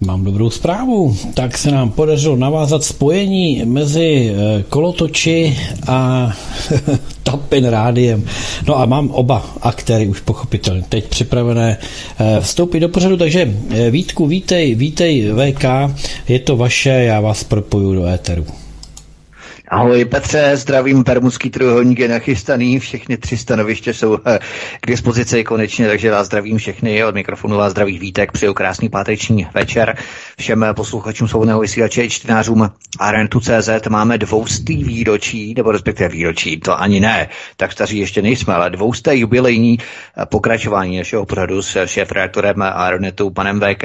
Mám 0.00 0.24
dobrou 0.24 0.50
zprávu. 0.50 1.16
Tak 1.34 1.58
se 1.58 1.70
nám 1.70 1.90
podařilo 1.90 2.36
navázat 2.36 2.84
spojení 2.84 3.62
mezi 3.64 4.30
eh, 4.30 4.62
kolotoči 4.68 5.58
a 5.86 6.30
Tapin 7.22 7.64
rádiem. 7.64 8.24
No 8.66 8.78
a 8.78 8.86
mám 8.86 9.10
oba 9.10 9.46
aktéry 9.62 10.08
už 10.08 10.20
pochopitelně 10.20 10.82
teď 10.88 11.08
připravené 11.08 11.78
eh, 12.18 12.40
vstoupit 12.40 12.80
do 12.80 12.88
pořadu, 12.88 13.16
takže 13.16 13.54
eh, 13.70 13.90
Vítku, 13.90 14.26
vítej, 14.26 14.74
vítej 14.74 15.32
VK, 15.32 15.64
je 16.28 16.38
to 16.38 16.56
vaše, 16.56 16.90
já 16.90 17.20
vás 17.20 17.44
propoju 17.44 17.94
do 17.94 18.06
éteru. 18.06 18.46
Ahoj 19.70 20.04
Petře, 20.04 20.56
zdravím, 20.56 21.04
Permudský 21.04 21.50
trojuhelník 21.50 21.98
je 21.98 22.08
nachystaný, 22.08 22.78
všechny 22.78 23.16
tři 23.16 23.36
stanoviště 23.36 23.94
jsou 23.94 24.18
eh, 24.26 24.38
k 24.80 24.86
dispozici 24.86 25.44
konečně, 25.44 25.88
takže 25.88 26.10
vás 26.10 26.26
zdravím 26.26 26.58
všechny, 26.58 27.04
od 27.04 27.14
mikrofonu 27.14 27.56
vás 27.56 27.70
zdraví 27.70 27.98
Vítek, 27.98 28.32
přeju 28.32 28.54
krásný 28.54 28.88
páteční 28.88 29.46
večer. 29.54 29.96
Všem 30.38 30.66
posluchačům 30.76 31.28
svobodného 31.28 31.60
vysílače 31.60 32.08
čtenářům 32.08 32.70
CZ 33.40 33.68
máme 33.88 34.18
dvoustý 34.18 34.84
výročí, 34.84 35.54
nebo 35.56 35.72
respektive 35.72 36.08
výročí, 36.08 36.60
to 36.60 36.80
ani 36.80 37.00
ne, 37.00 37.28
tak 37.56 37.72
staří 37.72 37.98
ještě 37.98 38.22
nejsme, 38.22 38.54
ale 38.54 38.70
dvousté 38.70 39.16
jubilejní 39.16 39.78
eh, 39.80 40.26
pokračování 40.26 40.98
našeho 40.98 41.26
pořadu 41.26 41.62
s 41.62 41.84
šéf-reaktorem 41.86 42.62
Aeronetu 42.62 43.30
panem 43.30 43.60
VK, 43.60 43.84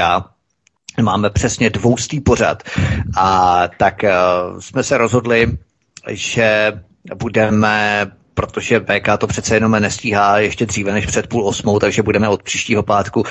máme 1.01 1.29
přesně 1.29 1.69
dvoustý 1.69 2.21
pořad 2.21 2.63
a 3.17 3.61
tak 3.77 4.03
uh, 4.03 4.59
jsme 4.59 4.83
se 4.83 4.97
rozhodli, 4.97 5.57
že 6.09 6.79
budeme 7.15 8.05
protože 8.33 8.79
BK 8.79 9.17
to 9.17 9.27
přece 9.27 9.55
jenom 9.55 9.71
nestíhá 9.71 10.39
ještě 10.39 10.65
dříve 10.65 10.91
než 10.91 11.05
před 11.05 11.27
půl 11.27 11.47
osmou, 11.47 11.79
takže 11.79 12.03
budeme 12.03 12.29
od 12.29 12.43
příštího 12.43 12.83
pátku 12.83 13.23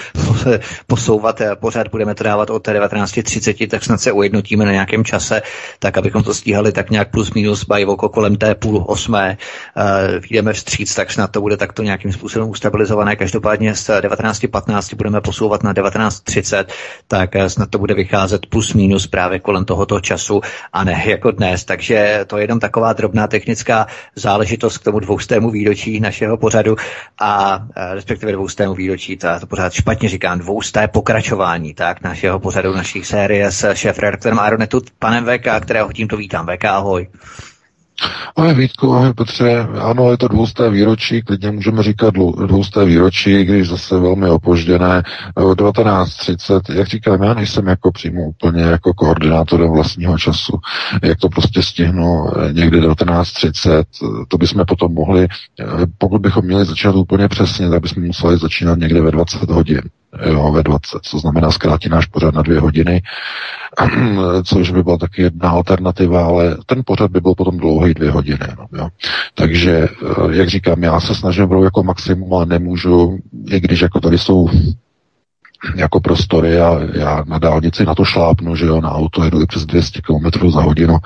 posouvat 0.86 1.41
eh, 1.41 1.56
pořád, 1.56 1.89
budeme 1.89 2.14
to 2.14 2.25
dávat 2.25 2.50
od 2.50 2.69
19.30, 2.69 3.69
tak 3.69 3.84
snad 3.84 4.00
se 4.00 4.12
ujednotíme 4.12 4.64
na 4.64 4.73
nějakém 4.73 5.05
čase, 5.05 5.42
tak 5.78 5.98
abychom 5.98 6.23
to 6.23 6.34
stíhali 6.34 6.73
tak 6.73 6.91
nějak 6.91 7.11
plus 7.11 7.33
minus 7.33 7.64
by 7.64 7.84
oko 7.86 8.08
kolem 8.08 8.36
té 8.36 8.55
půl 8.55 8.84
osmé. 8.89 9.39
Uh, 9.77 10.20
vyjdeme 10.20 10.53
vstříc, 10.53 10.95
tak 10.95 11.12
snad 11.12 11.30
to 11.30 11.41
bude 11.41 11.56
takto 11.56 11.83
nějakým 11.83 12.12
způsobem 12.12 12.48
ustabilizované. 12.48 13.17
Každopádně 13.17 13.75
z 13.75 13.89
19.15 13.89 14.97
budeme 14.97 15.20
posouvat 15.20 15.62
na 15.62 15.75
19.30, 15.75 16.64
tak 17.08 17.34
uh, 17.34 17.47
snad 17.47 17.70
to 17.70 17.78
bude 17.78 17.95
vycházet 17.95 18.47
plus 18.47 18.75
minus 18.75 19.06
právě 19.06 19.39
kolem 19.39 19.64
tohoto 19.64 20.00
času 20.00 20.41
a 20.73 20.84
ne 20.84 21.03
jako 21.06 21.30
dnes. 21.30 21.64
Takže 21.64 22.25
to 22.27 22.36
je 22.36 22.42
jenom 22.42 22.61
taková 22.61 22.92
drobná 22.92 23.27
technická 23.27 23.86
záležitost 24.17 24.78
tomu 24.93 25.01
dvoustému 25.01 25.51
výročí 25.51 26.01
našeho 26.01 26.37
pořadu 26.37 26.77
a 27.21 27.62
respektive 27.93 28.33
dvoustému 28.33 28.75
výročí, 28.75 29.17
to, 29.17 29.29
to 29.41 29.47
pořád 29.47 29.73
špatně 29.73 30.09
říkám, 30.09 30.39
dvousté 30.39 30.89
pokračování 30.89 31.75
tak 31.75 32.03
našeho 32.03 32.41
pořadu, 32.41 32.75
našich 32.75 33.07
série 33.07 33.53
s 33.53 33.75
šéf-redaktorem 33.75 34.39
Aeronetu, 34.39 34.81
panem 34.98 35.25
VK, 35.25 35.47
kterého 35.61 35.93
tímto 35.93 36.17
vítám. 36.17 36.47
VK, 36.47 36.65
ahoj. 36.65 37.09
Ahoj 38.37 38.55
Vítku, 38.55 38.95
ahoj 38.95 39.12
Petře. 39.12 39.61
Ano, 39.81 40.11
je 40.11 40.17
to 40.17 40.29
dvousté 40.29 40.71
výročí, 40.71 41.23
klidně 41.23 41.51
můžeme 41.51 41.83
říkat 41.83 42.15
dvousté 42.47 42.85
výročí, 42.85 43.45
když 43.45 43.69
zase 43.69 43.98
velmi 43.98 44.31
opožděné. 44.31 45.03
19.30, 45.37 46.61
jak 46.75 46.89
říkám, 46.89 47.23
já 47.23 47.35
nejsem 47.35 47.67
jako 47.67 47.93
přímo 47.93 48.23
úplně 48.23 48.63
jako 48.63 48.95
koordinátorem 48.95 49.70
vlastního 49.70 50.19
času. 50.19 50.58
Jak 51.03 51.19
to 51.19 51.29
prostě 51.29 51.63
stihnu 51.63 52.27
eh, 52.29 52.53
někdy 52.53 52.80
19.30, 52.80 53.85
to 54.29 54.39
bychom 54.39 54.64
potom 54.67 54.95
mohli, 54.95 55.29
eh, 55.61 55.64
pokud 55.98 56.20
bychom 56.20 56.45
měli 56.45 56.64
začínat 56.64 56.97
úplně 56.97 57.29
přesně, 57.29 57.70
tak 57.70 57.83
bychom 57.83 58.07
museli 58.07 58.39
začínat 58.39 58.79
někde 58.79 59.01
ve 59.01 59.11
20 59.11 59.51
hodin 59.51 59.83
jo, 60.27 60.53
ve 60.53 60.63
20, 60.63 60.98
co 61.03 61.19
znamená 61.19 61.51
zkrátit 61.51 61.92
náš 61.92 62.07
pořad 62.07 62.35
na 62.35 62.42
dvě 62.42 62.61
hodiny, 62.61 63.03
což 64.45 64.70
by 64.70 64.83
byla 64.83 64.98
taky 64.98 65.23
jedna 65.23 65.51
alternativa, 65.51 66.24
ale 66.24 66.57
ten 66.67 66.83
pořad 66.86 67.11
by 67.11 67.20
byl 67.20 67.35
potom 67.35 67.59
dlouhý 67.59 67.82
dvě 67.91 68.11
hodiny. 68.11 68.47
No, 68.59 68.67
jo. 68.79 68.89
Takže, 69.35 69.89
eh, 69.89 70.35
jak 70.37 70.48
říkám, 70.48 70.83
já 70.83 71.01
se 71.01 71.15
snažím 71.15 71.47
brou 71.47 71.65
jako 71.65 71.83
maximum, 71.83 72.35
ale 72.35 72.47
nemůžu, 72.47 73.19
i 73.51 73.61
když 73.61 73.81
jako 73.81 74.01
tady 74.01 74.19
jsou 74.19 74.48
jako 75.77 76.01
prostory 76.01 76.61
a 76.61 76.81
já 76.95 77.25
na 77.27 77.39
dálnici 77.39 77.85
na 77.85 77.95
to 77.95 78.05
šlápnu, 78.05 78.57
že 78.57 78.67
jo, 78.67 78.81
na 78.81 78.91
auto 78.91 79.25
jedu 79.25 79.47
přes 79.47 79.67
200 79.67 80.01
km 80.01 80.51
za 80.51 80.61
hodinu, 80.61 80.97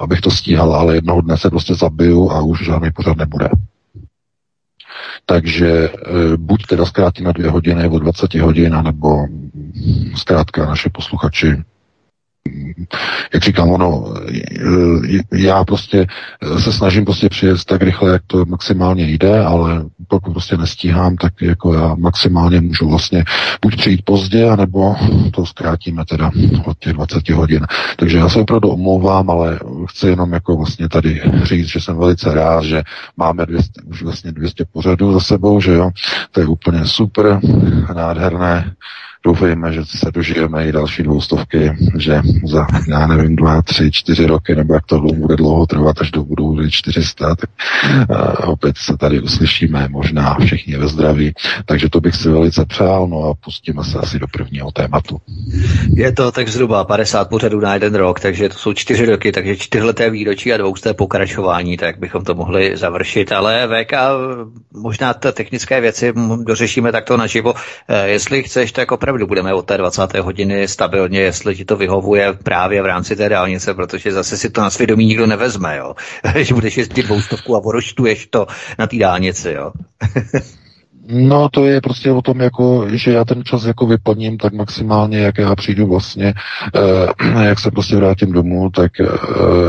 abych 0.00 0.20
to 0.20 0.30
stíhal, 0.30 0.74
ale 0.74 0.94
jednoho 0.94 1.20
dne 1.20 1.36
se 1.36 1.50
prostě 1.50 1.74
zabiju 1.74 2.30
a 2.30 2.40
už 2.40 2.64
žádný 2.64 2.90
pořad 2.90 3.16
nebude. 3.16 3.48
Takže 5.26 5.68
e, 5.68 5.90
buď 6.36 6.66
teda 6.66 6.84
zkrátí 6.84 7.24
na 7.24 7.32
dvě 7.32 7.50
hodiny 7.50 7.82
nebo 7.82 7.98
20 7.98 8.34
hodin, 8.34 8.82
nebo 8.82 9.26
zkrátka 10.14 10.66
naše 10.66 10.90
posluchači 10.90 11.62
jak 13.34 13.42
říkám, 13.42 13.70
ono, 13.70 14.14
já 15.32 15.64
prostě 15.64 16.06
se 16.58 16.72
snažím 16.72 17.04
prostě 17.04 17.28
přijet 17.28 17.64
tak 17.64 17.82
rychle, 17.82 18.12
jak 18.12 18.22
to 18.26 18.44
maximálně 18.44 19.04
jde, 19.10 19.44
ale 19.44 19.84
pokud 20.08 20.32
prostě 20.32 20.56
nestíhám, 20.56 21.16
tak 21.16 21.32
jako 21.42 21.74
já 21.74 21.94
maximálně 21.94 22.60
můžu 22.60 22.88
vlastně 22.88 23.24
buď 23.62 23.76
přijít 23.76 24.04
pozdě, 24.04 24.50
anebo 24.50 24.96
to 25.30 25.46
zkrátíme 25.46 26.04
teda 26.04 26.30
od 26.64 26.78
těch 26.78 26.92
20 26.92 27.28
hodin. 27.28 27.66
Takže 27.96 28.18
já 28.18 28.28
se 28.28 28.40
opravdu 28.40 28.68
omlouvám, 28.68 29.30
ale 29.30 29.58
chci 29.90 30.06
jenom 30.06 30.32
jako 30.32 30.56
vlastně 30.56 30.88
tady 30.88 31.22
říct, 31.42 31.66
že 31.66 31.80
jsem 31.80 31.96
velice 31.96 32.34
rád, 32.34 32.64
že 32.64 32.82
máme 33.16 33.46
200, 33.46 33.82
už 33.82 34.02
vlastně 34.02 34.32
200 34.32 34.64
pořadů 34.72 35.12
za 35.12 35.20
sebou, 35.20 35.60
že 35.60 35.72
jo, 35.72 35.90
to 36.30 36.40
je 36.40 36.46
úplně 36.46 36.84
super, 36.84 37.40
nádherné, 37.94 38.72
doufejme, 39.26 39.72
že 39.72 39.84
se 39.84 40.10
dožijeme 40.10 40.68
i 40.68 40.72
další 40.72 41.02
dvoustovky, 41.02 41.72
že 41.98 42.20
za, 42.44 42.66
já 42.88 43.06
nevím, 43.06 43.36
dva, 43.36 43.62
tři, 43.62 43.90
čtyři 43.90 44.26
roky, 44.26 44.54
nebo 44.54 44.74
jak 44.74 44.86
to 44.86 45.00
bude 45.00 45.36
dlouho 45.36 45.66
trvat, 45.66 45.96
až 46.00 46.10
do 46.10 46.24
budou 46.24 46.68
400, 46.70 47.34
tak 47.34 47.50
uh, 48.10 48.50
opět 48.50 48.76
se 48.78 48.96
tady 48.96 49.20
uslyšíme, 49.20 49.88
možná 49.90 50.36
všichni 50.40 50.76
ve 50.76 50.88
zdraví. 50.88 51.32
Takže 51.64 51.90
to 51.90 52.00
bych 52.00 52.14
si 52.14 52.28
velice 52.28 52.64
přál, 52.66 53.08
no 53.08 53.22
a 53.22 53.34
pustíme 53.34 53.84
se 53.84 53.98
asi 53.98 54.18
do 54.18 54.26
prvního 54.26 54.70
tématu. 54.70 55.20
Je 55.94 56.12
to 56.12 56.32
tak 56.32 56.48
zhruba 56.48 56.84
50 56.84 57.28
pořadů 57.28 57.60
na 57.60 57.74
jeden 57.74 57.94
rok, 57.94 58.20
takže 58.20 58.48
to 58.48 58.54
jsou 58.54 58.72
čtyři 58.72 59.06
roky, 59.06 59.32
takže 59.32 59.56
čtyřleté 59.56 60.10
výročí 60.10 60.52
a 60.52 60.56
dvousté 60.56 60.94
pokračování, 60.94 61.76
tak 61.76 61.98
bychom 61.98 62.24
to 62.24 62.34
mohli 62.34 62.76
završit. 62.76 63.32
Ale 63.32 63.68
VK, 63.68 63.92
možná 64.72 65.14
ty 65.14 65.32
technické 65.32 65.80
věci 65.80 66.12
dořešíme 66.42 66.92
takto 66.92 67.16
naživo. 67.16 67.54
Eh, 67.88 68.08
jestli 68.08 68.42
chceš, 68.42 68.72
tak 68.72 68.92
opravdu 68.92 69.15
opravdu 69.16 69.26
budeme 69.26 69.54
od 69.54 69.66
té 69.66 69.78
20. 69.78 70.14
hodiny 70.14 70.68
stabilně, 70.68 71.20
jestli 71.20 71.56
ti 71.56 71.64
to 71.64 71.76
vyhovuje 71.76 72.32
právě 72.32 72.82
v 72.82 72.86
rámci 72.86 73.16
té 73.16 73.28
dálnice, 73.28 73.74
protože 73.74 74.12
zase 74.12 74.36
si 74.36 74.50
to 74.50 74.60
na 74.60 74.70
svědomí 74.70 75.06
nikdo 75.06 75.26
nevezme, 75.26 75.76
jo. 75.76 75.94
že 76.36 76.54
budeš 76.54 76.76
jezdit 76.76 77.06
dvoustovku 77.06 77.56
a 77.56 77.60
poroštuješ 77.60 78.26
to 78.26 78.46
na 78.78 78.86
té 78.86 78.96
dálnici, 78.96 79.52
jo. 79.52 79.72
No 81.08 81.48
to 81.48 81.66
je 81.66 81.80
prostě 81.80 82.12
o 82.12 82.22
tom, 82.22 82.40
jako, 82.40 82.86
že 82.88 83.12
já 83.12 83.24
ten 83.24 83.44
čas 83.44 83.64
jako 83.64 83.86
vyplním 83.86 84.38
tak 84.38 84.52
maximálně, 84.52 85.18
jak 85.18 85.38
já 85.38 85.54
přijdu 85.54 85.86
vlastně, 85.86 86.34
eh, 86.74 87.42
jak 87.44 87.60
se 87.60 87.70
prostě 87.70 87.96
vrátím 87.96 88.32
domů, 88.32 88.70
tak 88.70 88.92
eh, 89.00 89.04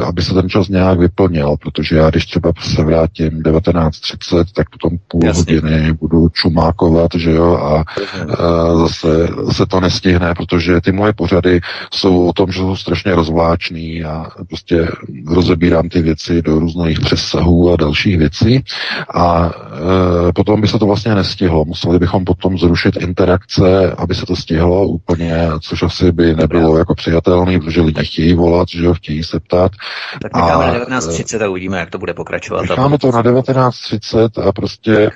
aby 0.05 0.21
se 0.21 0.33
ten 0.33 0.49
čas 0.49 0.67
nějak 0.67 0.99
vyplnil, 0.99 1.55
protože 1.61 1.97
já 1.97 2.09
když 2.09 2.25
třeba 2.25 2.51
se 2.59 2.83
vrátím 2.83 3.29
19.30, 3.29 4.45
tak 4.55 4.69
potom 4.69 4.97
půl 5.07 5.25
Jasně. 5.25 5.55
hodiny 5.55 5.93
budu 5.93 6.29
čumákovat, 6.29 7.11
že 7.15 7.31
jo, 7.31 7.53
a 7.53 7.83
eh, 7.97 8.35
zase 8.77 9.27
se 9.51 9.65
to 9.65 9.79
nestihne, 9.79 10.33
protože 10.37 10.81
ty 10.81 10.91
moje 10.91 11.13
pořady 11.13 11.59
jsou 11.93 12.27
o 12.27 12.33
tom, 12.33 12.51
že 12.51 12.59
jsou 12.59 12.75
strašně 12.75 13.15
rozvláčný 13.15 14.03
a 14.03 14.25
prostě 14.47 14.87
rozebírám 15.27 15.89
ty 15.89 16.01
věci 16.01 16.41
do 16.41 16.59
různých 16.59 16.99
přesahů 16.99 17.73
a 17.73 17.75
dalších 17.75 18.17
věcí 18.17 18.63
a 19.13 19.51
eh, 20.29 20.31
potom 20.33 20.61
by 20.61 20.67
se 20.67 20.79
to 20.79 20.85
vlastně 20.85 21.15
nestihlo. 21.27 21.65
Museli 21.65 21.99
bychom 21.99 22.25
potom 22.25 22.57
zrušit 22.57 22.95
interakce, 22.95 23.91
aby 23.97 24.15
se 24.15 24.25
to 24.25 24.35
stihlo 24.35 24.87
úplně, 24.87 25.49
což 25.61 25.83
asi 25.83 26.11
by 26.11 26.35
nebylo 26.35 26.77
jako 26.77 26.95
přijatelné, 26.95 27.59
protože 27.59 27.81
lidi 27.81 28.05
chtějí 28.05 28.33
volat, 28.33 28.67
že 28.67 28.85
jo, 28.85 28.93
chtějí 28.93 29.23
se 29.23 29.39
ptát. 29.39 29.71
Tak 30.21 30.35
necháme 30.35 30.65
a, 30.65 30.89
na 30.89 30.99
19.30 30.99 31.45
a 31.45 31.49
uvidíme, 31.49 31.79
jak 31.79 31.89
to 31.89 31.97
bude 31.97 32.13
pokračovat. 32.13 32.61
Necháme 32.61 32.97
to 32.97 33.11
na 33.11 33.23
19.30 33.23 34.47
a 34.47 34.51
prostě 34.51 35.11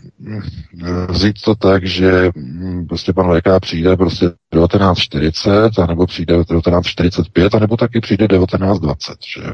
říct 1.09 1.41
to 1.41 1.55
tak, 1.55 1.85
že 1.85 2.31
hm, 2.35 2.85
prostě 2.89 3.13
pan 3.13 3.39
VK 3.39 3.47
přijde 3.61 3.97
prostě 3.97 4.31
1940, 4.51 5.79
anebo 5.79 6.05
přijde 6.07 6.33
1945, 6.33 7.55
anebo 7.55 7.77
taky 7.77 8.01
přijde 8.01 8.27
1920. 8.27 9.13
Že 9.35 9.41
jo? 9.47 9.53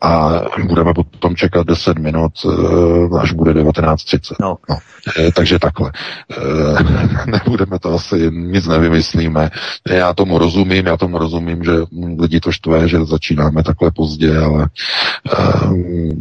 A 0.00 0.40
budeme 0.68 0.94
potom 0.94 1.36
čekat 1.36 1.66
10 1.66 1.98
minut, 1.98 2.32
eh, 2.44 3.18
až 3.20 3.32
bude 3.32 3.54
1930. 3.54 4.36
No. 4.40 4.56
No, 4.68 4.76
eh, 5.18 5.32
takže 5.32 5.58
takhle. 5.58 5.92
Eh, 6.30 7.30
nebudeme 7.30 7.78
to 7.78 7.94
asi, 7.94 8.30
nic 8.30 8.66
nevymyslíme. 8.66 9.50
Já 9.90 10.14
tomu 10.14 10.38
rozumím, 10.38 10.86
já 10.86 10.96
tomu 10.96 11.18
rozumím, 11.18 11.64
že 11.64 11.72
lidi 12.18 12.40
to 12.40 12.52
štve, 12.52 12.88
že 12.88 13.04
začínáme 13.04 13.62
takhle 13.62 13.90
pozdě, 13.90 14.38
ale 14.38 14.68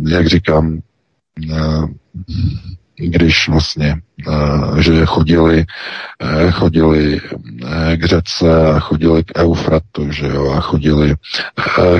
jak 0.09 0.27
říkám, 0.27 0.81
když 2.97 3.49
vlastně, 3.49 3.95
eh, 4.27 4.81
že 4.81 5.05
chodili, 5.05 5.65
eh, 6.21 6.51
chodili 6.51 7.21
eh, 7.21 7.97
k 7.97 8.05
řece 8.05 8.69
a 8.69 8.79
chodili 8.79 9.23
k 9.23 9.39
Eufratu, 9.39 10.11
že 10.11 10.27
jo, 10.27 10.51
a 10.51 10.59
chodili 10.59 11.15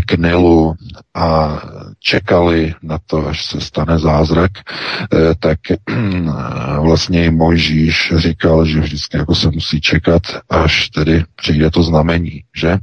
k 0.06 0.18
Nilu 0.18 0.76
a 1.16 1.60
čekali 2.00 2.74
na 2.84 3.00
to, 3.06 3.28
až 3.28 3.46
se 3.46 3.62
stane 3.62 4.00
zázrak, 4.00 4.52
tak 5.40 5.60
vlastně 6.80 7.26
i 7.26 7.32
Mojžíš 7.32 8.14
říkal, 8.16 8.66
že 8.66 8.80
vždycky 8.80 9.18
jako 9.18 9.36
se 9.36 9.52
musí 9.52 9.82
čekat, 9.82 10.22
až 10.50 10.90
tedy 10.90 11.24
přijde 11.36 11.72
to 11.72 11.84
znamení, 11.84 12.44
že? 12.56 12.78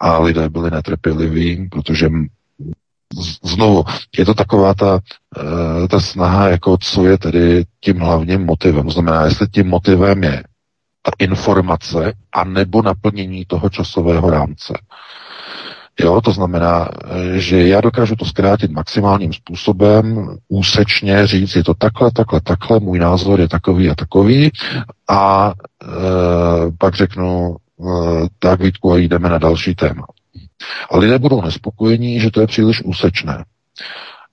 A 0.00 0.18
lidé 0.18 0.48
byli 0.48 0.70
netrpěliví, 0.70 1.68
protože 1.70 2.08
znovu, 3.44 3.84
je 4.18 4.24
to 4.24 4.34
taková 4.34 4.74
ta, 4.74 5.00
eh, 5.38 5.88
ta 5.88 6.00
snaha, 6.00 6.48
jako 6.48 6.76
co 6.80 7.06
je 7.06 7.18
tedy 7.18 7.64
tím 7.80 7.98
hlavním 7.98 8.44
motivem. 8.44 8.90
Znamená, 8.90 9.24
jestli 9.24 9.48
tím 9.48 9.68
motivem 9.68 10.24
je 10.24 10.42
informace 11.18 12.12
a 12.32 12.44
nebo 12.44 12.82
naplnění 12.82 13.44
toho 13.44 13.68
časového 13.70 14.30
rámce. 14.30 14.74
Jo, 16.00 16.20
to 16.20 16.32
znamená, 16.32 16.88
eh, 17.04 17.38
že 17.38 17.68
já 17.68 17.80
dokážu 17.80 18.16
to 18.16 18.24
zkrátit 18.24 18.70
maximálním 18.70 19.32
způsobem, 19.32 20.36
úsečně 20.48 21.26
říct, 21.26 21.56
je 21.56 21.64
to 21.64 21.74
takhle, 21.74 22.10
takhle, 22.10 22.40
takhle, 22.40 22.80
můj 22.80 22.98
názor 22.98 23.40
je 23.40 23.48
takový 23.48 23.90
a 23.90 23.94
takový 23.94 24.50
a 25.08 25.52
e, 25.82 25.86
pak 26.78 26.94
řeknu, 26.94 27.56
e, 27.56 27.84
tak 28.38 28.60
Vítku, 28.60 28.92
a 28.92 28.96
jdeme 28.96 29.28
na 29.28 29.38
další 29.38 29.74
téma. 29.74 30.06
A 30.90 30.98
lidé 30.98 31.18
budou 31.18 31.42
nespokojení, 31.42 32.20
že 32.20 32.30
to 32.30 32.40
je 32.40 32.46
příliš 32.46 32.82
úsečné. 32.82 33.44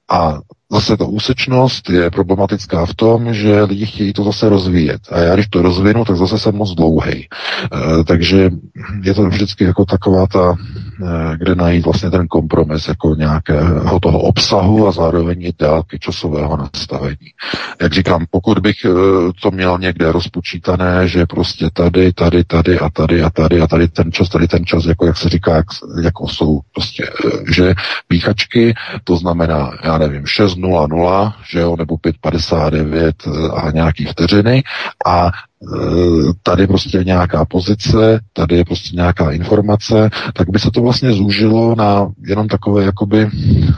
A 0.10 0.40
zase 0.72 0.98
ta 0.98 1.06
úsečnost 1.06 1.90
je 1.90 2.12
problematická 2.12 2.86
v 2.86 2.94
tom, 2.94 3.34
že 3.34 3.64
lidi 3.64 3.86
chtějí 3.86 4.14
to 4.14 4.24
zase 4.24 4.50
rozvíjet. 4.50 5.02
A 5.12 5.20
já, 5.20 5.34
když 5.34 5.48
to 5.48 5.62
rozvinu, 5.62 6.06
tak 6.06 6.16
zase 6.16 6.40
jsem 6.40 6.56
moc 6.56 6.76
dlouhý. 6.76 7.12
E, 7.14 7.28
takže 8.04 8.50
je 9.04 9.14
to 9.14 9.26
vždycky 9.30 9.64
jako 9.64 9.86
taková 9.86 10.28
ta, 10.28 10.56
e, 10.56 11.38
kde 11.38 11.56
najít 11.56 11.86
vlastně 11.86 12.10
ten 12.10 12.28
kompromis 12.28 12.88
jako 12.88 13.16
nějakého 13.16 14.00
toho 14.00 14.20
obsahu 14.20 14.88
a 14.88 14.92
zároveň 14.92 15.42
i 15.42 15.54
délky 15.60 16.00
časového 16.00 16.58
nastavení. 16.58 17.30
Jak 17.82 17.94
říkám, 17.94 18.26
pokud 18.32 18.60
bych 18.60 18.86
e, 18.86 18.90
to 19.42 19.52
měl 19.52 19.78
někde 19.80 20.12
rozpočítané, 20.12 21.08
že 21.08 21.26
prostě 21.26 21.70
tady, 21.74 22.14
tady, 22.14 22.44
tady 22.44 22.80
a 22.80 22.90
tady 22.90 23.22
a 23.22 23.30
tady 23.30 23.62
a 23.62 23.68
tady 23.68 23.88
ten 23.88 24.12
čas, 24.12 24.30
tady 24.30 24.48
ten 24.48 24.66
čas, 24.66 24.86
jako 24.86 25.06
jak 25.06 25.18
se 25.18 25.30
říká, 25.30 25.56
jak, 25.56 25.66
jako 26.02 26.28
jsou 26.28 26.60
prostě, 26.74 27.04
e, 27.04 27.54
že 27.54 27.74
píchačky, 28.08 28.74
to 29.04 29.18
znamená, 29.18 29.72
já 29.84 29.98
nevím, 29.98 30.26
6 30.26 30.55
6.00, 30.56 31.34
že 31.52 31.60
jo, 31.60 31.76
nebo 31.78 31.96
5.59 31.96 33.14
eh, 33.28 33.52
a 33.52 33.72
nějaký 33.72 34.06
vteřiny. 34.06 34.64
A 35.06 35.28
eh, 35.28 36.34
tady 36.44 36.68
prostě 36.68 37.04
nějaká 37.04 37.46
pozice, 37.46 38.20
tady 38.34 38.56
je 38.58 38.66
prostě 38.66 38.96
nějaká 38.96 39.32
informace, 39.32 40.10
tak 40.34 40.50
by 40.50 40.60
se 40.60 40.72
to 40.72 40.82
vlastně 40.82 41.12
zúžilo 41.12 41.76
na 41.76 42.08
jenom 42.28 42.48
takové 42.48 42.84
jakoby 42.84 43.30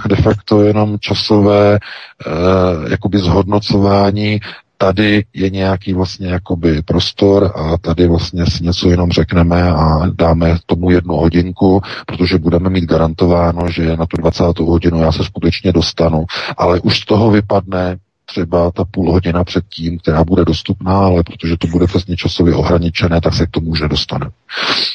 de 0.09 0.15
facto 0.15 0.61
jenom 0.61 0.97
časové 0.99 1.75
eh, 1.75 2.91
jakoby 2.91 3.17
zhodnocování 3.17 4.39
tady 4.77 5.25
je 5.33 5.49
nějaký 5.49 5.93
vlastně 5.93 6.27
jakoby 6.27 6.81
prostor 6.81 7.51
a 7.55 7.77
tady 7.77 8.07
vlastně 8.07 8.45
si 8.45 8.63
něco 8.63 8.89
jenom 8.89 9.11
řekneme 9.11 9.63
a 9.63 10.01
dáme 10.13 10.57
tomu 10.65 10.91
jednu 10.91 11.15
hodinku, 11.15 11.81
protože 12.05 12.37
budeme 12.37 12.69
mít 12.69 12.85
garantováno, 12.85 13.69
že 13.69 13.97
na 13.97 14.05
tu 14.05 14.17
20. 14.17 14.43
hodinu 14.59 15.01
já 15.01 15.11
se 15.11 15.23
skutečně 15.23 15.71
dostanu, 15.71 16.25
ale 16.57 16.79
už 16.79 16.99
z 16.99 17.05
toho 17.05 17.31
vypadne 17.31 17.97
třeba 18.25 18.71
ta 18.71 18.85
půl 18.91 19.11
hodina 19.11 19.43
předtím, 19.43 19.99
která 19.99 20.23
bude 20.23 20.45
dostupná, 20.45 20.97
ale 20.97 21.23
protože 21.23 21.57
to 21.57 21.67
bude 21.67 21.87
přesně 21.87 22.15
časově 22.15 22.55
ohraničené, 22.55 23.21
tak 23.21 23.33
se 23.33 23.47
k 23.47 23.49
tomu 23.49 23.69
už 23.69 23.81
nedostane. 23.81 24.29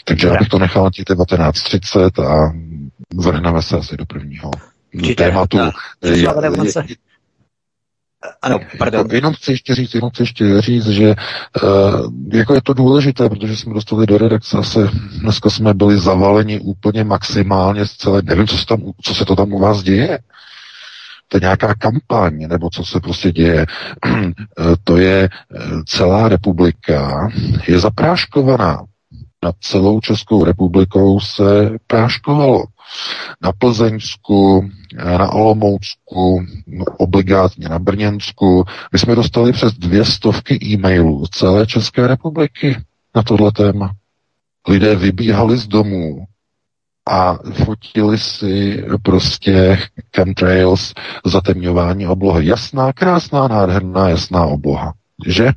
Takže 0.05 0.29
já 0.29 0.37
bych 0.37 0.49
to 0.49 0.59
nechal 0.59 0.85
na 0.85 0.91
těch 0.91 1.05
19.30 1.05 2.27
a 2.27 2.53
vrhneme 3.15 3.63
se 3.63 3.77
asi 3.77 3.97
do 3.97 4.07
prvního 4.07 4.51
Určitě, 4.95 5.15
tématu. 5.15 5.59
Ano, 8.43 8.61
pardon. 8.79 9.01
Jako, 9.01 9.15
jenom 9.15 9.35
chci 9.35 9.53
ještě 9.53 9.75
říct, 9.75 9.95
jenom 9.95 10.11
chci 10.11 10.23
ještě 10.23 10.61
říct, 10.61 10.87
že 10.87 11.15
uh, 11.63 12.13
jako 12.33 12.55
je 12.55 12.63
to 12.63 12.75
důležité, 12.75 13.29
protože 13.29 13.57
jsme 13.57 13.75
dostali 13.75 14.07
do 14.07 14.19
redakce 14.19 14.57
se, 14.63 14.91
dneska 15.21 15.51
jsme 15.51 15.75
byli 15.75 15.99
zavaleni 15.99 16.61
úplně 16.61 17.05
maximálně 17.05 17.87
z 17.87 17.93
celé, 17.93 18.23
nevím, 18.25 18.47
co 18.47 18.59
se, 18.59 18.67
tam, 18.67 18.83
co 19.03 19.15
se 19.15 19.25
to 19.25 19.37
tam 19.37 19.53
u 19.53 19.59
vás 19.59 19.83
děje. 19.83 20.19
To 21.29 21.37
je 21.37 21.41
nějaká 21.41 21.75
kampaň, 21.75 22.47
nebo 22.49 22.71
co 22.71 22.85
se 22.85 23.01
prostě 23.01 23.33
děje. 23.33 23.67
Eh, 24.07 24.75
to 24.85 24.97
je 24.97 25.29
eh, 25.29 25.59
celá 25.87 26.29
republika, 26.29 27.29
je 27.69 27.79
zapráškovaná. 27.79 28.85
Nad 29.45 29.55
celou 29.61 30.01
Českou 30.01 30.45
republikou 30.45 31.21
se 31.21 31.71
práškovalo 31.87 32.65
na 33.43 33.53
Plzeňsku, 33.53 34.71
na 34.95 35.33
Olomoucku, 35.33 36.47
no, 36.67 36.85
obligátně 36.85 37.69
na 37.69 37.79
Brněnsku. 37.79 38.65
My 38.93 38.99
jsme 38.99 39.15
dostali 39.15 39.53
přes 39.53 39.73
dvě 39.73 40.05
stovky 40.05 40.59
e-mailů 40.65 41.27
z 41.27 41.31
celé 41.31 41.67
České 41.67 42.07
republiky 42.07 42.77
na 43.15 43.23
tohle 43.23 43.53
téma. 43.53 43.91
Lidé 44.69 44.97
vybíhali 44.97 45.59
z 45.59 45.67
domů 45.67 46.25
a 47.09 47.39
fotili 47.65 48.19
si 48.19 48.85
prostě 49.03 49.79
chemtrails, 50.17 50.95
zatemňování 51.27 52.07
oblohy. 52.07 52.47
Jasná, 52.47 52.93
krásná, 52.93 53.49
nádherná, 53.49 54.09
jasná 54.09 54.47
obloha 54.47 54.95
že 55.27 55.51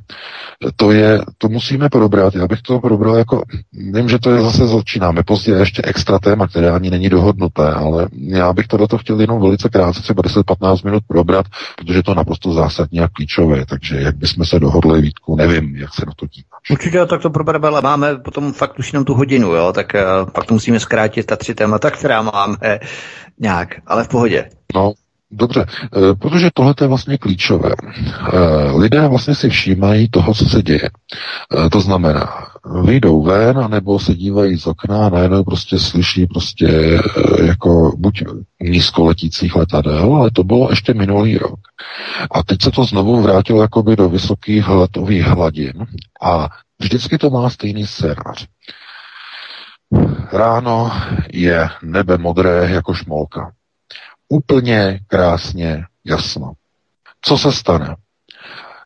to 0.76 0.92
je, 0.92 1.20
to 1.38 1.48
musíme 1.48 1.88
probrat. 1.88 2.34
Já 2.34 2.46
bych 2.46 2.62
to 2.62 2.80
probral 2.80 3.16
jako, 3.16 3.42
vím, 3.72 4.08
že 4.08 4.18
to 4.18 4.30
je 4.30 4.42
zase 4.42 4.66
začínáme 4.66 5.22
pozdě 5.22 5.52
ještě 5.52 5.82
extra 5.84 6.18
téma, 6.18 6.46
které 6.48 6.70
ani 6.70 6.90
není 6.90 7.08
dohodnuté, 7.08 7.70
ale 7.70 8.08
já 8.12 8.52
bych 8.52 8.66
to 8.66 8.76
do 8.76 8.86
toho 8.86 8.98
chtěl 8.98 9.20
jenom 9.20 9.40
velice 9.40 9.68
krátce, 9.68 10.02
třeba 10.02 10.22
10-15 10.22 10.84
minut 10.84 11.02
probrat, 11.08 11.46
protože 11.78 12.02
to 12.02 12.10
je 12.10 12.14
naprosto 12.14 12.52
zásadní 12.52 13.00
a 13.00 13.08
klíčové, 13.08 13.66
takže 13.66 13.96
jak 13.96 14.16
bychom 14.16 14.44
se 14.44 14.60
dohodli, 14.60 15.00
Vítku, 15.00 15.36
nevím, 15.36 15.76
jak 15.76 15.94
se 15.94 16.06
na 16.06 16.12
to 16.16 16.26
díváš. 16.26 16.70
Určitě 16.70 17.06
tak 17.06 17.22
to 17.22 17.30
probereme, 17.30 17.68
ale 17.68 17.80
máme 17.80 18.16
potom 18.16 18.52
fakt 18.52 18.78
už 18.78 18.92
jenom 18.92 19.04
tu 19.04 19.14
hodinu, 19.14 19.52
jo, 19.52 19.72
tak 19.72 19.92
uh, 19.94 20.30
pak 20.30 20.44
to 20.44 20.54
musíme 20.54 20.80
zkrátit 20.80 21.26
ta 21.26 21.36
tři 21.36 21.54
témata, 21.54 21.90
která 21.90 22.22
máme 22.22 22.78
nějak, 23.40 23.68
ale 23.86 24.04
v 24.04 24.08
pohodě. 24.08 24.48
No, 24.74 24.92
Dobře, 25.30 25.66
eh, 25.68 26.14
protože 26.14 26.50
tohle 26.54 26.74
je 26.80 26.86
vlastně 26.86 27.18
klíčové. 27.18 27.70
Eh, 27.72 28.70
lidé 28.70 29.08
vlastně 29.08 29.34
si 29.34 29.48
všímají 29.50 30.08
toho, 30.08 30.34
co 30.34 30.44
se 30.44 30.62
děje. 30.62 30.90
Eh, 30.90 31.70
to 31.70 31.80
znamená, 31.80 32.46
vyjdou 32.84 33.22
ven, 33.22 33.70
nebo 33.70 33.98
se 33.98 34.14
dívají 34.14 34.58
z 34.58 34.66
okna 34.66 35.06
a 35.06 35.08
najednou 35.08 35.44
prostě 35.44 35.78
slyší 35.78 36.26
prostě 36.26 37.00
jako 37.44 37.92
buď 37.96 38.22
nízkoletících 38.60 39.56
letadel, 39.56 40.14
ale 40.16 40.30
to 40.30 40.44
bylo 40.44 40.70
ještě 40.70 40.94
minulý 40.94 41.38
rok. 41.38 41.60
A 42.30 42.42
teď 42.42 42.62
se 42.62 42.70
to 42.70 42.84
znovu 42.84 43.22
vrátilo 43.22 43.62
jakoby 43.62 43.96
do 43.96 44.08
vysokých 44.08 44.68
letových 44.68 45.24
hladin 45.24 45.86
a 46.22 46.48
vždycky 46.80 47.18
to 47.18 47.30
má 47.30 47.50
stejný 47.50 47.86
scénář. 47.86 48.46
Ráno 50.32 50.92
je 51.32 51.68
nebe 51.82 52.18
modré 52.18 52.70
jako 52.70 52.94
šmolka 52.94 53.52
úplně 54.28 55.00
krásně 55.06 55.84
jasno. 56.04 56.52
Co 57.20 57.38
se 57.38 57.52
stane? 57.52 57.96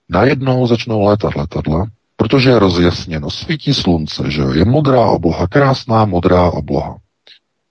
Najednou 0.08 0.66
začnou 0.66 1.04
létat 1.04 1.36
letadla, 1.36 1.86
protože 2.16 2.50
je 2.50 2.58
rozjasněno, 2.58 3.30
svítí 3.30 3.74
slunce, 3.74 4.30
že 4.30 4.42
je 4.54 4.64
modrá 4.64 5.06
obloha, 5.06 5.46
krásná 5.46 6.04
modrá 6.04 6.50
obloha. 6.50 6.96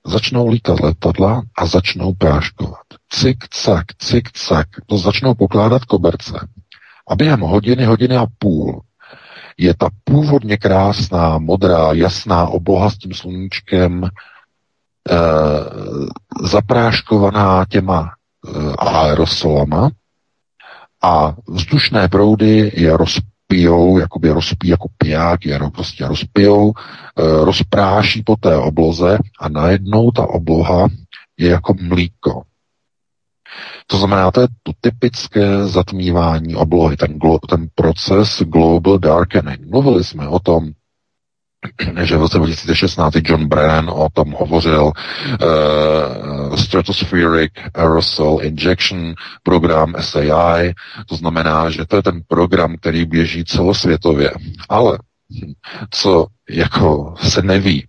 Začnou 0.06 0.50
lítat 0.50 0.80
letadla 0.80 1.42
a 1.58 1.66
začnou 1.66 2.14
práškovat. 2.14 2.84
Cik, 3.10 3.38
cak, 3.50 3.86
cik, 3.98 4.32
cak. 4.32 4.68
To 4.86 4.98
začnou 4.98 5.34
pokládat 5.34 5.86
koberce. 5.86 6.48
A 7.08 7.16
během 7.16 7.40
hodiny, 7.40 7.86
hodiny 7.86 8.18
a 8.18 8.26
půl 8.40 8.82
je 9.58 9.74
ta 9.74 9.90
původně 10.04 10.58
krásná, 10.58 11.38
modrá, 11.38 11.94
jasná 11.94 12.48
obloha 12.48 12.90
s 12.90 12.98
tím 12.98 13.14
sluníčkem 13.14 14.10
zapráškovaná 16.44 17.66
těma 17.66 18.10
eh, 18.10 18.74
aerosolama 18.78 19.90
a 21.02 21.36
vzdušné 21.48 22.08
proudy 22.08 22.72
je 22.76 22.98
roz, 22.98 23.20
rozpijou, 23.50 23.98
jakoby 23.98 24.30
rozpíjí 24.30 24.72
jako 24.72 24.88
piják, 24.98 25.46
je 25.46 25.60
prostě 25.74 26.08
rozpijou, 26.08 26.74
rozpráší 27.44 28.24
po 28.24 28.36
té 28.36 28.56
obloze 28.56 29.18
a 29.40 29.50
najednou 29.50 30.12
ta 30.12 30.30
obloha 30.30 30.88
je 31.38 31.50
jako 31.50 31.74
mlíko. 31.82 32.44
To 33.88 33.98
znamená, 33.98 34.32
to 34.32 34.42
je 34.42 34.48
to 34.64 34.72
typické 34.82 35.68
zatmívání 35.68 36.56
oblohy, 36.56 36.98
ten, 36.98 37.20
glo, 37.20 37.40
ten 37.50 37.68
proces 37.76 38.42
global 38.42 39.00
darkening. 39.00 39.60
Mluvili 39.70 40.04
jsme 40.04 40.28
o 40.28 40.40
tom, 40.40 40.72
že 42.04 42.18
v 42.18 42.20
roce 42.20 42.38
2016 42.38 43.14
John 43.24 43.48
Brennan 43.48 43.90
o 43.90 44.08
tom 44.14 44.32
hovořil 44.32 44.84
uh, 44.84 46.56
Stratospheric 46.56 47.52
Aerosol 47.74 48.40
Injection 48.42 49.14
program 49.44 49.94
SAI, 50.00 50.74
to 51.08 51.16
znamená, 51.16 51.70
že 51.70 51.86
to 51.86 51.96
je 51.96 52.04
ten 52.04 52.22
program, 52.28 52.76
který 52.78 53.06
běží 53.06 53.46
celosvětově. 53.46 54.32
Ale 54.70 55.00
co 55.92 56.28
jako 56.50 57.16
se 57.22 57.42
neví, 57.42 57.88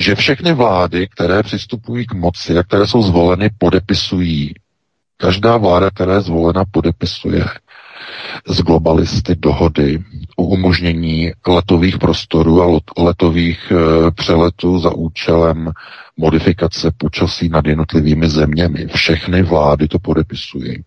že 0.00 0.14
všechny 0.14 0.52
vlády, 0.52 1.08
které 1.08 1.42
přistupují 1.42 2.06
k 2.06 2.12
moci 2.12 2.58
a 2.58 2.62
které 2.62 2.86
jsou 2.86 3.02
zvoleny, 3.02 3.50
podepisují. 3.58 4.54
Každá 5.16 5.56
vláda, 5.56 5.90
která 5.90 6.14
je 6.14 6.20
zvolena, 6.20 6.64
podepisuje 6.70 7.44
z 8.46 8.60
globalisty 8.60 9.34
dohody 9.36 10.04
o 10.36 10.42
umožnění 10.42 11.32
letových 11.46 11.98
prostorů 11.98 12.62
a 12.62 12.80
letových 12.98 13.72
e, 13.72 14.10
přeletů 14.10 14.78
za 14.78 14.90
účelem 14.94 15.72
modifikace 16.16 16.90
počasí 16.98 17.48
nad 17.48 17.66
jednotlivými 17.66 18.28
zeměmi. 18.28 18.86
Všechny 18.94 19.42
vlády 19.42 19.88
to 19.88 19.98
podepisují. 19.98 20.84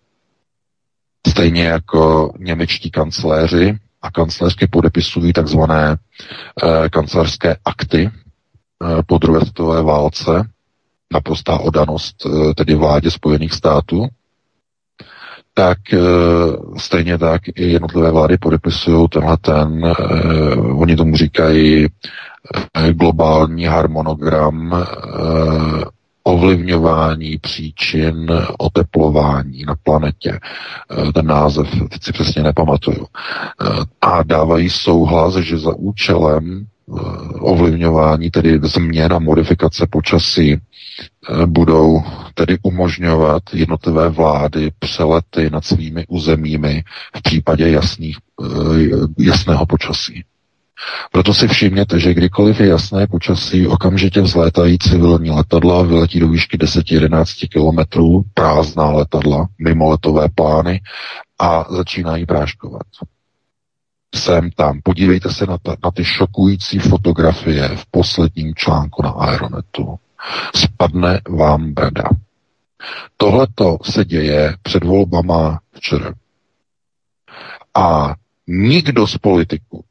Stejně 1.28 1.64
jako 1.64 2.32
němečtí 2.38 2.90
kancléři 2.90 3.78
a 4.02 4.10
kancléřky 4.10 4.66
podepisují 4.66 5.32
takzvané 5.32 5.90
e, 5.92 6.88
kancelářské 6.88 7.56
akty 7.64 8.02
e, 8.02 8.10
po 9.06 9.18
druhé 9.18 9.40
světové 9.40 9.82
válce, 9.82 10.48
naprostá 11.12 11.58
odanost 11.58 12.16
tedy 12.56 12.74
vládě 12.74 13.10
Spojených 13.10 13.52
států 13.52 14.08
tak 15.58 15.78
e, 15.92 15.98
stejně 16.76 17.18
tak 17.18 17.42
i 17.48 17.66
jednotlivé 17.72 18.10
vlády 18.10 18.38
podepisují 18.38 19.08
tenhle 19.08 19.36
ten, 19.36 19.84
e, 19.84 19.94
oni 20.56 20.96
tomu 20.96 21.16
říkají 21.16 21.84
e, 21.84 22.92
globální 22.92 23.64
harmonogram 23.64 24.74
e, 24.74 24.86
ovlivňování 26.22 27.38
příčin 27.38 28.32
oteplování 28.58 29.64
na 29.64 29.74
planetě. 29.82 30.38
Ten 31.14 31.26
název 31.26 31.68
teď 31.90 32.02
si 32.02 32.12
přesně 32.12 32.42
nepamatuju. 32.42 33.06
A 34.00 34.22
dávají 34.22 34.70
souhlas, 34.70 35.34
že 35.34 35.58
za 35.58 35.74
účelem 35.74 36.66
ovlivňování, 37.40 38.30
tedy 38.30 38.60
změn 38.62 39.12
a 39.12 39.18
modifikace 39.18 39.86
počasí, 39.90 40.60
budou 41.46 42.02
tedy 42.34 42.58
umožňovat 42.62 43.42
jednotlivé 43.52 44.08
vlády 44.08 44.70
přelety 44.78 45.50
nad 45.50 45.64
svými 45.64 46.04
územími 46.08 46.84
v 47.16 47.22
případě 47.22 47.70
jasných, 47.70 48.16
eh, 48.44 48.48
jasného 49.18 49.66
počasí. 49.66 50.24
Proto 51.12 51.34
si 51.34 51.48
všimněte, 51.48 52.00
že 52.00 52.14
kdykoliv 52.14 52.60
je 52.60 52.66
jasné 52.66 53.06
počasí, 53.06 53.66
okamžitě 53.66 54.20
vzlétají 54.20 54.78
civilní 54.78 55.30
letadla, 55.30 55.82
vyletí 55.82 56.20
do 56.20 56.28
výšky 56.28 56.56
10-11 56.58 57.48
kilometrů, 57.48 58.22
prázdná 58.34 58.90
letadla, 58.90 59.46
mimo 59.58 59.90
letové 59.90 60.28
plány 60.34 60.80
a 61.40 61.66
začínají 61.70 62.26
práškovat. 62.26 62.82
Sem 64.14 64.50
tam. 64.50 64.80
Podívejte 64.82 65.32
se 65.32 65.46
na, 65.46 65.58
ta, 65.58 65.76
na 65.84 65.90
ty 65.90 66.04
šokující 66.04 66.78
fotografie 66.78 67.68
v 67.76 67.86
posledním 67.90 68.54
článku 68.54 69.02
na 69.02 69.10
Aeronetu. 69.10 69.98
Spadne 70.56 71.20
vám 71.28 71.72
brada. 71.74 72.04
Tohleto 73.16 73.78
se 73.82 74.04
děje 74.04 74.56
před 74.62 74.84
volbama 74.84 75.60
včera. 75.72 76.14
A 77.74 78.14
nikdo 78.46 79.06
z 79.06 79.18
politiků, 79.18 79.84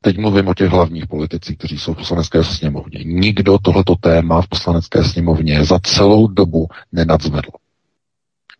teď 0.00 0.18
mluvím 0.18 0.48
o 0.48 0.54
těch 0.54 0.70
hlavních 0.70 1.06
politicích, 1.06 1.58
kteří 1.58 1.78
jsou 1.78 1.94
v 1.94 1.96
poslanecké 1.96 2.44
sněmovně, 2.44 3.04
nikdo 3.04 3.58
tohleto 3.58 3.96
téma 3.96 4.42
v 4.42 4.48
poslanecké 4.48 5.04
sněmovně 5.04 5.64
za 5.64 5.78
celou 5.78 6.26
dobu 6.26 6.68
nenadzvedl. 6.92 7.50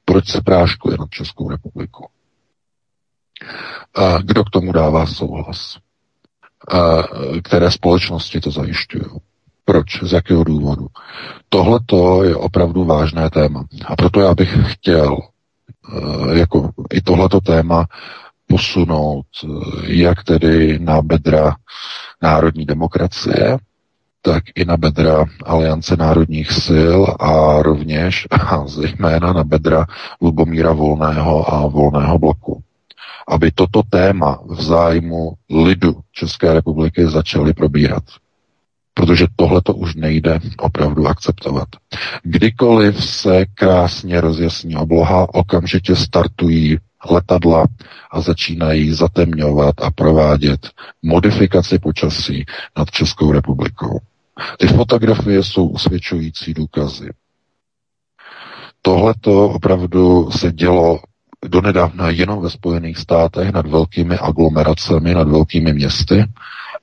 Proč 0.05 0.29
se 0.29 0.41
práškuje 0.41 0.97
nad 1.01 1.11
Českou 1.11 1.51
republikou? 1.51 2.07
Kdo 4.23 4.45
k 4.45 4.51
tomu 4.51 4.73
dává 4.73 5.07
souhlas? 5.07 5.79
Které 7.43 7.71
společnosti 7.71 8.41
to 8.41 8.51
zajišťují? 8.51 9.05
Proč? 9.65 10.03
Z 10.03 10.13
jakého 10.13 10.45
důvodu? 10.45 10.87
Tohle 11.49 11.81
je 12.25 12.37
opravdu 12.37 12.85
vážné 12.85 13.31
téma. 13.31 13.65
A 13.87 13.97
proto 13.97 14.21
já 14.21 14.35
bych 14.35 14.73
chtěl 14.73 15.19
eh, 15.19 16.39
jako 16.39 16.71
i 16.93 17.01
tohleto 17.01 17.41
téma 17.41 17.87
posunout 18.47 19.27
eh, 19.45 19.49
jak 19.83 20.25
tedy 20.25 20.79
na 20.79 21.03
bedra 21.03 21.57
národní 22.23 22.65
demokracie, 22.67 23.59
tak 24.23 24.43
i 24.55 24.65
na 24.65 24.77
bedra 24.77 25.25
Aliance 25.45 25.97
národních 25.97 26.53
sil 26.67 26.99
a 27.21 27.63
rovněž 27.63 28.27
a 28.31 28.67
zejména 28.67 29.33
na 29.33 29.45
bedra 29.45 29.87
Lubomíra 30.21 30.73
Volného 30.73 31.55
a 31.55 31.67
Volného 31.67 32.19
bloku. 32.19 32.63
Aby 33.29 33.51
toto 33.51 33.83
téma 33.91 34.39
v 34.49 34.63
zájmu 34.63 35.33
lidu 35.51 36.01
České 36.13 36.55
republiky 36.55 37.07
začali 37.07 37.53
probírat 37.53 38.03
protože 38.95 39.27
tohle 39.37 39.63
to 39.63 39.75
už 39.75 39.95
nejde 39.95 40.39
opravdu 40.59 41.07
akceptovat. 41.07 41.69
Kdykoliv 42.23 43.05
se 43.05 43.47
krásně 43.55 44.21
rozjasní 44.21 44.77
obloha, 44.77 45.35
okamžitě 45.35 45.97
startují 45.97 46.79
letadla 47.11 47.67
a 48.11 48.21
začínají 48.21 48.93
zatemňovat 48.93 49.75
a 49.83 49.91
provádět 49.91 50.71
modifikaci 51.03 51.79
počasí 51.79 52.45
nad 52.79 52.91
Českou 52.91 53.33
republikou. 53.33 53.99
Ty 54.59 54.67
fotografie 54.67 55.45
jsou 55.45 55.67
usvědčující 55.67 56.55
důkazy. 56.55 57.11
Tohle 58.83 59.15
to 59.21 59.49
opravdu 59.49 60.31
se 60.31 60.53
dělo 60.53 60.99
donedávna 61.49 62.11
jenom 62.11 62.43
ve 62.43 62.51
Spojených 62.51 62.99
státech 62.99 63.53
nad 63.53 63.67
velkými 63.67 64.19
aglomeracemi, 64.19 65.15
nad 65.15 65.29
velkými 65.29 65.73
městy 65.73 66.25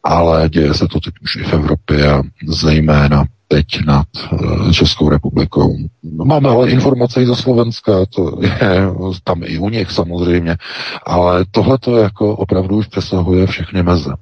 ale 0.07 0.49
děje 0.49 0.73
se 0.73 0.87
to 0.87 0.99
teď 0.99 1.13
už 1.21 1.35
i 1.35 1.43
v 1.43 1.53
Evropě 1.53 2.11
a 2.11 2.21
zejména 2.47 3.25
teď 3.47 3.65
nad 3.85 4.07
eh, 4.33 4.73
Českou 4.73 5.09
republikou. 5.09 5.77
Máme 6.23 6.49
ale 6.49 6.69
informace 6.69 7.21
i 7.21 7.25
ze 7.25 7.35
Slovenska, 7.35 8.05
to 8.05 8.39
je 8.41 8.81
tam 9.23 9.43
i 9.43 9.57
u 9.57 9.69
nich 9.69 9.91
samozřejmě, 9.91 10.57
ale 11.05 11.45
tohle 11.51 11.77
to 11.77 11.97
jako 11.97 12.35
opravdu 12.35 12.75
už 12.77 12.87
přesahuje 12.87 13.47
všechny 13.47 13.83
meze. 13.83 14.13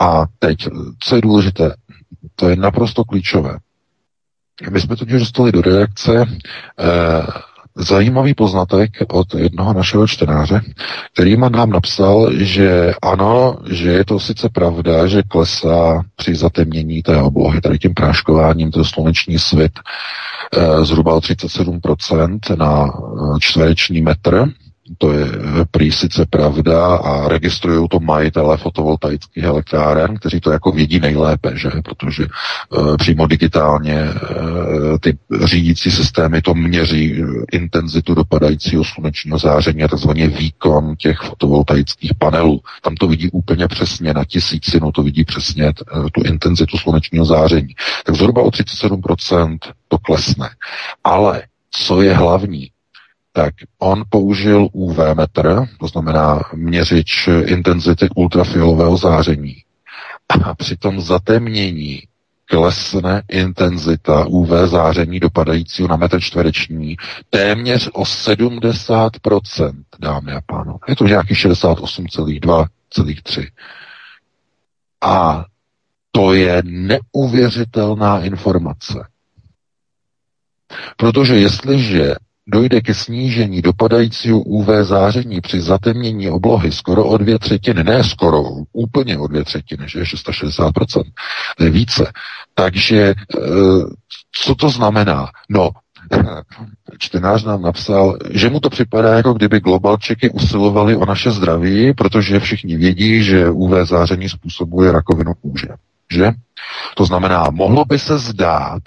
A 0.00 0.26
teď, 0.38 0.68
co 1.00 1.16
je 1.16 1.22
důležité, 1.22 1.74
to 2.36 2.48
je 2.48 2.56
naprosto 2.56 3.04
klíčové. 3.04 3.58
My 4.70 4.80
jsme 4.80 4.96
totiž 4.96 5.20
dostali 5.20 5.52
do 5.52 5.62
reakce 5.62 6.26
eh, 6.78 7.22
zajímavý 7.76 8.34
poznatek 8.34 8.90
od 9.08 9.34
jednoho 9.34 9.72
našeho 9.72 10.06
čtenáře, 10.06 10.60
který 11.12 11.36
nám 11.36 11.70
napsal, 11.70 12.30
že 12.32 12.92
ano, 13.02 13.56
že 13.70 13.90
je 13.90 14.04
to 14.04 14.20
sice 14.20 14.48
pravda, 14.48 15.06
že 15.06 15.22
klesá 15.22 16.02
při 16.16 16.34
zatemnění 16.34 17.02
té 17.02 17.16
oblohy, 17.16 17.60
tady 17.60 17.78
tím 17.78 17.94
práškováním, 17.94 18.70
to 18.70 18.84
sluneční 18.84 19.38
svit, 19.38 19.72
eh, 20.56 20.84
zhruba 20.84 21.14
o 21.14 21.20
37% 21.20 22.56
na 22.56 22.86
eh, 22.86 23.38
čtvereční 23.40 24.00
metr, 24.02 24.46
to 24.98 25.12
je 25.12 25.26
prý 25.70 25.92
sice 25.92 26.26
pravda 26.30 26.96
a 26.96 27.28
registrují 27.28 27.88
to 27.88 28.00
majitele 28.00 28.56
fotovoltaických 28.56 29.44
elektráren, 29.44 30.16
kteří 30.16 30.40
to 30.40 30.50
jako 30.50 30.72
vědí 30.72 31.00
nejlépe, 31.00 31.52
že? 31.54 31.70
protože 31.84 32.24
e, 32.24 32.96
přímo 32.96 33.26
digitálně 33.26 33.94
e, 33.94 34.18
ty 35.00 35.18
řídící 35.44 35.90
systémy 35.90 36.42
to 36.42 36.54
měří 36.54 37.22
intenzitu 37.52 38.14
dopadajícího 38.14 38.84
slunečního 38.84 39.38
záření 39.38 39.82
a 39.82 39.88
takzvaně 39.88 40.28
výkon 40.28 40.96
těch 40.96 41.18
fotovoltaických 41.18 42.14
panelů. 42.18 42.60
Tam 42.82 42.94
to 42.94 43.06
vidí 43.06 43.30
úplně 43.30 43.68
přesně 43.68 44.14
na 44.14 44.24
tisícinu, 44.24 44.92
to 44.92 45.02
vidí 45.02 45.24
přesně 45.24 45.64
e, 45.66 45.72
tu 46.12 46.22
intenzitu 46.22 46.78
slunečního 46.78 47.24
záření. 47.24 47.74
Tak 48.04 48.14
zhruba 48.16 48.42
o 48.42 48.48
37% 48.48 49.58
to 49.88 49.98
klesne. 49.98 50.50
Ale 51.04 51.42
co 51.70 52.02
je 52.02 52.14
hlavní, 52.14 52.70
tak 53.32 53.54
on 53.78 54.04
použil 54.08 54.68
UV 54.72 54.98
metr, 55.14 55.66
to 55.80 55.86
znamená 55.86 56.40
měřič 56.54 57.28
intenzity 57.44 58.08
ultrafialového 58.14 58.96
záření. 58.96 59.56
A 60.44 60.54
při 60.54 60.76
tom 60.76 61.00
zatemnění 61.00 62.02
klesne 62.44 63.22
intenzita 63.28 64.26
UV 64.26 64.48
záření 64.64 65.20
dopadajícího 65.20 65.88
na 65.88 65.96
metr 65.96 66.20
čtvereční 66.20 66.96
téměř 67.30 67.90
o 67.92 68.02
70%, 68.02 69.72
dámy 69.98 70.32
a 70.32 70.40
pánové. 70.46 70.78
Je 70.88 70.96
to 70.96 71.06
nějaký 71.06 71.34
68,2,3. 71.34 73.48
A 75.00 75.44
to 76.12 76.34
je 76.34 76.62
neuvěřitelná 76.64 78.20
informace. 78.20 79.08
Protože 80.96 81.36
jestliže 81.36 82.14
dojde 82.50 82.80
ke 82.80 82.94
snížení 82.94 83.62
dopadajícího 83.62 84.40
UV 84.40 84.68
záření 84.82 85.40
při 85.40 85.60
zatemnění 85.60 86.30
oblohy 86.30 86.72
skoro 86.72 87.04
o 87.04 87.16
dvě 87.18 87.38
třetiny, 87.38 87.84
ne 87.84 88.04
skoro, 88.04 88.42
úplně 88.72 89.18
o 89.18 89.26
dvě 89.26 89.44
třetiny, 89.44 89.84
že 89.88 89.98
je 89.98 90.04
660%, 90.04 91.02
to 91.56 91.64
je 91.64 91.70
více. 91.70 92.12
Takže 92.54 93.00
e, 93.00 93.14
co 94.32 94.54
to 94.54 94.70
znamená? 94.70 95.28
No, 95.48 95.70
čtenář 96.98 97.44
nám 97.44 97.62
napsal, 97.62 98.18
že 98.30 98.50
mu 98.50 98.60
to 98.60 98.70
připadá, 98.70 99.14
jako 99.14 99.32
kdyby 99.32 99.60
globalčeky 99.60 100.30
usilovali 100.30 100.96
o 100.96 101.06
naše 101.06 101.30
zdraví, 101.30 101.94
protože 101.94 102.40
všichni 102.40 102.76
vědí, 102.76 103.22
že 103.22 103.50
UV 103.50 103.88
záření 103.88 104.28
způsobuje 104.28 104.92
rakovinu 104.92 105.34
kůže. 105.34 105.68
Že? 106.12 106.32
To 106.96 107.04
znamená, 107.04 107.46
mohlo 107.50 107.84
by 107.84 107.98
se 107.98 108.18
zdát, 108.18 108.82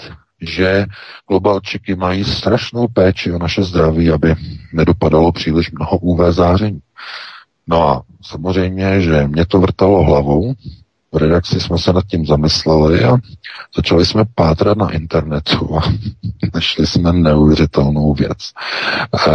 že 0.47 0.85
globalčiky 1.27 1.95
mají 1.95 2.23
strašnou 2.23 2.87
péči 2.87 3.31
o 3.31 3.37
naše 3.37 3.63
zdraví, 3.63 4.11
aby 4.11 4.35
nedopadalo 4.73 5.31
příliš 5.31 5.71
mnoho 5.71 5.97
UV 5.97 6.19
záření. 6.29 6.79
No 7.67 7.89
a 7.89 8.01
samozřejmě, 8.21 9.01
že 9.01 9.27
mě 9.27 9.45
to 9.45 9.59
vrtalo 9.59 10.03
hlavou, 10.03 10.53
v 11.11 11.17
redakci 11.17 11.59
jsme 11.59 11.77
se 11.77 11.93
nad 11.93 12.05
tím 12.05 12.25
zamysleli 12.25 13.03
a 13.03 13.17
začali 13.75 14.05
jsme 14.05 14.23
pátrat 14.35 14.77
na 14.77 14.89
internetu 14.91 15.77
a 15.77 15.81
našli 16.53 16.87
jsme 16.87 17.13
neuvěřitelnou 17.13 18.13
věc. 18.13 18.37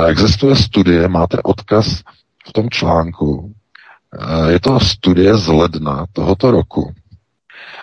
Existuje 0.07 0.57
studie, 0.57 1.09
máte 1.09 1.43
odkaz 1.43 2.03
v 2.49 2.53
tom 2.53 2.71
článku, 2.71 3.53
je 4.49 4.61
to 4.61 4.81
studie 4.81 5.37
z 5.37 5.49
ledna 5.49 6.07
tohoto 6.12 6.50
roku, 6.50 6.95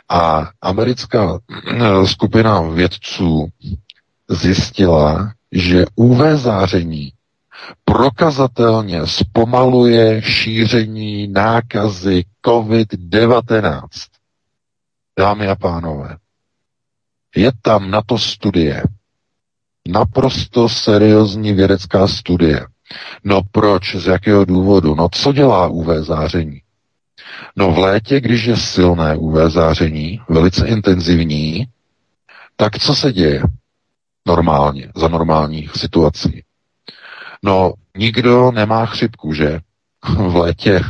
a 0.10 0.50
americká 0.62 1.40
eh, 1.68 2.08
skupina 2.08 2.62
vědců 2.62 3.48
zjistila, 4.30 5.34
že 5.52 5.86
UV 5.96 6.18
záření 6.36 7.12
prokazatelně 7.86 9.08
zpomaluje 9.08 10.22
šíření 10.22 11.28
nákazy 11.28 12.24
COVID-19. 12.46 13.82
Dámy 15.20 15.48
a 15.48 15.56
pánové, 15.56 16.18
je 17.36 17.52
tam 17.62 17.92
na 17.92 18.02
to 18.06 18.18
studie. 18.18 18.84
Naprosto 19.88 20.70
seriózní 20.70 21.54
vědecká 21.54 22.08
studie. 22.08 22.66
No 23.24 23.42
proč? 23.52 23.96
Z 23.96 24.08
jakého 24.08 24.46
důvodu? 24.46 24.96
No 24.96 25.10
co 25.12 25.34
dělá 25.34 25.68
UV 25.68 25.88
záření? 25.88 26.62
No 27.56 27.72
v 27.72 27.78
létě, 27.78 28.22
když 28.22 28.46
je 28.46 28.58
silné 28.58 29.18
UV 29.18 29.52
záření, 29.52 30.22
velice 30.30 30.68
intenzivní, 30.68 31.68
tak 32.56 32.80
co 32.80 32.96
se 32.96 33.14
děje 33.14 33.44
normálně, 34.28 34.92
za 34.96 35.08
normálních 35.08 35.72
situací? 35.76 36.44
No, 37.44 37.74
nikdo 37.98 38.52
nemá 38.52 38.86
chřipku, 38.86 39.34
že? 39.34 39.60
V 40.18 40.36
létě, 40.36 40.82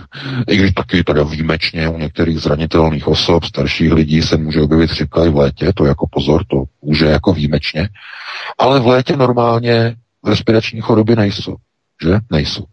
i 0.47 0.57
když 0.57 0.73
taky 0.73 1.03
teda 1.03 1.23
výjimečně 1.23 1.89
u 1.89 1.97
některých 1.97 2.39
zranitelných 2.39 3.07
osob, 3.07 3.43
starších 3.43 3.91
lidí 3.91 4.21
se 4.21 4.37
může 4.37 4.61
objevit 4.61 4.91
chřipka 4.91 5.25
i 5.25 5.29
v 5.29 5.35
létě, 5.35 5.73
to 5.75 5.85
jako 5.85 6.07
pozor, 6.11 6.45
to 6.47 6.63
může 6.81 7.05
jako 7.05 7.33
výjimečně, 7.33 7.89
ale 8.57 8.79
v 8.79 8.87
létě 8.87 9.17
normálně 9.17 9.95
respirační 10.25 10.81
choroby 10.81 11.15
nejsou, 11.15 11.55
že? 12.03 12.19
Nejsou. 12.31 12.65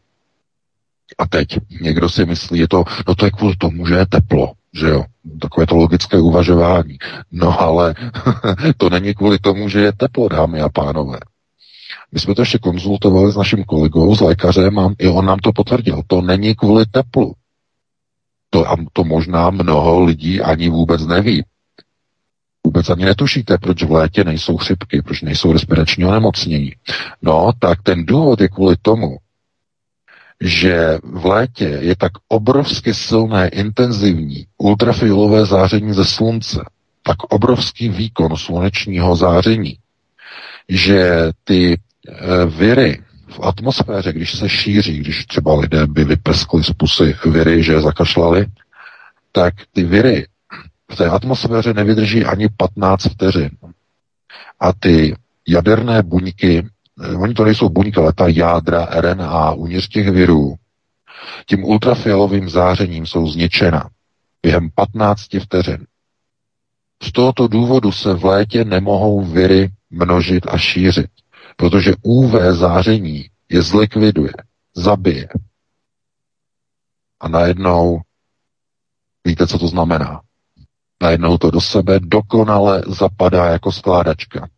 A 1.19 1.26
teď 1.26 1.49
někdo 1.81 2.09
si 2.09 2.25
myslí, 2.25 2.59
je 2.59 2.69
to, 2.69 2.85
no 3.09 3.14
to 3.14 3.25
je 3.25 3.31
kvůli 3.31 3.57
tomu, 3.57 3.87
že 3.87 3.95
je 3.95 4.07
teplo, 4.07 4.52
že 4.75 4.88
jo, 4.88 5.04
takové 5.40 5.66
to 5.66 5.76
logické 5.76 6.21
uvažování. 6.21 6.99
No 7.33 7.61
ale 7.61 7.95
to 8.76 8.90
není 8.90 9.14
kvůli 9.14 9.38
tomu, 9.38 9.69
že 9.69 9.81
je 9.81 9.92
teplo, 9.92 10.28
dámy 10.28 10.61
a 10.61 10.69
pánové. 10.69 11.19
My 12.12 12.21
jsme 12.21 12.35
to 12.35 12.42
ještě 12.42 12.59
konzultovali 12.59 13.33
s 13.33 13.37
naším 13.37 13.64
kolegou, 13.64 14.16
s 14.16 14.21
lékařem 14.21 14.78
a 14.78 14.95
i 14.99 15.09
on 15.09 15.25
nám 15.26 15.38
to 15.38 15.52
potvrdil. 15.52 16.02
To 16.07 16.23
není 16.23 16.54
kvůli 16.54 16.87
teplu. 16.87 17.35
To, 18.50 18.71
a 18.71 18.76
to 18.92 19.04
možná 19.04 19.50
mnoho 19.50 20.04
lidí 20.04 20.40
ani 20.40 20.69
vůbec 20.69 21.07
neví. 21.07 21.45
Vůbec 22.67 22.91
ani 22.91 23.04
netušíte, 23.04 23.58
proč 23.58 23.82
v 23.82 23.93
létě 23.93 24.25
nejsou 24.25 24.56
chřipky, 24.56 25.02
proč 25.02 25.23
nejsou 25.23 25.52
respirační 25.52 26.04
onemocnění. 26.04 26.73
No, 27.23 27.50
tak 27.58 27.82
ten 27.82 28.06
důvod 28.06 28.41
je 28.41 28.49
kvůli 28.49 28.76
tomu, 28.82 29.17
že 30.45 30.99
v 31.02 31.26
létě 31.26 31.65
je 31.65 31.97
tak 31.97 32.13
obrovsky 32.28 32.95
silné, 32.95 33.49
intenzivní 33.49 34.47
ultrafialové 34.59 35.47
záření 35.47 35.93
ze 35.93 36.05
slunce, 36.05 36.65
tak 37.02 37.17
obrovský 37.23 37.89
výkon 37.89 38.37
slunečního 38.37 39.17
záření, 39.17 39.78
že 40.69 41.31
ty 41.45 41.73
e, 41.75 41.78
viry 42.47 43.02
v 43.28 43.41
atmosféře, 43.43 44.13
když 44.13 44.39
se 44.39 44.49
šíří, 44.49 44.99
když 44.99 45.26
třeba 45.26 45.55
lidé 45.61 45.87
by 45.87 46.05
vypeskli 46.05 46.65
z 46.65 46.71
pusy 46.71 47.17
viry, 47.25 47.63
že 47.63 47.81
zakašlali, 47.81 48.47
tak 49.33 49.55
ty 49.73 49.85
viry 49.85 50.26
v 50.93 50.97
té 50.97 51.11
atmosféře 51.11 51.75
nevydrží 51.75 52.25
ani 52.25 52.49
15 52.57 53.02
vteřin. 53.05 53.50
A 54.61 54.73
ty 54.73 55.15
jaderné 55.49 56.02
buňky 56.02 56.67
oni 57.19 57.35
to 57.35 57.45
nejsou 57.45 57.69
buňky, 57.69 58.00
ale 58.00 58.13
ta 58.13 58.28
jádra 58.28 58.85
RNA 59.00 59.52
uvnitř 59.52 59.89
těch 59.89 60.11
virů, 60.11 60.55
tím 61.47 61.65
ultrafialovým 61.65 62.49
zářením 62.49 63.07
jsou 63.07 63.26
zničena 63.26 63.89
během 64.43 64.71
15 64.75 65.28
vteřin. 65.43 65.87
Z 67.02 67.13
tohoto 67.13 67.49
důvodu 67.49 67.93
se 67.93 68.15
v 68.15 68.25
létě 68.25 68.65
nemohou 68.65 69.25
viry 69.25 69.71
množit 69.91 70.47
a 70.47 70.59
šířit, 70.59 71.11
protože 71.57 71.93
UV 72.02 72.33
záření 72.50 73.26
je 73.49 73.63
zlikviduje, 73.63 74.33
zabije. 74.75 75.28
A 77.21 77.28
najednou, 77.28 78.00
víte, 79.25 79.47
co 79.47 79.59
to 79.59 79.69
znamená? 79.69 80.21
Najednou 81.02 81.39
to 81.39 81.50
do 81.50 81.61
sebe 81.61 82.00
dokonale 82.00 82.83
zapadá 82.87 83.47
jako 83.47 83.73
skládačka. 83.73 84.49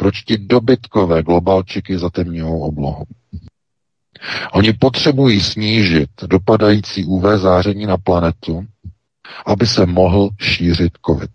Proč 0.00 0.22
ti 0.22 0.38
dobytkové 0.38 1.22
globalčiky 1.22 1.98
zatemňují 1.98 2.62
oblohu? 2.62 3.04
Oni 4.52 4.72
potřebují 4.72 5.40
snížit 5.40 6.10
dopadající 6.26 7.04
UV 7.04 7.22
záření 7.36 7.86
na 7.86 7.96
planetu, 7.96 8.66
aby 9.46 9.66
se 9.66 9.86
mohl 9.86 10.30
šířit 10.40 10.92
COVID. 11.06 11.30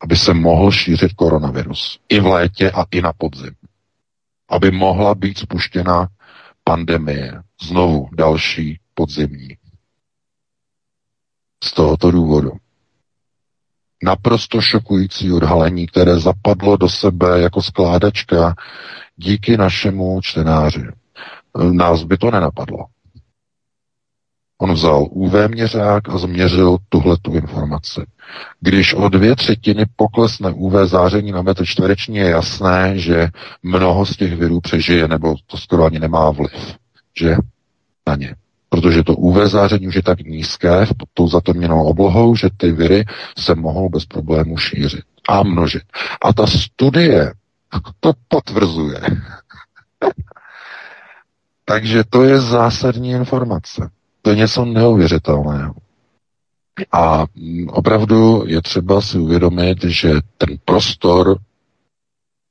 Aby 0.00 0.16
se 0.16 0.34
mohl 0.34 0.70
šířit 0.70 1.12
koronavirus. 1.12 2.00
I 2.08 2.20
v 2.20 2.26
létě 2.26 2.70
a 2.70 2.84
i 2.90 3.02
na 3.02 3.12
podzim. 3.12 3.54
Aby 4.48 4.70
mohla 4.70 5.14
být 5.14 5.38
spuštěna 5.38 6.08
pandemie. 6.64 7.42
Znovu 7.62 8.08
další 8.12 8.80
podzimní. 8.94 9.56
Z 11.64 11.72
tohoto 11.72 12.10
důvodu 12.10 12.52
naprosto 14.06 14.60
šokující 14.60 15.32
odhalení, 15.32 15.86
které 15.86 16.18
zapadlo 16.18 16.76
do 16.76 16.88
sebe 16.88 17.40
jako 17.40 17.62
skládačka 17.62 18.54
díky 19.16 19.56
našemu 19.56 20.20
čtenáři. 20.22 20.84
Nás 21.72 22.04
by 22.04 22.16
to 22.18 22.30
nenapadlo. 22.30 22.86
On 24.58 24.72
vzal 24.72 25.06
UV 25.10 25.32
měřák 25.48 26.08
a 26.08 26.18
změřil 26.18 26.76
tuhle 26.88 27.16
tu 27.22 27.32
informaci. 27.32 28.00
Když 28.60 28.94
o 28.94 29.08
dvě 29.08 29.36
třetiny 29.36 29.84
poklesne 29.96 30.50
UV 30.52 30.72
záření 30.84 31.32
na 31.32 31.42
metr 31.42 31.66
čtvereční, 31.66 32.16
je 32.16 32.30
jasné, 32.30 32.98
že 32.98 33.28
mnoho 33.62 34.06
z 34.06 34.16
těch 34.16 34.36
virů 34.36 34.60
přežije, 34.60 35.08
nebo 35.08 35.34
to 35.46 35.56
skoro 35.56 35.84
ani 35.84 35.98
nemá 35.98 36.30
vliv, 36.30 36.76
že 37.18 37.36
na 38.08 38.16
ně 38.16 38.34
protože 38.68 39.02
to 39.02 39.14
UV 39.14 39.36
záření 39.36 39.88
už 39.88 39.94
je 39.94 40.02
tak 40.02 40.20
nízké 40.20 40.86
pod 40.86 41.08
tou 41.14 41.28
zatemněnou 41.28 41.84
oblohou, 41.84 42.36
že 42.36 42.48
ty 42.56 42.72
viry 42.72 43.04
se 43.38 43.54
mohou 43.54 43.88
bez 43.88 44.04
problému 44.04 44.56
šířit 44.56 45.04
a 45.28 45.42
množit. 45.42 45.82
A 46.24 46.32
ta 46.32 46.46
studie 46.46 47.32
to 48.00 48.12
potvrzuje. 48.28 49.00
Takže 51.64 52.04
to 52.10 52.22
je 52.22 52.40
zásadní 52.40 53.10
informace. 53.10 53.90
To 54.22 54.30
je 54.30 54.36
něco 54.36 54.64
neuvěřitelného. 54.64 55.74
A 56.92 57.24
opravdu 57.68 58.44
je 58.46 58.62
třeba 58.62 59.00
si 59.00 59.18
uvědomit, 59.18 59.84
že 59.84 60.12
ten 60.38 60.48
prostor, 60.64 61.38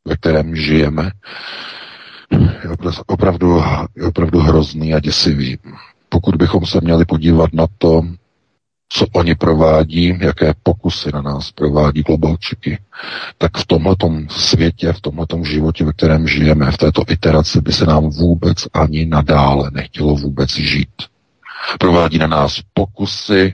ve 0.06 0.16
kterém 0.16 0.56
žijeme, 0.56 1.12
je 2.64 2.70
opravdu, 3.08 3.64
je 3.96 4.04
opravdu 4.04 4.40
hrozný 4.40 4.94
a 4.94 5.00
děsivý 5.00 5.58
pokud 6.16 6.36
bychom 6.36 6.66
se 6.66 6.80
měli 6.82 7.06
podívat 7.06 7.54
na 7.54 7.68
to, 7.78 8.02
co 8.90 9.06
oni 9.14 9.36
provádí, 9.36 10.18
jaké 10.22 10.54
pokusy 10.64 11.10
na 11.14 11.22
nás 11.22 11.52
provádí 11.52 12.02
globalčiky, 12.02 12.80
tak 13.38 13.58
v 13.58 13.66
tomhletom 13.66 14.30
světě, 14.30 14.94
v 14.94 15.02
tomhletom 15.02 15.46
životě, 15.46 15.86
ve 15.86 15.94
kterém 15.94 16.28
žijeme, 16.28 16.72
v 16.72 16.78
této 16.78 17.02
iteraci 17.10 17.62
by 17.62 17.72
se 17.72 17.86
nám 17.86 18.10
vůbec 18.10 18.58
ani 18.74 19.06
nadále 19.06 19.72
nechtělo 19.74 20.16
vůbec 20.16 20.56
žít. 20.56 20.96
Provádí 21.80 22.18
na 22.18 22.28
nás 22.28 22.62
pokusy 22.74 23.54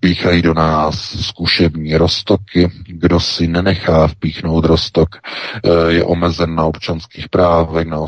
píchají 0.00 0.42
do 0.42 0.54
nás 0.54 0.96
zkušební 1.26 1.96
roztoky. 1.96 2.70
Kdo 2.86 3.20
si 3.20 3.46
nenechá 3.46 4.06
vpíchnout 4.06 4.64
roztok, 4.64 5.08
eh, 5.16 5.92
je 5.92 6.04
omezen 6.04 6.54
na 6.54 6.64
občanských 6.64 7.28
právech, 7.28 7.86
na 7.86 7.98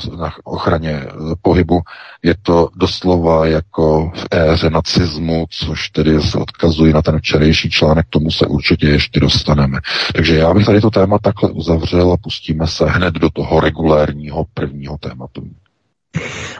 ochraně 0.44 1.06
pohybu. 1.42 1.80
Je 2.22 2.34
to 2.42 2.68
doslova 2.76 3.46
jako 3.46 4.12
v 4.14 4.26
éře 4.30 4.70
nacismu, 4.70 5.46
což 5.50 5.88
tedy 5.88 6.22
se 6.22 6.38
odkazují 6.38 6.92
na 6.92 7.02
ten 7.02 7.18
včerejší 7.18 7.70
článek, 7.70 8.06
tomu 8.10 8.30
se 8.30 8.46
určitě 8.46 8.86
ještě 8.86 9.20
dostaneme. 9.20 9.78
Takže 10.14 10.36
já 10.36 10.54
bych 10.54 10.66
tady 10.66 10.80
to 10.80 10.90
téma 10.90 11.18
takhle 11.18 11.50
uzavřel 11.50 12.12
a 12.12 12.16
pustíme 12.16 12.66
se 12.66 12.84
hned 12.86 13.14
do 13.14 13.30
toho 13.30 13.60
regulérního 13.60 14.44
prvního 14.54 14.98
tématu. 14.98 15.42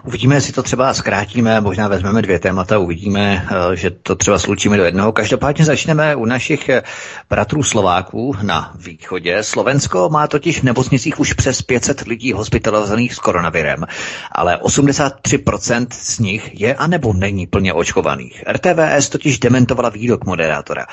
Uvidíme, 0.05 0.35
jestli 0.35 0.53
to 0.53 0.63
třeba 0.63 0.95
zkrátíme, 0.95 1.61
možná 1.61 1.89
vezmeme 1.89 2.23
dvě 2.23 2.39
témata, 2.39 2.79
uvidíme, 2.79 3.47
eh, 3.73 3.77
že 3.77 3.91
to 3.91 4.17
třeba 4.17 4.39
slučíme 4.39 4.77
do 4.77 4.85
jednoho. 4.85 5.13
Každopádně 5.13 5.65
začneme 5.65 6.17
u 6.17 6.25
našich 6.25 6.69
eh, 6.69 6.83
bratrů 7.31 7.63
Slováků 7.63 8.35
na 8.43 8.73
východě. 8.79 9.43
Slovensko 9.43 10.09
má 10.09 10.27
totiž 10.27 10.61
v 10.61 10.63
nemocnicích 10.63 11.21
už 11.21 11.33
přes 11.33 11.63
500 11.63 12.01
lidí 12.01 12.33
hospitalizovaných 12.33 13.15
s 13.15 13.19
koronavirem, 13.19 13.87
ale 14.33 14.57
83% 14.57 15.87
z 15.91 16.19
nich 16.19 16.61
je 16.61 16.75
anebo 16.75 17.13
není 17.13 17.47
plně 17.47 17.73
očkovaných. 17.73 18.45
RTVS 18.53 19.09
totiž 19.09 19.39
dementovala 19.39 19.89
výrok 19.89 20.25
moderátora. 20.25 20.87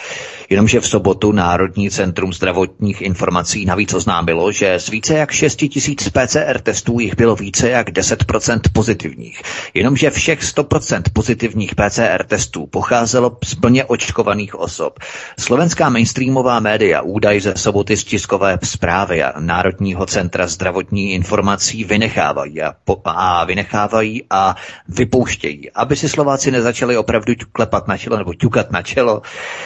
Jenomže 0.50 0.80
v 0.80 0.88
sobotu 0.88 1.32
Národní 1.32 1.90
centrum 1.90 2.34
zdravotních 2.34 3.02
informací 3.02 3.66
navíc 3.66 3.94
oznámilo, 3.94 4.52
že 4.52 4.80
z 4.80 4.90
více 4.90 5.14
jak 5.14 5.32
6 5.32 5.62
000 5.62 5.96
PCR 6.14 6.60
testů 6.60 7.00
jich 7.00 7.16
bylo 7.16 7.36
více 7.36 7.70
jak 7.70 7.90
10% 7.90 8.47
pozitivních. 8.74 9.42
Jenomže 9.74 10.10
všech 10.10 10.40
100% 10.42 11.02
pozitivních 11.14 11.76
PCR 11.76 12.24
testů 12.28 12.68
pocházelo 12.68 13.38
z 13.44 13.56
plně 13.56 13.86
očkovaných 13.86 14.56
osob. 14.56 15.00
Slovenská 15.40 15.90
mainstreamová 15.90 16.60
média 16.60 17.02
údaj 17.02 17.40
ze 17.40 17.54
soboty 17.58 17.98
z 17.98 18.04
tiskové 18.04 18.60
zprávy 18.64 19.24
a 19.24 19.40
Národního 19.40 20.06
centra 20.06 20.48
zdravotní 20.48 21.14
informací 21.14 21.84
vynechávají 21.84 22.62
a, 22.62 22.76
po, 22.86 23.02
a 23.06 23.46
vynechávají 23.46 24.24
a 24.30 24.56
vypouštějí, 24.88 25.72
aby 25.72 25.96
si 25.96 26.10
Slováci 26.10 26.52
nezačali 26.52 26.98
opravdu 26.98 27.34
klepat 27.52 27.88
na 27.88 27.98
čelo 27.98 28.18
nebo 28.18 28.34
ťukat 28.34 28.72
na 28.72 28.82
čelo, 28.82 29.22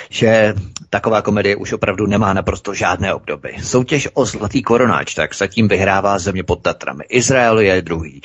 že 0.10 0.54
taková 0.90 1.22
komedie 1.22 1.56
už 1.56 1.74
opravdu 1.74 2.08
nemá 2.08 2.34
naprosto 2.34 2.74
žádné 2.74 3.14
obdoby. 3.14 3.56
Soutěž 3.64 4.08
o 4.14 4.26
zlatý 4.26 4.62
koronáč 4.62 5.14
tak 5.14 5.36
zatím 5.36 5.68
vyhrává 5.68 6.20
země 6.20 6.44
pod 6.44 6.62
Tatrami. 6.62 7.04
Izrael 7.10 7.60
je 7.60 7.82
druhý. 7.82 8.22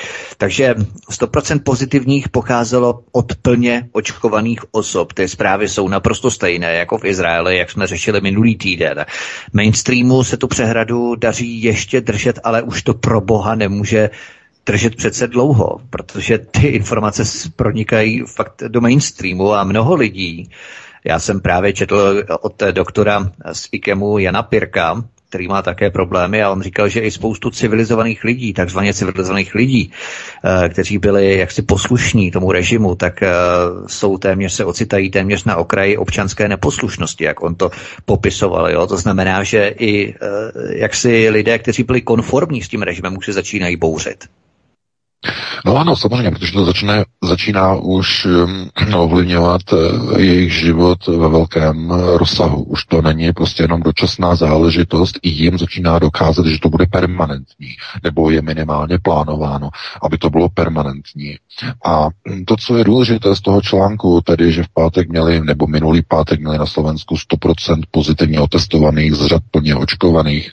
Takže 0.47 0.75
100% 1.11 1.61
pozitivních 1.65 2.29
pocházelo 2.29 3.03
od 3.13 3.35
plně 3.43 3.89
očkovaných 3.93 4.61
osob. 4.75 5.13
Ty 5.13 5.29
zprávy 5.29 5.69
jsou 5.69 5.89
naprosto 5.89 6.31
stejné 6.31 6.75
jako 6.75 6.99
v 6.99 7.05
Izraeli, 7.05 7.57
jak 7.59 7.71
jsme 7.71 7.87
řešili 7.87 8.21
minulý 8.21 8.57
týden. 8.57 9.07
Mainstreamu 9.53 10.25
se 10.25 10.37
tu 10.37 10.47
přehradu 10.49 11.15
daří 11.15 11.63
ještě 11.63 12.01
držet, 12.01 12.39
ale 12.45 12.63
už 12.63 12.83
to 12.83 12.95
pro 12.95 13.21
boha 13.21 13.55
nemůže 13.55 14.11
držet 14.67 14.97
přece 14.97 15.27
dlouho, 15.27 15.81
protože 15.91 16.39
ty 16.39 16.67
informace 16.67 17.23
pronikají 17.57 18.21
fakt 18.27 18.63
do 18.69 18.81
mainstreamu 18.81 19.53
a 19.55 19.65
mnoho 19.65 19.95
lidí, 19.95 20.51
já 21.05 21.19
jsem 21.19 21.41
právě 21.41 21.73
četl 21.73 22.23
od 22.41 22.63
doktora 22.73 23.33
z 23.53 23.69
IKEMu 23.73 24.19
Jana 24.19 24.43
Pirka, 24.43 25.03
který 25.29 25.49
má 25.49 25.63
také 25.63 25.91
problémy 25.91 26.43
a 26.43 26.51
on 26.51 26.63
říkal, 26.63 26.89
že 26.89 27.01
i 27.01 27.11
spoustu 27.11 27.51
civilizovaných 27.51 28.25
lidí, 28.25 28.53
takzvaně 28.53 28.95
civilizovaných 28.95 29.55
lidí, 29.55 29.93
eh, 30.45 30.69
kteří 30.69 30.99
byli 30.99 31.39
jaksi 31.39 31.63
poslušní 31.63 32.31
tomu 32.31 32.53
režimu, 32.53 32.95
tak 32.95 33.23
eh, 33.23 33.31
jsou 33.87 34.19
téměř, 34.19 34.53
se 34.53 34.65
ocitají 34.65 35.11
téměř 35.11 35.45
na 35.45 35.57
okraji 35.57 35.97
občanské 35.97 36.49
neposlušnosti, 36.49 37.25
jak 37.25 37.43
on 37.43 37.55
to 37.55 37.71
popisoval. 38.05 38.71
Jo? 38.71 38.87
To 38.87 38.97
znamená, 38.97 39.43
že 39.43 39.75
i 39.79 40.15
eh, 40.15 40.17
jaksi 40.79 41.31
lidé, 41.31 41.59
kteří 41.59 41.83
byli 41.83 42.01
konformní 42.03 42.63
s 42.63 42.69
tím 42.69 42.83
režimem, 42.83 43.17
už 43.17 43.27
se 43.27 43.33
začínají 43.33 43.77
bouřit. 43.77 44.25
No 45.65 45.77
ano, 45.77 45.97
samozřejmě, 45.97 46.31
protože 46.31 46.53
to 46.53 46.65
začne, 46.65 47.05
začíná 47.25 47.75
už 47.75 48.27
um, 48.27 48.95
ovlivňovat 48.95 49.73
uh, 49.73 50.21
jejich 50.21 50.53
život 50.53 51.07
ve 51.07 51.29
velkém 51.29 51.91
rozsahu. 51.91 52.63
Už 52.63 52.85
to 52.85 53.03
není 53.03 53.33
prostě 53.33 53.63
jenom 53.63 53.83
dočasná 53.83 54.35
záležitost, 54.35 55.19
i 55.23 55.29
jim 55.29 55.59
začíná 55.59 55.99
dokázat, 55.99 56.47
že 56.47 56.61
to 56.61 56.69
bude 56.69 56.87
permanentní, 56.87 57.69
nebo 58.05 58.31
je 58.31 58.43
minimálně 58.43 58.99
plánováno, 58.99 59.71
aby 60.03 60.19
to 60.19 60.31
bylo 60.31 60.49
permanentní. 60.49 61.37
A 61.85 62.09
to, 62.47 62.57
co 62.57 62.77
je 62.77 62.85
důležité 62.85 63.37
z 63.37 63.41
toho 63.41 63.61
článku, 63.61 64.21
tedy, 64.21 64.53
že 64.53 64.63
v 64.63 64.69
pátek 64.75 65.09
měli, 65.09 65.41
nebo 65.41 65.67
minulý 65.67 66.03
pátek 66.03 66.41
měli 66.41 66.59
na 66.59 66.67
Slovensku 66.67 67.15
100% 67.15 67.83
pozitivně 67.91 68.41
otestovaných 68.41 69.15
z 69.15 69.27
řad 69.27 69.43
plně 69.51 69.75
očkovaných, 69.77 70.53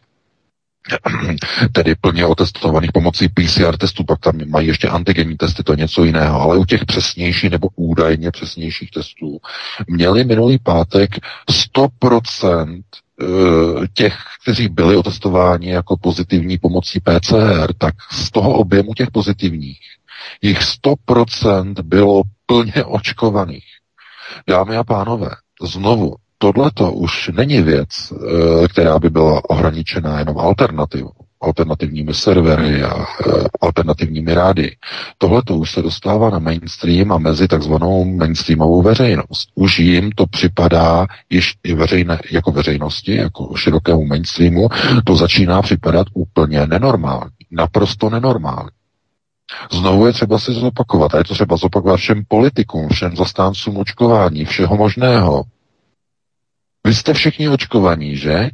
tedy 1.72 1.96
plně 1.96 2.26
otestovaných 2.26 2.92
pomocí 2.92 3.28
PCR 3.28 3.78
testů, 3.78 4.04
pak 4.04 4.20
tam 4.20 4.36
mají 4.48 4.68
ještě 4.68 4.88
antigenní 4.90 5.38
testy, 5.38 5.64
to 5.64 5.74
je 5.74 5.78
něco 5.78 6.04
jiného, 6.04 6.42
ale 6.42 6.58
u 6.58 6.66
těch 6.66 6.86
přesnějších 6.86 7.50
nebo 7.50 7.68
údajně 7.76 8.32
přesnějších 8.32 8.92
testů 8.92 9.40
měli 9.88 10.24
minulý 10.24 10.58
pátek 10.58 11.10
100% 11.76 12.82
eh, 13.22 13.26
těch, 13.94 14.16
kteří 14.44 14.68
byli 14.68 14.96
otestováni 14.96 15.70
jako 15.70 15.98
pozitivní 15.98 16.58
pomocí 16.58 17.00
PCR, 17.00 17.74
tak 17.78 17.94
z 18.12 18.32
toho 18.32 18.54
objemu 18.54 18.94
těch 18.94 19.12
pozitivních 19.12 19.80
jich 20.42 20.60
100% 20.60 21.74
bylo 21.84 22.22
plně 22.46 22.84
očkovaných. 22.86 23.66
Dámy 24.48 24.78
a 24.78 24.84
pánové, 24.84 25.30
znovu, 25.62 26.16
tohle 26.44 26.72
to 26.74 26.92
už 26.92 27.32
není 27.34 27.62
věc, 27.62 27.88
eh, 28.12 28.68
která 28.68 29.00
by 29.00 29.10
byla 29.10 29.50
ohraničená 29.50 30.20
jenom 30.20 30.38
alternativou, 30.38 31.12
alternativními 31.42 32.14
servery 32.14 32.84
a 32.84 32.98
eh, 33.00 33.32
alternativními 33.62 34.34
rády. 34.34 34.76
Tohle 35.18 35.42
to 35.44 35.56
už 35.56 35.72
se 35.72 35.82
dostává 35.82 36.30
na 36.30 36.40
mainstream 36.40 37.12
a 37.12 37.18
mezi 37.18 37.48
takzvanou 37.48 38.06
mainstreamovou 38.06 38.82
veřejnost. 38.82 39.50
Už 39.56 39.80
jim 39.80 40.12
to 40.12 40.26
připadá 40.28 41.08
již 41.30 41.54
i 41.64 41.74
veřejné, 41.74 42.20
jako 42.32 42.52
veřejnosti, 42.52 43.16
jako 43.16 43.56
širokému 43.56 44.06
mainstreamu, 44.06 44.70
to 45.04 45.16
začíná 45.16 45.62
připadat 45.62 46.08
úplně 46.14 46.68
nenormální. 46.68 47.32
Naprosto 47.52 48.10
nenormální. 48.10 48.70
Znovu 49.72 50.06
je 50.06 50.14
třeba 50.14 50.40
si 50.40 50.54
zopakovat, 50.54 51.16
a 51.16 51.18
je 51.18 51.24
to 51.24 51.34
třeba 51.34 51.58
zopakovat 51.58 51.98
všem 51.98 52.24
politikům, 52.28 52.90
všem 52.90 53.16
zastáncům 53.16 53.78
očkování, 53.78 54.46
všeho 54.46 54.78
možného, 54.78 55.44
vy 56.84 56.94
jste 56.94 57.14
všichni 57.14 57.50
očkovaní, 57.50 58.18
že? 58.18 58.50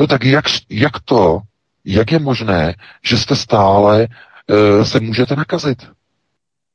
No 0.00 0.06
tak 0.06 0.24
jak, 0.24 0.44
jak 0.70 1.00
to, 1.00 1.40
jak 1.84 2.12
je 2.12 2.18
možné, 2.18 2.74
že 3.04 3.18
jste 3.18 3.36
stále 3.36 4.06
uh, 4.06 4.84
se 4.84 5.00
můžete 5.00 5.36
nakazit? 5.36 5.88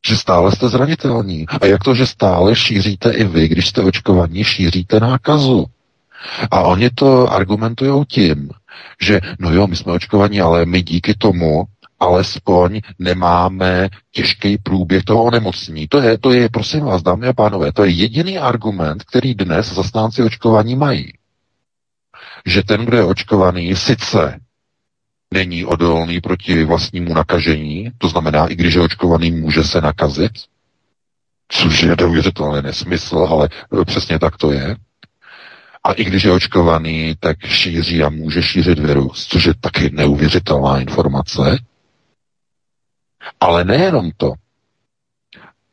Že 0.07 0.17
stále 0.17 0.51
jste 0.51 0.69
zranitelní. 0.69 1.45
A 1.61 1.65
jak 1.65 1.83
to, 1.83 1.95
že 1.95 2.07
stále 2.07 2.55
šíříte 2.55 3.11
i 3.11 3.23
vy, 3.23 3.47
když 3.47 3.67
jste 3.67 3.81
očkovaní, 3.81 4.43
šíříte 4.43 4.99
nákazu? 4.99 5.65
A 6.51 6.61
oni 6.61 6.89
to 6.89 7.31
argumentují 7.31 8.05
tím, 8.05 8.49
že 9.01 9.19
no 9.39 9.53
jo, 9.53 9.67
my 9.67 9.75
jsme 9.75 9.91
očkovaní, 9.91 10.41
ale 10.41 10.65
my 10.65 10.81
díky 10.81 11.13
tomu 11.13 11.63
alespoň 12.03 12.81
nemáme 12.99 13.89
těžký 14.11 14.57
průběh 14.57 15.03
toho 15.03 15.23
onemocnění. 15.23 15.87
To 15.87 16.01
je, 16.01 16.17
to 16.17 16.31
je, 16.31 16.49
prosím 16.49 16.79
vás, 16.79 17.03
dámy 17.03 17.27
a 17.27 17.33
pánové, 17.33 17.71
to 17.71 17.83
je 17.83 17.91
jediný 17.91 18.37
argument, 18.37 19.03
který 19.03 19.33
dnes 19.35 19.73
zastánci 19.73 20.23
očkování 20.23 20.75
mají. 20.75 21.13
Že 22.45 22.63
ten, 22.63 22.85
kdo 22.85 22.97
je 22.97 23.03
očkovaný, 23.03 23.75
sice 23.75 24.39
není 25.33 25.65
odolný 25.65 26.21
proti 26.21 26.63
vlastnímu 26.63 27.13
nakažení, 27.13 27.91
to 27.97 28.09
znamená, 28.09 28.47
i 28.47 28.55
když 28.55 28.73
je 28.73 28.81
očkovaný, 28.81 29.31
může 29.31 29.63
se 29.63 29.81
nakazit, 29.81 30.31
což 31.47 31.83
je 31.83 31.95
neuvěřitelný 31.99 32.61
nesmysl, 32.61 33.17
ale 33.17 33.49
přesně 33.85 34.19
tak 34.19 34.37
to 34.37 34.51
je. 34.51 34.75
A 35.83 35.91
i 35.93 36.03
když 36.03 36.23
je 36.23 36.31
očkovaný, 36.31 37.15
tak 37.19 37.45
šíří 37.45 38.03
a 38.03 38.09
může 38.09 38.43
šířit 38.43 38.79
virus, 38.79 39.27
což 39.27 39.45
je 39.45 39.53
taky 39.61 39.89
neuvěřitelná 39.93 40.79
informace. 40.79 41.57
Ale 43.39 43.63
nejenom 43.63 44.11
to. 44.17 44.33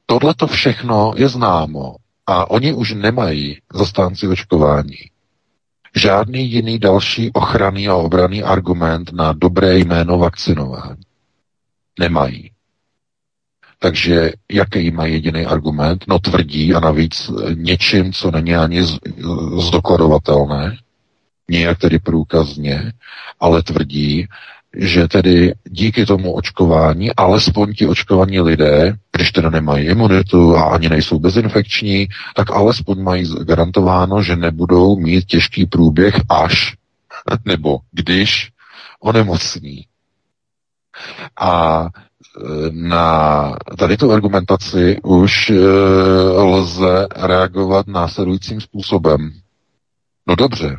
Tohle 0.07 0.35
to 0.35 0.47
všechno 0.47 1.13
je 1.17 1.29
známo 1.29 1.97
a 2.27 2.51
oni 2.51 2.73
už 2.73 2.95
nemají 2.95 3.59
zastánci 3.75 4.29
očkování 4.29 4.97
žádný 5.97 6.51
jiný 6.51 6.79
další 6.79 7.31
ochranný 7.33 7.89
a 7.89 7.95
obraný 7.95 8.43
argument 8.43 9.13
na 9.13 9.33
dobré 9.33 9.79
jméno 9.79 10.19
vakcinování. 10.19 11.03
Nemají. 11.99 12.51
Takže 13.79 14.33
jaký 14.53 14.91
má 14.91 15.07
jediný 15.07 15.47
argument? 15.47 16.05
No 16.09 16.19
tvrdí 16.19 16.75
a 16.75 16.81
navíc 16.81 17.31
něčím, 17.55 18.13
co 18.13 18.31
není 18.31 18.57
ani 18.57 18.83
zdokladovatelné, 19.67 20.77
nějak 21.51 21.79
tedy 21.79 21.99
průkazně, 21.99 22.93
ale 23.41 23.63
tvrdí, 23.63 24.27
že 24.77 25.09
tedy 25.09 25.55
díky 25.65 26.07
tomu 26.07 26.33
očkování, 26.33 27.15
alespoň 27.15 27.75
ti 27.75 27.87
očkovaní 27.87 28.41
lidé, 28.41 28.97
když 29.13 29.33
teda 29.33 29.51
nemají 29.51 29.87
imunitu 29.87 30.57
a 30.57 30.63
ani 30.65 30.89
nejsou 30.89 31.19
bezinfekční, 31.19 32.09
tak 32.37 32.51
alespoň 32.51 33.03
mají 33.03 33.25
garantováno, 33.45 34.23
že 34.23 34.37
nebudou 34.37 34.97
mít 34.97 35.25
těžký 35.25 35.67
průběh 35.67 36.15
až, 36.29 36.77
nebo 37.45 37.79
když 37.93 38.51
onemocní. 39.01 39.87
A 41.41 41.85
e, 41.85 41.91
na 42.71 43.57
tady 43.79 43.97
tu 43.97 44.13
argumentaci 44.13 44.97
už 45.03 45.51
e, 45.51 45.55
lze 46.43 47.07
reagovat 47.17 47.87
následujícím 47.87 48.61
způsobem. 48.61 49.31
No 50.27 50.35
dobře, 50.37 50.77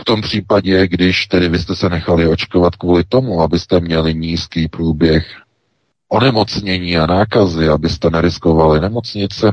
v 0.00 0.04
tom 0.04 0.20
případě, 0.20 0.88
když 0.88 1.26
tedy 1.26 1.48
vy 1.48 1.58
jste 1.58 1.76
se 1.76 1.88
nechali 1.88 2.26
očkovat 2.26 2.76
kvůli 2.76 3.04
tomu, 3.04 3.42
abyste 3.42 3.80
měli 3.80 4.14
nízký 4.14 4.68
průběh 4.68 5.42
onemocnění 6.08 6.98
a 6.98 7.06
nákazy, 7.06 7.68
abyste 7.68 8.10
neriskovali 8.10 8.80
nemocnice, 8.80 9.52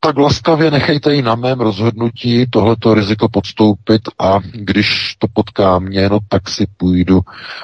tak 0.00 0.18
laskavě 0.18 0.70
nechejte 0.70 1.14
i 1.14 1.22
na 1.22 1.34
mém 1.34 1.60
rozhodnutí 1.60 2.46
tohleto 2.50 2.94
riziko 2.94 3.28
podstoupit 3.28 4.02
a 4.18 4.38
když 4.52 5.14
to 5.18 5.26
potká 5.32 5.78
mě, 5.78 6.08
no 6.08 6.18
tak 6.28 6.48
si 6.48 6.66
půjdu 6.76 7.20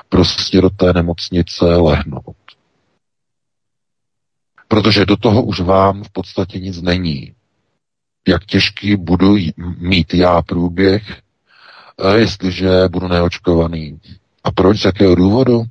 prostě 0.09 0.61
do 0.61 0.71
té 0.71 0.93
nemocnice 0.93 1.65
lehnout. 1.65 2.37
Protože 4.69 5.07
do 5.07 5.17
toho 5.17 5.43
už 5.43 5.61
vám 5.61 6.05
v 6.05 6.11
podstatě 6.13 6.59
nic 6.59 6.83
není 6.83 7.33
jak 8.31 8.45
těžký 8.45 8.97
budu 8.97 9.37
mít 9.79 10.15
já 10.15 10.43
průběh, 10.43 11.03
jestliže 12.17 12.89
budu 12.89 13.09
neočkovaný. 13.09 14.01
A 14.45 14.51
proč? 14.51 14.81
Z 14.81 14.85
jakého 14.85 15.15
důvodu? 15.15 15.63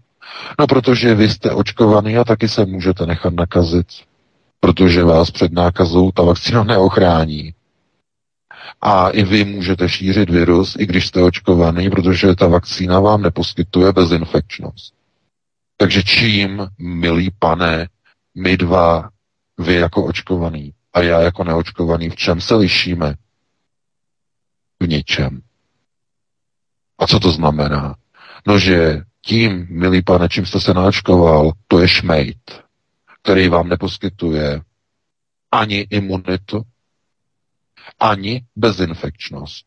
No, 0.59 0.67
protože 0.67 1.15
vy 1.15 1.29
jste 1.29 1.51
očkovaný 1.51 2.17
a 2.17 2.23
taky 2.23 2.49
se 2.49 2.65
můžete 2.65 3.05
nechat 3.05 3.33
nakazit. 3.33 3.87
Protože 4.59 5.03
vás 5.03 5.31
před 5.31 5.51
nákazou 5.51 6.11
ta 6.11 6.23
vakcína 6.23 6.63
neochrání. 6.63 7.53
A 8.81 9.09
i 9.09 9.23
vy 9.23 9.45
můžete 9.45 9.89
šířit 9.89 10.29
virus, 10.29 10.75
i 10.79 10.85
když 10.85 11.07
jste 11.07 11.21
očkovaný, 11.21 11.89
protože 11.89 12.35
ta 12.35 12.47
vakcína 12.47 12.99
vám 12.99 13.21
neposkytuje 13.21 13.93
bezinfekčnost. 13.93 14.93
Takže 15.77 16.03
čím, 16.03 16.67
milý 16.79 17.29
pane, 17.39 17.87
my 18.37 18.57
dva, 18.57 19.09
vy 19.57 19.73
jako 19.73 20.05
očkovaný, 20.05 20.73
a 20.93 21.01
já 21.01 21.21
jako 21.21 21.43
neočkovaný, 21.43 22.09
v 22.09 22.15
čem 22.15 22.41
se 22.41 22.55
lišíme? 22.55 23.15
V 24.79 24.87
ničem. 24.87 25.41
A 26.99 27.07
co 27.07 27.19
to 27.19 27.31
znamená? 27.31 27.95
No, 28.47 28.59
že 28.59 29.01
tím, 29.21 29.67
milý 29.69 30.01
pane, 30.03 30.29
čím 30.29 30.45
jste 30.45 30.59
se 30.59 30.73
naočkoval, 30.73 31.51
to 31.67 31.79
je 31.79 31.87
šmejt, 31.87 32.63
který 33.21 33.47
vám 33.47 33.69
neposkytuje 33.69 34.61
ani 35.51 35.87
imunitu, 35.89 36.61
ani 37.99 38.45
bezinfekčnost. 38.55 39.65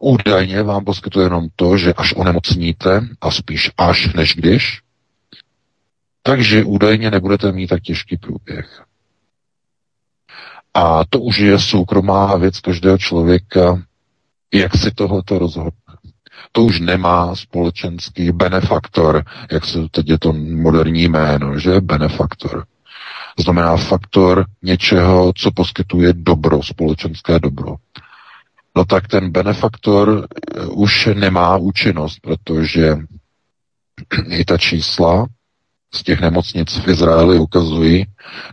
Údajně 0.00 0.62
vám 0.62 0.84
poskytuje 0.84 1.26
jenom 1.26 1.48
to, 1.56 1.76
že 1.76 1.94
až 1.94 2.14
onemocníte, 2.16 3.08
a 3.20 3.30
spíš 3.30 3.70
až 3.76 4.12
než 4.14 4.34
když, 4.34 4.80
takže 6.22 6.64
údajně 6.64 7.10
nebudete 7.10 7.52
mít 7.52 7.66
tak 7.66 7.82
těžký 7.82 8.16
průběh. 8.16 8.84
A 10.74 11.04
to 11.10 11.20
už 11.20 11.38
je 11.38 11.58
soukromá 11.58 12.36
věc 12.36 12.60
každého 12.60 12.98
člověka, 12.98 13.82
jak 14.54 14.76
si 14.76 14.90
tohleto 14.90 15.38
rozhodne. 15.38 15.72
To 16.52 16.64
už 16.64 16.80
nemá 16.80 17.34
společenský 17.36 18.32
benefaktor, 18.32 19.24
jak 19.50 19.64
se 19.64 19.78
teď 19.90 20.08
je 20.08 20.18
to 20.18 20.32
moderní 20.32 21.02
jméno, 21.04 21.58
že 21.58 21.80
benefaktor. 21.80 22.64
To 23.36 23.42
znamená 23.42 23.76
faktor 23.76 24.46
něčeho, 24.62 25.32
co 25.36 25.50
poskytuje 25.50 26.12
dobro, 26.12 26.62
společenské 26.62 27.38
dobro. 27.38 27.76
No 28.76 28.84
tak 28.84 29.08
ten 29.08 29.30
benefaktor 29.30 30.26
eh, 30.56 30.66
už 30.66 31.08
nemá 31.14 31.56
účinnost, 31.56 32.18
protože 32.22 32.96
i 34.28 34.44
ta 34.44 34.58
čísla, 34.58 35.26
z 35.94 36.02
těch 36.02 36.20
nemocnic 36.20 36.76
v 36.76 36.88
Izraeli 36.88 37.38
ukazují, 37.38 38.06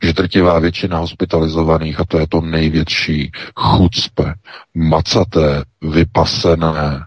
že 0.03 0.13
drtivá 0.13 0.59
většina 0.59 0.97
hospitalizovaných, 0.97 1.99
a 1.99 2.05
to 2.05 2.19
je 2.19 2.27
to 2.27 2.41
největší 2.41 3.31
chucpe, 3.55 4.33
macaté, 4.73 5.63
vypasené, 5.81 7.05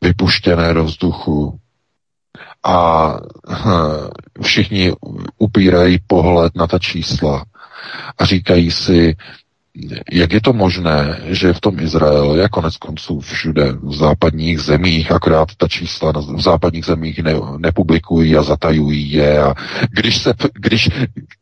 vypuštěné 0.00 0.74
do 0.74 0.84
vzduchu, 0.84 1.60
a 2.66 3.08
hm, 3.48 4.08
všichni 4.42 4.92
upírají 5.38 5.98
pohled 6.06 6.56
na 6.56 6.66
ta 6.66 6.78
čísla 6.78 7.44
a 8.18 8.24
říkají 8.24 8.70
si, 8.70 9.16
jak 10.12 10.32
je 10.32 10.40
to 10.40 10.52
možné, 10.52 11.20
že 11.24 11.52
v 11.52 11.60
tom 11.60 11.80
Izraeli, 11.80 12.42
a 12.42 12.48
konec 12.48 12.76
konců 12.76 13.20
všude 13.20 13.72
v 13.82 13.94
západních 13.94 14.60
zemích, 14.60 15.12
akorát 15.12 15.48
ta 15.56 15.68
čísla 15.68 16.12
v 16.12 16.40
západních 16.40 16.84
zemích 16.84 17.18
ne, 17.18 17.34
nepublikují 17.58 18.36
a 18.36 18.42
zatajují 18.42 19.12
je 19.12 19.42
a 19.42 19.54
když, 19.90 20.22
se, 20.22 20.34
když, 20.54 20.90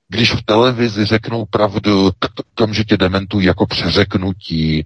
když 0.08 0.32
v 0.32 0.42
televizi 0.42 1.04
řeknou 1.04 1.44
pravdu, 1.50 2.10
tak 2.18 2.30
to 2.34 2.42
okamžitě 2.52 2.96
dementují 2.96 3.46
jako 3.46 3.66
přeřeknutí. 3.66 4.78
E, 4.78 4.84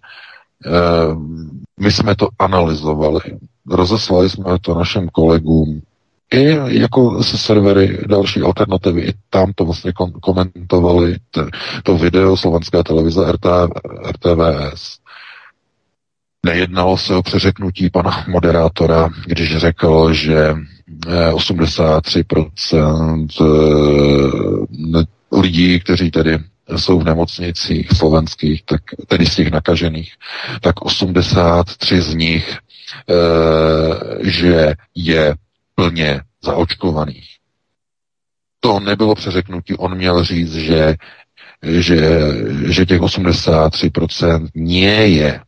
my 1.81 1.93
jsme 1.93 2.15
to 2.17 2.29
analyzovali, 2.39 3.21
rozeslali 3.71 4.31
jsme 4.31 4.45
to 4.61 4.75
našim 4.75 5.09
kolegům, 5.09 5.83
i 6.33 6.57
jako 6.79 7.23
se 7.25 7.39
servery 7.39 7.99
další 8.07 8.41
alternativy, 8.41 9.01
i 9.01 9.13
tam 9.31 9.53
to 9.55 9.65
vlastně 9.65 9.93
komentovali 10.21 11.17
t, 11.31 11.47
to 11.83 11.97
video 11.97 12.37
slovenské 12.37 12.83
televize 12.83 13.33
RT, 13.33 13.47
RTVS. 14.11 14.99
Nejednalo 16.47 16.97
se 16.97 17.15
o 17.15 17.23
přeřeknutí 17.23 17.91
pana 17.91 18.25
moderátora, 18.29 19.09
když 19.27 19.57
řekl, 19.57 20.13
že 20.13 20.55
83% 21.33 23.29
eh, 23.43 25.01
eh, 25.01 25.05
lidí, 25.41 25.81
kteří 25.81 26.11
tedy 26.11 26.39
jsou 26.77 26.99
v 27.01 27.05
nemocnicích 27.05 27.89
slovenských, 27.97 28.63
tak, 28.65 28.81
tedy 29.07 29.27
z 29.27 29.35
těch 29.37 29.51
nakažených, 29.51 30.13
tak 30.61 30.83
83 30.83 32.01
z 32.01 32.15
nich, 32.15 32.51
e, 32.53 32.57
že 34.31 34.75
je 34.95 35.35
plně 35.79 36.21
zaočkovaných. 36.43 37.29
To 38.61 38.81
nebylo 38.81 39.15
přeřeknutí, 39.15 39.77
on 39.77 39.95
měl 39.95 40.25
říct, 40.25 40.55
že, 40.55 40.95
že, 41.63 42.19
že 42.69 42.87
těch 42.87 43.01
83% 43.01 44.49
nie 44.55 45.09
je 45.09 45.41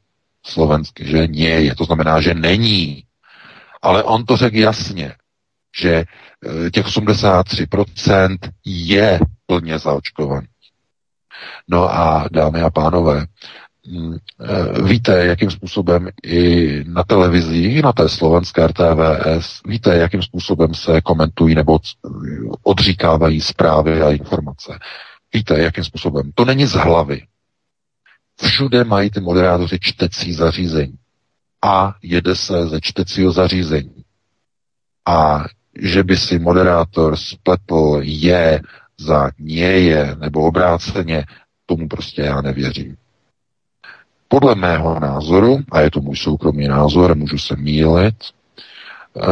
slovenský, 0.47 1.07
že 1.07 1.27
nie 1.27 1.63
je, 1.63 1.75
to 1.75 1.85
znamená, 1.85 2.21
že 2.21 2.35
není. 2.35 3.05
Ale 3.83 4.03
on 4.03 4.25
to 4.25 4.37
řekl 4.37 4.57
jasně, 4.57 5.15
že 5.81 6.05
eh, 6.67 6.71
těch 6.71 6.87
83% 6.87 8.39
je 8.65 9.21
plně 9.47 9.79
zaočkovaný. 9.79 10.47
No 11.69 11.91
a 11.95 12.29
dámy 12.33 12.61
a 12.63 12.71
pánové, 12.71 13.27
víte, 14.85 15.27
jakým 15.27 15.51
způsobem 15.51 16.09
i 16.23 16.85
na 16.89 17.03
televizích, 17.05 17.83
na 17.83 17.93
té 17.93 18.09
slovenské 18.09 18.67
RTVS, 18.67 19.61
víte, 19.67 19.97
jakým 19.97 20.23
způsobem 20.23 20.75
se 20.75 21.01
komentují 21.01 21.55
nebo 21.55 21.79
odříkávají 22.63 23.41
zprávy 23.41 24.03
a 24.03 24.11
informace. 24.11 24.79
Víte, 25.35 25.61
jakým 25.61 25.85
způsobem. 25.85 26.31
To 26.35 26.45
není 26.45 26.67
z 26.67 26.73
hlavy. 26.73 27.23
Všude 28.43 28.85
mají 28.85 29.11
ty 29.11 29.21
moderátoři 29.21 29.79
čtecí 29.81 30.33
zařízení. 30.33 30.95
A 31.63 31.95
jede 32.03 32.37
se 32.37 32.67
ze 32.67 32.81
čtecího 32.81 33.33
zařízení. 33.33 34.05
A 35.07 35.45
že 35.81 36.05
by 36.05 36.17
si 36.17 36.39
moderátor 36.39 37.17
spletl 37.17 38.01
je 38.03 38.61
za 38.99 39.31
něje 39.39 40.17
nebo 40.21 40.41
obráceně, 40.41 41.25
tomu 41.67 41.89
prostě 41.89 42.23
já 42.23 42.41
nevěřím. 42.41 42.97
Podle 44.33 44.55
mého 44.55 45.01
názoru, 45.01 45.59
a 45.73 45.81
je 45.81 45.91
to 45.91 46.01
můj 46.01 46.17
soukromý 46.17 46.69
názor, 46.69 47.17
můžu 47.17 47.39
se 47.39 47.57
mílit, 47.57 48.15
eh, 48.25 49.25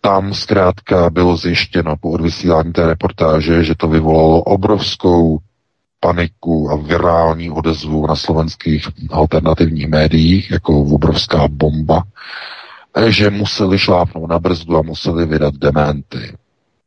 tam 0.00 0.34
zkrátka 0.34 1.10
bylo 1.10 1.36
zjištěno 1.36 1.96
po 1.96 2.10
odvysílání 2.10 2.72
té 2.72 2.86
reportáže, 2.86 3.64
že 3.64 3.74
to 3.74 3.88
vyvolalo 3.88 4.42
obrovskou 4.42 5.38
paniku 6.00 6.70
a 6.70 6.76
virální 6.76 7.50
odezvu 7.50 8.06
na 8.06 8.16
slovenských 8.16 8.88
alternativních 9.10 9.88
médiích, 9.88 10.50
jako 10.50 10.80
obrovská 10.80 11.48
bomba, 11.48 12.02
eh, 12.96 13.12
že 13.12 13.30
museli 13.30 13.78
šlápnout 13.78 14.30
na 14.30 14.38
brzdu 14.38 14.76
a 14.76 14.82
museli 14.82 15.26
vydat 15.26 15.54
dementy. 15.54 16.36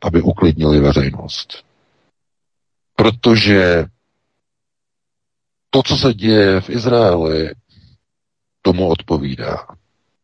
aby 0.04 0.22
uklidnili 0.22 0.80
veřejnost. 0.80 1.64
Protože 2.96 3.86
to, 5.74 5.84
co 5.84 5.98
se 5.98 6.14
děje 6.14 6.62
v 6.62 6.70
Izraeli, 6.70 7.52
tomu 8.62 8.88
odpovídá. 8.88 9.58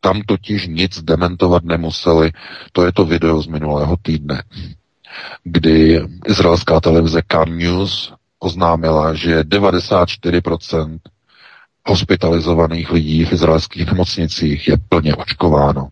Tam 0.00 0.22
totiž 0.22 0.66
nic 0.66 1.02
dementovat 1.02 1.64
nemuseli. 1.64 2.32
To 2.72 2.84
je 2.84 2.92
to 2.92 3.04
video 3.04 3.42
z 3.42 3.46
minulého 3.46 3.96
týdne, 4.02 4.42
kdy 5.44 6.02
izraelská 6.26 6.80
televize 6.80 7.22
Can 7.32 7.58
News 7.58 8.12
oznámila, 8.38 9.14
že 9.14 9.40
94% 9.42 10.98
hospitalizovaných 11.86 12.90
lidí 12.90 13.24
v 13.24 13.32
izraelských 13.32 13.86
nemocnicích 13.86 14.68
je 14.68 14.76
plně 14.88 15.14
očkováno. 15.14 15.88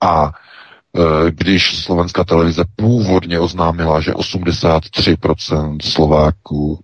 A 0.00 0.32
e, 0.32 1.30
když 1.30 1.84
slovenská 1.84 2.24
televize 2.24 2.64
původně 2.76 3.40
oznámila, 3.40 4.00
že 4.00 4.12
83% 4.12 5.78
Slováků 5.82 6.80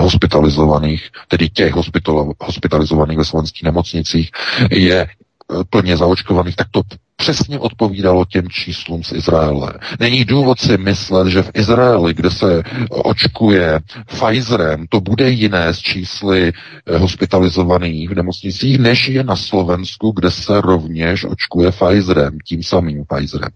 hospitalizovaných, 0.00 1.10
tedy 1.28 1.48
těch 1.48 1.74
hospitalizovaných 2.40 3.18
ve 3.18 3.24
slovenských 3.24 3.62
nemocnicích, 3.62 4.30
je 4.70 5.00
e, 5.00 5.08
plně 5.70 5.96
zaočkovaných, 5.96 6.56
tak 6.56 6.66
to 6.70 6.82
přesně 7.22 7.58
odpovídalo 7.58 8.24
těm 8.24 8.48
číslům 8.48 9.04
z 9.04 9.12
Izraele. 9.12 9.72
Není 10.00 10.24
důvod 10.24 10.60
si 10.60 10.78
myslet, 10.78 11.28
že 11.28 11.42
v 11.42 11.50
Izraeli, 11.54 12.14
kde 12.14 12.30
se 12.30 12.62
očkuje 12.90 13.80
Pfizerem, 14.06 14.86
to 14.88 15.00
bude 15.00 15.30
jiné 15.30 15.74
z 15.74 15.78
čísly 15.78 16.52
eh, 16.52 16.98
hospitalizovaných 16.98 18.10
v 18.10 18.14
nemocnicích, 18.14 18.78
než 18.78 19.08
je 19.08 19.24
na 19.24 19.36
Slovensku, 19.36 20.12
kde 20.12 20.30
se 20.30 20.60
rovněž 20.60 21.24
očkuje 21.24 21.70
Pfizerem, 21.70 22.38
tím 22.46 22.62
samým 22.62 23.04
Pfizerem. 23.04 23.50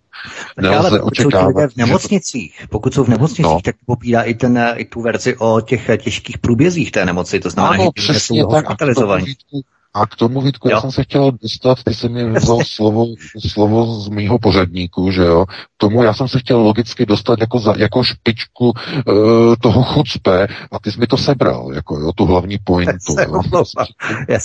Nelze 0.61 0.89
ale 0.89 1.01
očekávat, 1.01 1.71
jsou 1.71 1.75
v 1.75 1.77
nemocnicích, 1.77 2.59
to... 2.61 2.67
pokud 2.71 2.95
jsou 2.95 3.05
v 3.05 3.09
nemocnicích, 3.09 3.45
no. 3.45 3.61
tak 3.65 3.77
popírá 3.87 4.23
i, 4.23 4.35
ten, 4.35 4.75
i 4.77 4.85
tu 4.85 5.03
verzi 5.03 5.37
o 5.37 5.61
těch 5.61 5.91
těžkých 5.99 6.39
průbězích 6.39 6.91
té 6.91 7.05
nemoci, 7.05 7.41
to 7.41 7.51
znamená, 7.51 7.83
ano, 7.83 7.91
že 7.97 8.21
jsou 8.21 8.47
hospitalizovaní. 8.47 9.31
A 9.31 9.76
k 10.07 10.17
tomu, 10.17 10.41
Vítku, 10.41 10.69
já 10.69 10.81
jsem 10.81 10.93
se 10.93 11.03
chtěl 11.03 11.33
dostat, 11.43 11.83
ty 11.85 11.95
jsi 11.95 12.09
mi 12.09 12.31
vzal 12.31 12.59
slovo, 12.65 13.07
slovo 13.49 14.01
z 14.01 14.09
mýho 14.09 14.39
pořadníku, 14.39 15.11
že 15.11 15.23
jo. 15.23 15.45
Tomu 15.77 16.03
já 16.03 16.15
jsem 16.15 16.29
se 16.29 16.39
chtěl 16.39 16.59
logicky 16.59 17.07
dostat 17.07 17.41
jako, 17.41 17.59
za, 17.59 17.75
jako 17.77 18.03
špičku 18.03 18.69
uh, 18.69 19.55
toho 19.63 19.83
chucpe 19.83 20.49
a 20.73 20.79
ty 20.79 20.93
jsi 20.93 21.01
mi 21.01 21.07
to 21.07 21.17
sebral, 21.17 21.73
jako 21.75 21.99
jo, 21.99 22.13
tu 22.13 22.25
hlavní 22.25 22.59
pointu. 22.65 23.17
Jo. 23.27 23.43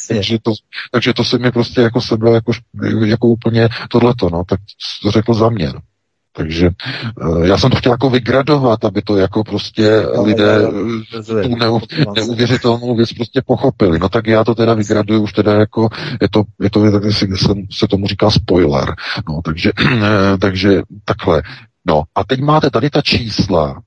takže, 0.07 0.39
to, 0.41 0.51
takže 0.91 1.13
to 1.13 1.23
se 1.23 1.37
mi 1.37 1.51
prostě 1.51 1.81
jako 1.81 2.01
sebral 2.01 2.33
jako, 2.33 2.51
jako 3.05 3.27
úplně 3.27 3.69
tohleto, 3.89 4.29
no, 4.29 4.43
tak 4.43 4.59
to 5.03 5.11
řekl 5.11 5.33
za 5.33 5.49
mě. 5.49 5.67
No. 5.67 5.79
Takže 6.33 6.69
uh, 7.21 7.45
já 7.45 7.57
jsem 7.57 7.69
to 7.69 7.77
chtěl 7.77 7.91
jako 7.91 8.09
vygradovat, 8.09 8.85
aby 8.85 9.01
to 9.01 9.17
jako 9.17 9.43
prostě 9.43 10.03
no, 10.15 10.23
lidé 10.23 10.67
tu 11.43 11.55
neu, 11.55 11.79
neuvěřitelnou 12.15 12.95
věc 12.95 13.13
prostě 13.13 13.41
pochopili. 13.45 13.99
No 13.99 14.09
tak 14.09 14.27
já 14.27 14.43
to 14.43 14.55
teda 14.55 14.73
vygraduju 14.73 15.21
už 15.21 15.33
teda 15.33 15.53
jako, 15.53 15.89
je 16.21 16.29
to, 16.29 16.43
je 16.63 16.69
to 16.69 17.11
se, 17.11 17.27
se 17.71 17.87
tomu 17.87 18.07
říká 18.07 18.29
spoiler. 18.29 18.95
No 19.29 19.41
takže, 19.45 19.71
uh, 19.73 19.97
takže 20.39 20.81
takhle. 21.05 21.43
No 21.85 22.03
a 22.15 22.23
teď 22.23 22.39
máte 22.41 22.69
tady 22.69 22.89
ta 22.89 23.01
čísla, 23.01 23.81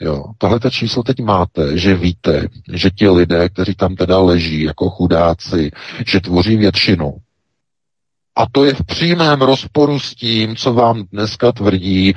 Jo, 0.00 0.24
tahle 0.38 0.60
ta 0.60 0.70
číslo 0.70 1.02
teď 1.02 1.20
máte, 1.20 1.78
že 1.78 1.94
víte, 1.94 2.48
že 2.72 2.90
ti 2.90 3.08
lidé, 3.08 3.48
kteří 3.48 3.74
tam 3.74 3.96
teda 3.96 4.18
leží 4.18 4.62
jako 4.62 4.90
chudáci, 4.90 5.70
že 6.06 6.20
tvoří 6.20 6.56
většinu. 6.56 7.16
A 8.38 8.46
to 8.52 8.64
je 8.64 8.74
v 8.74 8.84
přímém 8.84 9.42
rozporu 9.42 10.00
s 10.00 10.14
tím, 10.14 10.56
co 10.56 10.72
vám 10.74 11.04
dneska 11.12 11.52
tvrdí 11.52 12.14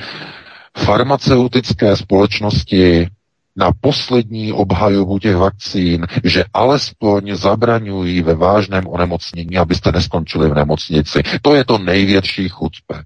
farmaceutické 0.78 1.98
společnosti 1.98 3.08
na 3.56 3.72
poslední 3.82 4.54
obhajobu 4.54 5.20
těch 5.20 5.36
vakcín, 5.36 6.08
že 6.24 6.44
alespoň 6.54 7.36
zabraňují 7.36 8.22
ve 8.22 8.36
vážném 8.36 8.88
onemocnění, 8.88 9.58
abyste 9.58 9.92
neskončili 9.92 10.50
v 10.50 10.54
nemocnici. 10.54 11.24
To 11.42 11.56
je 11.56 11.66
to 11.66 11.78
největší 11.78 12.50
chucpe. 12.50 13.04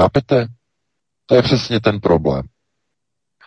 Chápete? 0.00 0.46
To 1.26 1.34
je 1.34 1.42
přesně 1.42 1.80
ten 1.80 2.00
problém. 2.00 2.42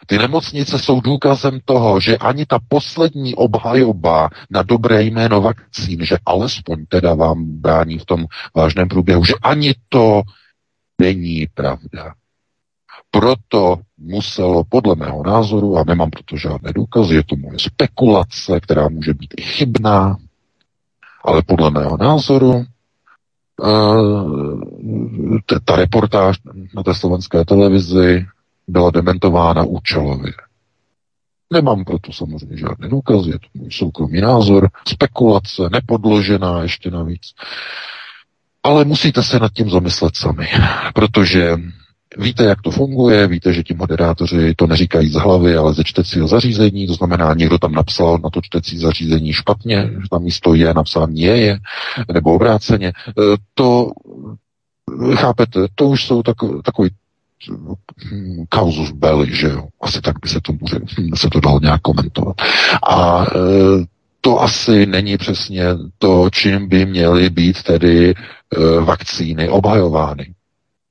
Ty 0.08 0.18
nemocnice 0.18 0.80
jsou 0.80 1.02
důkazem 1.02 1.60
toho, 1.66 2.00
že 2.00 2.18
ani 2.18 2.46
ta 2.46 2.60
poslední 2.68 3.36
obhajoba 3.36 4.30
na 4.50 4.64
dobré 4.64 5.04
jméno 5.04 5.42
vakcín, 5.42 6.06
že 6.06 6.18
alespoň 6.26 6.86
teda 6.86 7.14
vám 7.14 7.46
brání 7.46 7.98
v 8.00 8.06
tom 8.06 8.26
vážném 8.56 8.88
průběhu, 8.88 9.26
že 9.26 9.34
ani 9.44 9.76
to 9.90 10.22
není 11.02 11.48
pravda. 11.54 12.14
Proto 13.12 13.80
muselo, 13.98 14.64
podle 14.70 14.96
mého 14.96 15.24
názoru, 15.24 15.78
a 15.78 15.84
nemám 15.88 16.10
proto 16.10 16.38
žádné 16.38 16.74
důkazy, 16.74 17.16
je 17.16 17.24
to 17.24 17.36
moje 17.36 17.60
spekulace, 17.60 18.60
která 18.60 18.90
může 18.90 19.14
být 19.14 19.34
i 19.38 19.42
chybná, 19.42 20.18
ale 21.24 21.42
podle 21.42 21.70
mého 21.70 21.98
názoru 21.98 22.66
Uh, 23.62 25.40
ta 25.66 25.76
reportáž 25.76 26.38
na 26.76 26.84
té 26.84 26.94
slovenské 26.94 27.46
televizi 27.46 28.26
byla 28.68 28.92
dementována 28.92 29.64
účelově. 29.64 30.34
Nemám 31.54 31.86
proto 31.86 32.14
samozřejmě 32.14 32.58
žádné 32.58 32.88
důkazy, 32.88 33.30
je 33.30 33.40
to 33.40 33.48
můj 33.54 33.72
soukromý 33.72 34.22
názor, 34.22 34.70
spekulace, 34.88 35.62
nepodložená 35.72 36.64
ještě 36.64 36.92
navíc. 36.92 37.22
Ale 38.64 38.86
musíte 38.86 39.24
se 39.24 39.40
nad 39.40 39.54
tím 39.54 39.70
zamyslet 39.70 40.16
sami, 40.16 40.48
protože 40.96 41.58
víte, 42.18 42.44
jak 42.44 42.62
to 42.62 42.72
funguje, 42.72 43.28
víte, 43.28 43.54
že 43.54 43.64
ti 43.64 43.74
moderátoři 43.74 44.54
to 44.56 44.68
neříkají 44.68 45.10
z 45.10 45.14
hlavy, 45.14 45.56
ale 45.56 45.74
ze 45.74 45.84
čtecího 45.84 46.28
zařízení, 46.28 46.88
to 46.88 46.94
znamená, 46.94 47.34
někdo 47.34 47.58
tam 47.58 47.72
napsal 47.72 48.20
na 48.24 48.30
to 48.30 48.42
čtecí 48.42 48.78
zařízení 48.78 49.34
špatně, 49.34 49.90
že 50.02 50.10
tam 50.12 50.24
místo 50.24 50.54
je 50.54 50.74
napsán 50.74 51.12
je, 51.14 51.38
je, 51.38 51.60
nebo 52.14 52.34
obráceně. 52.34 52.88
E, 52.88 52.92
to, 53.54 53.92
chápete, 55.16 55.60
to 55.76 55.88
už 55.88 56.06
jsou 56.06 56.24
takový 56.64 56.90
kauzus 58.50 58.92
belli, 58.92 59.36
že 59.36 59.48
jo. 59.48 59.68
Asi 59.82 60.02
tak 60.02 60.16
by 60.22 60.30
se 60.30 60.42
to, 60.42 60.54
může, 60.62 60.80
se 61.16 61.30
to 61.30 61.40
dalo 61.40 61.60
nějak 61.60 61.82
komentovat. 61.82 62.36
A 62.90 63.24
e, 63.24 63.28
to 64.22 64.42
asi 64.42 64.86
není 64.86 65.18
přesně 65.18 65.66
to, 65.98 66.30
čím 66.32 66.70
by 66.70 66.86
měly 66.86 67.30
být 67.30 67.64
tedy 67.64 68.12
e, 68.12 68.16
vakcíny 68.80 69.50
obhajovány. 69.50 70.34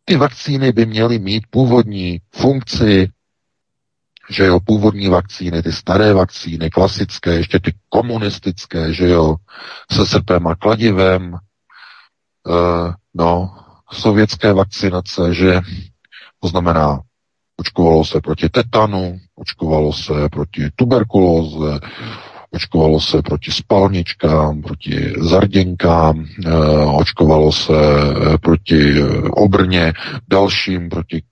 Ty 0.04 0.16
vakcíny 0.16 0.72
by 0.72 0.86
měly 0.86 1.18
mít 1.18 1.44
původní 1.50 2.20
funkci, 2.34 3.08
že 4.30 4.44
jo, 4.44 4.60
původní 4.60 5.08
vakcíny, 5.08 5.62
ty 5.62 5.72
staré 5.72 6.14
vakcíny, 6.14 6.70
klasické, 6.70 7.34
ještě 7.34 7.60
ty 7.60 7.74
komunistické, 7.88 8.92
že 8.92 9.08
jo, 9.08 9.36
se 9.92 10.06
srpem 10.06 10.46
a 10.46 10.54
kladivem, 10.54 11.34
e, 11.34 11.38
no, 13.14 13.56
sovětské 13.92 14.52
vakcinace, 14.52 15.34
že 15.34 15.60
to 16.42 16.48
znamená, 16.48 17.00
očkovalo 17.57 18.05
se 18.05 18.20
proti 18.20 18.48
tetanu, 18.48 19.18
očkovalo 19.35 19.92
se 19.92 20.28
proti 20.33 20.62
tuberkulóze, 20.76 21.81
očkovalo 22.50 23.00
se 23.00 23.22
proti 23.22 23.50
spalničkám, 23.50 24.62
proti 24.62 25.12
zarděnkám, 25.18 26.26
eh, 26.46 26.50
očkovalo 26.87 27.52
se 27.52 27.72
eh, 27.72 28.38
proti 28.38 29.00
eh, 29.00 29.28
obrně, 29.31 29.92
dalším, 30.28 30.88
proti 30.88 31.22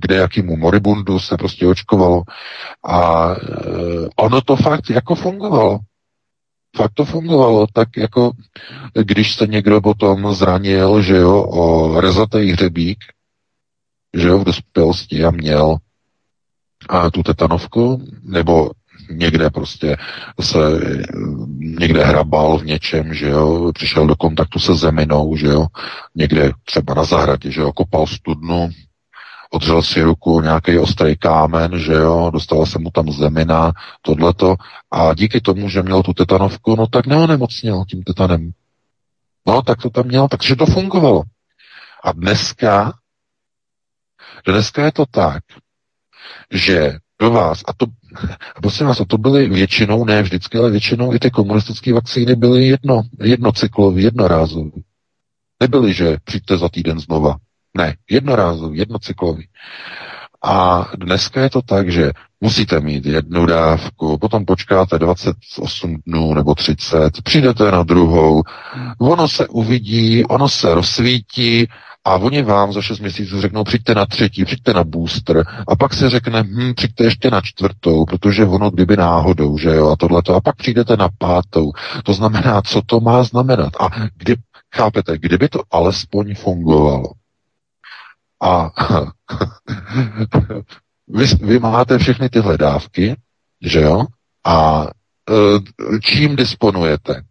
kde 0.00 0.16
jakýmu 0.16 0.56
moribundu 0.56 1.18
se 1.18 1.36
prostě 1.36 1.66
očkovalo. 1.66 2.22
A 2.86 3.28
ono 4.16 4.40
to 4.40 4.56
fakt 4.56 4.90
jako 4.90 5.14
fungovalo. 5.14 5.78
Fakt 6.76 6.92
to 6.94 7.04
fungovalo, 7.04 7.66
tak 7.72 7.88
jako 7.96 8.32
když 8.94 9.34
se 9.34 9.46
někdo 9.46 9.80
potom 9.80 10.34
zranil, 10.34 11.02
že 11.02 11.16
jo, 11.16 11.42
o 11.42 12.00
rezatý 12.00 12.52
hřebík, 12.52 12.98
že 14.14 14.28
jo, 14.28 14.38
v 14.38 14.44
dospělosti 14.44 15.24
a 15.24 15.30
měl 15.30 15.76
a 16.88 17.10
tu 17.10 17.22
tetanovku, 17.22 18.02
nebo 18.22 18.70
někde 19.10 19.50
prostě 19.50 19.96
se 20.40 20.58
někde 21.58 22.04
hrabal 22.04 22.58
v 22.58 22.64
něčem, 22.64 23.14
že 23.14 23.28
jo, 23.28 23.72
přišel 23.74 24.06
do 24.06 24.16
kontaktu 24.16 24.58
se 24.58 24.74
zeminou, 24.74 25.36
že 25.36 25.46
jo, 25.46 25.66
někde 26.14 26.52
třeba 26.64 26.94
na 26.94 27.04
zahradě, 27.04 27.50
že 27.50 27.60
jo, 27.60 27.72
kopal 27.72 28.06
studnu, 28.06 28.70
odřel 29.50 29.82
si 29.82 30.02
ruku 30.02 30.40
nějaký 30.40 30.78
ostrý 30.78 31.16
kámen, 31.16 31.78
že 31.78 31.92
jo, 31.92 32.30
dostala 32.32 32.66
se 32.66 32.78
mu 32.78 32.90
tam 32.90 33.12
zemina, 33.12 33.72
tohleto, 34.02 34.56
a 34.90 35.14
díky 35.14 35.40
tomu, 35.40 35.68
že 35.68 35.82
měl 35.82 36.02
tu 36.02 36.12
tetanovku, 36.12 36.76
no 36.76 36.86
tak 36.86 37.06
neonemocněl 37.06 37.84
tím 37.88 38.02
tetanem. 38.02 38.50
No, 39.46 39.62
tak 39.62 39.82
to 39.82 39.90
tam 39.90 40.06
měl, 40.06 40.28
takže 40.28 40.56
to 40.56 40.66
fungovalo. 40.66 41.22
A 42.04 42.12
dneska 42.12 42.92
Dneska 44.46 44.84
je 44.84 44.92
to 44.92 45.06
tak, 45.06 45.42
že 46.50 46.98
do 47.20 47.30
vás, 47.30 47.62
a 47.66 47.72
to, 47.72 47.86
prosím 48.62 48.86
vás, 48.86 49.00
a 49.00 49.04
to 49.04 49.18
byly 49.18 49.48
většinou, 49.48 50.04
ne 50.04 50.22
vždycky, 50.22 50.58
ale 50.58 50.70
většinou 50.70 51.14
i 51.14 51.18
ty 51.18 51.30
komunistické 51.30 51.92
vakcíny 51.92 52.34
byly 52.36 52.66
jedno, 52.66 53.02
jednocyklový, 53.20 54.02
jednorázový. 54.02 54.84
Nebyly, 55.60 55.94
že 55.94 56.16
přijďte 56.24 56.58
za 56.58 56.68
týden 56.68 57.00
znova. 57.00 57.36
Ne, 57.76 57.96
jednorázový, 58.10 58.78
jednocyklový. 58.78 59.48
A 60.44 60.88
dneska 60.96 61.42
je 61.42 61.50
to 61.50 61.62
tak, 61.62 61.92
že 61.92 62.10
musíte 62.40 62.80
mít 62.80 63.06
jednu 63.06 63.46
dávku, 63.46 64.18
potom 64.18 64.44
počkáte 64.44 64.98
28 64.98 65.96
dnů 66.06 66.34
nebo 66.34 66.54
30, 66.54 67.22
přijdete 67.22 67.70
na 67.70 67.82
druhou, 67.82 68.42
ono 68.98 69.28
se 69.28 69.48
uvidí, 69.48 70.24
ono 70.24 70.48
se 70.48 70.74
rozsvítí 70.74 71.68
a 72.04 72.14
oni 72.14 72.42
vám 72.42 72.72
za 72.72 72.82
6 72.82 72.98
měsíců 72.98 73.40
řeknou, 73.40 73.64
přijďte 73.64 73.94
na 73.94 74.06
třetí, 74.06 74.44
přijďte 74.44 74.72
na 74.72 74.84
booster 74.84 75.44
a 75.68 75.76
pak 75.76 75.94
se 75.94 76.10
řekne, 76.10 76.42
hm, 76.42 76.74
přijďte 76.74 77.04
ještě 77.04 77.30
na 77.30 77.40
čtvrtou, 77.40 78.04
protože 78.04 78.44
ono 78.44 78.70
kdyby 78.70 78.96
náhodou, 78.96 79.58
že 79.58 79.68
jo, 79.68 79.90
a 79.90 79.96
tohleto, 79.96 80.34
a 80.34 80.40
pak 80.40 80.56
přijdete 80.56 80.96
na 80.96 81.08
pátou. 81.18 81.72
To 82.04 82.14
znamená, 82.14 82.62
co 82.62 82.82
to 82.86 83.00
má 83.00 83.22
znamenat. 83.22 83.72
A 83.80 83.88
kdy, 84.16 84.36
chápete, 84.74 85.18
kdyby 85.18 85.48
to 85.48 85.62
alespoň 85.70 86.34
fungovalo, 86.34 87.12
a 88.42 88.70
vy, 91.08 91.26
vy 91.26 91.58
máte 91.58 91.98
všechny 91.98 92.28
tyhle 92.28 92.58
dávky, 92.58 93.16
že 93.62 93.80
jo? 93.80 94.06
A 94.44 94.86
e, 95.30 95.34
čím 96.00 96.36
disponujete? 96.36 97.22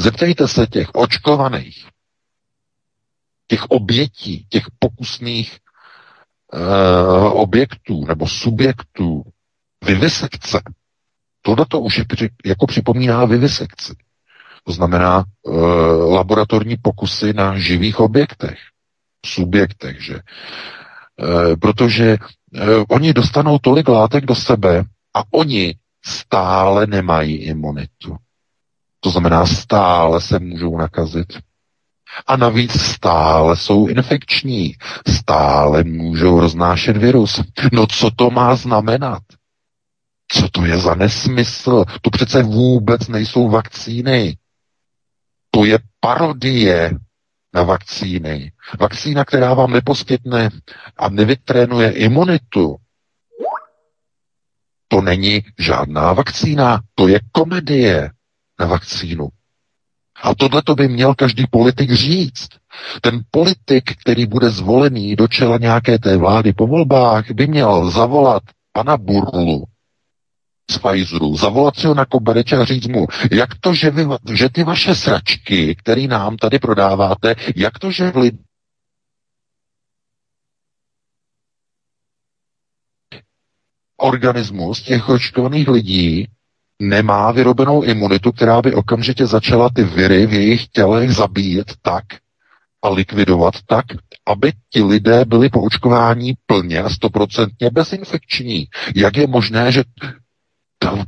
Zeptejte 0.00 0.48
se 0.48 0.66
těch 0.66 0.88
očkovaných, 0.94 1.86
těch 3.46 3.64
obětí, 3.64 4.46
těch 4.48 4.64
pokusných 4.78 5.58
e, 6.52 6.58
objektů 7.28 8.04
nebo 8.06 8.28
subjektů 8.28 9.22
vivisekce. 9.84 10.62
Tohle 11.42 11.66
to 11.68 11.80
už 11.80 11.98
je, 11.98 12.04
jako 12.44 12.66
připomíná 12.66 13.24
vivisekci. 13.24 13.94
To 14.64 14.72
znamená 14.72 15.24
e, 15.24 15.50
laboratorní 16.14 16.76
pokusy 16.76 17.32
na 17.32 17.58
živých 17.58 18.00
objektech 18.00 18.58
subjektech, 19.24 20.02
že? 20.02 20.14
E, 20.14 21.56
protože 21.56 22.04
e, 22.04 22.18
oni 22.88 23.12
dostanou 23.12 23.58
tolik 23.58 23.88
látek 23.88 24.24
do 24.24 24.34
sebe 24.34 24.84
a 25.14 25.22
oni 25.30 25.74
stále 26.04 26.86
nemají 26.86 27.36
imunitu. 27.36 28.16
To 29.00 29.10
znamená, 29.10 29.46
stále 29.46 30.20
se 30.20 30.38
můžou 30.38 30.78
nakazit. 30.78 31.38
A 32.26 32.36
navíc 32.36 32.80
stále 32.80 33.56
jsou 33.56 33.86
infekční, 33.86 34.74
stále 35.08 35.84
můžou 35.84 36.40
roznášet 36.40 36.96
virus. 36.96 37.40
No 37.72 37.86
co 37.86 38.10
to 38.10 38.30
má 38.30 38.56
znamenat? 38.56 39.22
Co 40.28 40.48
to 40.48 40.64
je 40.64 40.78
za 40.78 40.94
nesmysl? 40.94 41.84
To 42.02 42.10
přece 42.10 42.42
vůbec 42.42 43.08
nejsou 43.08 43.48
vakcíny. 43.48 44.36
To 45.50 45.64
je 45.64 45.78
parodie 46.00 46.92
na 47.54 47.62
vakcíny. 47.62 48.52
Vakcína, 48.80 49.24
která 49.24 49.54
vám 49.54 49.72
neposkytne 49.72 50.50
a 50.96 51.08
nevytrénuje 51.08 51.90
imunitu, 51.90 52.76
to 54.88 55.00
není 55.00 55.44
žádná 55.58 56.12
vakcína, 56.12 56.80
to 56.94 57.08
je 57.08 57.20
komedie 57.32 58.10
na 58.60 58.66
vakcínu. 58.66 59.28
A 60.22 60.34
tohle 60.34 60.62
to 60.62 60.74
by 60.74 60.88
měl 60.88 61.14
každý 61.14 61.46
politik 61.50 61.92
říct. 61.92 62.48
Ten 63.00 63.20
politik, 63.30 63.96
který 64.00 64.26
bude 64.26 64.50
zvolený 64.50 65.16
do 65.16 65.28
čela 65.28 65.58
nějaké 65.58 65.98
té 65.98 66.16
vlády 66.16 66.52
po 66.52 66.66
volbách, 66.66 67.30
by 67.30 67.46
měl 67.46 67.90
zavolat 67.90 68.42
pana 68.72 68.96
Burlu, 68.96 69.64
z 70.70 70.78
Pfizeru, 70.78 71.36
zavolat 71.36 71.76
si 71.76 71.86
ho 71.86 71.94
na 71.94 72.04
koberec 72.04 72.52
a 72.52 72.64
říct 72.64 72.86
mu, 72.86 73.06
jak 73.32 73.48
to, 73.60 73.74
že, 73.74 73.90
vy, 73.90 74.06
že 74.32 74.48
ty 74.48 74.64
vaše 74.64 74.94
sračky, 74.94 75.74
které 75.74 76.06
nám 76.06 76.36
tady 76.36 76.58
prodáváte, 76.58 77.34
jak 77.56 77.78
to, 77.78 77.90
že 77.90 78.12
lid... 78.16 78.34
organismus 83.96 84.82
těch 84.82 85.08
očkovaných 85.08 85.68
lidí 85.68 86.28
nemá 86.88 87.32
vyrobenou 87.32 87.82
imunitu, 87.82 88.32
která 88.32 88.62
by 88.62 88.74
okamžitě 88.74 89.26
začala 89.26 89.68
ty 89.74 89.84
viry 89.84 90.26
v 90.26 90.32
jejich 90.32 90.68
tělech 90.68 91.12
zabíjet 91.12 91.72
tak 91.82 92.04
a 92.82 92.88
likvidovat 92.88 93.54
tak, 93.66 93.84
aby 94.26 94.52
ti 94.70 94.82
lidé 94.82 95.24
byli 95.24 95.48
po 95.48 95.62
očkování 95.62 96.34
plně 96.46 96.82
a 96.82 96.88
stoprocentně 96.88 97.70
bezinfekční. 97.70 98.66
Jak 98.96 99.16
je 99.16 99.26
možné, 99.26 99.72
že 99.72 99.82
tam 100.78 101.04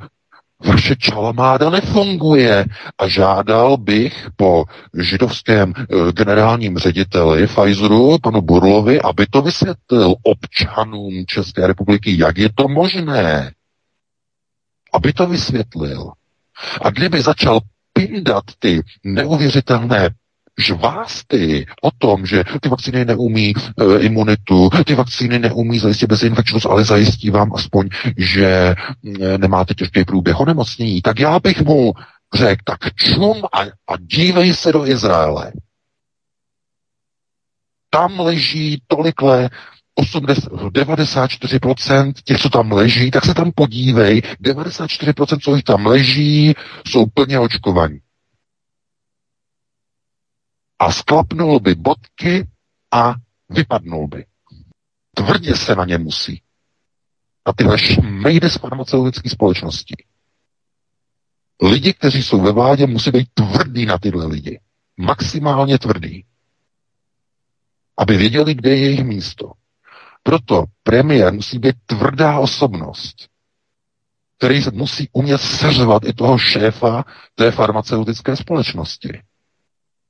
vaše 0.64 0.96
čalamáda 0.96 1.70
nefunguje 1.70 2.64
a 2.98 3.08
žádal 3.08 3.76
bych 3.76 4.28
po 4.36 4.64
židovském 4.98 5.72
eh, 5.78 6.12
generálním 6.12 6.78
řediteli 6.78 7.46
Pfizeru, 7.46 8.18
panu 8.22 8.40
Burlovi, 8.40 9.00
aby 9.00 9.26
to 9.26 9.42
vysvětlil 9.42 10.14
občanům 10.22 11.24
České 11.26 11.66
republiky, 11.66 12.18
jak 12.18 12.38
je 12.38 12.48
to 12.54 12.68
možné. 12.68 13.52
Aby 14.96 15.12
to 15.12 15.26
vysvětlil. 15.26 16.12
A 16.82 16.90
kdyby 16.90 17.22
začal 17.22 17.60
pindat 17.92 18.44
ty 18.58 18.82
neuvěřitelné 19.04 20.10
žvásty 20.58 21.66
o 21.82 21.90
tom, 21.90 22.26
že 22.26 22.44
ty 22.60 22.68
vakcíny 22.68 23.04
neumí 23.04 23.52
e, 23.54 23.98
imunitu, 24.00 24.70
ty 24.86 24.94
vakcíny 24.94 25.38
neumí 25.38 25.78
zajistit 25.78 26.06
bezinfekčnost, 26.06 26.66
ale 26.66 26.84
zajistí 26.84 27.30
vám 27.30 27.54
aspoň, 27.54 27.88
že 28.16 28.46
e, 28.46 28.74
nemáte 29.38 29.74
těžký 29.74 30.04
průběh 30.04 30.40
onemocnění, 30.40 31.02
tak 31.02 31.20
já 31.20 31.38
bych 31.38 31.62
mu 31.62 31.92
řekl, 32.34 32.62
tak 32.64 32.94
čum 32.94 33.42
a, 33.52 33.60
a 33.62 33.96
dívej 34.00 34.54
se 34.54 34.72
do 34.72 34.86
Izraele. 34.86 35.52
Tam 37.90 38.20
leží 38.20 38.82
tolikle 38.86 39.50
80, 39.98 40.52
94% 40.52 42.12
těch, 42.24 42.40
co 42.40 42.50
tam 42.50 42.72
leží, 42.72 43.10
tak 43.10 43.24
se 43.24 43.34
tam 43.34 43.52
podívej, 43.54 44.22
94%, 44.40 45.38
co 45.40 45.62
tam 45.62 45.86
leží, 45.86 46.54
jsou 46.86 47.06
plně 47.06 47.38
očkovaní 47.38 48.00
a 50.78 50.92
sklapnul 50.92 51.60
by 51.60 51.74
bodky 51.74 52.48
a 52.92 53.14
vypadnul 53.48 54.08
by. 54.08 54.26
Tvrdě 55.14 55.56
se 55.56 55.74
na 55.74 55.84
ně 55.84 55.98
musí. 55.98 56.42
A 57.44 57.52
tyhle 57.52 57.78
šmejdy 57.78 58.50
z 58.50 58.56
farmaceutické 58.56 59.30
společnosti. 59.30 59.94
Lidi, 61.62 61.92
kteří 61.92 62.22
jsou 62.22 62.40
ve 62.40 62.52
vládě, 62.52 62.86
musí 62.86 63.10
být 63.10 63.28
tvrdí 63.34 63.86
na 63.86 63.98
tyhle 63.98 64.26
lidi. 64.26 64.60
Maximálně 64.96 65.78
tvrdí. 65.78 66.24
Aby 67.96 68.16
věděli, 68.16 68.54
kde 68.54 68.70
je 68.70 68.76
jejich 68.76 69.04
místo. 69.04 69.52
Proto 70.26 70.64
premiér 70.82 71.32
musí 71.32 71.58
být 71.58 71.76
tvrdá 71.86 72.38
osobnost, 72.38 73.16
který 74.38 74.60
musí 74.72 75.08
umět 75.12 75.38
seřvat 75.38 76.04
i 76.04 76.12
toho 76.12 76.38
šéfa 76.38 77.04
té 77.34 77.50
farmaceutické 77.50 78.36
společnosti 78.36 79.22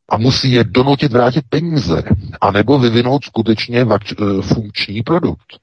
a 0.08 0.16
musí 0.16 0.52
je 0.52 0.64
donutit 0.64 1.12
vrátit 1.12 1.44
peníze, 1.48 2.02
anebo 2.40 2.78
vyvinout 2.78 3.24
skutečně 3.24 3.80
eh, 3.80 4.42
funkční 4.42 5.02
produkt. 5.02 5.58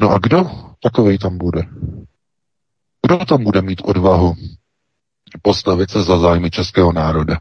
No 0.00 0.10
a 0.10 0.18
kdo 0.18 0.50
takovej 0.82 1.18
tam 1.18 1.38
bude? 1.38 1.62
Kdo 3.06 3.18
tam 3.24 3.44
bude 3.44 3.62
mít 3.62 3.82
odvahu 3.84 4.36
postavit 5.42 5.90
se 5.90 6.02
za 6.02 6.18
zájmy 6.18 6.50
českého 6.50 6.92
národa? 6.92 7.38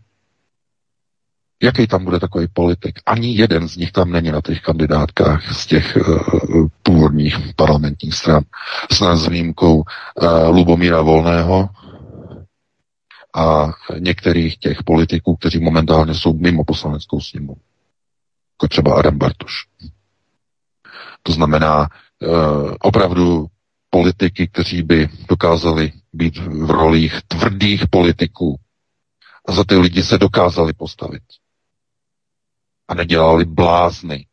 Jaký 1.63 1.87
tam 1.87 2.03
bude 2.03 2.19
takový 2.19 2.47
politik? 2.53 2.99
Ani 3.05 3.35
jeden 3.35 3.67
z 3.67 3.77
nich 3.77 3.91
tam 3.91 4.11
není 4.11 4.31
na 4.31 4.41
těch 4.41 4.61
kandidátkách 4.61 5.53
z 5.53 5.67
těch 5.67 5.97
uh, 5.97 6.67
původních 6.83 7.37
parlamentních 7.55 8.13
stran. 8.13 8.43
S 8.91 9.27
výjimkou 9.27 9.75
uh, 9.75 9.83
Lubomíra 10.55 11.01
Volného, 11.01 11.69
a 13.35 13.73
některých 13.99 14.57
těch 14.57 14.83
politiků, 14.83 15.35
kteří 15.35 15.59
momentálně 15.59 16.13
jsou 16.13 16.33
mimo 16.33 16.63
poslaneckou 16.63 17.21
sněmu. 17.21 17.55
Jako 18.55 18.67
třeba 18.67 18.99
Adam 18.99 19.17
Bartoš. 19.17 19.53
To 21.23 21.31
znamená 21.31 21.83
e, 21.83 22.27
opravdu 22.79 23.47
politiky, 23.89 24.47
kteří 24.47 24.83
by 24.83 25.09
dokázali 25.29 25.91
být 26.13 26.37
v 26.37 26.71
rolích 26.71 27.15
tvrdých 27.27 27.87
politiků 27.89 28.59
a 29.47 29.51
za 29.51 29.63
ty 29.63 29.75
lidi 29.75 30.03
se 30.03 30.17
dokázali 30.17 30.73
postavit. 30.73 31.23
A 32.91 32.95
nedělali 32.95 33.45
blázny 33.45 34.25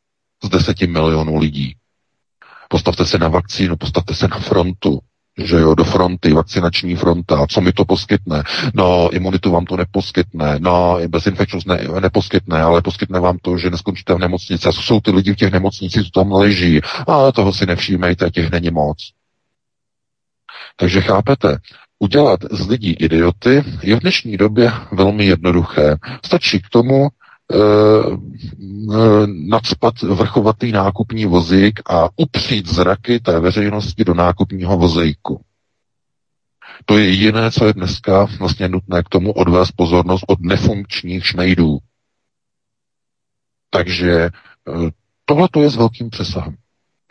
z 0.44 0.48
deseti 0.48 0.86
milionů 0.86 1.38
lidí. 1.38 1.74
Postavte 2.68 3.06
se 3.06 3.18
na 3.18 3.28
vakcínu, 3.28 3.76
postavte 3.76 4.14
se 4.14 4.28
na 4.28 4.38
frontu, 4.38 4.98
že 5.44 5.56
jo, 5.56 5.74
do 5.74 5.84
fronty, 5.84 6.32
vakcinační 6.32 6.96
fronta, 6.96 7.46
co 7.46 7.60
mi 7.60 7.72
to 7.72 7.84
poskytne? 7.84 8.42
No, 8.74 9.10
imunitu 9.12 9.50
vám 9.50 9.64
to 9.64 9.76
neposkytne, 9.76 10.56
no, 10.58 10.98
bezinfekčnost 11.08 11.66
ne, 11.66 11.86
neposkytne, 12.00 12.62
ale 12.62 12.82
poskytne 12.82 13.20
vám 13.20 13.38
to, 13.42 13.58
že 13.58 13.70
neskončíte 13.70 14.14
v 14.14 14.18
nemocnici. 14.18 14.68
A 14.68 14.72
co 14.72 14.82
jsou 14.82 15.00
ty 15.00 15.10
lidi 15.10 15.32
v 15.32 15.36
těch 15.36 15.52
nemocnicích, 15.52 16.02
co 16.04 16.10
tam 16.10 16.32
leží? 16.32 16.80
A 17.08 17.32
toho 17.32 17.52
si 17.52 17.66
nevšímejte, 17.66 18.30
těch 18.30 18.50
není 18.50 18.70
moc. 18.70 18.98
Takže 20.76 21.00
chápete, 21.00 21.58
udělat 21.98 22.40
z 22.50 22.68
lidí 22.68 22.92
idioty 22.92 23.64
je 23.82 23.96
v 23.96 24.00
dnešní 24.00 24.36
době 24.36 24.72
velmi 24.92 25.26
jednoduché. 25.26 25.96
Stačí 26.24 26.60
k 26.60 26.68
tomu 26.68 27.08
nadspat 29.26 30.02
vrchovatý 30.02 30.72
nákupní 30.72 31.26
vozík 31.26 31.80
a 31.90 32.08
upřít 32.16 32.68
zraky 32.68 33.20
té 33.20 33.40
veřejnosti 33.40 34.04
do 34.04 34.14
nákupního 34.14 34.76
vozejku. 34.76 35.40
To 36.84 36.98
je 36.98 37.10
jediné, 37.10 37.50
co 37.50 37.66
je 37.66 37.72
dneska 37.72 38.26
vlastně 38.38 38.68
nutné 38.68 39.02
k 39.02 39.08
tomu 39.08 39.32
odvést 39.32 39.72
pozornost 39.72 40.24
od 40.26 40.40
nefunkčních 40.40 41.26
šmejdů. 41.26 41.78
Takže 43.70 44.12
eh, 44.12 44.30
tohle 45.24 45.48
je 45.60 45.70
s 45.70 45.76
velkým 45.76 46.10
přesahem. 46.10 46.56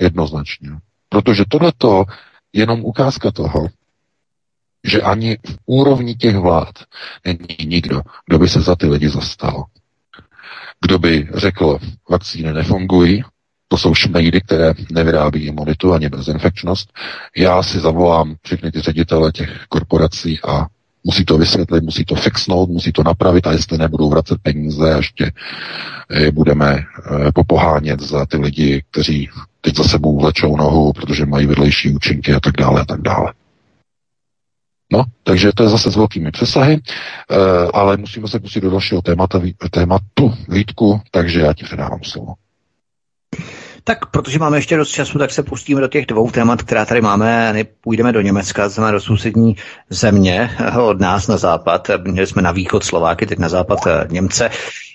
Jednoznačně. 0.02 0.70
Protože 1.10 1.44
tohle 1.50 1.72
je 1.84 2.06
jenom 2.54 2.86
ukázka 2.86 3.32
toho, 3.32 3.68
že 4.84 5.02
ani 5.02 5.38
v 5.46 5.58
úrovni 5.66 6.16
těch 6.16 6.36
vlád 6.38 6.84
není 7.26 7.70
nikdo, 7.70 8.02
kdo 8.26 8.40
by 8.40 8.50
se 8.50 8.62
za 8.62 8.76
ty 8.76 8.86
lidi 8.86 9.10
zastal. 9.10 9.66
Kdo 10.86 11.00
by 11.00 11.28
řekl, 11.34 11.80
vakcíny 12.10 12.54
nefungují, 12.54 13.24
to 13.68 13.78
jsou 13.78 13.94
šmejdy, 13.94 14.42
které 14.42 14.74
nevyrábí 14.92 15.46
imunitu 15.46 15.94
ani 15.94 16.10
bezinfekčnost. 16.10 16.94
Já 17.38 17.64
si 17.64 17.80
zavolám 17.80 18.36
všechny 18.44 18.72
ty 18.72 18.82
ředitele 18.82 19.32
těch 19.32 19.66
korporací 19.70 20.40
a 20.48 20.66
musí 21.04 21.26
to 21.26 21.38
vysvětlit, 21.38 21.84
musí 21.84 22.06
to 22.06 22.16
fixnout, 22.16 22.70
musí 22.70 22.92
to 22.92 23.04
napravit 23.04 23.48
a 23.48 23.52
jestli 23.52 23.78
nebudou 23.78 24.10
vracet 24.10 24.38
peníze, 24.42 24.94
ještě 24.98 25.32
je 26.12 26.32
budeme 26.32 26.78
eh, 26.78 27.32
popohánět 27.32 28.02
za 28.02 28.26
ty 28.26 28.38
lidi, 28.38 28.84
kteří 28.92 29.30
teď 29.62 29.76
za 29.76 29.84
sebou 29.84 30.20
vlečou 30.20 30.58
nohu, 30.58 30.94
protože 30.94 31.26
mají 31.26 31.48
vedlejší 31.48 31.94
účinky 31.94 32.34
a 32.34 32.40
tak 32.40 32.54
dále 32.58 32.82
a 32.82 32.86
tak 32.86 33.02
dále. 33.02 33.34
No, 34.94 35.04
takže 35.24 35.52
to 35.56 35.64
je 35.64 35.70
zase 35.70 35.92
s 35.92 35.96
velkými 35.96 36.32
přesahy, 36.32 36.74
e, 36.74 36.82
ale 37.74 37.98
musíme 37.98 38.28
se 38.28 38.40
pustit 38.40 38.62
do 38.62 38.70
dalšího 38.70 39.02
témata, 39.02 39.42
tématu, 39.72 40.34
Vítku, 40.50 41.02
takže 41.12 41.40
já 41.40 41.54
ti 41.54 41.64
předávám 41.64 42.04
slovo. 42.04 42.34
Tak 43.84 44.06
protože 44.06 44.40
máme 44.40 44.58
ještě 44.58 44.78
dost 44.78 44.90
času, 44.90 45.20
tak 45.20 45.32
se 45.32 45.44
pustíme 45.44 45.82
do 45.82 45.88
těch 45.88 46.06
dvou 46.06 46.32
témat, 46.32 46.62
která 46.62 46.86
tady 46.86 47.02
máme. 47.02 47.54
Půjdeme 47.82 48.12
do 48.12 48.22
Německa, 48.22 48.70
znamená 48.70 48.92
do 48.92 49.00
sousední 49.00 49.56
země 49.90 50.52
od 50.82 51.00
nás 51.00 51.28
na 51.28 51.38
západ. 51.38 51.88
Měli 52.04 52.28
jsme 52.28 52.42
na 52.42 52.52
východ 52.52 52.84
Slováky, 52.84 53.26
teď 53.26 53.40
na 53.40 53.50
západ 53.50 53.88
eh, 53.88 54.08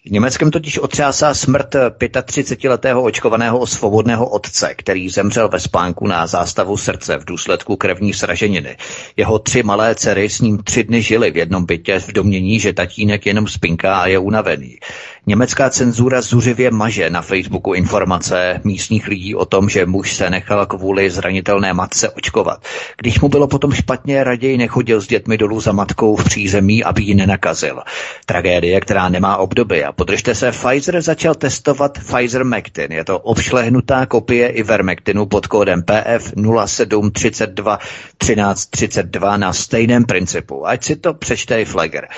Němce. 0.05 0.33
Německem 0.33 0.51
totiž 0.51 0.79
otřásá 0.79 1.35
smrt 1.35 1.75
35-letého 1.75 3.03
očkovaného 3.03 3.67
svobodného 3.67 4.29
otce, 4.29 4.75
který 4.75 5.09
zemřel 5.09 5.49
ve 5.49 5.61
spánku 5.61 6.07
na 6.07 6.27
zástavu 6.27 6.77
srdce 6.77 7.19
v 7.19 7.25
důsledku 7.25 7.77
krevní 7.77 8.15
sraženiny. 8.15 8.77
Jeho 9.17 9.39
tři 9.39 9.63
malé 9.63 9.95
dcery 9.95 10.29
s 10.29 10.41
ním 10.41 10.59
tři 10.59 10.85
dny 10.85 11.03
žili 11.03 11.31
v 11.31 11.37
jednom 11.37 11.65
bytě 11.65 12.01
v 12.01 12.13
domění, 12.13 12.61
že 12.61 12.73
tatínek 12.73 13.27
jenom 13.27 13.49
spinká 13.49 13.97
a 13.97 14.07
je 14.07 14.19
unavený. 14.19 14.79
Německá 15.27 15.71
cenzura 15.71 16.21
zuřivě 16.23 16.71
maže 16.71 17.11
na 17.11 17.23
Facebooku 17.23 17.73
informace 17.75 18.61
místních 18.65 19.09
lidí 19.09 19.35
o 19.35 19.45
tom, 19.45 19.69
že 19.69 19.87
muž 19.87 20.15
se 20.15 20.31
nechal 20.31 20.67
kvůli 20.67 21.11
zranitelné 21.11 21.73
matce 21.73 22.11
očkovat. 22.11 22.65
Když 22.99 23.21
mu 23.21 23.29
bylo 23.29 23.49
potom 23.49 23.73
špatně, 23.73 24.25
raději 24.25 24.59
nechodil 24.59 25.01
s 25.01 25.07
dětmi 25.07 25.39
dolů 25.39 25.61
za 25.61 25.73
matkou 25.73 26.17
v 26.17 26.25
přízemí, 26.25 26.85
aby 26.85 27.03
ji 27.03 27.15
nenakazil. 27.15 27.83
Tragédie, 28.27 28.81
která 28.81 29.09
nemá 29.09 29.37
obdoby 29.37 29.85
a 29.85 29.92
podržte 29.97 30.35
se, 30.35 30.51
Pfizer 30.51 31.03
začal 31.03 31.35
testovat 31.35 31.99
Pfizer 31.99 32.45
Mectin. 32.45 32.93
Je 32.93 33.05
to 33.05 33.19
obšlehnutá 33.19 34.07
kopie 34.07 34.49
Ivermectinu 34.49 35.27
pod 35.27 35.47
kódem 35.47 35.83
PF 35.83 36.33
0732 36.37 37.79
1332 38.19 39.37
na 39.37 39.53
stejném 39.53 40.05
principu. 40.05 40.67
Ať 40.67 40.85
si 40.85 40.97
to 40.97 41.15
přečte 41.15 41.61
i 41.61 41.65
Flagger. 41.65 42.09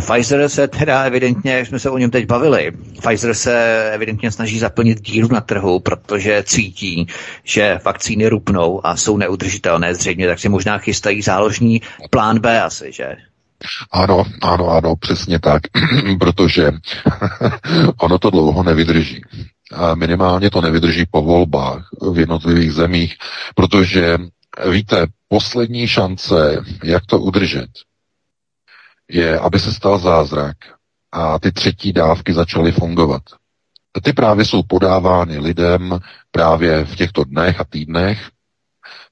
Pfizer 0.00 0.48
se 0.48 0.68
teda 0.68 1.02
evidentně, 1.02 1.52
jak 1.52 1.66
jsme 1.66 1.78
se 1.78 1.90
o 1.90 1.98
něm 1.98 2.10
teď 2.10 2.26
bavili, 2.26 2.72
Pfizer 3.00 3.34
se 3.34 3.84
evidentně 3.92 4.30
snaží 4.30 4.58
zaplnit 4.58 5.00
díru 5.00 5.28
na 5.32 5.40
trhu, 5.40 5.80
protože 5.80 6.42
cítí, 6.46 7.06
že 7.44 7.78
vakcíny 7.84 8.28
rupnou 8.28 8.86
a 8.86 8.96
jsou 8.96 9.16
neudržitelné 9.16 9.94
zřejmě, 9.94 10.26
tak 10.26 10.38
si 10.38 10.48
možná 10.48 10.78
chystají 10.78 11.22
záložní 11.22 11.82
plán 12.10 12.38
B 12.38 12.62
asi, 12.62 12.92
že? 12.92 13.16
Ano, 13.90 14.24
ano, 14.42 14.68
ano, 14.68 14.96
přesně 14.96 15.38
tak, 15.38 15.62
protože 16.18 16.72
ono 18.00 18.18
to 18.18 18.30
dlouho 18.30 18.62
nevydrží. 18.62 19.22
A 19.72 19.94
minimálně 19.94 20.50
to 20.50 20.60
nevydrží 20.60 21.04
po 21.10 21.22
volbách 21.22 21.88
v 22.12 22.18
jednotlivých 22.18 22.72
zemích, 22.72 23.16
protože 23.54 24.18
víte, 24.70 25.06
poslední 25.28 25.88
šance, 25.88 26.64
jak 26.84 27.06
to 27.06 27.18
udržet, 27.20 27.68
je, 29.08 29.38
aby 29.38 29.60
se 29.60 29.72
stal 29.72 29.98
zázrak 29.98 30.56
a 31.12 31.38
ty 31.38 31.52
třetí 31.52 31.92
dávky 31.92 32.32
začaly 32.32 32.72
fungovat. 32.72 33.22
Ty 34.02 34.12
právě 34.12 34.44
jsou 34.44 34.62
podávány 34.62 35.38
lidem 35.38 35.98
právě 36.30 36.84
v 36.84 36.96
těchto 36.96 37.24
dnech 37.24 37.60
a 37.60 37.64
týdnech, 37.64 38.30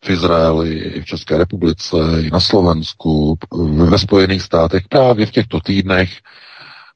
v 0.05 0.11
Izraeli, 0.11 0.79
i 0.79 1.01
v 1.01 1.05
České 1.05 1.39
republice, 1.39 1.97
i 2.23 2.31
na 2.31 2.41
Slovensku, 2.41 3.39
ve 3.91 3.99
Spojených 3.99 4.43
státech 4.43 4.89
právě 4.89 5.27
v 5.27 5.31
těchto 5.31 5.61
týdnech. 5.61 6.11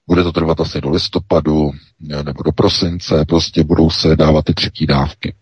Bude 0.08 0.22
to 0.22 0.32
trvat 0.32 0.60
asi 0.60 0.80
do 0.80 0.90
listopadu 0.90 1.70
nebo 2.00 2.42
do 2.42 2.52
prosince, 2.52 3.24
prostě 3.28 3.64
budou 3.64 3.90
se 3.90 4.16
dávat 4.16 4.44
ty 4.44 4.54
třetí 4.54 4.86
dávky. 4.86 5.34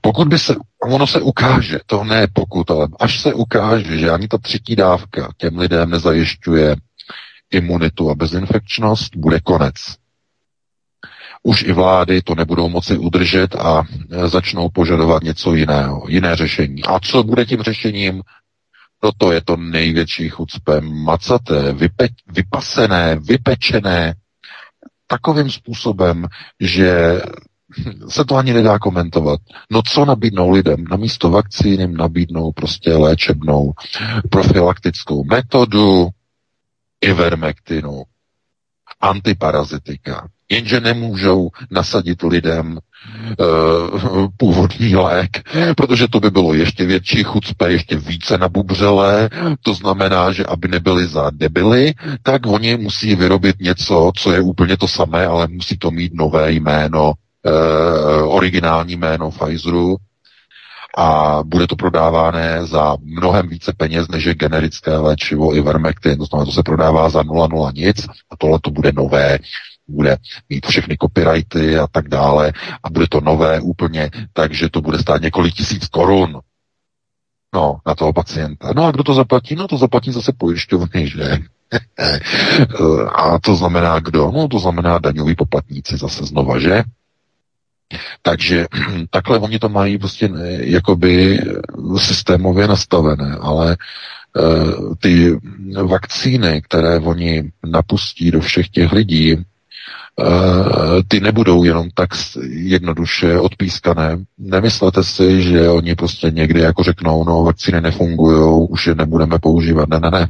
Pokud 0.00 0.28
by 0.28 0.38
se, 0.38 0.54
ono 0.82 1.06
se 1.06 1.20
ukáže, 1.20 1.80
to 1.86 2.04
ne 2.04 2.26
pokud, 2.32 2.70
ale 2.70 2.88
až 3.00 3.20
se 3.20 3.34
ukáže, 3.34 3.98
že 3.98 4.10
ani 4.10 4.28
ta 4.28 4.38
třetí 4.38 4.76
dávka 4.76 5.28
těm 5.36 5.58
lidem 5.58 5.90
nezajišťuje 5.90 6.76
imunitu 7.50 8.10
a 8.10 8.14
bezinfekčnost, 8.14 9.16
bude 9.16 9.40
konec 9.40 9.74
už 11.48 11.62
i 11.62 11.72
vlády 11.72 12.22
to 12.22 12.34
nebudou 12.34 12.68
moci 12.68 12.98
udržet 12.98 13.54
a 13.56 13.82
e, 14.10 14.28
začnou 14.28 14.68
požadovat 14.68 15.22
něco 15.22 15.54
jiného, 15.54 16.04
jiné 16.08 16.36
řešení. 16.36 16.84
A 16.84 17.00
co 17.00 17.22
bude 17.22 17.44
tím 17.46 17.62
řešením? 17.62 18.22
No 19.04 19.10
to 19.18 19.32
je 19.32 19.40
to 19.40 19.56
největší 19.56 20.28
chucpe, 20.28 20.80
macaté, 20.80 21.72
vype, 21.72 22.08
vypasené, 22.26 23.16
vypečené, 23.16 24.14
takovým 25.06 25.50
způsobem, 25.50 26.26
že 26.60 27.20
se 28.08 28.24
to 28.24 28.36
ani 28.36 28.52
nedá 28.52 28.78
komentovat. 28.78 29.40
No 29.70 29.82
co 29.82 30.04
nabídnou 30.04 30.50
lidem? 30.50 30.84
Na 30.84 30.96
místo 30.96 31.30
vakcíny 31.30 31.88
nabídnou 31.88 32.52
prostě 32.52 32.92
léčebnou 32.92 33.72
profilaktickou 34.30 35.24
metodu, 35.24 36.08
ivermektinu, 37.00 38.02
antiparazitika. 39.00 40.28
Jenže 40.50 40.80
nemůžou 40.80 41.50
nasadit 41.70 42.22
lidem 42.22 42.78
uh, 43.40 44.26
původní 44.36 44.96
lék, 44.96 45.48
protože 45.76 46.08
to 46.08 46.20
by 46.20 46.30
bylo 46.30 46.54
ještě 46.54 46.86
větší 46.86 47.24
chucpe, 47.24 47.72
ještě 47.72 47.96
více 47.96 48.38
nabubřelé. 48.38 49.30
To 49.62 49.74
znamená, 49.74 50.32
že 50.32 50.44
aby 50.44 50.68
nebyli 50.68 51.06
za 51.06 51.30
debily, 51.30 51.94
tak 52.22 52.46
oni 52.46 52.76
musí 52.76 53.14
vyrobit 53.14 53.56
něco, 53.60 54.12
co 54.16 54.32
je 54.32 54.40
úplně 54.40 54.76
to 54.76 54.88
samé, 54.88 55.26
ale 55.26 55.48
musí 55.48 55.78
to 55.78 55.90
mít 55.90 56.14
nové 56.14 56.52
jméno, 56.52 57.12
uh, 57.12 58.34
originální 58.34 58.96
jméno 58.96 59.30
Pfizeru, 59.30 59.96
a 60.98 61.38
bude 61.44 61.66
to 61.66 61.76
prodávané 61.76 62.66
za 62.66 62.96
mnohem 63.02 63.48
více 63.48 63.72
peněz, 63.72 64.08
než 64.08 64.24
je 64.24 64.34
generické 64.34 64.96
léčivo 64.96 65.54
Ivermectin. 65.54 66.18
To 66.18 66.24
znamená, 66.24 66.46
to 66.46 66.52
se 66.52 66.62
prodává 66.62 67.08
za 67.10 67.22
0,0 67.22 67.74
nic 67.74 68.06
a 68.30 68.36
tohle 68.38 68.58
to 68.62 68.70
bude 68.70 68.92
nové 68.92 69.38
bude 69.88 70.16
mít 70.48 70.66
všechny 70.66 70.96
copyrighty 71.02 71.78
a 71.78 71.86
tak 71.86 72.08
dále 72.08 72.52
a 72.82 72.90
bude 72.90 73.06
to 73.08 73.20
nové 73.20 73.60
úplně, 73.60 74.10
takže 74.32 74.68
to 74.68 74.80
bude 74.80 74.98
stát 74.98 75.22
několik 75.22 75.54
tisíc 75.54 75.86
korun. 75.86 76.40
No, 77.54 77.78
na 77.86 77.94
toho 77.94 78.12
pacienta. 78.12 78.72
No 78.76 78.84
a 78.84 78.90
kdo 78.90 79.02
to 79.02 79.14
zaplatí? 79.14 79.54
No 79.54 79.68
to 79.68 79.76
zaplatí 79.76 80.12
zase 80.12 80.32
pojišťovny, 80.32 81.06
že? 81.06 81.38
a 83.14 83.38
to 83.38 83.56
znamená 83.56 84.00
kdo? 84.00 84.30
No 84.34 84.48
to 84.48 84.58
znamená 84.58 84.98
daňoví 84.98 85.34
poplatníci 85.34 85.96
zase 85.96 86.24
znova, 86.24 86.58
že? 86.58 86.82
Takže 88.22 88.66
takhle 89.10 89.38
oni 89.38 89.58
to 89.58 89.68
mají 89.68 89.98
prostě 89.98 90.30
jakoby 90.60 91.40
systémově 91.96 92.68
nastavené, 92.68 93.36
ale 93.40 93.76
uh, 93.76 94.94
ty 95.00 95.38
vakcíny, 95.84 96.62
které 96.62 96.98
oni 96.98 97.50
napustí 97.66 98.30
do 98.30 98.40
všech 98.40 98.68
těch 98.68 98.92
lidí, 98.92 99.44
ty 101.08 101.20
nebudou 101.20 101.64
jenom 101.64 101.90
tak 101.94 102.10
jednoduše 102.48 103.38
odpískané. 103.38 104.16
Nemyslete 104.38 105.04
si, 105.04 105.42
že 105.42 105.68
oni 105.68 105.94
prostě 105.94 106.30
někdy 106.30 106.60
jako 106.60 106.82
řeknou, 106.82 107.24
no 107.24 107.42
vakcíny 107.42 107.80
nefungují, 107.80 108.68
už 108.70 108.86
je 108.86 108.94
nebudeme 108.94 109.38
používat. 109.38 109.88
Ne, 109.88 110.00
ne, 110.00 110.10
ne. 110.10 110.28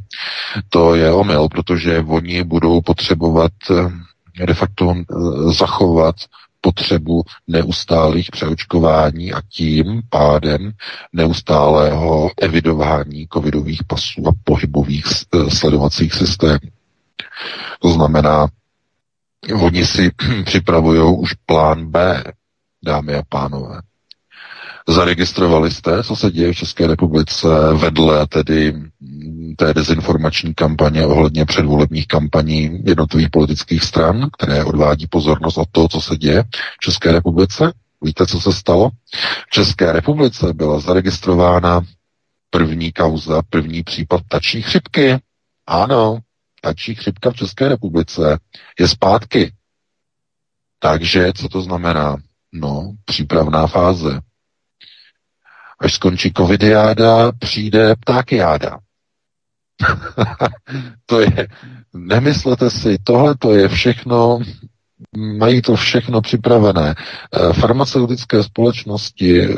To 0.68 0.94
je 0.94 1.12
omyl, 1.12 1.48
protože 1.48 2.04
oni 2.08 2.44
budou 2.44 2.80
potřebovat 2.80 3.52
de 4.46 4.54
facto 4.54 4.94
zachovat 5.58 6.14
potřebu 6.60 7.22
neustálých 7.46 8.30
přeočkování 8.30 9.32
a 9.32 9.42
tím 9.48 10.02
pádem 10.10 10.72
neustálého 11.12 12.30
evidování 12.42 13.26
covidových 13.32 13.84
pasů 13.84 14.28
a 14.28 14.32
pohybových 14.44 15.04
eh, 15.06 15.50
sledovacích 15.50 16.14
systémů. 16.14 16.58
To 17.80 17.90
znamená, 17.90 18.48
Oni 19.62 19.86
si 19.86 20.10
připravují 20.44 21.00
už 21.18 21.34
plán 21.46 21.86
B, 21.90 22.24
dámy 22.84 23.14
a 23.14 23.22
pánové. 23.28 23.80
Zaregistrovali 24.88 25.70
jste, 25.70 26.02
co 26.02 26.16
se 26.16 26.30
děje 26.30 26.52
v 26.52 26.56
České 26.56 26.86
republice 26.86 27.48
vedle 27.74 28.26
tedy 28.26 28.74
té 29.56 29.74
dezinformační 29.74 30.54
kampaně 30.54 31.06
ohledně 31.06 31.44
předvolebních 31.44 32.06
kampaní 32.06 32.80
jednotlivých 32.84 33.30
politických 33.30 33.84
stran, 33.84 34.28
které 34.38 34.64
odvádí 34.64 35.06
pozornost 35.06 35.58
od 35.58 35.68
toho, 35.72 35.88
co 35.88 36.00
se 36.00 36.16
děje 36.16 36.42
v 36.52 36.80
České 36.80 37.12
republice? 37.12 37.72
Víte, 38.02 38.26
co 38.26 38.40
se 38.40 38.52
stalo? 38.52 38.90
V 39.48 39.50
České 39.50 39.92
republice 39.92 40.52
byla 40.52 40.80
zaregistrována 40.80 41.80
první 42.50 42.92
kauza, 42.92 43.42
první 43.50 43.82
případ 43.82 44.20
tačí 44.28 44.62
chřipky. 44.62 45.16
Ano, 45.66 46.18
tačí 46.62 46.94
chřipka 46.94 47.30
v 47.30 47.34
České 47.36 47.68
republice 47.68 48.38
je 48.80 48.88
zpátky. 48.88 49.52
Takže 50.78 51.32
co 51.32 51.48
to 51.48 51.62
znamená? 51.62 52.16
No, 52.52 52.92
přípravná 53.04 53.66
fáze. 53.66 54.20
Až 55.80 55.94
skončí 55.94 56.32
covidiáda, 56.36 57.32
přijde 57.32 57.94
ptákiáda. 58.00 58.78
to 61.06 61.20
je, 61.20 61.48
nemyslete 61.94 62.70
si, 62.70 62.98
tohle 63.04 63.36
to 63.36 63.52
je 63.54 63.68
všechno 63.68 64.40
mají 65.16 65.62
to 65.62 65.76
všechno 65.76 66.20
připravené. 66.20 66.94
Eh, 66.94 67.52
farmaceutické 67.52 68.42
společnosti 68.42 69.42
eh, 69.42 69.54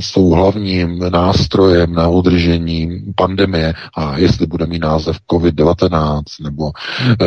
jsou 0.00 0.30
hlavním 0.30 0.98
nástrojem 0.98 1.92
na 1.94 2.08
udržení 2.08 3.02
pandemie 3.16 3.74
a 3.96 4.18
jestli 4.18 4.46
bude 4.46 4.66
mít 4.66 4.82
název 4.82 5.16
COVID-19 5.30 6.22
nebo 6.42 6.70
e, 6.70 7.26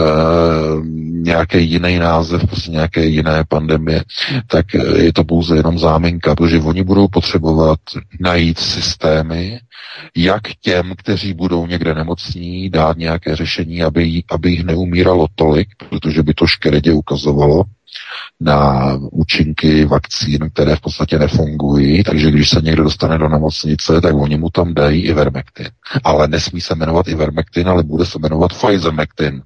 nějaký 1.22 1.70
jiný 1.70 2.00
název, 2.00 2.48
prostě 2.48 2.72
nějaké 2.72 3.06
jiné 3.06 3.44
pandemie, 3.48 4.04
tak 4.48 4.66
je 4.96 5.14
to 5.14 5.24
pouze 5.24 5.56
jenom 5.56 5.80
záminka, 5.80 6.36
protože 6.36 6.60
oni 6.60 6.84
budou 6.84 7.08
potřebovat 7.08 7.80
najít 8.20 8.60
systémy, 8.60 9.60
jak 10.16 10.42
těm, 10.62 10.94
kteří 10.98 11.34
budou 11.34 11.68
někde 11.68 11.94
nemocní, 11.94 12.70
dát 12.70 12.98
nějaké 12.98 13.36
řešení, 13.36 13.84
aby, 13.84 14.24
aby 14.32 14.50
jich 14.52 14.64
neumíralo 14.64 15.28
tolik, 15.36 15.68
protože 15.90 16.24
by 16.24 16.34
to 16.34 16.48
škeredě 16.48 16.94
ukazovalo 16.94 17.45
na 18.40 18.94
účinky 19.12 19.86
vakcín, 19.86 20.50
které 20.54 20.76
v 20.76 20.82
podstatě 20.82 21.20
nefungují, 21.20 22.04
takže 22.04 22.32
když 22.32 22.50
se 22.50 22.62
někdo 22.62 22.84
dostane 22.84 23.18
do 23.18 23.30
nemocnice, 23.30 24.02
tak 24.02 24.16
oni 24.16 24.38
mu 24.38 24.50
tam 24.50 24.74
dají 24.74 25.02
Ivermectin. 25.02 25.70
Ale 26.04 26.28
nesmí 26.28 26.62
se 26.62 26.76
jmenovat 26.76 27.08
Ivermectin, 27.08 27.70
ale 27.70 27.84
bude 27.84 28.06
se 28.06 28.20
jmenovat 28.20 28.52
Pfizermectin 28.54 29.42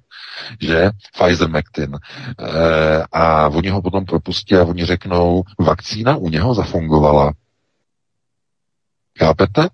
že 0.62 0.90
Pfizermectin. 1.14 1.96
E, 1.96 3.04
a 3.12 3.48
oni 3.48 3.70
ho 3.70 3.82
potom 3.82 4.06
propustí 4.06 4.56
a 4.56 4.64
oni 4.64 4.86
řeknou, 4.86 5.44
vakcína 5.60 6.16
u 6.16 6.30
něho 6.30 6.54
zafungovala. 6.54 7.34
Chápete? 9.20 9.70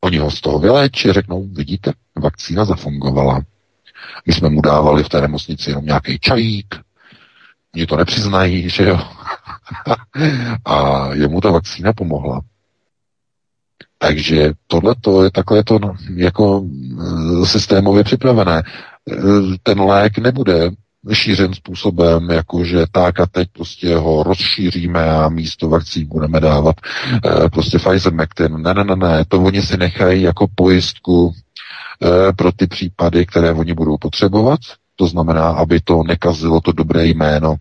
Oni 0.00 0.18
ho 0.18 0.30
z 0.30 0.40
toho 0.40 0.58
vyléčí, 0.58 1.12
řeknou, 1.12 1.48
vidíte, 1.48 1.92
vakcína 2.16 2.64
zafungovala. 2.64 3.40
My 4.26 4.32
jsme 4.32 4.48
mu 4.48 4.60
dávali 4.60 5.04
v 5.04 5.08
té 5.08 5.20
nemocnici 5.20 5.70
jenom 5.70 5.86
nějaký 5.86 6.18
čajík, 6.18 6.74
oni 7.74 7.86
to 7.86 7.96
nepřiznají, 7.96 8.70
že 8.70 8.84
jo. 8.84 9.00
a 10.64 11.08
jemu 11.12 11.40
ta 11.40 11.50
vakcína 11.50 11.92
pomohla. 11.92 12.40
Takže 13.98 14.52
tohle 14.66 14.94
je 15.24 15.30
takhle 15.30 15.64
to 15.64 15.78
no, 15.78 15.94
jako 16.16 16.64
e, 17.42 17.46
systémově 17.46 18.04
připravené. 18.04 18.58
E, 18.58 18.62
ten 19.62 19.80
lék 19.80 20.18
nebude 20.18 20.70
šířen 21.12 21.54
způsobem, 21.54 22.30
jako 22.30 22.64
že 22.64 22.84
tak 22.92 23.20
a 23.20 23.26
teď 23.26 23.48
prostě 23.52 23.96
ho 23.96 24.22
rozšíříme 24.22 25.10
a 25.10 25.28
místo 25.28 25.68
vakcín 25.68 26.06
budeme 26.08 26.40
dávat 26.40 26.76
e, 27.24 27.48
prostě 27.48 27.78
Pfizer 27.78 28.12
McTin. 28.14 28.62
Ne, 28.62 28.74
ne, 28.74 28.84
ne, 28.84 28.96
ne, 28.96 29.24
to 29.28 29.42
oni 29.42 29.62
si 29.62 29.76
nechají 29.76 30.22
jako 30.22 30.46
pojistku 30.54 31.32
pro 32.36 32.52
ty 32.52 32.66
případy, 32.66 33.26
které 33.26 33.52
oni 33.52 33.74
budou 33.74 33.96
potřebovat. 33.96 34.60
To 34.96 35.06
znamená, 35.06 35.48
aby 35.48 35.80
to 35.80 36.02
nekazilo 36.02 36.60
to 36.60 36.72
dobré 36.72 37.06
jméno 37.06 37.56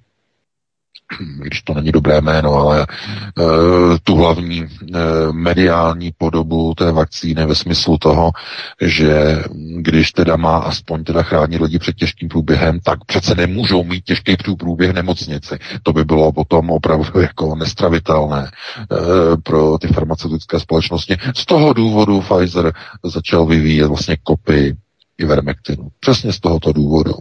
když 1.42 1.62
to 1.62 1.74
není 1.74 1.92
dobré 1.92 2.22
jméno, 2.22 2.54
ale 2.54 2.82
e, 2.82 2.86
tu 4.04 4.16
hlavní 4.16 4.62
e, 4.62 4.68
mediální 5.32 6.12
podobu 6.18 6.74
té 6.76 6.92
vakcíny 6.92 7.46
ve 7.46 7.56
smyslu 7.56 7.98
toho, 7.98 8.32
že 8.82 9.44
když 9.78 10.12
teda 10.12 10.36
má 10.36 10.58
aspoň 10.58 11.04
teda 11.04 11.24
chránit 11.24 11.62
lidi 11.62 11.80
před 11.80 11.96
těžkým 11.96 12.30
průběhem, 12.30 12.80
tak 12.80 13.06
přece 13.06 13.36
nemůžou 13.36 13.84
mít 13.84 14.04
těžký 14.04 14.36
průběh 14.60 14.94
nemocnici. 14.94 15.60
To 15.84 15.94
by 15.94 16.06
bylo 16.06 16.32
potom 16.32 16.70
opravdu 16.70 17.20
jako 17.22 17.56
nestravitelné 17.56 18.44
e, 18.48 18.52
pro 19.44 19.78
ty 19.78 19.88
farmaceutické 19.88 20.60
společnosti. 20.60 21.18
Z 21.36 21.46
toho 21.46 21.74
důvodu 21.74 22.22
Pfizer 22.22 22.74
začal 23.04 23.46
vyvíjet 23.46 23.88
vlastně 23.88 24.18
kopy 24.24 24.76
Ivermectinu. 25.18 25.88
Přesně 26.00 26.34
z 26.34 26.40
tohoto 26.40 26.74
důvodu. 26.74 27.14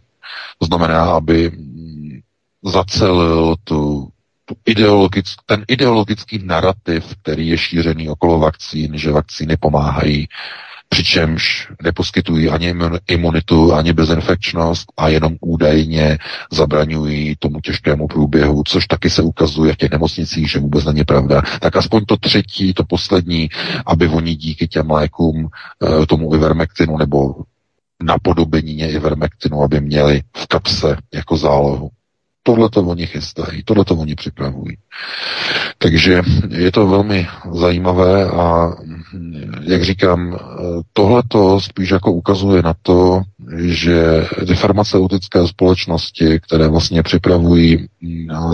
To 0.58 0.66
znamená, 0.66 1.04
aby 1.04 1.52
zacelil 2.64 3.54
tu, 3.64 4.08
tu 4.44 4.54
ideologick, 4.66 5.28
ten 5.46 5.64
ideologický 5.68 6.40
narrativ, 6.44 7.16
který 7.22 7.48
je 7.48 7.58
šířený 7.58 8.08
okolo 8.08 8.38
vakcín, 8.38 8.98
že 8.98 9.12
vakcíny 9.12 9.56
pomáhají, 9.56 10.28
přičemž 10.88 11.68
neposkytují 11.82 12.48
ani 12.48 12.74
imunitu, 13.08 13.74
ani 13.74 13.92
bezinfekčnost 13.92 14.92
a 14.96 15.08
jenom 15.08 15.36
údajně 15.40 16.18
zabraňují 16.52 17.36
tomu 17.38 17.60
těžkému 17.60 18.08
průběhu, 18.08 18.62
což 18.66 18.86
taky 18.86 19.10
se 19.10 19.22
ukazuje 19.22 19.72
v 19.72 19.76
těch 19.76 19.90
nemocnicích, 19.90 20.50
že 20.50 20.58
vůbec 20.58 20.84
není 20.84 21.04
pravda. 21.04 21.42
Tak 21.60 21.76
aspoň 21.76 22.04
to 22.04 22.16
třetí, 22.16 22.74
to 22.74 22.84
poslední, 22.84 23.48
aby 23.86 24.08
oni 24.08 24.34
díky 24.34 24.68
těm 24.68 24.90
lékům, 24.90 25.48
eh, 25.48 26.06
tomu 26.06 26.34
ivermektinu 26.34 26.96
nebo 26.98 27.34
napodobení 28.02 28.78
ivermektinu, 28.78 29.62
aby 29.62 29.80
měli 29.80 30.22
v 30.36 30.46
kapse 30.46 30.96
jako 31.14 31.36
zálohu. 31.36 31.90
Tohle 32.42 32.70
to 32.70 32.80
oni 32.80 33.06
chystají, 33.06 33.62
tohle 33.64 33.84
to 33.84 33.94
oni 33.94 34.14
připravují. 34.14 34.76
Takže 35.78 36.22
je 36.48 36.72
to 36.72 36.86
velmi 36.86 37.26
zajímavé 37.52 38.30
a 38.30 38.72
jak 39.60 39.82
říkám, 39.82 40.38
tohle 40.92 41.22
to 41.28 41.60
spíš 41.60 41.90
jako 41.90 42.12
ukazuje 42.12 42.62
na 42.62 42.74
to, 42.82 43.22
že 43.58 44.26
ty 44.46 44.54
farmaceutické 44.54 45.48
společnosti, 45.48 46.40
které 46.40 46.68
vlastně 46.68 47.02
připravují 47.02 47.88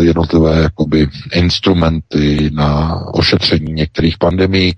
jednotlivé 0.00 0.62
jakoby 0.62 1.08
instrumenty 1.34 2.50
na 2.52 3.00
ošetření 3.14 3.72
některých 3.72 4.18
pandemí, 4.18 4.72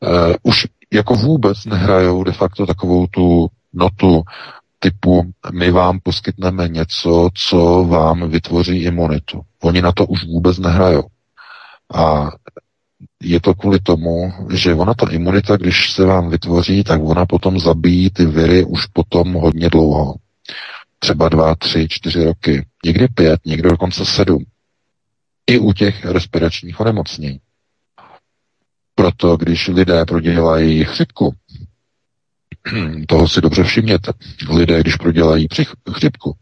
uh, 0.00 0.34
už 0.42 0.66
jako 0.92 1.14
vůbec 1.14 1.64
nehrajou 1.64 2.24
de 2.24 2.32
facto 2.32 2.66
takovou 2.66 3.06
tu 3.06 3.48
notu 3.74 4.22
typu 4.78 5.32
my 5.52 5.70
vám 5.70 6.00
poskytneme 6.02 6.68
něco, 6.68 7.28
co 7.34 7.84
vám 7.88 8.30
vytvoří 8.30 8.82
imunitu. 8.82 9.40
Oni 9.62 9.82
na 9.82 9.92
to 9.92 10.06
už 10.06 10.24
vůbec 10.24 10.58
nehrajou. 10.58 11.02
A 11.94 12.30
je 13.22 13.40
to 13.40 13.54
kvůli 13.54 13.78
tomu, 13.80 14.32
že 14.54 14.74
ona 14.74 14.94
ta 14.94 15.10
imunita, 15.10 15.56
když 15.56 15.92
se 15.92 16.04
vám 16.04 16.30
vytvoří, 16.30 16.84
tak 16.84 17.00
ona 17.02 17.26
potom 17.26 17.58
zabíjí 17.58 18.10
ty 18.10 18.26
viry 18.26 18.64
už 18.64 18.86
potom 18.86 19.32
hodně 19.34 19.70
dlouho. 19.70 20.14
Třeba 20.98 21.28
dva, 21.28 21.54
tři, 21.54 21.86
čtyři 21.90 22.24
roky. 22.24 22.66
Někdy 22.84 23.08
pět, 23.08 23.40
někdy 23.46 23.68
dokonce 23.70 24.04
sedm. 24.04 24.44
I 25.46 25.58
u 25.58 25.72
těch 25.72 26.04
respiračních 26.04 26.80
onemocnění. 26.80 27.40
Proto, 28.94 29.36
když 29.36 29.68
lidé 29.68 30.04
prodělají 30.04 30.84
chřipku, 30.84 31.34
toho 33.06 33.28
si 33.28 33.40
dobře 33.40 33.64
všimněte. 33.64 34.12
Lidé, 34.50 34.80
když 34.80 34.96
prodělají 34.96 35.48
chřipku, 35.92 36.32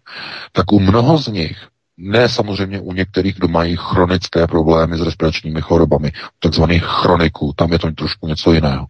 tak 0.53 0.73
u 0.73 0.81
mnoho 0.81 1.19
z 1.19 1.29
nich 1.29 1.69
ne 2.03 2.29
samozřejmě 2.29 2.81
u 2.81 2.93
některých, 2.93 3.35
kdo 3.35 3.49
mají 3.49 3.77
chronické 3.79 4.47
problémy 4.47 4.99
s 4.99 5.01
respiračními 5.01 5.61
chorobami, 5.61 6.13
takzvaných 6.39 6.83
chroniků, 6.85 7.53
tam 7.57 7.73
je 7.73 7.79
to 7.79 7.91
trošku 7.93 8.27
něco 8.29 8.53
jiného. 8.53 8.87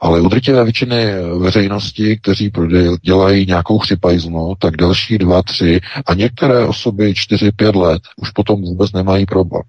Ale 0.00 0.20
u 0.20 0.28
drtivé 0.28 0.64
většiny 0.64 1.06
veřejnosti, 1.38 2.16
kteří 2.16 2.52
dělají 3.02 3.46
nějakou 3.46 3.78
chřipajznu, 3.78 4.54
tak 4.58 4.76
další 4.76 5.18
dva, 5.18 5.42
tři 5.42 5.80
a 6.06 6.14
některé 6.14 6.66
osoby 6.66 7.14
čtyři, 7.14 7.52
pět 7.52 7.76
let 7.76 8.02
už 8.16 8.30
potom 8.30 8.62
vůbec 8.62 8.92
nemají 8.92 9.26
problém, 9.26 9.62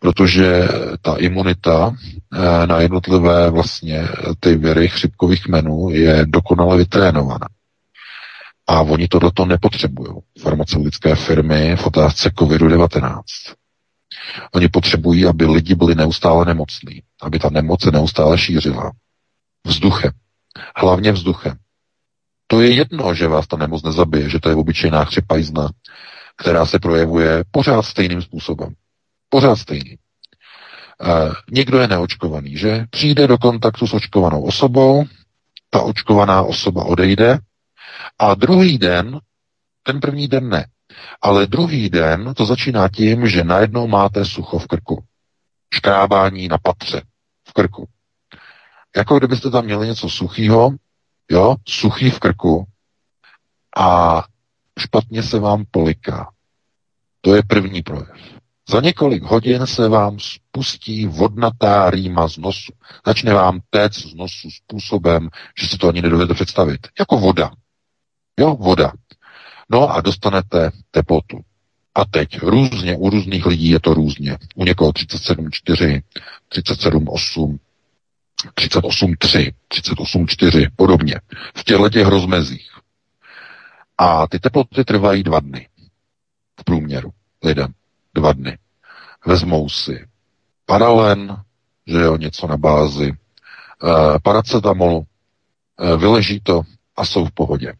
protože 0.00 0.68
ta 1.02 1.16
imunita 1.16 1.92
eh, 2.34 2.66
na 2.66 2.80
jednotlivé 2.80 3.50
vlastně 3.50 4.08
ty 4.40 4.56
viry 4.56 4.88
chřipkových 4.88 5.48
menů 5.48 5.90
je 5.90 6.26
dokonale 6.26 6.76
vytrénovaná. 6.76 7.46
A 8.68 8.80
oni 8.80 9.08
tohleto 9.08 9.44
nepotřebují. 9.44 10.14
Farmaceutické 10.38 11.14
firmy 11.14 11.76
v 11.76 11.86
otázce 11.86 12.28
COVID-19. 12.28 13.22
Oni 14.54 14.68
potřebují, 14.68 15.26
aby 15.26 15.44
lidi 15.46 15.74
byli 15.74 15.94
neustále 15.94 16.44
nemocní, 16.44 17.02
aby 17.22 17.38
ta 17.38 17.50
nemoc 17.50 17.82
se 17.82 17.90
neustále 17.90 18.38
šířila. 18.38 18.92
Vzduchem. 19.66 20.12
Hlavně 20.76 21.12
vzduchem. 21.12 21.56
To 22.46 22.60
je 22.60 22.74
jedno, 22.74 23.14
že 23.14 23.28
vás 23.28 23.46
ta 23.46 23.56
nemoc 23.56 23.82
nezabije, 23.82 24.30
že 24.30 24.40
to 24.40 24.48
je 24.48 24.54
obyčejná 24.54 25.04
chřipajzna, 25.04 25.68
která 26.36 26.66
se 26.66 26.78
projevuje 26.78 27.44
pořád 27.50 27.82
stejným 27.82 28.22
způsobem. 28.22 28.74
Pořád 29.28 29.56
stejný. 29.56 29.92
E, 29.92 29.96
někdo 31.50 31.78
je 31.78 31.88
neočkovaný, 31.88 32.56
že? 32.56 32.84
Přijde 32.90 33.26
do 33.26 33.38
kontaktu 33.38 33.86
s 33.86 33.94
očkovanou 33.94 34.42
osobou, 34.42 35.04
ta 35.70 35.80
očkovaná 35.80 36.42
osoba 36.42 36.84
odejde 36.84 37.38
a 38.18 38.34
druhý 38.34 38.78
den, 38.78 39.20
ten 39.82 40.00
první 40.00 40.28
den 40.28 40.48
ne, 40.48 40.66
ale 41.22 41.46
druhý 41.46 41.90
den 41.90 42.34
to 42.34 42.46
začíná 42.46 42.88
tím, 42.88 43.28
že 43.28 43.44
najednou 43.44 43.86
máte 43.86 44.24
sucho 44.24 44.58
v 44.58 44.66
krku. 44.66 45.04
Škrábání 45.74 46.48
na 46.48 46.58
patře 46.58 47.02
v 47.48 47.52
krku. 47.52 47.88
Jako 48.96 49.18
kdybyste 49.18 49.50
tam 49.50 49.64
měli 49.64 49.86
něco 49.86 50.08
suchého, 50.08 50.70
jo, 51.30 51.56
suchý 51.68 52.10
v 52.10 52.18
krku 52.18 52.64
a 53.76 54.24
špatně 54.78 55.22
se 55.22 55.38
vám 55.38 55.64
poliká. 55.70 56.30
To 57.20 57.34
je 57.34 57.42
první 57.42 57.82
projev. 57.82 58.38
Za 58.70 58.80
několik 58.80 59.22
hodin 59.22 59.66
se 59.66 59.88
vám 59.88 60.18
spustí 60.20 61.06
vodnatá 61.06 61.90
rýma 61.90 62.28
z 62.28 62.36
nosu. 62.36 62.72
Začne 63.06 63.34
vám 63.34 63.60
téct 63.70 63.98
z 63.98 64.14
nosu 64.14 64.50
způsobem, 64.50 65.28
že 65.60 65.66
si 65.68 65.78
to 65.78 65.88
ani 65.88 66.02
nedovedete 66.02 66.34
představit. 66.34 66.88
Jako 66.98 67.18
voda. 67.18 67.50
Jo, 68.38 68.56
voda. 68.56 68.92
No 69.70 69.90
a 69.90 70.00
dostanete 70.00 70.70
teplotu. 70.90 71.40
A 71.94 72.04
teď 72.04 72.38
různě, 72.42 72.96
u 72.96 73.10
různých 73.10 73.46
lidí 73.46 73.68
je 73.68 73.80
to 73.80 73.94
různě. 73.94 74.38
U 74.54 74.64
někoho 74.64 74.90
37,4, 74.90 76.02
37,8, 76.52 77.58
38,3, 78.54 79.52
38,4, 79.68 80.70
podobně. 80.76 81.20
V 81.56 81.64
těchto 81.64 81.88
těch 81.88 82.06
rozmezích. 82.06 82.70
A 83.98 84.26
ty 84.26 84.38
teploty 84.38 84.84
trvají 84.84 85.22
dva 85.22 85.40
dny. 85.40 85.68
V 86.60 86.64
průměru 86.64 87.10
lidem. 87.44 87.72
Dva 88.14 88.32
dny. 88.32 88.58
Vezmou 89.26 89.68
si 89.68 90.06
paralen, 90.66 91.36
že 91.86 91.98
jo, 91.98 92.16
něco 92.16 92.46
na 92.46 92.56
bázi, 92.56 93.12
e, 93.12 93.14
paracetamolu, 94.22 95.06
e, 95.78 95.96
vyleží 95.96 96.40
to 96.40 96.62
a 96.96 97.04
jsou 97.04 97.24
v 97.24 97.30
pohodě. 97.30 97.72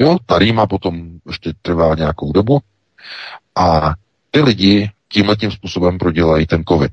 Jo, 0.00 0.16
ta 0.26 0.38
rýma 0.38 0.66
potom 0.66 1.10
ještě 1.26 1.52
trvá 1.62 1.94
nějakou 1.94 2.32
dobu 2.32 2.60
a 3.56 3.94
ty 4.30 4.40
lidi 4.40 4.90
tímhle 5.08 5.36
tím 5.36 5.50
způsobem 5.50 5.98
prodělají 5.98 6.46
ten 6.46 6.64
covid. 6.64 6.92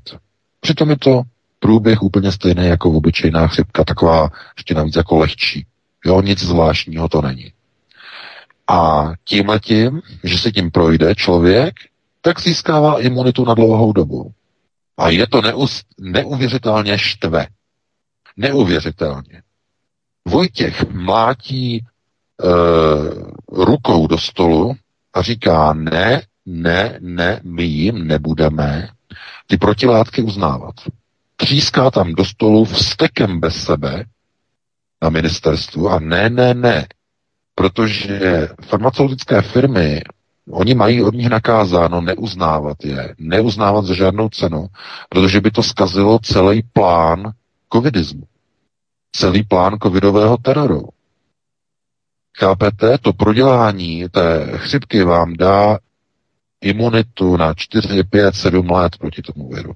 Přitom 0.60 0.90
je 0.90 0.96
to 0.98 1.22
průběh 1.58 2.02
úplně 2.02 2.32
stejný 2.32 2.66
jako 2.66 2.90
obyčejná 2.90 3.46
chřipka, 3.46 3.84
taková 3.84 4.30
ještě 4.56 4.74
navíc 4.74 4.96
jako 4.96 5.18
lehčí. 5.18 5.66
Jo, 6.04 6.20
nic 6.22 6.38
zvláštního 6.38 7.08
to 7.08 7.22
není. 7.22 7.52
A 8.66 9.12
tímhle 9.24 9.60
tím, 9.60 10.02
že 10.24 10.38
se 10.38 10.52
tím 10.52 10.70
projde 10.70 11.14
člověk, 11.14 11.74
tak 12.20 12.40
získává 12.40 13.00
imunitu 13.00 13.44
na 13.44 13.54
dlouhou 13.54 13.92
dobu. 13.92 14.32
A 14.98 15.08
je 15.08 15.26
to 15.26 15.42
neus, 15.42 15.82
neuvěřitelně 16.00 16.98
štve. 16.98 17.46
Neuvěřitelně. 18.36 19.42
Vojtěch 20.24 20.90
mlátí 20.90 21.86
rukou 23.52 24.06
do 24.06 24.18
stolu 24.18 24.74
a 25.14 25.22
říká, 25.22 25.72
ne, 25.72 26.22
ne, 26.46 26.98
ne, 27.00 27.40
my 27.44 27.62
jim 27.62 28.06
nebudeme 28.06 28.88
ty 29.46 29.56
protilátky 29.56 30.22
uznávat. 30.22 30.74
Tříská 31.36 31.90
tam 31.90 32.12
do 32.12 32.24
stolu 32.24 32.64
vstekem 32.64 33.40
bez 33.40 33.64
sebe 33.64 34.04
na 35.02 35.08
ministerstvu 35.08 35.88
a 35.88 35.98
ne, 35.98 36.30
ne, 36.30 36.54
ne, 36.54 36.86
protože 37.54 38.48
farmaceutické 38.62 39.42
firmy, 39.42 40.02
oni 40.50 40.74
mají 40.74 41.02
od 41.02 41.14
nich 41.14 41.28
nakázáno 41.28 42.00
neuznávat 42.00 42.84
je, 42.84 43.14
neuznávat 43.18 43.84
za 43.84 43.94
žádnou 43.94 44.28
cenu, 44.28 44.66
protože 45.08 45.40
by 45.40 45.50
to 45.50 45.62
skazilo 45.62 46.18
celý 46.18 46.62
plán 46.72 47.32
covidismu, 47.72 48.22
celý 49.12 49.42
plán 49.42 49.76
covidového 49.82 50.36
teroru. 50.36 50.88
Chápete? 52.38 52.98
To 52.98 53.12
prodělání 53.12 54.04
té 54.10 54.52
chřipky 54.56 55.04
vám 55.04 55.34
dá 55.34 55.78
imunitu 56.60 57.36
na 57.36 57.54
4, 57.54 58.04
5, 58.04 58.34
7 58.34 58.70
let 58.70 58.96
proti 58.98 59.22
tomu 59.22 59.48
viru. 59.48 59.72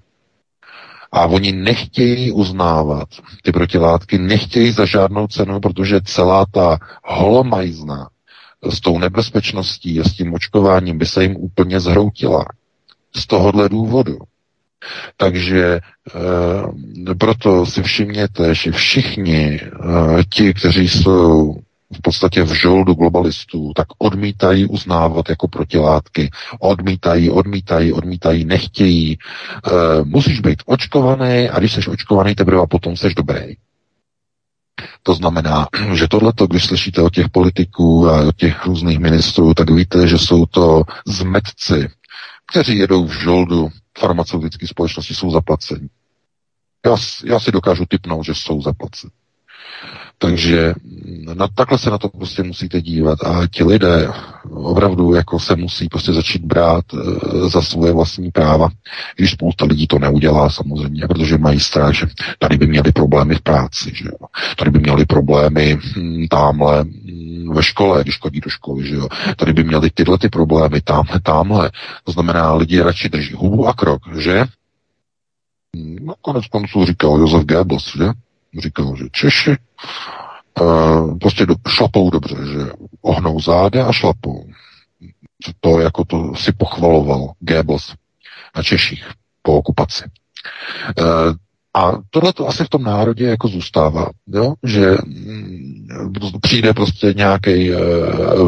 A 1.12 1.26
oni 1.26 1.52
nechtějí 1.52 2.32
uznávat 2.32 3.08
ty 3.42 3.52
protilátky, 3.52 4.18
nechtějí 4.18 4.72
za 4.72 4.86
žádnou 4.86 5.26
cenu, 5.26 5.60
protože 5.60 6.00
celá 6.00 6.46
ta 6.46 6.78
holomajzna 7.04 8.08
s 8.70 8.80
tou 8.80 8.98
nebezpečností 8.98 10.00
a 10.00 10.04
s 10.04 10.12
tím 10.12 10.34
očkováním 10.34 10.98
by 10.98 11.06
se 11.06 11.22
jim 11.22 11.36
úplně 11.36 11.80
zhroutila. 11.80 12.44
Z 13.16 13.26
tohohle 13.26 13.68
důvodu. 13.68 14.18
Takže 15.16 15.64
e, 15.66 17.14
proto 17.14 17.66
si 17.66 17.82
všimněte, 17.82 18.54
že 18.54 18.72
všichni 18.72 19.60
e, 19.60 19.60
ti, 20.34 20.54
kteří 20.54 20.88
jsou 20.88 21.56
v 21.94 22.00
podstatě 22.02 22.42
v 22.42 22.52
žoldu 22.52 22.94
globalistů, 22.94 23.72
tak 23.76 23.86
odmítají 23.98 24.66
uznávat 24.66 25.28
jako 25.28 25.48
protilátky. 25.48 26.30
Odmítají, 26.60 27.30
odmítají, 27.30 27.92
odmítají, 27.92 28.44
nechtějí. 28.44 29.12
E, 29.12 29.18
musíš 30.04 30.40
být 30.40 30.62
očkovaný 30.66 31.48
a 31.48 31.58
když 31.58 31.72
jsi 31.72 31.90
očkovaný, 31.90 32.34
teprve 32.34 32.62
a 32.62 32.66
potom 32.66 32.96
jsi 32.96 33.14
dobrý. 33.16 33.54
To 35.02 35.14
znamená, 35.14 35.66
že 35.94 36.08
tohleto, 36.08 36.46
když 36.46 36.64
slyšíte 36.64 37.02
o 37.02 37.10
těch 37.10 37.28
politiků 37.28 38.08
a 38.08 38.28
o 38.28 38.32
těch 38.32 38.66
různých 38.66 38.98
ministrů, 38.98 39.54
tak 39.54 39.70
víte, 39.70 40.08
že 40.08 40.18
jsou 40.18 40.46
to 40.46 40.82
zmetci, 41.06 41.88
kteří 42.52 42.78
jedou 42.78 43.06
v 43.06 43.12
žoldu 43.12 43.68
farmaceutické 43.98 44.66
společnosti, 44.66 45.14
jsou 45.14 45.30
zaplaceni. 45.30 45.88
Já, 46.86 46.96
já 47.24 47.40
si 47.40 47.52
dokážu 47.52 47.86
typnout, 47.86 48.24
že 48.24 48.34
jsou 48.34 48.62
zaplaceni. 48.62 49.10
Takže 50.22 50.74
na, 51.34 51.48
takhle 51.48 51.78
se 51.78 51.90
na 51.90 51.98
to 51.98 52.08
prostě 52.08 52.42
musíte 52.42 52.80
dívat 52.80 53.18
a 53.24 53.46
ti 53.46 53.64
lidé 53.64 54.08
opravdu 54.50 55.14
jako 55.14 55.38
se 55.40 55.56
musí 55.56 55.88
prostě 55.88 56.12
začít 56.12 56.44
brát 56.44 56.84
e, 56.94 57.48
za 57.48 57.62
svoje 57.62 57.92
vlastní 57.92 58.30
práva, 58.30 58.68
když 59.16 59.30
spousta 59.30 59.64
lidí 59.64 59.86
to 59.86 59.98
neudělá 59.98 60.50
samozřejmě, 60.50 61.06
protože 61.08 61.38
mají 61.38 61.60
strach, 61.60 61.94
že 61.94 62.06
tady 62.38 62.56
by 62.58 62.66
měli 62.66 62.92
problémy 62.92 63.34
v 63.34 63.40
práci, 63.40 63.92
že 63.94 64.04
jo. 64.04 64.26
Tady 64.58 64.70
by 64.70 64.78
měli 64.78 65.04
problémy 65.04 65.78
hm, 65.96 66.26
tamhle 66.30 66.84
hm, 66.84 67.52
ve 67.54 67.62
škole, 67.62 68.02
když 68.02 68.18
chodí 68.18 68.40
do 68.40 68.50
školy, 68.50 68.86
že 68.86 68.94
jo. 68.94 69.08
Tady 69.36 69.52
by 69.52 69.64
měli 69.64 69.90
tyhle 69.90 70.18
ty 70.18 70.28
problémy, 70.28 70.80
tamhle, 70.80 71.20
tamhle. 71.20 71.70
To 72.04 72.12
znamená, 72.12 72.54
lidi 72.54 72.80
radši 72.80 73.08
drží 73.08 73.34
hubu 73.34 73.68
a 73.68 73.74
krok, 73.74 74.02
že? 74.18 74.44
No, 76.00 76.14
konec 76.20 76.46
konců 76.46 76.84
říkal 76.84 77.18
Josef 77.18 77.44
Goebbels, 77.44 77.92
že? 77.96 78.04
Říkal, 78.58 78.96
že 78.96 79.04
Češi 79.12 79.56
uh, 80.60 81.18
prostě 81.18 81.46
do, 81.46 81.54
šlapou 81.68 82.10
dobře, 82.10 82.36
že 82.52 82.72
ohnou 83.02 83.40
záda 83.40 83.86
a 83.86 83.92
šlapou. 83.92 84.46
To 85.60 85.80
jako 85.80 86.04
to 86.04 86.34
si 86.34 86.52
pochvaloval 86.52 87.32
Goebbels 87.40 87.94
na 88.56 88.62
Češích 88.62 89.10
po 89.42 89.56
okupaci. 89.56 90.04
Uh, 91.00 91.34
a 91.74 91.92
tohle 92.10 92.32
to 92.32 92.48
asi 92.48 92.64
v 92.64 92.68
tom 92.68 92.82
národě 92.82 93.26
jako 93.26 93.48
zůstává, 93.48 94.10
jo? 94.28 94.54
že 94.62 94.90
mm, 95.06 96.12
přijde 96.42 96.74
prostě 96.74 97.14
nějaký 97.16 97.70
uh, 97.70 97.78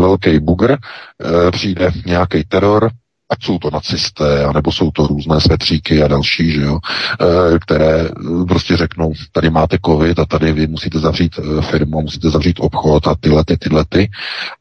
velký 0.01 0.39
bugr, 0.39 0.71
uh, 0.71 1.51
přijde 1.51 1.91
nějaký 2.07 2.45
teror, 2.45 2.91
ať 3.35 3.45
jsou 3.45 3.59
to 3.59 3.71
nacisté, 3.71 4.45
anebo 4.45 4.73
jsou 4.73 4.91
to 4.91 5.07
různé 5.07 5.41
svetříky 5.41 6.03
a 6.03 6.09
další, 6.09 6.53
že 6.53 6.61
jo, 6.61 6.79
eh, 7.21 7.59
které 7.59 8.09
prostě 8.49 8.77
řeknou, 8.77 9.13
tady 9.33 9.51
máte 9.51 9.79
covid 9.87 10.19
a 10.19 10.25
tady 10.25 10.53
vy 10.53 10.67
musíte 10.67 10.99
zavřít 10.99 11.39
eh, 11.39 11.63
firmu, 11.63 12.03
musíte 12.03 12.31
zavřít 12.31 12.57
obchod 12.61 13.07
a 13.07 13.15
tyhle 13.21 13.45
ty, 13.45 13.57
tyhle 13.57 13.85
ty. 13.89 14.11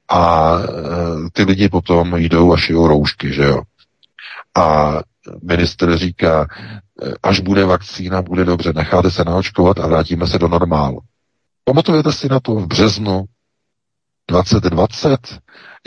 A 0.10 0.54
eh, 0.60 1.30
ty 1.34 1.44
lidi 1.44 1.70
potom 1.70 2.18
jdou 2.18 2.54
a 2.54 2.58
šijou 2.58 2.88
roušky, 2.88 3.34
že 3.34 3.44
jo. 3.44 3.62
A 4.58 5.00
minister 5.44 5.98
říká, 5.98 6.48
až 7.24 7.40
bude 7.40 7.66
vakcína, 7.66 8.22
bude 8.22 8.46
dobře, 8.46 8.74
necháte 8.76 9.12
se 9.12 9.24
naočkovat 9.24 9.80
a 9.80 9.88
vrátíme 9.88 10.28
se 10.28 10.40
do 10.40 10.48
normálu. 10.48 11.00
Pamatujete 11.64 12.12
si 12.12 12.30
na 12.30 12.40
to 12.40 12.56
v 12.56 12.68
březnu 12.68 13.24
2020, 14.30 15.20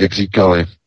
jak 0.01 0.12
říkali, 0.12 0.66
Eh, 0.66 0.86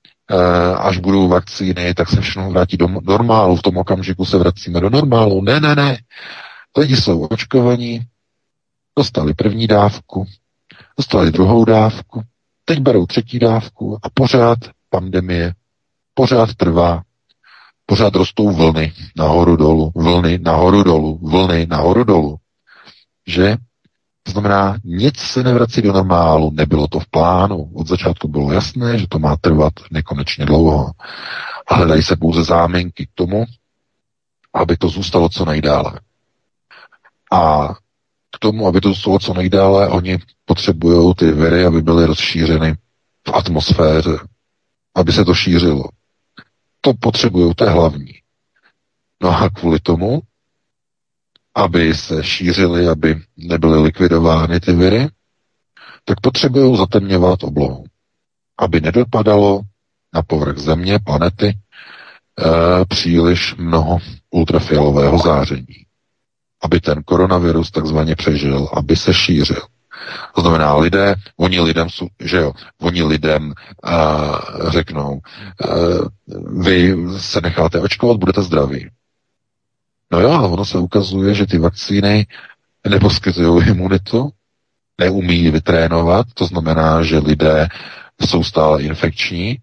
až 0.78 0.98
budou 0.98 1.28
vakcíny, 1.28 1.94
tak 1.94 2.10
se 2.10 2.22
všechno 2.22 2.50
vrátí 2.50 2.78
do 2.78 2.88
normálu. 2.88 3.56
V 3.56 3.62
tom 3.62 3.78
okamžiku 3.78 4.26
se 4.26 4.38
vracíme 4.38 4.80
do 4.80 4.90
normálu. 4.90 5.42
Ne, 5.42 5.60
ne, 5.60 5.76
ne. 5.76 5.98
Lidi 6.78 6.96
jsou 6.96 7.26
očkovaní, 7.26 8.02
dostali 8.98 9.34
první 9.34 9.68
dávku, 9.68 10.26
dostali 10.98 11.32
druhou 11.32 11.66
dávku, 11.66 12.22
teď 12.66 12.80
berou 12.80 13.06
třetí 13.06 13.40
dávku 13.40 13.98
a 14.04 14.10
pořád 14.14 14.58
pandemie, 14.90 15.54
pořád 16.14 16.54
trvá, 16.54 17.02
pořád 17.86 18.16
rostou 18.16 18.52
vlny 18.52 18.94
nahoru 19.18 19.56
dolů, 19.56 19.92
vlny 19.96 20.40
nahoru 20.42 20.84
dolů, 20.84 21.20
vlny 21.24 21.66
nahoru 21.66 22.04
dolů. 22.04 22.38
Že 23.28 23.58
To 24.30 24.34
znamená, 24.34 24.78
nic 24.84 25.18
se 25.18 25.44
nevrací 25.44 25.82
do 25.82 25.94
normálu, 25.94 26.52
nebylo 26.54 26.88
to 26.88 27.00
v 27.00 27.08
plánu. 27.08 27.72
Od 27.74 27.88
začátku 27.88 28.28
bylo 28.28 28.52
jasné, 28.52 28.98
že 28.98 29.08
to 29.08 29.20
má 29.20 29.36
trvat 29.42 29.74
nekonečně 29.92 30.46
dlouho. 30.46 30.92
A 31.68 31.76
hledají 31.76 32.04
se 32.04 32.16
pouze 32.16 32.44
záminky 32.44 33.06
k 33.06 33.10
tomu, 33.16 33.46
aby 34.54 34.78
to 34.78 34.90
zůstalo 34.90 35.30
co 35.30 35.46
nejdále. 35.46 36.00
A 37.32 37.68
k 38.32 38.40
tomu, 38.40 38.68
aby 38.68 38.82
to 38.82 38.90
zůstalo 38.90 39.20
co 39.20 39.34
nejdále, 39.34 39.88
oni 39.88 40.18
potřebují 40.46 41.16
ty 41.16 41.32
viry, 41.32 41.66
aby 41.66 41.82
byly 41.82 42.06
rozšířeny 42.06 42.74
v 43.28 43.34
atmosféře, 43.34 44.18
aby 44.96 45.12
se 45.12 45.26
to 45.26 45.34
šířilo. 45.34 45.84
To 46.82 46.94
potřebují, 46.94 47.54
to 47.56 47.64
je 47.64 47.70
hlavní. 47.70 48.14
No 49.24 49.42
a 49.42 49.50
kvůli 49.50 49.80
tomu, 49.80 50.20
aby 51.60 51.94
se 51.94 52.24
šířily, 52.24 52.88
aby 52.88 53.22
nebyly 53.38 53.80
likvidovány 53.82 54.60
ty 54.60 54.74
viry, 54.74 55.08
tak 56.06 56.20
potřebují 56.20 56.78
zatemňovat 56.78 57.44
oblohu, 57.44 57.84
aby 58.60 58.82
nedopadalo 58.82 59.62
na 60.14 60.22
povrch 60.22 60.58
země, 60.58 61.00
planety, 61.06 61.48
e, 61.48 61.56
příliš 62.86 63.56
mnoho 63.56 63.98
ultrafialového 64.32 65.18
záření. 65.18 65.86
Aby 66.62 66.82
ten 66.82 67.04
koronavirus 67.04 67.72
takzvaně 67.72 68.16
přežil, 68.16 68.70
aby 68.74 68.96
se 68.96 69.14
šířil. 69.14 69.62
To 70.36 70.42
znamená, 70.42 70.76
lidé, 70.76 71.16
oni 71.38 71.60
lidem, 71.60 71.88
že 72.24 72.38
jo, 72.38 72.52
oni 72.82 73.04
lidem 73.04 73.54
uh, 73.84 74.70
řeknou, 74.70 75.12
uh, 75.12 76.08
vy 76.64 76.96
se 77.18 77.42
necháte 77.42 77.80
očkovat, 77.80 78.18
budete 78.18 78.42
zdraví. 78.42 78.90
No 80.12 80.20
jo, 80.20 80.32
ale 80.32 80.48
ono 80.48 80.66
se 80.66 80.78
ukazuje, 80.78 81.34
že 81.34 81.46
ty 81.46 81.58
vakcíny 81.58 82.28
neposkytují 82.90 83.68
imunitu, 83.68 84.30
neumí 85.00 85.52
vytrénovat, 85.52 86.28
to 86.34 86.46
znamená, 86.46 87.04
že 87.04 87.18
lidé 87.18 87.68
jsou 88.28 88.44
stále 88.44 88.84
infekční, 88.84 89.58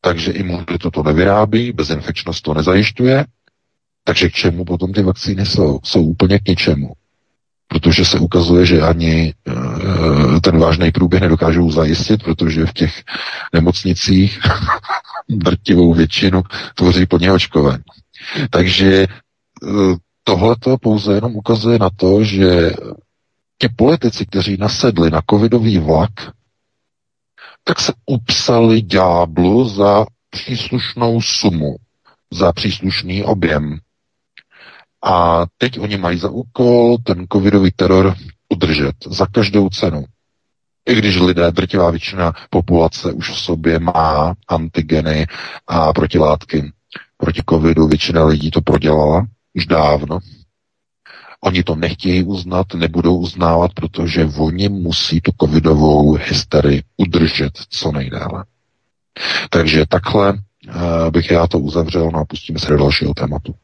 takže 0.00 0.32
imunitu 0.32 0.90
to 0.90 1.02
nevyrábí, 1.02 1.72
bezinfekčnost 1.72 2.42
to 2.42 2.54
nezajišťuje, 2.54 3.26
takže 4.04 4.28
k 4.28 4.32
čemu 4.32 4.64
potom 4.64 4.92
ty 4.92 5.02
vakcíny 5.02 5.46
jsou? 5.46 5.80
Jsou 5.84 6.02
úplně 6.02 6.38
k 6.38 6.48
ničemu. 6.48 6.92
Protože 7.68 8.04
se 8.04 8.18
ukazuje, 8.18 8.66
že 8.66 8.82
ani 8.82 9.34
e, 9.34 10.40
ten 10.40 10.58
vážný 10.58 10.92
průběh 10.92 11.22
nedokážou 11.22 11.70
zajistit, 11.70 12.22
protože 12.22 12.66
v 12.66 12.72
těch 12.72 13.02
nemocnicích 13.52 14.40
drtivou 15.28 15.94
většinu 15.94 16.42
tvoří 16.74 17.06
plně 17.06 17.32
očkování. 17.32 17.82
Takže 18.50 18.92
e, 19.02 19.06
tohleto 20.24 20.78
pouze 20.78 21.14
jenom 21.14 21.36
ukazuje 21.36 21.78
na 21.78 21.90
to, 21.96 22.24
že 22.24 22.72
ti 23.58 23.68
politici, 23.76 24.26
kteří 24.26 24.56
nasedli 24.56 25.10
na 25.10 25.22
covidový 25.30 25.78
vlak, 25.78 26.10
tak 27.64 27.80
se 27.80 27.92
upsali 28.06 28.82
ďáblu 28.82 29.68
za 29.68 30.06
příslušnou 30.30 31.20
sumu, 31.20 31.76
za 32.30 32.52
příslušný 32.52 33.24
objem. 33.24 33.78
A 35.04 35.46
teď 35.58 35.78
oni 35.78 35.96
mají 35.96 36.18
za 36.18 36.30
úkol 36.30 36.98
ten 36.98 37.26
covidový 37.32 37.70
teror 37.70 38.14
udržet 38.48 38.94
za 39.06 39.26
každou 39.26 39.68
cenu. 39.68 40.04
I 40.88 40.94
když 40.94 41.16
lidé, 41.16 41.50
drtivá 41.50 41.90
většina 41.90 42.32
populace 42.50 43.12
už 43.12 43.30
v 43.30 43.38
sobě 43.38 43.78
má 43.78 44.34
antigeny 44.48 45.26
a 45.66 45.92
protilátky 45.92 46.72
proti 47.18 47.42
covidu, 47.50 47.88
většina 47.88 48.24
lidí 48.24 48.50
to 48.50 48.60
prodělala 48.60 49.26
už 49.54 49.66
dávno. 49.66 50.18
Oni 51.40 51.62
to 51.62 51.74
nechtějí 51.74 52.24
uznat, 52.24 52.74
nebudou 52.74 53.16
uznávat, 53.18 53.72
protože 53.74 54.28
oni 54.38 54.68
musí 54.68 55.20
tu 55.20 55.32
covidovou 55.40 56.12
hysterii 56.12 56.82
udržet 56.96 57.52
co 57.68 57.92
nejdále. 57.92 58.44
Takže 59.50 59.86
takhle 59.88 60.32
uh, 60.32 60.40
bych 61.10 61.30
já 61.30 61.46
to 61.46 61.58
uzavřel 61.58 62.10
no 62.10 62.20
a 62.20 62.24
pustíme 62.24 62.58
se 62.58 62.70
do 62.70 62.76
dalšího 62.76 63.14
tématu. 63.14 63.54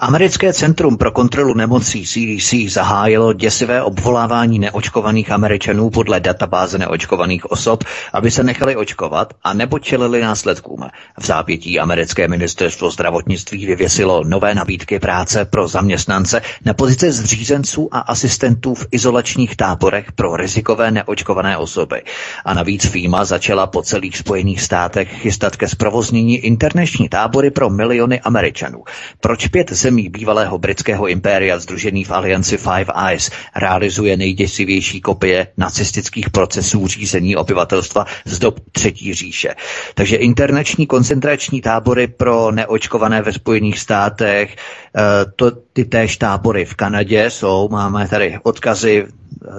Americké 0.00 0.52
centrum 0.52 0.96
pro 0.96 1.10
kontrolu 1.12 1.54
nemocí 1.54 2.06
CDC 2.06 2.54
zahájilo 2.72 3.32
děsivé 3.32 3.82
obvolávání 3.82 4.58
neočkovaných 4.58 5.30
Američanů 5.30 5.90
podle 5.90 6.20
databáze 6.20 6.78
neočkovaných 6.78 7.50
osob, 7.50 7.84
aby 8.12 8.30
se 8.30 8.44
nechali 8.44 8.76
očkovat 8.76 9.34
a 9.44 9.52
nebo 9.54 9.78
čelili 9.78 10.20
následkům. 10.20 10.80
V 11.18 11.26
zápětí 11.26 11.80
americké 11.80 12.28
ministerstvo 12.28 12.90
zdravotnictví 12.90 13.66
vyvěsilo 13.66 14.24
nové 14.24 14.54
nabídky 14.54 14.98
práce 14.98 15.44
pro 15.44 15.68
zaměstnance 15.68 16.42
na 16.64 16.74
pozice 16.74 17.12
zřízenců 17.12 17.88
a 17.92 17.98
asistentů 17.98 18.74
v 18.74 18.86
izolačních 18.90 19.56
táborech 19.56 20.12
pro 20.12 20.36
rizikové 20.36 20.90
neočkované 20.90 21.56
osoby. 21.56 22.02
A 22.44 22.54
navíc 22.54 22.86
FIMA 22.86 23.24
začala 23.24 23.66
po 23.66 23.82
celých 23.82 24.18
Spojených 24.18 24.60
státech 24.62 25.08
chystat 25.20 25.56
ke 25.56 25.68
zprovoznění 25.68 26.38
interneční 26.38 27.08
tábory 27.08 27.50
pro 27.50 27.70
miliony 27.70 28.20
Američanů. 28.20 28.84
Proč 29.20 29.48
pět 29.48 29.70
zemí 29.88 30.08
bývalého 30.12 30.58
britského 30.58 31.08
impéria 31.08 31.56
združený 31.58 32.04
v 32.04 32.10
alianci 32.12 32.56
Five 32.60 32.92
Eyes 33.08 33.30
realizuje 33.56 34.16
nejděsivější 34.16 35.00
kopie 35.00 35.46
nacistických 35.56 36.30
procesů 36.30 36.86
řízení 36.86 37.36
obyvatelstva 37.36 38.04
z 38.24 38.38
dob 38.38 38.60
Třetí 38.72 39.14
říše. 39.14 39.54
Takže 39.94 40.16
internační 40.16 40.86
koncentrační 40.86 41.60
tábory 41.60 42.06
pro 42.06 42.50
neočkované 42.52 43.22
ve 43.22 43.32
Spojených 43.32 43.78
státech, 43.78 44.56
eh, 44.56 45.00
to, 45.36 45.50
ty 45.72 45.84
též 45.84 46.16
tábory 46.16 46.64
v 46.64 46.74
Kanadě 46.74 47.30
jsou, 47.30 47.68
máme 47.72 48.08
tady 48.08 48.38
odkazy, 48.42 49.06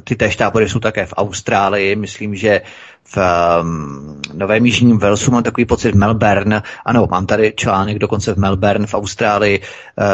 ty 0.03 0.15
též 0.15 0.36
tábory 0.36 0.69
jsou 0.69 0.80
také 0.80 1.05
v 1.05 1.13
Austrálii, 1.17 1.95
myslím, 1.95 2.36
že 2.36 2.61
v 3.03 3.17
um, 3.61 4.21
Novém 4.34 4.65
Jižním 4.65 4.99
Walesu, 4.99 5.32
mám 5.32 5.43
takový 5.43 5.65
pocit 5.65 5.91
v 5.91 5.95
Melbourne, 5.95 6.63
ano, 6.86 7.07
mám 7.11 7.25
tady 7.25 7.53
článek 7.55 7.99
dokonce 7.99 8.34
v 8.34 8.38
Melbourne 8.38 8.88
v 8.88 8.93
Austrálii 8.93 9.59
uh, 9.59 9.65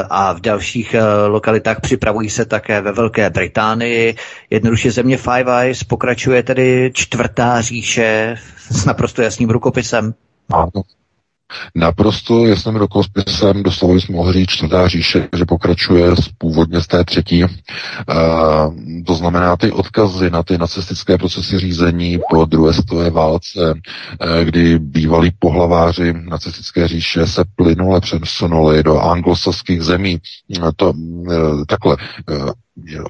a 0.10 0.34
v 0.34 0.40
dalších 0.42 0.96
uh, 0.96 1.32
lokalitách 1.32 1.82
připravují 1.82 2.30
se 2.30 2.46
také 2.46 2.82
ve 2.82 2.92
Velké 2.92 3.30
Británii. 3.30 4.16
Jednoduše 4.50 4.92
země 4.92 5.18
Five 5.18 5.62
Eyes 5.62 5.84
pokračuje 5.84 6.44
tedy 6.44 6.92
čtvrtá 6.94 7.62
říše 7.62 8.38
s 8.72 8.86
naprosto 8.86 9.22
jasným 9.22 9.50
rukopisem. 9.50 10.14
Ano, 10.54 10.70
Naprosto 11.76 12.46
jasným 12.46 12.76
rukospisem 12.76 13.64
doslova 13.64 13.94
jsme 13.96 14.16
mohli 14.16 14.34
říct 14.34 14.50
čtvrtá 14.50 14.88
říše, 14.88 15.28
že 15.38 15.46
pokračuje 15.46 16.16
z, 16.16 16.30
původně 16.38 16.82
z 16.82 16.88
té 16.88 17.04
třetí. 17.04 17.44
Uh, 17.44 17.50
to 19.06 19.16
znamená 19.16 19.58
ty 19.58 19.72
odkazy 19.72 20.30
na 20.30 20.44
ty 20.44 20.58
nacistické 20.58 21.18
procesy 21.18 21.60
řízení 21.60 22.20
po 22.30 22.46
druhé 22.46 22.74
světové 22.74 23.10
válce, 23.10 23.74
uh, 23.74 24.44
kdy 24.44 24.80
bývalí 24.80 25.32
pohlaváři 25.40 26.14
nacistické 26.14 26.88
říše 26.88 27.28
se 27.28 27.44
plynule 27.56 28.02
přesunuli 28.02 28.84
do 28.84 29.00
anglosaských 29.00 29.82
zemí. 29.82 30.18
Uh, 30.60 30.70
to 30.76 30.92
uh, 30.92 31.64
takhle. 31.68 31.98
Uh, 32.32 32.52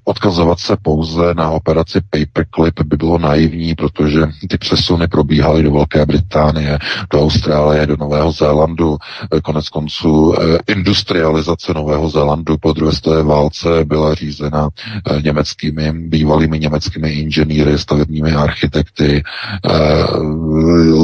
odkazovat 0.03 0.59
se 0.59 0.77
pouze 0.81 1.33
na 1.33 1.51
operaci 1.51 2.01
Paperclip 2.09 2.81
by 2.81 2.97
bylo 2.97 3.17
naivní, 3.17 3.75
protože 3.75 4.21
ty 4.49 4.57
přesuny 4.57 5.07
probíhaly 5.07 5.63
do 5.63 5.71
Velké 5.71 6.05
Británie, 6.05 6.79
do 7.09 7.21
Austrálie, 7.21 7.85
do 7.87 7.97
Nového 7.97 8.31
Zélandu. 8.31 8.97
Konec 9.43 9.69
konců 9.69 10.33
eh, 10.33 10.57
industrializace 10.67 11.73
Nového 11.73 12.09
Zélandu 12.09 12.57
po 12.57 12.73
druhé 12.73 12.91
světové 12.91 13.23
válce 13.23 13.85
byla 13.85 14.13
řízena 14.13 14.69
eh, 15.11 15.21
německými, 15.21 15.93
bývalými 15.93 16.59
německými 16.59 17.09
inženýry, 17.09 17.77
stavebními 17.77 18.31
architekty, 18.31 19.23
eh, 19.65 19.71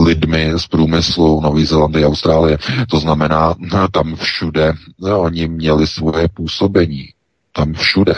lidmi 0.04 0.52
z 0.58 0.68
průmyslu 0.68 1.42
Nový 1.42 1.66
Zélandy 1.66 2.04
a 2.04 2.08
Austrálie. 2.08 2.58
To 2.90 3.00
znamená, 3.00 3.56
tam 3.92 4.16
všude 4.16 4.74
oni 5.18 5.48
měli 5.48 5.88
svoje 5.88 6.28
působení 6.28 7.10
tam 7.52 7.74
všude. 7.74 8.14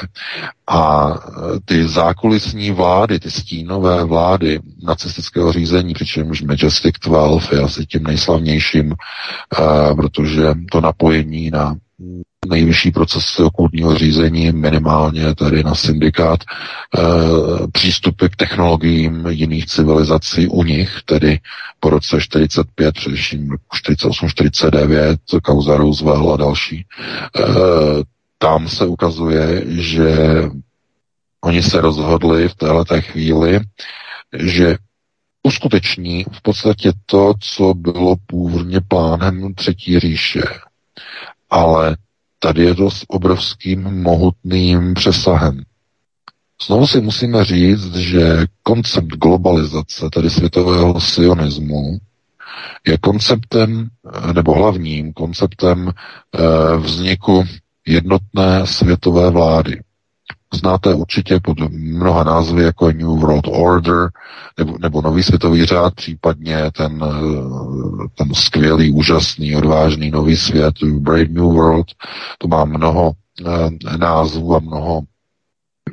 A 0.67 1.09
e, 1.09 1.59
ty 1.65 1.87
zákulisní 1.87 2.71
vlády, 2.71 3.19
ty 3.19 3.31
stínové 3.31 4.03
vlády 4.03 4.59
nacistického 4.83 5.51
řízení, 5.51 5.93
přičemž 5.93 6.41
Majestic 6.41 6.95
12 7.05 7.51
je 7.51 7.59
asi 7.59 7.85
tím 7.85 8.03
nejslavnějším, 8.03 8.93
uh, 9.59 9.95
protože 9.95 10.43
to 10.71 10.81
napojení 10.81 11.51
na 11.51 11.75
nejvyšší 12.47 12.91
proces 12.91 13.39
okultního 13.39 13.95
řízení, 13.95 14.51
minimálně 14.51 15.35
tady 15.35 15.63
na 15.63 15.75
syndikát, 15.75 16.39
e, 16.43 16.47
přístupy 17.71 18.25
k 18.27 18.35
technologiím 18.35 19.25
jiných 19.29 19.65
civilizací 19.65 20.47
u 20.47 20.63
nich, 20.63 20.97
tedy 21.05 21.39
po 21.79 21.89
roce 21.89 22.21
45, 22.21 22.95
především 22.95 23.49
48-49, 23.87 25.17
kauza 25.43 25.77
Roosevelt 25.77 26.33
a 26.33 26.37
další, 26.37 26.85
tam 28.43 28.69
se 28.69 28.85
ukazuje, 28.85 29.63
že 29.67 30.07
oni 31.41 31.63
se 31.63 31.81
rozhodli 31.81 32.49
v 32.49 32.55
této 32.55 33.01
chvíli, 33.01 33.59
že 34.39 34.77
uskuteční 35.43 36.25
v 36.31 36.41
podstatě 36.41 36.91
to, 37.05 37.33
co 37.39 37.73
bylo 37.73 38.15
původně 38.25 38.81
plánem 38.81 39.53
Třetí 39.53 39.99
říše. 39.99 40.41
Ale 41.49 41.97
tady 42.39 42.63
je 42.63 42.75
to 42.75 42.91
s 42.91 43.05
obrovským 43.07 43.81
mohutným 43.81 44.93
přesahem. 44.93 45.61
Znovu 46.67 46.87
si 46.87 47.01
musíme 47.01 47.45
říct, 47.45 47.95
že 47.95 48.45
koncept 48.63 49.07
globalizace, 49.07 50.09
tedy 50.13 50.29
světového 50.29 51.01
sionismu, 51.01 51.97
je 52.87 52.97
konceptem, 52.97 53.89
nebo 54.33 54.53
hlavním 54.53 55.13
konceptem 55.13 55.91
eh, 55.91 56.77
vzniku 56.77 57.43
jednotné 57.87 58.67
světové 58.67 59.29
vlády. 59.29 59.81
Znáte 60.53 60.93
určitě 60.93 61.39
pod 61.39 61.59
mnoha 61.69 62.23
názvy 62.23 62.63
jako 62.63 62.91
New 62.91 63.07
World 63.07 63.47
Order 63.47 64.09
nebo, 64.57 64.77
nebo 64.81 65.01
Nový 65.01 65.23
světový 65.23 65.65
řád, 65.65 65.95
případně 65.95 66.71
ten, 66.77 67.05
ten 68.15 68.33
skvělý, 68.33 68.91
úžasný, 68.91 69.55
odvážný 69.55 70.11
nový 70.11 70.37
svět, 70.37 70.73
Brave 70.83 71.27
New 71.27 71.43
World. 71.43 71.87
To 72.37 72.47
má 72.47 72.65
mnoho 72.65 73.11
eh, 73.45 73.97
názvů 73.97 74.55
a 74.55 74.59
mnoho 74.59 75.01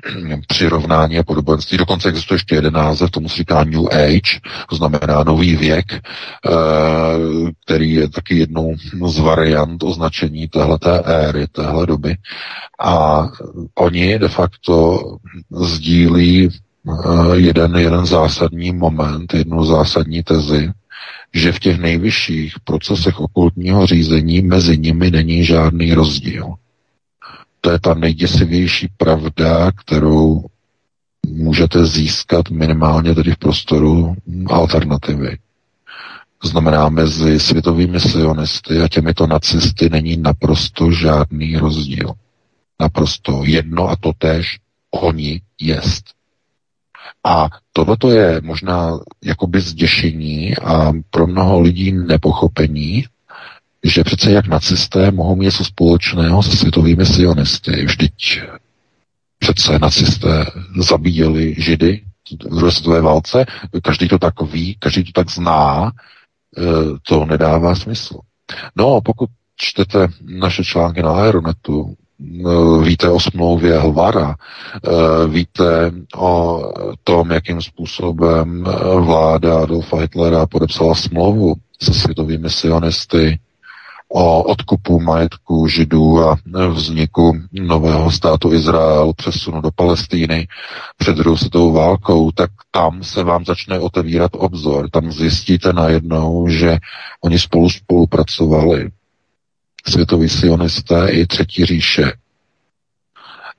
přirovnání 0.46 1.18
a 1.18 1.22
podobenství. 1.22 1.78
Dokonce 1.78 2.08
existuje 2.08 2.34
ještě 2.34 2.54
jeden 2.54 2.74
název, 2.74 3.10
tomu 3.10 3.28
se 3.28 3.36
říká 3.36 3.64
New 3.64 3.86
Age, 3.92 4.40
to 4.68 4.76
znamená 4.76 5.24
nový 5.26 5.56
věk, 5.56 5.92
eh, 5.92 6.00
který 7.64 7.92
je 7.92 8.08
taky 8.08 8.38
jednou 8.38 8.74
z 9.06 9.18
variant 9.18 9.82
označení 9.82 10.48
téhleté 10.48 11.02
éry, 11.04 11.46
téhle 11.52 11.86
doby. 11.86 12.16
A 12.80 13.26
oni 13.74 14.18
de 14.18 14.28
facto 14.28 15.00
sdílí 15.50 16.48
eh, 16.48 17.36
jeden, 17.36 17.76
jeden 17.76 18.06
zásadní 18.06 18.72
moment, 18.72 19.34
jednu 19.34 19.64
zásadní 19.64 20.22
tezi, 20.22 20.70
že 21.34 21.52
v 21.52 21.58
těch 21.58 21.78
nejvyšších 21.78 22.54
procesech 22.64 23.20
okultního 23.20 23.86
řízení 23.86 24.42
mezi 24.42 24.78
nimi 24.78 25.10
není 25.10 25.44
žádný 25.44 25.94
rozdíl 25.94 26.54
to 27.60 27.70
je 27.70 27.80
ta 27.80 27.94
nejděsivější 27.94 28.88
pravda, 28.96 29.72
kterou 29.72 30.44
můžete 31.26 31.86
získat 31.86 32.50
minimálně 32.50 33.14
tedy 33.14 33.32
v 33.32 33.38
prostoru 33.38 34.14
alternativy. 34.46 35.38
Znamená, 36.44 36.88
mezi 36.88 37.40
světovými 37.40 38.00
sionisty 38.00 38.78
a 38.80 38.88
těmito 38.88 39.26
nacisty 39.26 39.88
není 39.90 40.16
naprosto 40.16 40.92
žádný 40.92 41.56
rozdíl. 41.56 42.12
Naprosto 42.80 43.42
jedno 43.44 43.88
a 43.88 43.96
to 43.96 44.12
tež 44.18 44.58
oni 44.90 45.40
jest. 45.60 46.04
A 47.24 47.48
tohle 47.72 47.96
je 48.14 48.40
možná 48.40 48.98
jakoby 49.24 49.60
zděšení 49.60 50.56
a 50.56 50.92
pro 51.10 51.26
mnoho 51.26 51.60
lidí 51.60 51.92
nepochopení, 51.92 53.04
že 53.84 54.04
přece 54.04 54.32
jak 54.32 54.46
nacisté 54.46 55.10
mohou 55.10 55.36
mít 55.36 55.44
něco 55.44 55.64
společného 55.64 56.42
se 56.42 56.56
světovými 56.56 57.06
sionisty. 57.06 57.84
Vždyť 57.84 58.40
přece 59.38 59.78
nacisté 59.78 60.46
zabíjeli 60.80 61.54
židy 61.58 62.00
v 62.32 62.48
druhé 62.48 62.72
světové 62.72 63.00
válce, 63.00 63.46
každý 63.82 64.08
to 64.08 64.18
tak 64.18 64.42
ví, 64.42 64.76
každý 64.78 65.04
to 65.04 65.12
tak 65.12 65.30
zná, 65.30 65.92
e, 66.58 66.62
to 67.02 67.24
nedává 67.24 67.74
smysl. 67.74 68.18
No, 68.76 69.00
pokud 69.00 69.30
čtete 69.56 70.08
naše 70.22 70.64
články 70.64 71.02
na 71.02 71.10
Aeronetu, 71.12 71.94
e, 71.94 72.84
víte 72.84 73.08
o 73.08 73.20
smlouvě 73.20 73.78
Hlvara, 73.78 74.34
e, 74.34 75.28
víte 75.28 75.92
o 76.16 76.62
tom, 77.04 77.30
jakým 77.30 77.62
způsobem 77.62 78.64
vláda 79.00 79.62
Adolfa 79.62 80.00
Hitlera 80.00 80.46
podepsala 80.46 80.94
smlouvu 80.94 81.54
se 81.82 81.94
světovými 81.94 82.50
sionisty, 82.50 83.38
o 84.12 84.42
odkupu 84.42 85.00
majetku 85.00 85.68
židů 85.68 86.20
a 86.20 86.36
vzniku 86.68 87.38
nového 87.52 88.10
státu 88.10 88.52
Izrael, 88.52 89.12
přesunu 89.12 89.60
do 89.60 89.70
Palestíny 89.70 90.48
před 90.96 91.16
druhou 91.16 91.36
světovou 91.36 91.72
válkou, 91.72 92.30
tak 92.30 92.50
tam 92.70 93.02
se 93.04 93.22
vám 93.24 93.44
začne 93.44 93.78
otevírat 93.78 94.30
obzor. 94.34 94.90
Tam 94.90 95.12
zjistíte 95.12 95.72
najednou, 95.72 96.48
že 96.48 96.78
oni 97.24 97.38
spolu 97.38 97.70
spolupracovali. 97.70 98.90
Světoví 99.86 100.28
sionisté 100.28 101.10
i 101.10 101.26
Třetí 101.26 101.64
říše. 101.64 102.12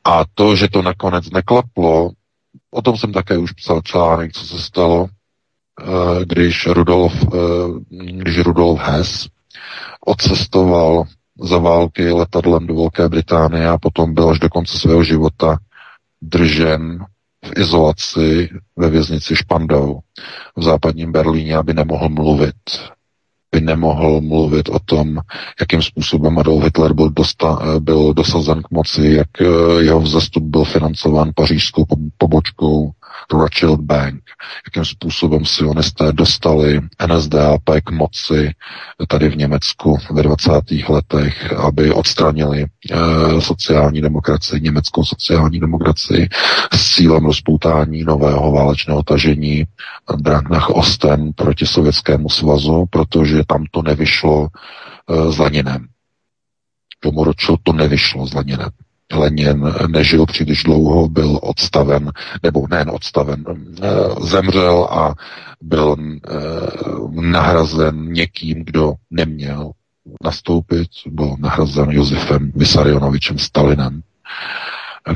A 0.04 0.24
to, 0.34 0.56
že 0.56 0.68
to 0.68 0.82
nakonec 0.82 1.30
neklaplo, 1.30 2.12
o 2.72 2.82
tom 2.82 2.98
jsem 2.98 3.14
také 3.14 3.38
už 3.38 3.52
psal 3.52 3.82
článek, 3.82 4.34
co 4.34 4.46
se 4.46 4.60
stalo, 4.60 5.08
eh, 5.82 6.26
když 6.26 6.68
Rudolf, 6.68 7.14
eh, 7.34 7.38
když 7.90 8.40
Rudolf 8.40 8.80
Hess 8.80 9.30
odcestoval 10.06 11.04
za 11.42 11.58
války 11.58 12.12
letadlem 12.12 12.68
do 12.68 12.76
Velké 12.76 13.10
Británie 13.10 13.68
a 13.68 13.78
potom 13.78 14.14
byl 14.14 14.30
až 14.30 14.40
do 14.40 14.50
konce 14.50 14.80
svého 14.80 15.04
života 15.04 15.58
držen 16.22 17.06
v 17.46 17.60
izolaci 17.60 18.50
ve 18.76 18.90
věznici 18.90 19.36
Špandau 19.36 20.00
v 20.56 20.64
západním 20.64 21.12
Berlíně, 21.12 21.58
aby 21.58 21.74
nemohl 21.74 22.10
mluvit. 22.10 22.56
By 23.52 23.62
nemohl 23.62 24.22
mluvit 24.22 24.70
o 24.70 24.80
tom, 24.80 25.20
jakým 25.60 25.82
způsobem 25.82 26.40
Adolf 26.40 26.64
Hitler 26.64 26.94
byl, 26.94 27.10
dosta, 27.10 27.60
byl 27.80 28.14
dosazen 28.14 28.62
k 28.62 28.72
moci, 28.72 29.08
jak 29.08 29.42
eh, 29.42 29.46
jeho 29.84 30.00
vzestup 30.00 30.44
byl 30.44 30.64
financován 30.64 31.32
pařížskou 31.36 31.86
pobočkou 32.18 32.92
Rothschild 33.40 33.80
Bank, 33.80 34.22
jakým 34.68 34.86
způsobem 34.86 35.46
sionisté 35.46 36.12
dostali 36.12 36.82
NSDAP 37.08 37.62
k 37.84 37.92
moci 37.92 38.52
tady 39.08 39.30
v 39.30 39.38
Německu 39.38 39.98
ve 40.12 40.24
20. 40.24 40.52
letech, 40.90 41.54
aby 41.54 41.92
odstranili 41.92 42.66
eh, 42.66 42.98
sociální 43.42 44.02
demokracii, 44.02 44.62
německou 44.62 45.04
sociální 45.04 45.60
demokracii 45.60 46.30
s 46.74 46.96
cílem 46.96 47.26
rozpoutání 47.26 48.04
nového 48.04 48.52
válečného 48.52 49.04
tažení 49.04 49.68
Drang 50.16 50.50
nach 50.50 50.70
Osten 50.70 51.34
proti 51.34 51.66
Sovětskému 51.66 52.30
svazu, 52.30 52.86
protože 52.90 53.44
tam 53.48 53.66
to 53.72 53.82
nevyšlo 53.82 54.42
uh, 54.42 55.32
s 55.32 55.38
Leninem. 55.38 55.88
Tomu 57.00 57.24
Rothschild 57.24 57.60
to 57.64 57.74
nevyšlo 57.74 58.28
s 58.28 58.34
Leninem. 58.34 58.70
Lenin 59.14 59.74
nežil 59.88 60.26
příliš 60.26 60.64
dlouho, 60.64 61.10
byl 61.10 61.40
odstaven, 61.42 62.12
nebo 62.44 62.68
nejen 62.70 62.90
odstaven, 62.90 63.46
eh, 63.48 63.90
zemřel 64.22 64.88
a 64.92 65.14
byl 65.62 65.96
eh, 66.00 66.38
nahrazen 67.10 68.14
někým, 68.14 68.66
kdo 68.66 68.94
neměl 69.12 69.72
nastoupit, 70.24 70.88
byl 71.06 71.36
nahrazen 71.40 71.92
Josefem 71.92 72.52
Vysarionovičem 72.56 73.38
Stalinem, 73.38 74.02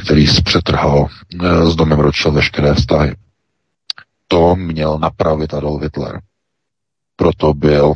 který 0.05 0.27
zpřetrhal 0.27 1.07
eh, 1.43 1.65
s 1.71 1.75
domem 1.75 1.99
Rothschild 1.99 2.35
veškeré 2.35 2.73
vztahy. 2.73 3.15
To 4.27 4.55
měl 4.55 4.99
napravit 4.99 5.53
Adolf 5.53 5.81
Hitler. 5.81 6.21
Proto 7.15 7.53
byl 7.53 7.93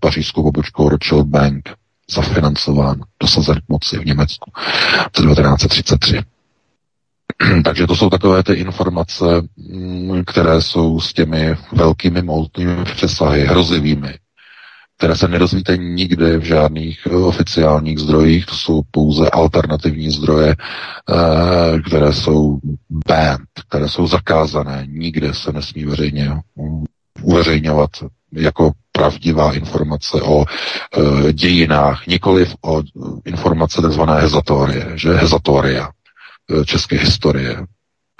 pařížskou 0.00 0.42
pobočkou 0.42 0.88
Rothschild 0.88 1.26
Bank 1.26 1.78
zafinancován, 2.10 3.00
dosazen 3.22 3.56
k 3.56 3.68
moci 3.68 3.98
v 3.98 4.04
Německu 4.06 4.50
v 5.08 5.10
1933. 5.12 6.20
Takže 7.64 7.86
to 7.86 7.96
jsou 7.96 8.10
takové 8.10 8.42
ty 8.42 8.52
informace, 8.52 9.24
mm, 9.56 10.22
které 10.26 10.62
jsou 10.62 11.00
s 11.00 11.12
těmi 11.12 11.56
velkými 11.72 12.22
moutnými 12.22 12.84
přesahy, 12.84 13.46
hrozivými, 13.46 14.14
které 14.98 15.16
se 15.16 15.28
nedozvíte 15.28 15.76
nikde 15.76 16.38
v 16.38 16.42
žádných 16.42 17.06
eh, 17.06 17.16
oficiálních 17.16 17.98
zdrojích, 17.98 18.46
to 18.46 18.54
jsou 18.54 18.82
pouze 18.90 19.30
alternativní 19.30 20.10
zdroje, 20.10 20.56
eh, 20.58 21.78
které 21.86 22.12
jsou 22.12 22.58
banned, 23.08 23.48
které 23.68 23.88
jsou 23.88 24.06
zakázané, 24.06 24.86
nikde 24.88 25.34
se 25.34 25.52
nesmí 25.52 25.84
veřejně 25.84 26.28
mm, 26.56 26.84
uveřejňovat 27.22 27.90
jako 28.32 28.72
pravdivá 28.92 29.54
informace 29.54 30.22
o 30.22 30.44
e, 30.44 31.32
dějinách, 31.32 32.06
nikoliv 32.06 32.54
o 32.64 32.82
informace 33.24 33.82
tzv. 33.82 34.00
hezatorie, 34.00 34.86
že 34.94 35.14
hezatoria 35.14 35.88
e, 35.88 36.64
české 36.64 36.96
historie. 36.96 37.66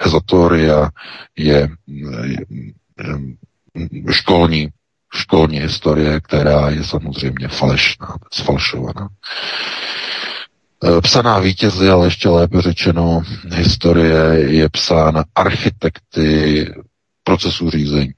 Hezatoria 0.01 0.91
je, 1.39 1.69
je 1.87 2.37
školní, 4.11 4.69
školní 5.15 5.59
historie, 5.61 6.21
která 6.21 6.71
je 6.71 6.85
samozřejmě 6.85 7.49
falešná, 7.49 8.17
sfalšovaná. 8.33 9.09
E, 10.85 11.01
psaná 11.01 11.39
vítězy, 11.39 11.89
ale 11.89 12.07
ještě 12.07 12.29
lépe 12.29 12.63
řečeno, 12.63 13.23
historie 13.55 14.39
je 14.39 14.69
psána 14.69 15.25
architekty 15.35 16.67
procesu 17.25 17.71
řízení 17.71 18.13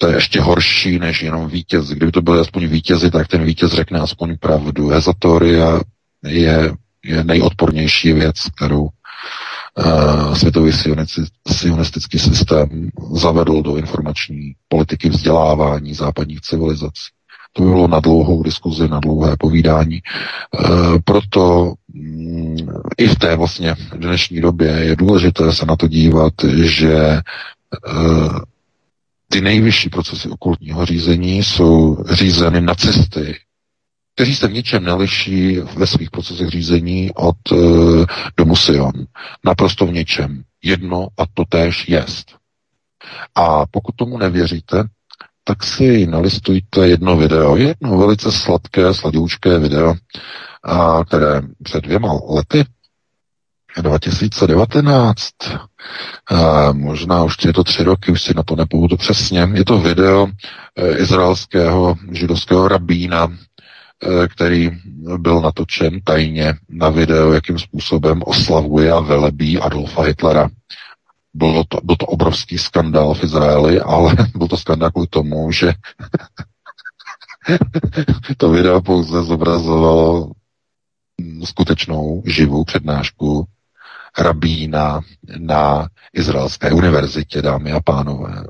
to 0.00 0.08
je 0.08 0.14
ještě 0.14 0.40
horší 0.40 0.98
než 0.98 1.22
jenom 1.22 1.48
vítěz. 1.48 1.88
Kdyby 1.88 2.12
to 2.12 2.22
byly 2.22 2.40
aspoň 2.40 2.66
vítězi, 2.66 3.10
tak 3.10 3.28
ten 3.28 3.44
vítěz 3.44 3.72
řekne 3.72 4.00
aspoň 4.00 4.36
pravdu. 4.38 4.88
Hezatoria 4.88 5.80
je, 6.24 6.72
je 7.04 7.24
nejodpornější 7.24 8.12
věc, 8.12 8.36
kterou 8.56 8.80
uh, 8.82 10.34
světový 10.34 10.72
sionistický 11.48 12.18
systém 12.18 12.90
zavedl 13.14 13.62
do 13.62 13.76
informační 13.76 14.52
politiky 14.68 15.08
vzdělávání 15.08 15.94
západních 15.94 16.40
civilizací. 16.40 17.10
To 17.52 17.62
bylo 17.62 17.88
na 17.88 18.00
dlouhou 18.00 18.42
diskuzi, 18.42 18.88
na 18.88 19.00
dlouhé 19.00 19.36
povídání. 19.38 19.96
E, 19.96 20.00
proto 21.04 21.74
mm, 21.94 22.56
i 22.98 23.08
v 23.08 23.14
té 23.14 23.36
vlastně 23.36 23.74
dnešní 23.96 24.40
době 24.40 24.68
je 24.68 24.96
důležité 24.96 25.52
se 25.52 25.66
na 25.66 25.76
to 25.76 25.88
dívat, 25.88 26.32
že 26.62 26.94
e, 26.94 27.20
ty 29.32 29.40
nejvyšší 29.40 29.88
procesy 29.88 30.28
okultního 30.28 30.86
řízení 30.86 31.44
jsou 31.44 32.04
řízeny 32.10 32.60
nacisty, 32.60 33.36
kteří 34.14 34.36
se 34.36 34.48
v 34.48 34.52
ničem 34.52 34.84
neliší 34.84 35.58
ve 35.76 35.86
svých 35.86 36.10
procesech 36.10 36.48
řízení 36.48 37.10
od 37.14 37.36
e, 37.52 37.56
domu 38.36 38.56
Sion. 38.56 38.92
Naprosto 39.44 39.86
v 39.86 39.92
ničem. 39.92 40.42
Jedno 40.62 41.08
a 41.18 41.22
to 41.34 41.44
též 41.48 41.88
jest. 41.88 42.36
A 43.34 43.66
pokud 43.66 43.96
tomu 43.96 44.18
nevěříte, 44.18 44.84
tak 45.44 45.64
si 45.64 46.06
nalistujte 46.06 46.88
jedno 46.88 47.16
video, 47.16 47.56
jedno 47.56 47.98
velice 47.98 48.32
sladké, 48.32 48.94
sladoučké 48.94 49.58
video, 49.58 49.94
a, 50.64 51.04
které 51.04 51.42
před 51.62 51.84
dvěma 51.84 52.12
lety 52.28 52.64
2019, 53.76 55.14
a 56.30 56.72
možná 56.72 57.24
už 57.24 57.36
je 57.44 57.52
to 57.52 57.64
tři 57.64 57.84
roky, 57.84 58.12
už 58.12 58.22
si 58.22 58.34
na 58.34 58.42
to 58.42 58.56
nepůjdu 58.56 58.96
přesně. 58.96 59.48
Je 59.54 59.64
to 59.64 59.78
video 59.78 60.26
e, 60.76 60.98
izraelského 60.98 61.94
židovského 62.12 62.68
rabína, 62.68 63.28
e, 63.28 64.28
který 64.28 64.70
byl 65.16 65.40
natočen 65.40 66.00
tajně 66.04 66.54
na 66.68 66.88
video, 66.88 67.32
jakým 67.32 67.58
způsobem 67.58 68.22
oslavuje 68.26 68.92
a 68.92 69.00
velebí 69.00 69.58
Adolfa 69.58 70.02
Hitlera. 70.02 70.48
Byl 71.34 71.64
to, 71.68 71.78
byl 71.84 71.96
to 71.96 72.06
obrovský 72.06 72.58
skandál 72.58 73.14
v 73.14 73.24
Izraeli, 73.24 73.80
ale 73.80 74.16
byl 74.36 74.48
to 74.48 74.56
skandál 74.56 74.90
kvůli 74.90 75.06
tomu, 75.06 75.52
že 75.52 75.72
to 78.36 78.50
video 78.50 78.80
pouze 78.80 79.22
zobrazovalo 79.22 80.30
skutečnou 81.44 82.22
živou 82.26 82.64
přednášku 82.64 83.46
rabína 84.18 85.00
na 85.38 85.88
Izraelské 86.12 86.72
univerzitě, 86.72 87.42
dámy 87.42 87.72
a 87.72 87.80
pánové. 87.80 88.44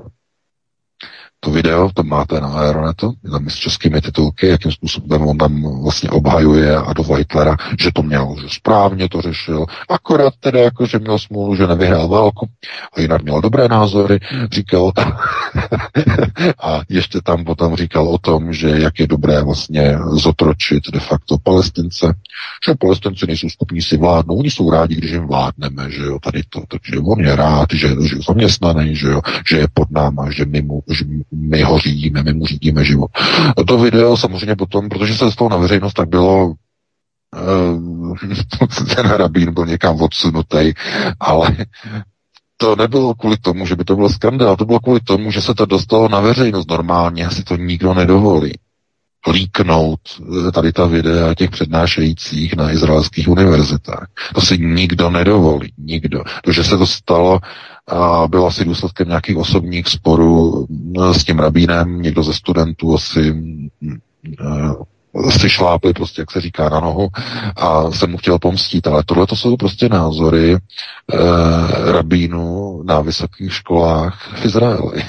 To 1.43 1.51
video, 1.51 1.89
to 1.93 2.03
máte 2.03 2.41
na 2.41 2.47
Aeronetu, 2.47 3.13
tam 3.31 3.49
s 3.49 3.55
českými 3.55 4.01
titulky, 4.01 4.47
jakým 4.47 4.71
způsobem 4.71 5.21
on 5.21 5.37
tam 5.37 5.81
vlastně 5.83 6.09
obhajuje 6.09 6.77
Adolfa 6.77 7.15
Hitlera, 7.15 7.55
že 7.79 7.91
to 7.93 8.03
měl, 8.03 8.35
že 8.41 8.47
správně 8.49 9.09
to 9.09 9.21
řešil, 9.21 9.65
akorát 9.89 10.33
teda 10.39 10.59
jako, 10.59 10.85
že 10.85 10.99
měl 10.99 11.19
smůlu, 11.19 11.55
že 11.55 11.67
nevyhrál 11.67 12.07
válku 12.07 12.49
a 12.93 13.01
jinak 13.01 13.23
měl 13.23 13.41
dobré 13.41 13.67
názory, 13.67 14.19
říkal 14.51 14.91
a 16.63 16.81
ještě 16.89 17.21
tam 17.21 17.43
potom 17.43 17.75
říkal 17.75 18.07
o 18.07 18.17
tom, 18.17 18.53
že 18.53 18.69
jak 18.69 18.99
je 18.99 19.07
dobré 19.07 19.43
vlastně 19.43 19.97
zotročit 20.11 20.83
de 20.93 20.99
facto 20.99 21.37
palestince, 21.37 22.13
že 22.67 22.75
palestinci 22.79 23.27
nejsou 23.27 23.49
schopní 23.49 23.81
si 23.81 23.97
vládnout, 23.97 24.39
oni 24.39 24.51
jsou 24.51 24.69
rádi, 24.69 24.95
když 24.95 25.11
jim 25.11 25.27
vládneme, 25.27 25.91
že 25.91 26.03
jo, 26.03 26.19
tady 26.19 26.41
to, 26.49 26.61
takže 26.67 26.99
on 26.99 27.19
je 27.19 27.35
rád, 27.35 27.67
že, 27.73 27.87
že 27.87 28.15
je 28.15 28.21
zaměstnaný, 28.27 28.95
že 28.95 29.07
jo, 29.07 29.21
že 29.49 29.57
je 29.57 29.67
pod 29.73 29.91
náma, 29.91 30.31
že 30.31 30.45
my 30.45 30.61
mu, 30.61 30.83
že 30.89 31.05
my 31.31 31.61
ho 31.61 31.79
řídíme, 31.79 32.23
my 32.23 32.33
mu 32.33 32.45
řídíme 32.45 32.85
život. 32.85 33.11
A 33.57 33.63
to 33.67 33.77
video 33.77 34.17
samozřejmě 34.17 34.55
potom, 34.55 34.89
protože 34.89 35.17
se 35.17 35.31
stalo 35.31 35.49
na 35.49 35.57
veřejnost, 35.57 35.93
tak 35.93 36.09
bylo 36.09 36.53
eh, 37.35 38.95
ten 38.95 39.05
rabín 39.09 39.53
byl 39.53 39.65
někam 39.65 40.01
odsunutý, 40.01 40.73
ale 41.19 41.57
to 42.57 42.75
nebylo 42.75 43.13
kvůli 43.13 43.37
tomu, 43.37 43.65
že 43.65 43.75
by 43.75 43.83
to 43.83 43.95
byl 43.95 44.09
skandál, 44.09 44.55
to 44.55 44.65
bylo 44.65 44.79
kvůli 44.79 44.99
tomu, 44.99 45.31
že 45.31 45.41
se 45.41 45.53
to 45.53 45.65
dostalo 45.65 46.09
na 46.09 46.19
veřejnost 46.19 46.69
normálně, 46.69 47.25
asi 47.25 47.43
to 47.43 47.55
nikdo 47.55 47.93
nedovolí 47.93 48.53
líknout 49.29 49.99
eh, 50.47 50.51
tady 50.51 50.73
ta 50.73 50.85
videa 50.85 51.33
těch 51.33 51.49
přednášejících 51.49 52.55
na 52.55 52.71
izraelských 52.71 53.27
univerzitách. 53.27 54.07
To 54.35 54.41
si 54.41 54.57
nikdo 54.57 55.09
nedovolí, 55.09 55.73
nikdo. 55.77 56.23
To, 56.43 56.51
že 56.51 56.63
se 56.63 56.77
to 56.77 56.87
stalo, 56.87 57.39
a 57.91 58.27
bylo 58.27 58.47
asi 58.47 58.65
důsledkem 58.65 59.07
nějakých 59.07 59.37
osobních 59.37 59.87
sporů 59.87 60.67
s 61.11 61.23
tím 61.23 61.39
rabínem, 61.39 62.01
někdo 62.01 62.23
ze 62.23 62.33
studentů 62.33 62.95
asi 62.95 63.35
eh, 64.39 65.31
si 65.31 65.49
šlápli 65.49 65.93
prostě, 65.93 66.21
jak 66.21 66.31
se 66.31 66.41
říká, 66.41 66.69
na 66.69 66.79
nohu 66.79 67.09
a 67.55 67.91
jsem 67.91 68.11
mu 68.11 68.17
chtěl 68.17 68.39
pomstit, 68.39 68.87
ale 68.87 69.03
tohle 69.05 69.27
to 69.27 69.35
jsou 69.35 69.57
prostě 69.57 69.89
názory 69.89 70.55
eh, 70.55 71.17
rabínů 71.91 72.83
na 72.85 73.01
vysokých 73.01 73.53
školách 73.53 74.39
v 74.41 74.45
Izraeli. 74.45 75.03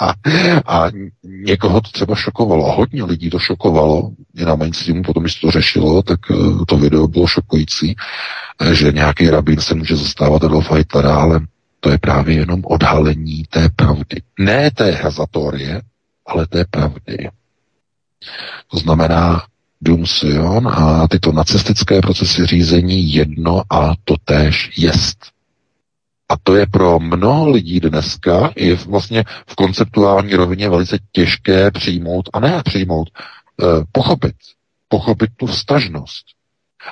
a 0.66 0.90
někoho 1.24 1.80
to 1.80 1.90
třeba 1.90 2.14
šokovalo. 2.14 2.72
Hodně 2.72 3.04
lidí 3.04 3.30
to 3.30 3.38
šokovalo. 3.38 4.10
I 4.36 4.44
na 4.44 4.54
mainstreamu 4.54 5.02
potom, 5.02 5.22
když 5.22 5.40
to 5.40 5.50
řešilo, 5.50 6.02
tak 6.02 6.20
eh, 6.30 6.34
to 6.66 6.76
video 6.76 7.08
bylo 7.08 7.26
šokující, 7.26 7.96
eh, 8.60 8.74
že 8.74 8.92
nějaký 8.92 9.30
rabín 9.30 9.60
se 9.60 9.74
může 9.74 9.96
zastávat 9.96 10.44
Adolfa 10.44 10.74
Hitlera, 10.74 11.16
ale 11.16 11.40
to 11.86 11.90
je 11.90 11.98
právě 11.98 12.34
jenom 12.36 12.62
odhalení 12.64 13.44
té 13.50 13.68
pravdy. 13.76 14.22
Ne 14.38 14.70
té 14.70 14.90
hazatorie, 14.90 15.82
ale 16.26 16.46
té 16.46 16.64
pravdy. 16.70 17.30
To 18.70 18.78
znamená, 18.78 19.42
Dům 19.80 20.06
Sion 20.06 20.68
a 20.68 21.08
tyto 21.08 21.32
nacistické 21.32 22.00
procesy 22.00 22.46
řízení 22.46 23.14
jedno 23.14 23.62
a 23.70 23.92
to 24.04 24.14
též 24.24 24.70
jest. 24.78 25.18
A 26.28 26.34
to 26.42 26.56
je 26.56 26.66
pro 26.66 26.98
mnoho 26.98 27.50
lidí 27.50 27.80
dneska 27.80 28.52
i 28.56 28.74
vlastně 28.74 29.24
v 29.46 29.54
konceptuální 29.54 30.34
rovině 30.34 30.68
velice 30.68 30.98
těžké 31.12 31.70
přijmout, 31.70 32.28
a 32.32 32.40
ne 32.40 32.62
přijmout, 32.64 33.08
eh, 33.18 33.64
pochopit. 33.92 34.34
Pochopit 34.88 35.30
tu 35.36 35.46
vztažnost 35.46 36.35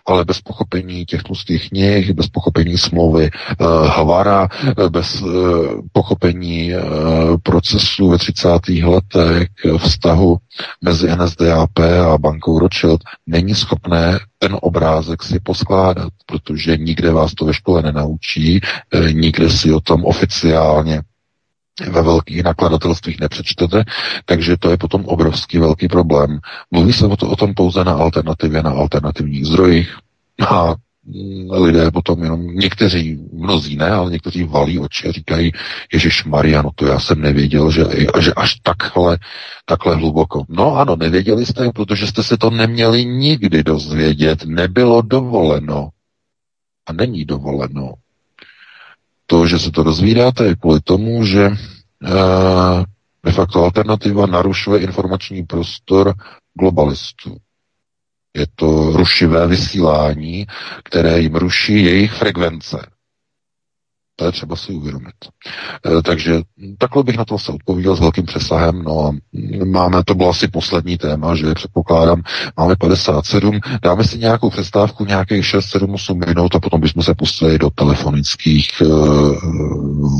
ale 0.06 0.24
bez 0.24 0.40
pochopení 0.40 1.04
těch 1.04 1.22
tlustých 1.22 1.68
knih, 1.68 2.12
bez 2.12 2.28
pochopení 2.28 2.78
smlouvy 2.78 3.30
uh, 3.60 3.86
Havara, 3.86 4.48
eh, 4.78 4.88
bez 4.88 5.22
uh, 5.22 5.80
pochopení 5.92 6.72
uh, 6.74 6.80
procesu 7.42 8.08
ve 8.08 8.18
30. 8.18 8.48
letech 8.84 9.48
vztahu 9.78 10.36
mezi 10.80 11.08
NSDAP 11.16 11.78
a 12.12 12.18
bankou 12.18 12.58
Rothschild, 12.58 13.00
není 13.26 13.54
schopné 13.54 14.18
ten 14.38 14.56
obrázek 14.60 15.22
si 15.22 15.40
poskládat, 15.40 16.08
protože 16.26 16.76
nikde 16.76 17.12
vás 17.12 17.34
to 17.34 17.44
ve 17.44 17.54
škole 17.54 17.82
nenaučí, 17.82 18.60
nikde 19.12 19.50
si 19.50 19.72
o 19.72 19.80
tom 19.80 20.04
oficiálně 20.04 21.02
ve 21.80 22.02
velkých 22.02 22.44
nakladatelstvích 22.44 23.20
nepřečtete, 23.20 23.84
takže 24.24 24.56
to 24.56 24.70
je 24.70 24.76
potom 24.76 25.04
obrovský 25.04 25.58
velký 25.58 25.88
problém. 25.88 26.38
Mluví 26.70 26.92
se 26.92 27.06
o, 27.06 27.16
to, 27.16 27.28
o 27.28 27.36
tom 27.36 27.54
pouze 27.54 27.84
na 27.84 27.92
alternativě, 27.92 28.62
na 28.62 28.70
alternativních 28.70 29.46
zdrojích 29.46 29.96
a 30.48 30.74
lidé 31.50 31.90
potom 31.90 32.22
jenom, 32.22 32.46
někteří, 32.46 33.18
mnozí 33.32 33.76
ne, 33.76 33.90
ale 33.90 34.10
někteří 34.10 34.44
valí 34.44 34.78
oči 34.78 35.08
a 35.08 35.12
říkají, 35.12 35.52
Ježíš 35.92 36.24
Maria, 36.24 36.62
no 36.62 36.70
to 36.74 36.86
já 36.86 37.00
jsem 37.00 37.20
nevěděl, 37.20 37.70
že, 37.70 37.84
že 38.20 38.34
až 38.34 38.54
takhle, 38.54 39.18
takhle 39.64 39.94
hluboko. 39.94 40.44
No 40.48 40.76
ano, 40.76 40.96
nevěděli 40.96 41.46
jste, 41.46 41.70
protože 41.74 42.06
jste 42.06 42.22
se 42.22 42.36
to 42.36 42.50
neměli 42.50 43.04
nikdy 43.04 43.62
dozvědět, 43.62 44.44
nebylo 44.44 45.02
dovoleno. 45.02 45.88
A 46.86 46.92
není 46.92 47.24
dovoleno 47.24 47.92
to, 49.26 49.46
že 49.46 49.58
se 49.58 49.70
to 49.70 49.82
dozvídáte, 49.82 50.44
je 50.46 50.54
kvůli 50.56 50.80
tomu, 50.80 51.24
že 51.24 51.48
uh, 51.48 52.84
de 53.24 53.32
facto 53.32 53.64
alternativa 53.64 54.26
narušuje 54.26 54.80
informační 54.80 55.42
prostor 55.42 56.14
globalistů. 56.54 57.36
Je 58.36 58.46
to 58.54 58.90
rušivé 58.96 59.46
vysílání, 59.46 60.46
které 60.84 61.20
jim 61.20 61.34
ruší 61.34 61.84
jejich 61.84 62.12
frekvence. 62.12 62.86
To 64.16 64.24
je 64.24 64.32
třeba 64.32 64.56
si 64.56 64.72
uvědomit. 64.72 65.14
E, 65.98 66.02
takže 66.02 66.42
takhle 66.78 67.02
bych 67.02 67.16
na 67.16 67.24
to 67.24 67.38
se 67.38 67.52
odpověděl 67.52 67.96
s 67.96 68.00
velkým 68.00 68.26
přesahem. 68.26 68.82
No 68.82 69.06
a 69.06 69.12
máme, 69.64 70.04
to 70.04 70.14
bylo 70.14 70.28
asi 70.30 70.48
poslední 70.48 70.98
téma, 70.98 71.34
že 71.34 71.54
předpokládám, 71.54 72.22
máme 72.56 72.76
57, 72.76 73.60
dáme 73.82 74.04
si 74.04 74.18
nějakou 74.18 74.50
přestávku, 74.50 75.04
nějakých 75.04 75.46
6, 75.46 75.66
7, 75.66 75.94
8 75.94 76.20
minut 76.26 76.54
a 76.54 76.60
potom 76.60 76.80
bychom 76.80 77.02
se 77.02 77.14
pustili 77.14 77.58
do 77.58 77.70
telefonických 77.70 78.80
e, 78.80 78.84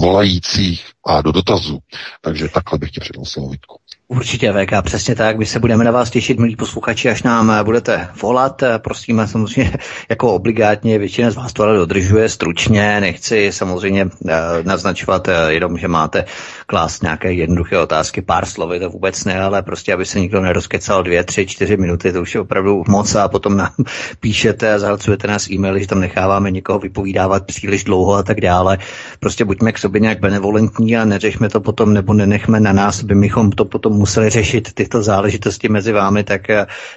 volajících 0.00 0.84
a 1.06 1.22
do 1.22 1.32
dotazů. 1.32 1.78
Takže 2.20 2.48
takhle 2.48 2.78
bych 2.78 2.90
ti 2.90 3.00
předal 3.00 3.24
slovo, 3.24 3.48
Vítku. 3.48 3.83
Určitě, 4.08 4.52
VK, 4.52 4.82
přesně 4.82 5.14
tak. 5.14 5.38
My 5.38 5.46
se 5.46 5.60
budeme 5.60 5.84
na 5.84 5.90
vás 5.90 6.10
těšit, 6.10 6.38
milí 6.38 6.56
posluchači, 6.56 7.10
až 7.10 7.22
nám 7.22 7.64
budete 7.64 8.08
volat. 8.22 8.62
Prosím, 8.78 9.22
samozřejmě 9.26 9.72
jako 10.08 10.34
obligátně, 10.34 10.98
většina 10.98 11.30
z 11.30 11.36
vás 11.36 11.52
to 11.52 11.62
ale 11.62 11.76
dodržuje 11.76 12.28
stručně. 12.28 13.00
Nechci 13.00 13.52
samozřejmě 13.52 14.08
eh, 14.28 14.34
naznačovat 14.62 15.28
eh, 15.28 15.32
jenom, 15.48 15.78
že 15.78 15.88
máte 15.88 16.24
klást 16.66 17.02
nějaké 17.02 17.32
jednoduché 17.32 17.78
otázky, 17.78 18.22
pár 18.22 18.46
slovy, 18.46 18.80
to 18.80 18.90
vůbec 18.90 19.24
ne, 19.24 19.40
ale 19.40 19.62
prostě, 19.62 19.94
aby 19.94 20.06
se 20.06 20.20
nikdo 20.20 20.40
nerozkecal 20.40 21.02
dvě, 21.02 21.24
tři, 21.24 21.46
čtyři 21.46 21.76
minuty, 21.76 22.12
to 22.12 22.22
už 22.22 22.34
je 22.34 22.40
opravdu 22.40 22.84
moc 22.88 23.14
a 23.14 23.28
potom 23.28 23.56
nám 23.56 23.70
píšete 24.20 24.74
a 24.74 24.78
zahlcujete 24.78 25.28
nás 25.28 25.50
e-maily, 25.50 25.80
že 25.80 25.86
tam 25.86 26.00
necháváme 26.00 26.50
někoho 26.50 26.78
vypovídávat 26.78 27.46
příliš 27.46 27.84
dlouho 27.84 28.14
a 28.14 28.22
tak 28.22 28.40
dále. 28.40 28.78
Prostě 29.20 29.44
buďme 29.44 29.72
k 29.72 29.78
sobě 29.78 30.00
nějak 30.00 30.20
benevolentní 30.20 30.96
a 30.96 31.04
neřešme 31.04 31.48
to 31.48 31.60
potom, 31.60 31.94
nebo 31.94 32.12
nenechme 32.12 32.60
na 32.60 32.72
nás, 32.72 33.02
aby 33.02 33.30
to 33.56 33.64
potom 33.64 33.93
museli 33.94 34.30
řešit 34.30 34.72
tyto 34.74 35.02
záležitosti 35.02 35.68
mezi 35.68 35.92
vámi, 35.92 36.24
tak 36.24 36.42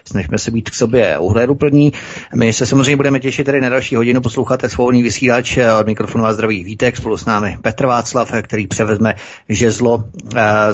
snažíme 0.06 0.38
se 0.38 0.52
být 0.52 0.70
k 0.70 0.74
sobě 0.74 1.18
uhleduplní. 1.18 1.94
My 2.36 2.54
se 2.54 2.66
samozřejmě 2.66 2.96
budeme 2.96 3.20
těšit 3.20 3.46
tady 3.46 3.62
na 3.62 3.70
další 3.70 3.96
hodinu. 3.96 4.22
Posloucháte 4.22 4.70
svobodný 4.70 5.04
vysílač 5.04 5.58
od 5.80 5.88
mikrofonu 5.88 6.26
a 6.26 6.34
zdraví 6.34 6.64
Vítek. 6.64 6.98
Spolu 6.98 7.18
s 7.18 7.26
námi 7.26 7.58
Petr 7.62 7.86
Václav, 7.86 8.32
který 8.42 8.68
převezme 8.68 9.16
žezlo 9.50 10.04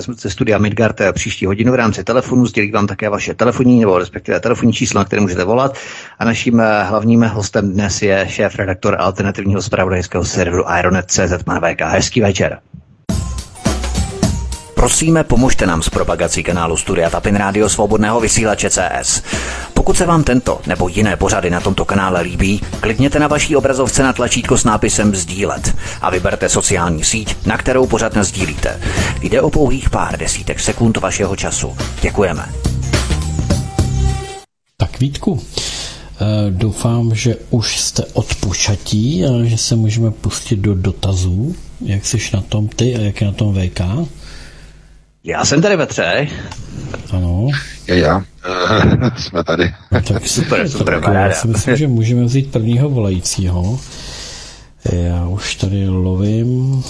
ze 0.06 0.30
studia 0.30 0.58
Midgard 0.58 1.00
příští 1.12 1.46
hodinu 1.46 1.72
v 1.72 1.74
rámci 1.74 2.04
telefonu. 2.04 2.46
Sdělí 2.46 2.70
vám 2.70 2.86
také 2.86 3.08
vaše 3.08 3.34
telefonní 3.34 3.80
nebo 3.80 3.98
respektive 3.98 4.40
telefonní 4.40 4.72
číslo, 4.72 4.98
na 5.00 5.04
které 5.04 5.22
můžete 5.22 5.44
volat. 5.44 5.78
A 6.18 6.24
naším 6.24 6.62
hlavním 6.82 7.22
hostem 7.22 7.72
dnes 7.72 8.02
je 8.02 8.26
šéf-redaktor 8.28 8.96
alternativního 8.98 9.62
zpravodajského 9.62 10.24
serveru 10.24 10.64
Ironet.cz. 10.78 11.42
Pan 11.44 11.60
VK. 11.60 11.80
Hezký 11.80 12.20
večer. 12.20 12.58
Prosíme, 14.84 15.24
pomožte 15.24 15.66
nám 15.66 15.82
s 15.82 15.88
propagací 15.88 16.42
kanálu 16.42 16.76
Studia 16.76 17.10
Tapin 17.10 17.36
Rádio 17.36 17.68
Svobodného 17.68 18.20
vysílače 18.20 18.70
CS. 18.70 19.22
Pokud 19.74 19.96
se 19.96 20.06
vám 20.06 20.24
tento 20.24 20.60
nebo 20.66 20.88
jiné 20.88 21.16
pořady 21.16 21.50
na 21.50 21.60
tomto 21.60 21.84
kanále 21.84 22.20
líbí, 22.20 22.60
klikněte 22.80 23.18
na 23.18 23.26
vaší 23.26 23.56
obrazovce 23.56 24.02
na 24.02 24.12
tlačítko 24.12 24.58
s 24.58 24.64
nápisem 24.64 25.14
Sdílet 25.14 25.76
a 26.00 26.10
vyberte 26.10 26.48
sociální 26.48 27.04
síť, 27.04 27.46
na 27.46 27.58
kterou 27.58 27.86
pořád 27.86 28.16
sdílíte. 28.16 28.80
Jde 29.20 29.40
o 29.40 29.50
pouhých 29.50 29.90
pár 29.90 30.18
desítek 30.18 30.60
sekund 30.60 30.96
vašeho 30.96 31.36
času. 31.36 31.76
Děkujeme. 32.02 32.48
Tak 34.76 35.00
Vítku, 35.00 35.40
Eh, 36.20 36.50
doufám, 36.50 37.14
že 37.14 37.36
už 37.50 37.80
jste 37.80 38.04
odpočatí 38.04 39.24
a 39.24 39.44
že 39.44 39.58
se 39.58 39.76
můžeme 39.76 40.10
pustit 40.10 40.56
do 40.56 40.74
dotazů. 40.74 41.54
Jak 41.80 42.06
jsi 42.06 42.18
na 42.34 42.40
tom 42.40 42.68
ty 42.68 42.96
a 42.96 43.00
jak 43.00 43.20
je 43.20 43.26
na 43.26 43.32
tom 43.32 43.54
VK? 43.54 43.80
Já 45.26 45.44
jsem 45.44 45.62
tady 45.62 45.76
Petře. 45.76 46.28
Ano. 47.12 47.48
Já, 47.86 47.94
já. 47.94 48.24
jsme 49.16 49.44
tady. 49.44 49.74
No, 49.92 50.02
tak 50.02 50.28
super, 50.28 50.68
super, 50.68 51.00
tak, 51.00 51.14
Já 51.14 51.32
si 51.32 51.48
myslím, 51.48 51.76
že 51.76 51.88
můžeme 51.88 52.24
vzít 52.24 52.52
prvního 52.52 52.90
volajícího. 52.90 53.80
Já 54.92 55.28
už 55.28 55.54
tady 55.54 55.88
lovím. 55.88 56.72
Uh, 56.74 56.82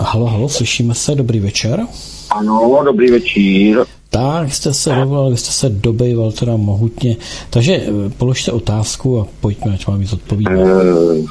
halo, 0.00 0.26
halo, 0.26 0.48
slyšíme 0.48 0.94
se, 0.94 1.14
dobrý 1.14 1.40
večer. 1.40 1.86
Ano, 2.30 2.82
dobrý 2.84 3.10
večer. 3.10 3.84
Tak 4.10 4.54
jste 4.54 4.74
se 4.74 4.94
dovolal, 4.94 5.30
vy 5.30 5.36
jste 5.36 5.50
se 5.50 5.68
dobejval 5.68 6.32
teda 6.32 6.56
mohutně. 6.56 7.16
Takže 7.50 7.74
eh, 7.74 8.10
položte 8.18 8.52
otázku 8.52 9.20
a 9.20 9.26
pojďme, 9.40 9.74
ať 9.74 9.86
vám 9.86 10.00
víc 10.00 10.12
odpovídat. 10.12 10.52
Uh, 10.52 11.26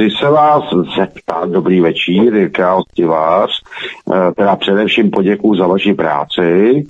chci 0.00 0.16
se 0.16 0.30
vás 0.30 0.64
zeptat, 0.98 1.50
dobrý 1.50 1.80
večer, 1.80 2.14
Jirka 2.14 2.74
Hostivář, 2.74 3.50
uh, 4.04 4.14
teda 4.36 4.56
především 4.56 5.10
poděkuji 5.10 5.58
za 5.58 5.66
vaši 5.66 5.94
práci, 5.94 6.84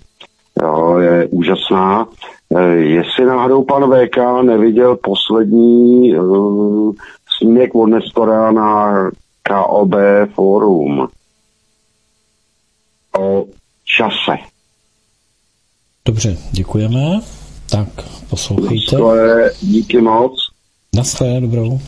jo, 0.62 0.98
je 0.98 1.26
úžasná. 1.26 2.06
Uh, 2.48 2.60
jestli 2.72 3.26
náhodou 3.26 3.64
pan 3.64 3.90
VK 3.90 4.16
neviděl 4.42 4.96
poslední 4.96 6.16
uh, 6.16 6.94
snímek 7.38 7.74
od 7.74 7.86
Nestora 7.86 8.52
na 8.52 8.92
KOB 9.48 9.94
Forum 10.34 11.08
o 13.18 13.44
čase. 13.96 14.32
Dobře, 16.04 16.36
děkujeme. 16.52 17.20
Tak, 17.70 17.88
poslouchejte. 18.30 18.96
Díky 19.60 20.00
moc. 20.00 20.32
Naschle, 20.96 21.40
dobrou. 21.40 21.80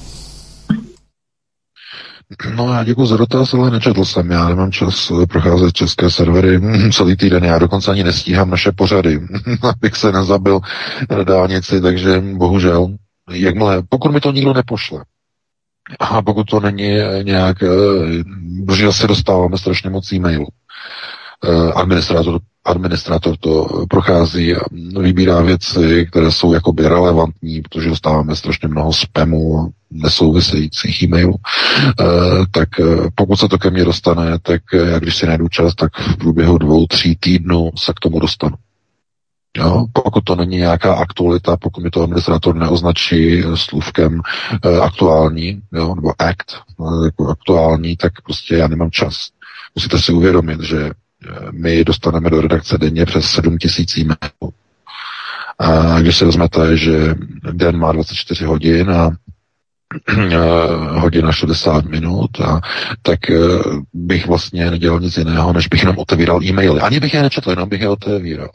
No 2.54 2.74
já 2.74 2.84
děkuji 2.84 3.06
za 3.06 3.16
dotaz, 3.16 3.54
ale 3.54 3.70
nečetl 3.70 4.04
jsem. 4.04 4.30
Já 4.30 4.48
nemám 4.48 4.72
čas 4.72 5.12
procházet 5.28 5.72
české 5.72 6.10
servery 6.10 6.60
celý 6.92 7.16
týden. 7.16 7.44
Já 7.44 7.58
dokonce 7.58 7.90
ani 7.90 8.04
nestíhám 8.04 8.50
naše 8.50 8.72
pořady, 8.72 9.20
abych 9.62 9.96
se 9.96 10.12
nezabil 10.12 10.60
na 11.10 11.24
dálnici, 11.24 11.80
takže 11.80 12.20
bohužel, 12.20 12.96
jakmile, 13.30 13.82
pokud 13.88 14.12
mi 14.12 14.20
to 14.20 14.32
nikdo 14.32 14.54
nepošle, 14.54 15.04
a 16.00 16.22
pokud 16.22 16.44
to 16.50 16.60
není 16.60 16.96
nějak, 17.22 17.62
eh, 17.62 17.66
protože 18.66 18.92
se 18.92 19.06
dostáváme 19.06 19.58
strašně 19.58 19.90
moc 19.90 20.12
e-mailů, 20.12 20.46
Eh, 20.46 21.21
administrátor, 21.74 22.40
administrátor 22.64 23.36
to 23.36 23.84
prochází 23.90 24.56
a 24.56 24.60
vybírá 25.00 25.40
věci, 25.40 26.06
které 26.10 26.32
jsou 26.32 26.52
jakoby 26.52 26.88
relevantní, 26.88 27.62
protože 27.62 27.88
dostáváme 27.88 28.36
strašně 28.36 28.68
mnoho 28.68 28.92
spamu 28.92 29.58
a 29.60 29.68
nesouvisejících 29.90 31.02
e-mailů, 31.02 31.34
eh, 32.00 32.04
tak 32.50 32.68
eh, 32.80 32.84
pokud 33.14 33.36
se 33.36 33.48
to 33.48 33.58
ke 33.58 33.70
mně 33.70 33.84
dostane, 33.84 34.38
tak 34.38 34.62
já 34.72 34.98
když 34.98 35.16
si 35.16 35.26
najdu 35.26 35.48
čas, 35.48 35.74
tak 35.74 35.92
v 35.98 36.16
průběhu 36.16 36.58
dvou, 36.58 36.86
tří 36.86 37.16
týdnů 37.16 37.70
se 37.78 37.92
k 37.92 38.00
tomu 38.00 38.20
dostanu. 38.20 38.54
Jo, 39.58 39.86
pokud 39.92 40.24
to 40.24 40.34
není 40.36 40.56
nějaká 40.56 40.94
aktualita, 40.94 41.56
pokud 41.56 41.84
mi 41.84 41.90
to 41.90 42.02
administrátor 42.02 42.56
neoznačí 42.56 43.42
slůvkem 43.54 44.20
e, 44.64 44.80
aktuální, 44.80 45.60
jo, 45.72 45.94
nebo 45.94 46.12
act, 46.18 46.56
jako 47.04 47.28
aktuální, 47.28 47.96
tak 47.96 48.12
prostě 48.24 48.56
já 48.56 48.68
nemám 48.68 48.90
čas. 48.90 49.28
Musíte 49.74 49.98
si 49.98 50.12
uvědomit, 50.12 50.60
že 50.60 50.90
my 51.52 51.84
dostaneme 51.84 52.30
do 52.30 52.40
redakce 52.40 52.78
denně 52.78 53.06
přes 53.06 53.30
7 53.30 53.58
tisíc 53.58 53.96
e-mailů. 53.96 54.54
A 55.58 56.00
když 56.00 56.16
si 56.16 56.24
vezmete, 56.24 56.76
že 56.76 57.14
den 57.52 57.76
má 57.76 57.92
24 57.92 58.44
hodin 58.44 58.90
a 58.90 59.10
hodina 61.00 61.32
60 61.32 61.84
minut, 61.84 62.40
a, 62.40 62.60
tak 63.02 63.30
eh, 63.30 63.36
bych 63.94 64.26
vlastně 64.26 64.70
nedělal 64.70 65.00
nic 65.00 65.16
jiného, 65.16 65.52
než 65.52 65.68
bych 65.68 65.80
jenom 65.80 65.98
otevíral 65.98 66.44
e-maily. 66.44 66.80
Ani 66.80 67.00
bych 67.00 67.14
je 67.14 67.22
nečetl, 67.22 67.50
jenom 67.50 67.68
bych 67.68 67.80
je 67.80 67.88
otevíral. 67.88 68.50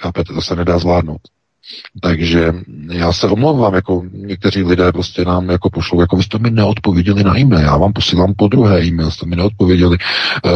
Chápete, 0.00 0.32
to 0.32 0.42
se 0.42 0.56
nedá 0.56 0.78
zvládnout. 0.78 1.20
Takže 2.00 2.52
já 2.92 3.12
se 3.12 3.26
omlouvám, 3.26 3.74
jako 3.74 4.02
někteří 4.12 4.62
lidé 4.62 4.92
prostě 4.92 5.24
nám 5.24 5.50
jako 5.50 5.70
pošlou, 5.70 6.00
jako 6.00 6.16
vy 6.16 6.22
jste 6.22 6.38
mi 6.38 6.50
neodpověděli 6.50 7.24
na 7.24 7.38
e-mail, 7.38 7.64
já 7.64 7.76
vám 7.76 7.92
posílám 7.92 8.34
po 8.34 8.48
druhé 8.48 8.84
e-mail, 8.84 9.10
jste 9.10 9.26
mi 9.26 9.36
neodpověděli. 9.36 9.98
E, 10.46 10.50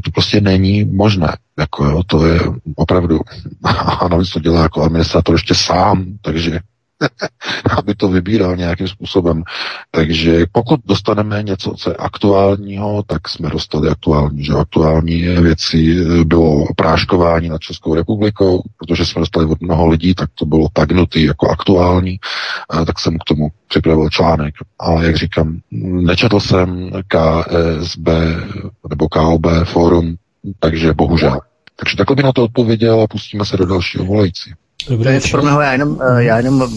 to 0.00 0.10
prostě 0.10 0.40
není 0.40 0.84
možné. 0.84 1.36
Jako 1.58 1.84
jo, 1.84 2.02
to 2.06 2.26
je 2.26 2.40
opravdu, 2.76 3.20
a 4.00 4.08
navíc 4.08 4.30
to 4.30 4.40
dělá 4.40 4.62
jako 4.62 4.82
administrátor 4.82 5.34
ještě 5.34 5.54
sám, 5.54 6.04
takže 6.22 6.60
aby 7.78 7.94
to 7.94 8.08
vybíral 8.08 8.56
nějakým 8.56 8.88
způsobem. 8.88 9.42
Takže 9.90 10.46
pokud 10.52 10.80
dostaneme 10.84 11.42
něco, 11.42 11.74
co 11.78 11.90
je 11.90 11.96
aktuálního, 11.96 13.02
tak 13.06 13.28
jsme 13.28 13.50
dostali 13.50 13.88
aktuální, 13.88 14.44
že 14.44 14.52
aktuální 14.52 15.22
věci 15.22 16.04
bylo 16.24 16.64
práškování 16.76 17.48
nad 17.48 17.60
Českou 17.60 17.94
republikou, 17.94 18.62
protože 18.78 19.06
jsme 19.06 19.20
dostali 19.20 19.46
od 19.46 19.60
mnoho 19.60 19.86
lidí, 19.88 20.14
tak 20.14 20.30
to 20.34 20.46
bylo 20.46 20.68
tagnutý 20.72 21.22
jako 21.22 21.48
aktuální, 21.48 22.18
tak 22.86 22.98
jsem 22.98 23.18
k 23.18 23.24
tomu 23.24 23.48
připravil 23.68 24.10
článek. 24.10 24.54
Ale 24.78 25.06
jak 25.06 25.16
říkám, 25.16 25.58
nečetl 25.70 26.40
jsem 26.40 26.90
KSB 27.08 28.08
nebo 28.88 29.08
KOB 29.08 29.46
forum, 29.64 30.16
takže 30.58 30.94
bohužel. 30.94 31.40
Takže 31.76 31.96
takhle 31.96 32.16
by 32.16 32.22
na 32.22 32.32
to 32.32 32.44
odpověděl 32.44 33.00
a 33.00 33.06
pustíme 33.06 33.44
se 33.44 33.56
do 33.56 33.66
dalšího 33.66 34.04
volající. 34.04 34.54
Dobrý 34.88 35.04
to 35.04 35.10
je 35.10 35.20
pro 35.30 35.42
já 35.42 35.72
jenom, 35.72 36.00
eh, 36.02 36.24
já 36.24 36.36
jenom 36.36 36.68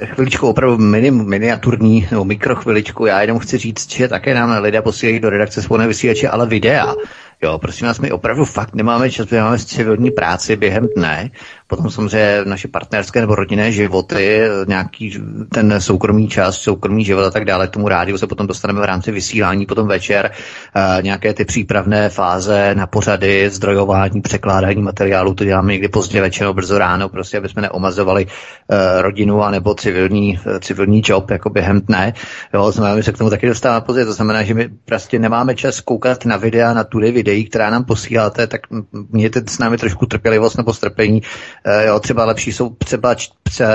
eh, 0.00 0.06
chviličku 0.06 0.48
opravdu 0.48 0.78
mini, 0.78 1.10
miniaturní 1.10 2.08
nebo 2.10 2.24
mikrochviličku, 2.24 3.06
já 3.06 3.20
jenom 3.20 3.38
chci 3.38 3.58
říct, 3.58 3.92
že 3.92 4.08
také 4.08 4.34
nám 4.34 4.62
lidé 4.62 4.82
posílají 4.82 5.20
do 5.20 5.30
redakce 5.30 5.62
svobodné 5.62 5.86
vysílače, 5.86 6.28
ale 6.28 6.46
videa. 6.46 6.94
Jo, 7.42 7.58
prosím 7.58 7.86
vás, 7.86 8.00
my 8.00 8.12
opravdu 8.12 8.44
fakt 8.44 8.74
nemáme 8.74 9.10
čas, 9.10 9.30
my 9.30 9.40
máme 9.40 9.58
civilní 9.58 10.10
práci 10.10 10.56
během 10.56 10.88
dne, 10.96 11.30
potom 11.70 11.90
samozřejmě 11.90 12.40
naše 12.44 12.68
partnerské 12.68 13.20
nebo 13.20 13.34
rodinné 13.34 13.72
životy, 13.72 14.40
nějaký 14.66 15.18
ten 15.48 15.80
soukromý 15.80 16.28
čas, 16.28 16.56
soukromý 16.58 17.04
život 17.04 17.24
a 17.24 17.30
tak 17.30 17.44
dále, 17.44 17.66
k 17.66 17.70
tomu 17.70 17.88
rádiu 17.88 18.18
se 18.18 18.26
potom 18.26 18.46
dostaneme 18.46 18.80
v 18.80 18.84
rámci 18.84 19.12
vysílání, 19.12 19.66
potom 19.66 19.88
večer, 19.88 20.30
uh, 20.76 21.02
nějaké 21.02 21.34
ty 21.34 21.44
přípravné 21.44 22.08
fáze 22.08 22.74
na 22.74 22.86
pořady, 22.86 23.50
zdrojování, 23.50 24.20
překládání 24.20 24.82
materiálu, 24.82 25.34
to 25.34 25.44
děláme 25.44 25.72
někdy 25.72 25.88
pozdě 25.88 26.20
večer 26.20 26.52
brzo 26.52 26.78
ráno, 26.78 27.08
prostě 27.08 27.38
aby 27.38 27.48
jsme 27.48 27.62
neomazovali 27.62 28.26
uh, 28.26 28.76
rodinu 29.00 29.42
a 29.42 29.50
nebo 29.50 29.74
civilní, 29.74 30.40
uh, 30.46 30.58
civilní 30.58 31.02
job 31.04 31.30
jako 31.30 31.50
během 31.50 31.80
dne. 31.80 32.14
Jo, 32.54 32.72
znamená, 32.72 32.94
my 32.94 33.02
se 33.02 33.12
k 33.12 33.18
tomu 33.18 33.30
taky 33.30 33.46
dostáváme 33.46 33.80
pozdě, 33.80 34.04
to 34.04 34.12
znamená, 34.12 34.42
že 34.42 34.54
my 34.54 34.68
prostě 34.84 35.18
nemáme 35.18 35.54
čas 35.54 35.80
koukat 35.80 36.24
na 36.24 36.36
videa, 36.36 36.74
na 36.74 36.84
tudy 36.84 37.10
videí, 37.10 37.44
která 37.44 37.70
nám 37.70 37.84
posíláte, 37.84 38.46
tak 38.46 38.60
mějte 39.10 39.42
s 39.48 39.58
námi 39.58 39.76
trošku 39.76 40.06
trpělivost 40.06 40.56
nebo 40.56 40.74
strpení, 40.74 41.22
Eh, 41.59 41.59
jo, 41.86 42.00
třeba 42.00 42.24
lepší 42.24 42.52
jsou 42.52 42.76
třeba 42.80 43.16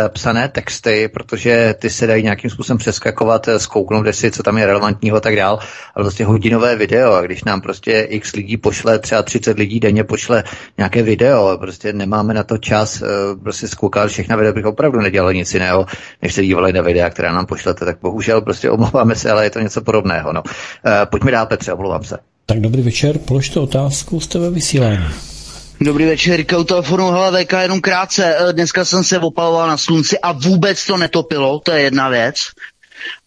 psané 0.10 0.49
texty, 0.49 1.07
protože 1.07 1.76
ty 1.80 1.90
se 1.90 2.07
dají 2.07 2.24
nějakým 2.24 2.49
způsobem 2.49 2.78
přeskakovat, 2.78 3.48
eh, 3.48 3.60
zkouknout 3.60 4.06
si, 4.12 4.32
co 4.32 4.44
tam 4.44 4.57
je 4.57 4.66
relevantního 4.66 5.18
a 5.18 5.20
tak 5.20 5.36
dál, 5.36 5.60
ale 5.95 6.06
prostě 6.06 6.26
hodinové 6.26 6.76
video, 6.76 7.14
a 7.14 7.22
když 7.22 7.44
nám 7.44 7.62
prostě 7.62 8.02
x 8.02 8.34
lidí 8.34 8.57
pošle, 8.57 8.99
třeba 8.99 9.24
30 9.24 9.57
lidí 9.57 9.80
denně 9.80 10.03
pošle 10.03 10.44
nějaké 10.78 11.03
video, 11.03 11.57
prostě 11.57 11.94
nemáme 11.94 12.34
na 12.34 12.44
to 12.44 12.57
čas, 12.57 13.02
eh, 13.02 13.06
prostě 13.44 13.68
zkoukat 13.68 14.10
všechna 14.10 14.36
videa, 14.36 14.53
bych 14.53 14.66
opravdu 14.66 15.02
nedělal 15.02 15.34
nic 15.34 15.53
jiného, 15.53 15.86
než 16.22 16.34
se 16.34 16.44
dívali 16.44 16.74
na 16.74 16.82
videa, 16.82 17.10
která 17.10 17.34
nám 17.34 17.45
pošlete, 17.45 17.86
tak 17.86 17.98
bohužel 18.02 18.41
prostě 18.41 18.70
omlouváme 18.70 19.16
se, 19.16 19.32
ale 19.32 19.44
je 19.44 19.49
to 19.49 19.60
něco 19.60 19.82
podobného. 19.82 20.34
No. 20.34 20.44
Pojďme 21.06 21.32
dál, 21.32 21.45
Petře, 21.45 21.74
omlouvám 21.74 22.03
se. 22.03 22.18
Tak 22.45 22.60
dobrý 22.60 22.82
večer, 22.82 23.18
položte 23.18 23.60
otázku, 23.60 24.20
jste 24.20 24.40
ve 24.40 24.49
vysílání. 24.49 25.06
Dobrý 25.81 26.06
večer, 26.06 26.35
Rika 26.35 26.57
u 26.57 26.64
telefonu, 26.64 27.11
VK, 27.11 27.53
jenom 27.61 27.81
krátce. 27.81 28.35
Eh, 28.38 28.53
dneska 28.53 28.85
jsem 28.85 29.03
se 29.03 29.19
opaloval 29.19 29.68
na 29.68 29.77
slunci 29.77 30.19
a 30.19 30.31
vůbec 30.31 30.85
to 30.85 30.97
netopilo, 30.97 31.60
to 31.60 31.72
je 31.72 31.81
jedna 31.81 32.10
věc. 32.10 32.35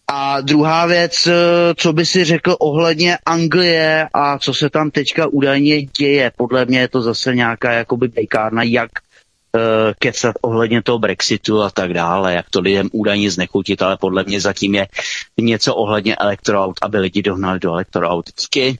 A 0.07 0.41
druhá 0.41 0.85
věc, 0.85 1.27
eh, 1.27 1.33
co 1.75 1.93
by 1.93 2.05
si 2.05 2.25
řekl 2.25 2.55
ohledně 2.59 3.17
Anglie 3.25 4.07
a 4.13 4.39
co 4.39 4.53
se 4.53 4.69
tam 4.69 4.91
teďka 4.91 5.27
údajně 5.27 5.81
děje. 5.81 6.31
Podle 6.37 6.65
mě 6.65 6.79
je 6.79 6.87
to 6.87 7.01
zase 7.01 7.35
nějaká 7.35 7.71
jakoby 7.71 8.07
bejkárna, 8.07 8.63
jak 8.63 8.89
uh, 9.55 9.61
kecat 9.99 10.35
ohledně 10.41 10.81
toho 10.81 10.99
Brexitu 10.99 11.61
a 11.61 11.69
tak 11.69 11.93
dále, 11.93 12.33
jak 12.33 12.49
to 12.49 12.59
lidem 12.59 12.89
údajně 12.91 13.31
znechutit, 13.31 13.81
ale 13.81 13.97
podle 13.97 14.23
mě 14.23 14.41
zatím 14.41 14.75
je 14.75 14.87
něco 15.37 15.75
ohledně 15.75 16.15
elektroaut, 16.15 16.75
aby 16.81 16.97
lidi 16.97 17.21
dohnali 17.21 17.59
do 17.59 17.71
elektroaut. 17.71 18.25
Díky. 18.39 18.77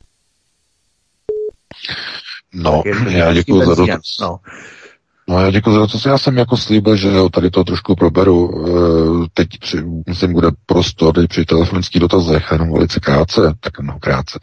No, 2.54 2.84
já 3.08 3.34
děkuji 3.34 3.66
za 3.66 3.76
dotaz. 3.76 4.02
No. 4.22 4.40
No 5.30 5.40
já 5.40 5.52
děkuji 5.52 5.74
za 5.74 5.88
to, 5.88 6.10
já 6.10 6.18
jsem 6.18 6.38
jako 6.38 6.58
slíbil, 6.58 6.96
že 6.96 7.08
jo, 7.08 7.30
tady 7.30 7.50
to 7.50 7.64
trošku 7.64 7.96
proberu. 7.96 8.66
Eh, 8.68 9.28
teď 9.34 9.48
při, 9.60 9.84
myslím, 10.08 10.34
bude 10.34 10.48
prostor 10.66 11.16
teď 11.16 11.30
při 11.30 11.46
telefonických 11.46 12.02
dotazech, 12.02 12.48
jenom 12.52 12.74
velice 12.74 13.00
krátce, 13.00 13.42
tak 13.60 13.80
no 13.80 14.00
krátce, 14.00 14.40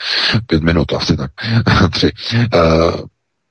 pět 0.46 0.62
minut 0.62 0.92
asi 0.92 1.16
tak, 1.16 1.30
tři. 1.90 2.10
Eh, 2.34 2.58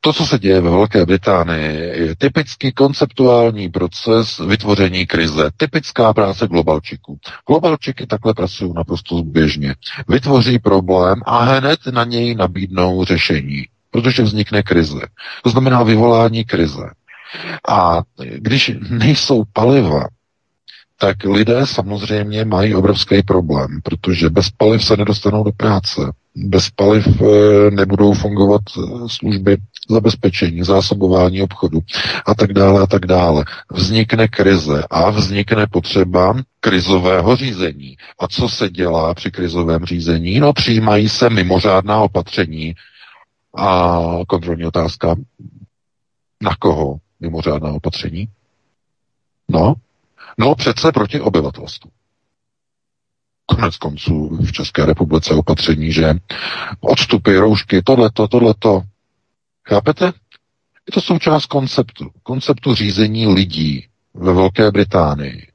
to, 0.06 0.14
co 0.14 0.26
se 0.26 0.40
děje 0.40 0.62
ve 0.62 0.70
Velké 0.70 1.06
Británii, 1.06 1.78
je 1.78 2.16
typický 2.16 2.72
konceptuální 2.72 3.70
proces 3.70 4.40
vytvoření 4.48 5.06
krize. 5.06 5.50
Typická 5.58 6.14
práce 6.14 6.48
globalčiků. 6.48 7.18
Globalčiky 7.48 8.08
takhle 8.08 8.34
pracují 8.34 8.74
naprosto 8.74 9.24
běžně. 9.24 9.76
Vytvoří 10.08 10.60
problém 10.60 11.22
a 11.26 11.44
hned 11.44 11.80
na 11.92 12.04
něj 12.04 12.36
nabídnou 12.36 13.06
řešení, 13.06 13.66
protože 13.96 14.24
vznikne 14.24 14.64
krize. 14.64 15.00
To 15.44 15.50
znamená 15.50 15.84
vyvolání 15.84 16.44
krize. 16.44 16.90
A 17.70 18.02
když 18.38 18.72
nejsou 18.90 19.44
paliva, 19.54 20.04
tak 21.00 21.24
lidé 21.24 21.62
samozřejmě 21.66 22.46
mají 22.46 22.76
obrovský 22.76 23.24
problém, 23.24 23.68
protože 23.84 24.30
bez 24.30 24.50
paliv 24.50 24.86
se 24.86 24.98
nedostanou 24.98 25.44
do 25.44 25.52
práce. 25.58 26.02
Bez 26.36 26.70
paliv 26.70 27.08
eh, 27.08 27.26
nebudou 27.72 28.14
fungovat 28.14 28.62
eh, 28.78 28.82
služby 29.08 29.58
zabezpečení, 29.90 30.64
zásobování 30.64 31.42
obchodu 31.42 31.80
a 32.26 32.36
tak 32.36 32.54
dále 32.54 32.82
a 32.82 32.88
tak 32.88 33.06
dále. 33.06 33.46
Vznikne 33.72 34.28
krize 34.28 34.84
a 34.90 35.10
vznikne 35.10 35.68
potřeba 35.68 36.36
krizového 36.60 37.36
řízení. 37.36 37.98
A 38.20 38.28
co 38.28 38.50
se 38.50 38.70
dělá 38.70 39.14
při 39.14 39.32
krizovém 39.32 39.86
řízení? 39.86 40.40
No, 40.40 40.54
přijímají 40.54 41.10
se 41.10 41.30
mimořádná 41.30 41.98
opatření 42.00 42.76
a 43.56 44.00
kontrolní 44.28 44.66
otázka, 44.66 45.16
na 46.42 46.56
koho 46.60 46.98
mimořádná 47.20 47.70
opatření? 47.70 48.28
No, 49.50 49.74
no 50.38 50.56
přece 50.56 50.92
proti 50.92 51.22
obyvatelstvu. 51.22 51.92
Konec 53.46 53.78
konců 53.78 54.38
v 54.42 54.52
České 54.52 54.86
republice 54.86 55.34
opatření, 55.34 55.92
že 55.92 56.14
odstupy, 56.80 57.38
roušky, 57.38 57.82
tohleto, 57.82 58.28
tohleto. 58.28 58.82
Chápete? 59.68 60.06
Je 60.88 60.92
to 60.94 61.02
součást 61.02 61.46
konceptu. 61.46 62.10
Konceptu 62.24 62.76
řízení 62.76 63.28
lidí 63.28 63.88
ve 64.14 64.34
Velké 64.34 64.72
Británii. 64.72 65.48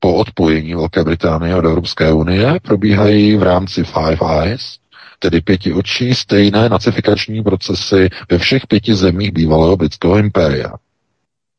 Po 0.00 0.14
odpojení 0.14 0.74
Velké 0.74 1.04
Británie 1.04 1.56
od 1.56 1.64
Evropské 1.64 2.12
unie 2.12 2.60
probíhají 2.62 3.36
v 3.36 3.42
rámci 3.42 3.84
Five 3.84 4.42
Eyes, 4.42 4.78
tedy 5.18 5.40
pěti 5.40 5.72
očí, 5.72 6.14
stejné 6.14 6.68
nacifikační 6.68 7.42
procesy 7.42 8.08
ve 8.30 8.38
všech 8.38 8.66
pěti 8.66 8.94
zemích 8.94 9.32
bývalého 9.32 9.76
britského 9.76 10.18
impéria. 10.18 10.72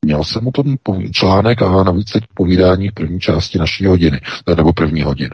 Měl 0.06 0.24
jsem 0.24 0.44
mu 0.44 0.52
ten 0.52 0.78
článek 1.12 1.62
a 1.62 1.84
navíc 1.84 2.12
teď 2.12 2.24
povídání 2.34 2.90
v 2.90 2.94
první 2.94 3.20
části 3.20 3.60
naší 3.60 3.86
hodiny, 3.86 4.22
nebo 4.56 4.74
první 4.74 5.02
hodiny. 5.02 5.32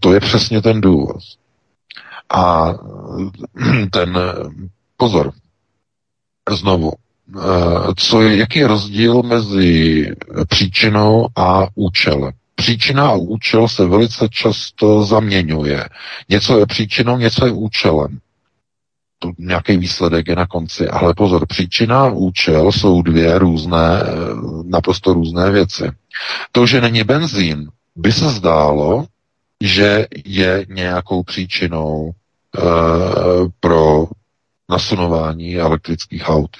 To 0.00 0.14
je 0.14 0.20
přesně 0.20 0.62
ten 0.62 0.80
důvod. 0.80 1.16
A 2.30 2.72
ten 3.90 4.18
pozor, 4.96 5.32
znovu, 6.50 6.92
co 7.96 8.22
je, 8.22 8.36
jaký 8.36 8.58
je 8.58 8.66
rozdíl 8.66 9.22
mezi 9.22 10.06
příčinou 10.48 11.28
a 11.36 11.66
účelem? 11.74 12.32
Příčina 12.54 13.08
a 13.08 13.14
účel 13.14 13.68
se 13.68 13.86
velice 13.86 14.28
často 14.28 15.04
zaměňuje. 15.04 15.88
Něco 16.28 16.58
je 16.58 16.66
příčinou, 16.66 17.18
něco 17.18 17.46
je 17.46 17.52
účelem 17.52 18.18
to 19.24 19.32
nějaký 19.38 19.76
výsledek 19.76 20.28
je 20.28 20.36
na 20.36 20.46
konci. 20.46 20.88
Ale 20.88 21.14
pozor, 21.14 21.46
příčina 21.46 22.02
a 22.02 22.12
účel 22.12 22.72
jsou 22.72 23.02
dvě 23.02 23.38
různé, 23.38 24.02
eh, 24.02 24.06
naprosto 24.64 25.14
různé 25.14 25.50
věci. 25.50 25.90
To, 26.52 26.66
že 26.66 26.80
není 26.80 27.04
benzín, 27.04 27.68
by 27.96 28.12
se 28.12 28.28
zdálo, 28.28 29.06
že 29.60 30.06
je 30.24 30.66
nějakou 30.68 31.22
příčinou 31.22 32.10
e, 32.10 32.60
pro 33.60 34.06
nasunování 34.70 35.56
elektrických 35.56 36.28
aut. 36.28 36.50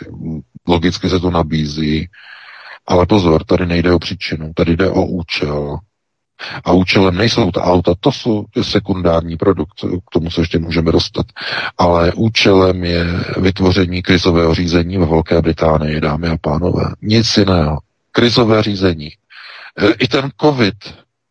Logicky 0.69 1.11
se 1.11 1.21
to 1.21 1.31
nabízí, 1.31 2.09
ale 2.87 3.07
pozor, 3.07 3.45
tady 3.45 3.67
nejde 3.67 3.93
o 3.93 3.99
příčinu, 3.99 4.53
tady 4.55 4.77
jde 4.77 4.91
o 4.91 5.07
účel. 5.07 5.79
A 6.65 6.73
účelem 6.73 7.17
nejsou 7.17 7.51
ta 7.51 7.63
auta, 7.63 7.93
to 8.01 8.13
jsou 8.13 8.45
sekundární 8.63 9.37
produkt, 9.37 9.81
k 9.81 10.11
tomu 10.13 10.31
se 10.31 10.41
ještě 10.41 10.59
můžeme 10.59 10.93
dostat. 10.93 11.27
Ale 11.79 12.13
účelem 12.13 12.85
je 12.85 13.05
vytvoření 13.37 14.03
krizového 14.03 14.55
řízení 14.55 14.99
ve 14.99 15.07
Velké 15.07 15.43
Británii, 15.43 16.01
dámy 16.01 16.29
a 16.29 16.37
pánové. 16.41 16.85
Nic 17.03 17.37
jiného. 17.37 17.79
Krizové 18.13 18.63
řízení. 18.63 19.09
E, 19.79 19.93
I 19.99 20.09
ten 20.09 20.31
COVID 20.41 20.75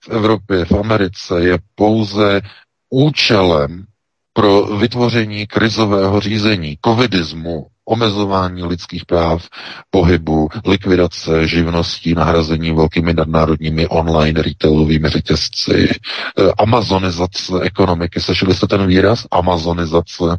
v 0.03 0.09
Evropě, 0.09 0.65
v 0.65 0.71
Americe 0.71 1.43
je 1.43 1.57
pouze 1.75 2.41
účelem 2.89 3.85
pro 4.33 4.77
vytvoření 4.77 5.47
krizového 5.47 6.19
řízení, 6.19 6.77
covidismu, 6.85 7.67
omezování 7.85 8.63
lidských 8.63 9.05
práv, 9.05 9.47
pohybu, 9.89 10.49
likvidace 10.65 11.47
živností, 11.47 12.13
nahrazení 12.13 12.71
velkými 12.71 13.13
nadnárodními 13.13 13.87
online 13.87 14.41
retailovými 14.41 15.09
řetězci, 15.09 15.89
eh, 15.89 16.51
amazonizace 16.57 17.53
ekonomiky. 17.61 18.19
Slyšeli 18.21 18.53
jste 18.53 18.67
ten 18.67 18.87
výraz? 18.87 19.27
Amazonizace 19.31 20.37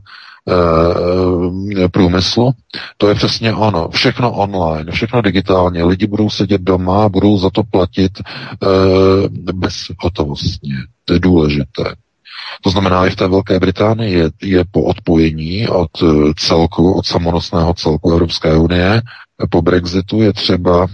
e, 0.49 1.89
průmyslu. 1.89 2.53
To 2.97 3.09
je 3.09 3.15
přesně 3.15 3.55
ono. 3.55 3.89
Všechno 3.89 4.33
online, 4.33 4.93
všechno 4.93 5.23
digitálně. 5.23 5.85
Lidi 5.85 6.07
budou 6.07 6.31
sedět 6.31 6.61
doma, 6.61 7.09
budou 7.09 7.39
za 7.39 7.51
to 7.51 7.63
platit 7.63 8.13
e, 8.21 8.23
bezhotovostně. 9.53 10.75
To 11.05 11.13
je 11.13 11.19
důležité. 11.21 11.95
To 12.63 12.71
znamená, 12.71 13.07
i 13.07 13.11
v 13.11 13.17
té 13.17 13.29
Velké 13.29 13.61
Británii 13.61 14.15
je, 14.15 14.31
je 14.43 14.65
po 14.71 14.83
odpojení 14.83 15.69
od 15.69 15.91
eh, 16.03 16.07
celku, 16.37 16.93
od 16.93 17.07
samonosného 17.07 17.75
celku 17.75 18.13
Evropské 18.13 18.57
unie, 18.57 19.03
po 19.51 19.63
Brexitu 19.63 20.23
je 20.23 20.33
třeba 20.33 20.87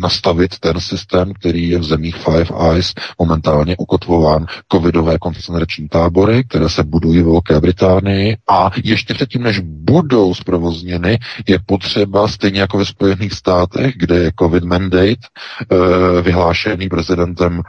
nastavit 0.00 0.58
ten 0.58 0.80
systém, 0.80 1.32
který 1.34 1.68
je 1.68 1.78
v 1.78 1.84
zemích 1.84 2.16
Five 2.16 2.70
Eyes 2.70 2.92
momentálně 3.18 3.76
ukotvován 3.76 4.46
covidové 4.72 5.18
koncentrační 5.18 5.88
tábory, 5.88 6.44
které 6.44 6.68
se 6.68 6.84
budují 6.84 7.22
v 7.22 7.26
Velké 7.26 7.60
Británii 7.60 8.36
a 8.50 8.70
ještě 8.84 9.14
předtím, 9.14 9.42
než 9.42 9.60
budou 9.64 10.34
zprovozněny, 10.34 11.18
je 11.48 11.58
potřeba, 11.66 12.28
stejně 12.28 12.60
jako 12.60 12.78
ve 12.78 12.84
Spojených 12.84 13.32
státech, 13.32 13.94
kde 13.96 14.18
je 14.18 14.32
covid 14.38 14.64
mandate 14.64 15.14
eh, 15.16 16.22
vyhlášený 16.22 16.88
prezidentem, 16.88 17.62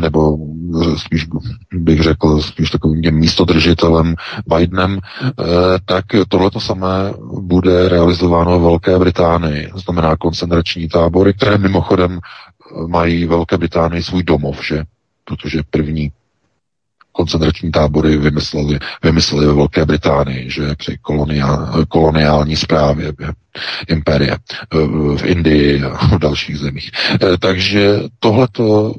nebo 0.00 0.36
spíš 0.96 1.26
bych 1.72 2.00
řekl, 2.00 2.42
spíš 2.42 2.70
takovým 2.70 3.14
místodržitelem 3.14 4.14
Bidenem, 4.46 4.98
eh, 4.98 5.44
tak 5.84 6.04
tohle 6.28 6.50
to 6.50 6.60
samé 6.60 7.12
bude 7.40 7.88
realizováno 7.88 8.58
v 8.58 8.62
Velké 8.62 8.98
Británii. 8.98 9.70
Znamená 9.76 10.16
koncentrační 10.16 10.53
koncentrační 10.54 10.88
tábory, 10.88 11.34
které 11.34 11.58
mimochodem 11.58 12.18
eh, 12.20 12.86
mají 12.86 13.26
Velké 13.26 13.58
Británii 13.58 14.02
svůj 14.02 14.22
domov, 14.22 14.66
že? 14.66 14.82
Protože 15.24 15.62
první 15.70 16.12
koncentrační 17.12 17.70
tábory 17.72 18.16
vymysleli, 18.16 18.78
vymysleli 19.02 19.46
ve 19.46 19.52
Velké 19.52 19.84
Británii, 19.84 20.50
že 20.50 20.74
při 20.74 20.98
koloniál, 21.02 21.84
koloniální 21.88 22.56
správě 22.56 23.12
impérie 23.88 24.32
eh, 24.32 24.76
v 25.16 25.24
Indii 25.24 25.82
a 25.82 26.06
v 26.16 26.18
dalších 26.18 26.58
zemích. 26.58 26.90
Eh, 27.14 27.38
takže 27.38 28.00
tohleto 28.18 28.94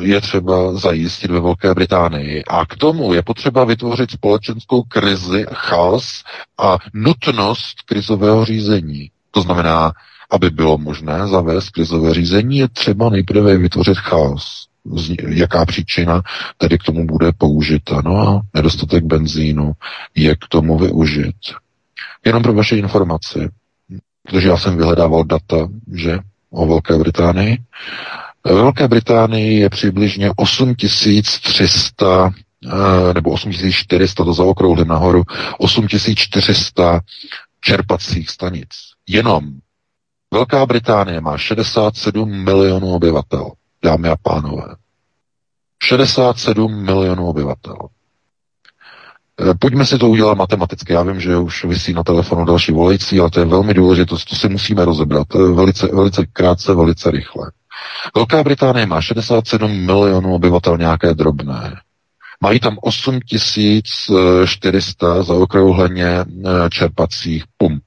je 0.00 0.20
třeba 0.20 0.74
zajistit 0.74 1.30
ve 1.30 1.40
Velké 1.40 1.74
Británii. 1.74 2.44
A 2.44 2.66
k 2.66 2.76
tomu 2.76 3.14
je 3.14 3.22
potřeba 3.22 3.64
vytvořit 3.64 4.10
společenskou 4.10 4.82
krizi, 4.82 5.46
chaos 5.52 6.24
a 6.58 6.78
nutnost 6.94 7.82
krizového 7.86 8.44
řízení. 8.44 9.10
To 9.30 9.40
znamená 9.40 9.92
aby 10.30 10.50
bylo 10.50 10.78
možné 10.78 11.28
zavést 11.28 11.70
krizové 11.70 12.14
řízení, 12.14 12.58
je 12.58 12.68
třeba 12.68 13.10
nejprve 13.10 13.56
vytvořit 13.58 13.98
chaos 13.98 14.68
jaká 15.28 15.64
příčina 15.64 16.22
tedy 16.58 16.78
k 16.78 16.82
tomu 16.82 17.06
bude 17.06 17.32
použita. 17.38 18.02
No 18.04 18.28
a 18.28 18.42
nedostatek 18.54 19.04
benzínu 19.04 19.72
je 20.14 20.34
k 20.36 20.48
tomu 20.48 20.78
využit. 20.78 21.36
Jenom 22.26 22.42
pro 22.42 22.52
vaše 22.52 22.76
informaci, 22.76 23.48
protože 24.22 24.48
já 24.48 24.56
jsem 24.56 24.76
vyhledával 24.76 25.24
data, 25.24 25.68
že 25.94 26.18
o 26.50 26.66
Velké 26.66 26.98
Británii. 26.98 27.58
Ve 28.44 28.54
Velké 28.54 28.88
Británii 28.88 29.60
je 29.60 29.70
přibližně 29.70 30.30
8300 30.36 32.30
eh, 32.64 33.14
nebo 33.14 33.30
8400, 33.30 34.24
to 34.24 34.34
zaokrouhlím 34.34 34.88
nahoru, 34.88 35.22
8400 35.58 37.00
čerpacích 37.60 38.30
stanic. 38.30 38.68
Jenom 39.06 39.44
Velká 40.34 40.66
Británie 40.66 41.20
má 41.20 41.38
67 41.38 42.44
milionů 42.44 42.94
obyvatel, 42.94 43.50
dámy 43.84 44.08
a 44.08 44.16
pánové. 44.22 44.76
67 45.82 46.84
milionů 46.84 47.26
obyvatel. 47.26 47.76
Eh, 49.40 49.54
pojďme 49.58 49.86
si 49.86 49.98
to 49.98 50.08
udělat 50.08 50.38
matematicky. 50.38 50.92
Já 50.92 51.02
vím, 51.02 51.20
že 51.20 51.36
už 51.36 51.64
vysí 51.64 51.92
na 51.92 52.02
telefonu 52.02 52.44
další 52.44 52.72
volající, 52.72 53.20
ale 53.20 53.30
to 53.30 53.40
je 53.40 53.46
velmi 53.46 53.74
důležité, 53.74 54.14
to 54.28 54.36
si 54.36 54.48
musíme 54.48 54.84
rozebrat. 54.84 55.26
Je 55.34 55.52
velice, 55.52 55.86
velice 55.86 56.26
krátce, 56.26 56.74
velice 56.74 57.10
rychle. 57.10 57.50
Velká 58.16 58.42
Británie 58.42 58.86
má 58.86 59.00
67 59.00 59.70
milionů 59.70 60.34
obyvatel 60.34 60.78
nějaké 60.78 61.14
drobné. 61.14 61.80
Mají 62.40 62.60
tam 62.60 62.78
8400 62.80 65.22
zaokrouhleně 65.22 66.06
eh, 66.06 66.24
čerpacích 66.70 67.44
pump. 67.56 67.82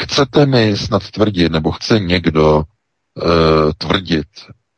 Chcete 0.00 0.46
mi 0.46 0.76
snad 0.76 1.10
tvrdit, 1.10 1.52
nebo 1.52 1.72
chce 1.72 1.98
někdo 2.00 2.56
uh, 2.56 3.72
tvrdit 3.78 4.26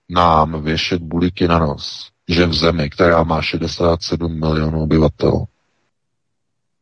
nám 0.08 0.62
věšet 0.64 1.02
buliky 1.02 1.48
na 1.48 1.58
nos, 1.58 2.10
že 2.28 2.46
v 2.46 2.54
zemi, 2.54 2.90
která 2.90 3.22
má 3.22 3.42
67 3.42 4.40
milionů 4.40 4.82
obyvatel, 4.82 5.44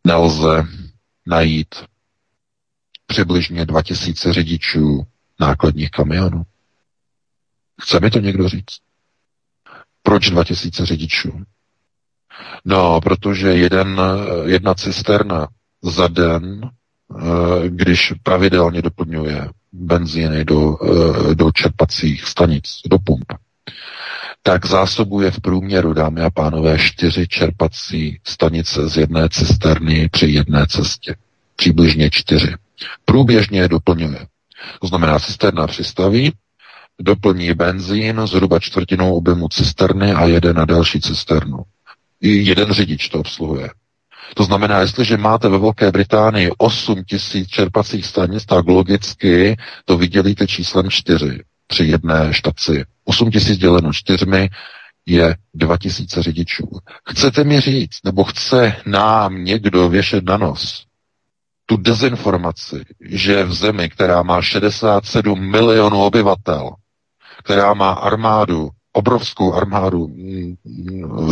nelze 0.07 0.67
najít 1.27 1.75
přibližně 3.07 3.67
2000 3.67 4.33
řidičů 4.33 5.07
nákladních 5.41 5.91
kamionů. 5.91 6.43
Chce 7.83 8.01
mi 8.01 8.11
to 8.11 8.21
někdo 8.21 8.49
říct? 8.49 8.79
Proč 10.03 10.31
2000 10.31 10.87
řidičů? 10.87 11.43
No, 12.65 13.01
protože 13.01 13.49
jeden, 13.49 14.01
jedna 14.45 14.75
cisterna 14.75 15.49
za 15.83 16.09
den, 16.09 16.61
eh, 16.65 16.84
když 17.69 18.13
pravidelně 18.23 18.83
doplňuje 18.83 19.49
benzíny 19.73 20.45
do, 20.45 20.79
eh, 20.83 21.35
do 21.35 21.53
čerpacích 21.53 22.25
stanic, 22.25 22.65
do 22.87 22.99
pump, 22.99 23.33
tak 24.43 24.67
zásobuje 24.67 25.31
v 25.31 25.41
průměru, 25.41 25.93
dámy 25.93 26.21
a 26.21 26.31
pánové, 26.31 26.79
čtyři 26.79 27.29
čerpací 27.29 28.21
stanice 28.25 28.89
z 28.89 28.97
jedné 28.97 29.29
cisterny 29.29 30.09
při 30.09 30.27
jedné 30.27 30.67
cestě. 30.67 31.17
Přibližně 31.57 32.11
čtyři. 32.11 32.55
Průběžně 33.05 33.61
je 33.61 33.69
doplňuje. 33.69 34.27
To 34.81 34.87
znamená, 34.87 35.19
cisterna 35.19 35.67
přistaví, 35.67 36.33
doplní 37.01 37.55
benzín 37.55 38.27
zhruba 38.27 38.59
čtvrtinou 38.59 39.15
objemu 39.15 39.49
cisterny 39.49 40.13
a 40.13 40.27
jede 40.27 40.53
na 40.53 40.65
další 40.65 41.01
cisternu. 41.01 41.59
I 42.21 42.29
jeden 42.31 42.73
řidič 42.73 43.09
to 43.09 43.21
obsluhuje. 43.21 43.71
To 44.37 44.45
znamená, 44.45 44.81
jestliže 44.81 45.17
máte 45.17 45.49
ve 45.49 45.59
Velké 45.59 45.91
Británii 45.91 46.51
8 46.59 47.05
tisíc 47.05 47.49
čerpacích 47.49 48.07
stanic, 48.07 48.45
tak 48.47 48.67
logicky 48.67 49.57
to 49.85 49.97
vydělíte 49.97 50.47
číslem 50.47 50.91
4 50.91 51.41
při 51.67 51.85
jedné 51.85 52.29
štaci. 52.33 52.85
8 53.05 53.31
tisíc 53.31 53.59
děleno 53.59 53.93
čtyřmi 53.93 54.49
je 55.07 55.37
2000 55.55 56.23
řidičů. 56.23 56.69
Chcete 57.11 57.45
mi 57.45 57.61
říct, 57.61 57.99
nebo 58.05 58.25
chce 58.25 58.77
nám 58.87 59.45
někdo 59.45 59.89
věšet 59.89 60.25
na 60.25 60.37
nos 60.37 60.85
tu 61.67 61.77
dezinformaci, 61.77 62.85
že 63.01 63.45
v 63.45 63.55
zemi, 63.55 63.91
která 63.91 64.23
má 64.23 64.43
67 64.43 65.51
milionů 65.51 66.03
obyvatel, 66.03 66.71
která 67.39 67.75
má 67.75 67.93
armádu, 67.93 68.71
obrovskou 68.97 69.55
armádu 69.55 70.09
mm, 70.09 70.57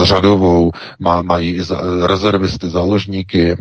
řadovou, 0.03 0.73
má, 0.99 1.23
mají 1.23 1.61
rezervisty, 2.07 2.69
záložníky, 2.69 3.53
eh, 3.53 3.57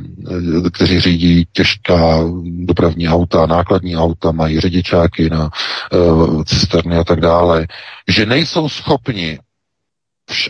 kteří 0.73 0.99
řídí 0.99 1.47
těžká 1.53 2.19
dopravní 2.43 3.07
auta, 3.09 3.45
nákladní 3.45 3.97
auta, 3.97 4.31
mají 4.31 4.59
řidičáky 4.59 5.29
na 5.29 5.49
uh, 5.93 6.43
cisterny 6.43 6.97
a 6.97 7.03
tak 7.03 7.19
dále, 7.19 7.67
že 8.07 8.25
nejsou 8.25 8.69
schopni 8.69 9.39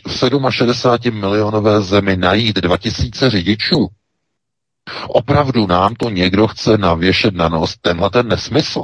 v 0.07 0.49
67 0.49 1.19
milionové 1.19 1.81
zemi 1.81 2.17
najít 2.17 2.55
2000 2.55 3.29
řidičů. 3.29 3.87
Opravdu 5.07 5.67
nám 5.67 5.95
to 5.95 6.09
někdo 6.09 6.47
chce 6.47 6.77
navěšet 6.77 7.35
na 7.35 7.49
nos 7.49 7.77
tenhle 7.81 8.09
ten 8.09 8.27
nesmysl. 8.27 8.83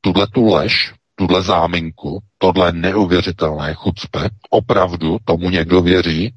Tuhle 0.00 0.26
tu 0.26 0.46
lež, 0.46 0.94
tuhle 1.14 1.42
záminku, 1.42 2.20
tohle 2.38 2.72
neuvěřitelné 2.72 3.74
chucpe, 3.74 4.28
opravdu 4.50 5.18
tomu 5.24 5.50
někdo 5.50 5.82
věří? 5.82 6.34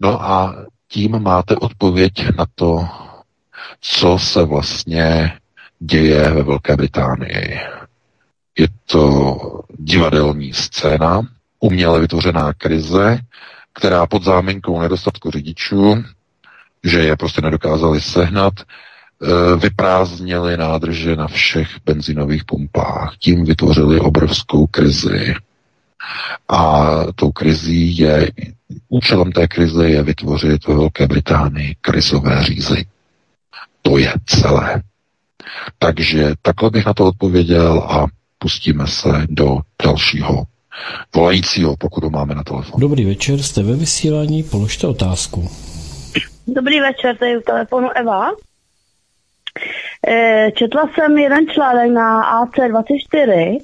No 0.00 0.22
a 0.22 0.54
tím 0.88 1.22
máte 1.22 1.56
odpověď 1.56 2.36
na 2.36 2.46
to, 2.54 2.88
co 3.80 4.18
se 4.18 4.44
vlastně 4.44 5.38
děje 5.78 6.30
ve 6.30 6.42
Velké 6.42 6.76
Británii. 6.76 7.60
Je 8.58 8.68
to 8.86 9.38
divadelní 9.78 10.52
scéna, 10.52 11.20
uměle 11.60 12.00
vytvořená 12.00 12.52
krize, 12.52 13.18
která 13.72 14.06
pod 14.06 14.24
záminkou 14.24 14.80
nedostatku 14.80 15.30
řidičů, 15.30 16.04
že 16.84 16.98
je 17.00 17.16
prostě 17.16 17.40
nedokázali 17.40 18.00
sehnat, 18.00 18.54
Eh, 18.60 18.64
vyprázdnili 19.62 20.56
nádrže 20.56 21.16
na 21.16 21.28
všech 21.28 21.68
benzinových 21.84 22.44
pumpách. 22.44 23.14
Tím 23.18 23.44
vytvořili 23.44 24.00
obrovskou 24.00 24.66
krizi. 24.66 25.34
A 26.48 26.90
tou 27.14 27.32
krizí 27.32 27.98
je, 27.98 28.30
účelem 28.88 29.32
té 29.32 29.48
krize 29.48 29.88
je 29.88 30.02
vytvořit 30.02 30.66
ve 30.66 30.74
Velké 30.74 31.06
Británii 31.06 31.76
krizové 31.80 32.44
řízení. 32.44 32.84
To 33.82 33.98
je 33.98 34.12
celé. 34.26 34.82
Takže 35.78 36.34
takhle 36.42 36.70
bych 36.70 36.86
na 36.86 36.94
to 36.94 37.04
odpověděl 37.04 37.78
a 37.78 38.06
pustíme 38.38 38.86
se 38.86 39.26
do 39.28 39.58
dalšího 39.84 40.44
volajícího, 41.14 41.76
pokud 41.76 42.04
ho 42.04 42.10
máme 42.10 42.34
na 42.34 42.44
telefonu. 42.44 42.80
Dobrý 42.80 43.04
večer, 43.04 43.42
jste 43.42 43.62
ve 43.62 43.76
vysílání, 43.76 44.42
položte 44.42 44.86
otázku. 44.86 45.50
Dobrý 46.46 46.80
večer, 46.80 47.16
tady 47.16 47.38
u 47.38 47.40
telefonu 47.40 47.88
Eva. 47.94 48.30
Eh, 50.06 50.50
četla 50.54 50.90
jsem 50.94 51.18
jeden 51.18 51.46
článek 51.46 51.90
na 51.90 52.22
AC24, 52.22 53.58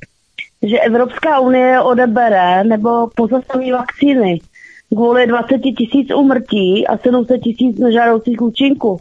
že 0.62 0.78
Evropská 0.78 1.40
unie 1.40 1.80
odebere 1.80 2.64
nebo 2.64 3.06
pozastaví 3.14 3.72
vakcíny 3.72 4.40
kvůli 4.88 5.26
20 5.26 5.58
tisíc 5.58 6.14
umrtí 6.14 6.86
a 6.86 6.98
700 6.98 7.40
tisíc 7.40 7.78
nežádoucích 7.78 8.42
účinků. 8.42 9.00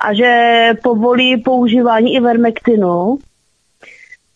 A 0.00 0.14
že 0.14 0.70
povolí 0.82 1.36
používání 1.36 2.14
ivermektinu. 2.14 3.18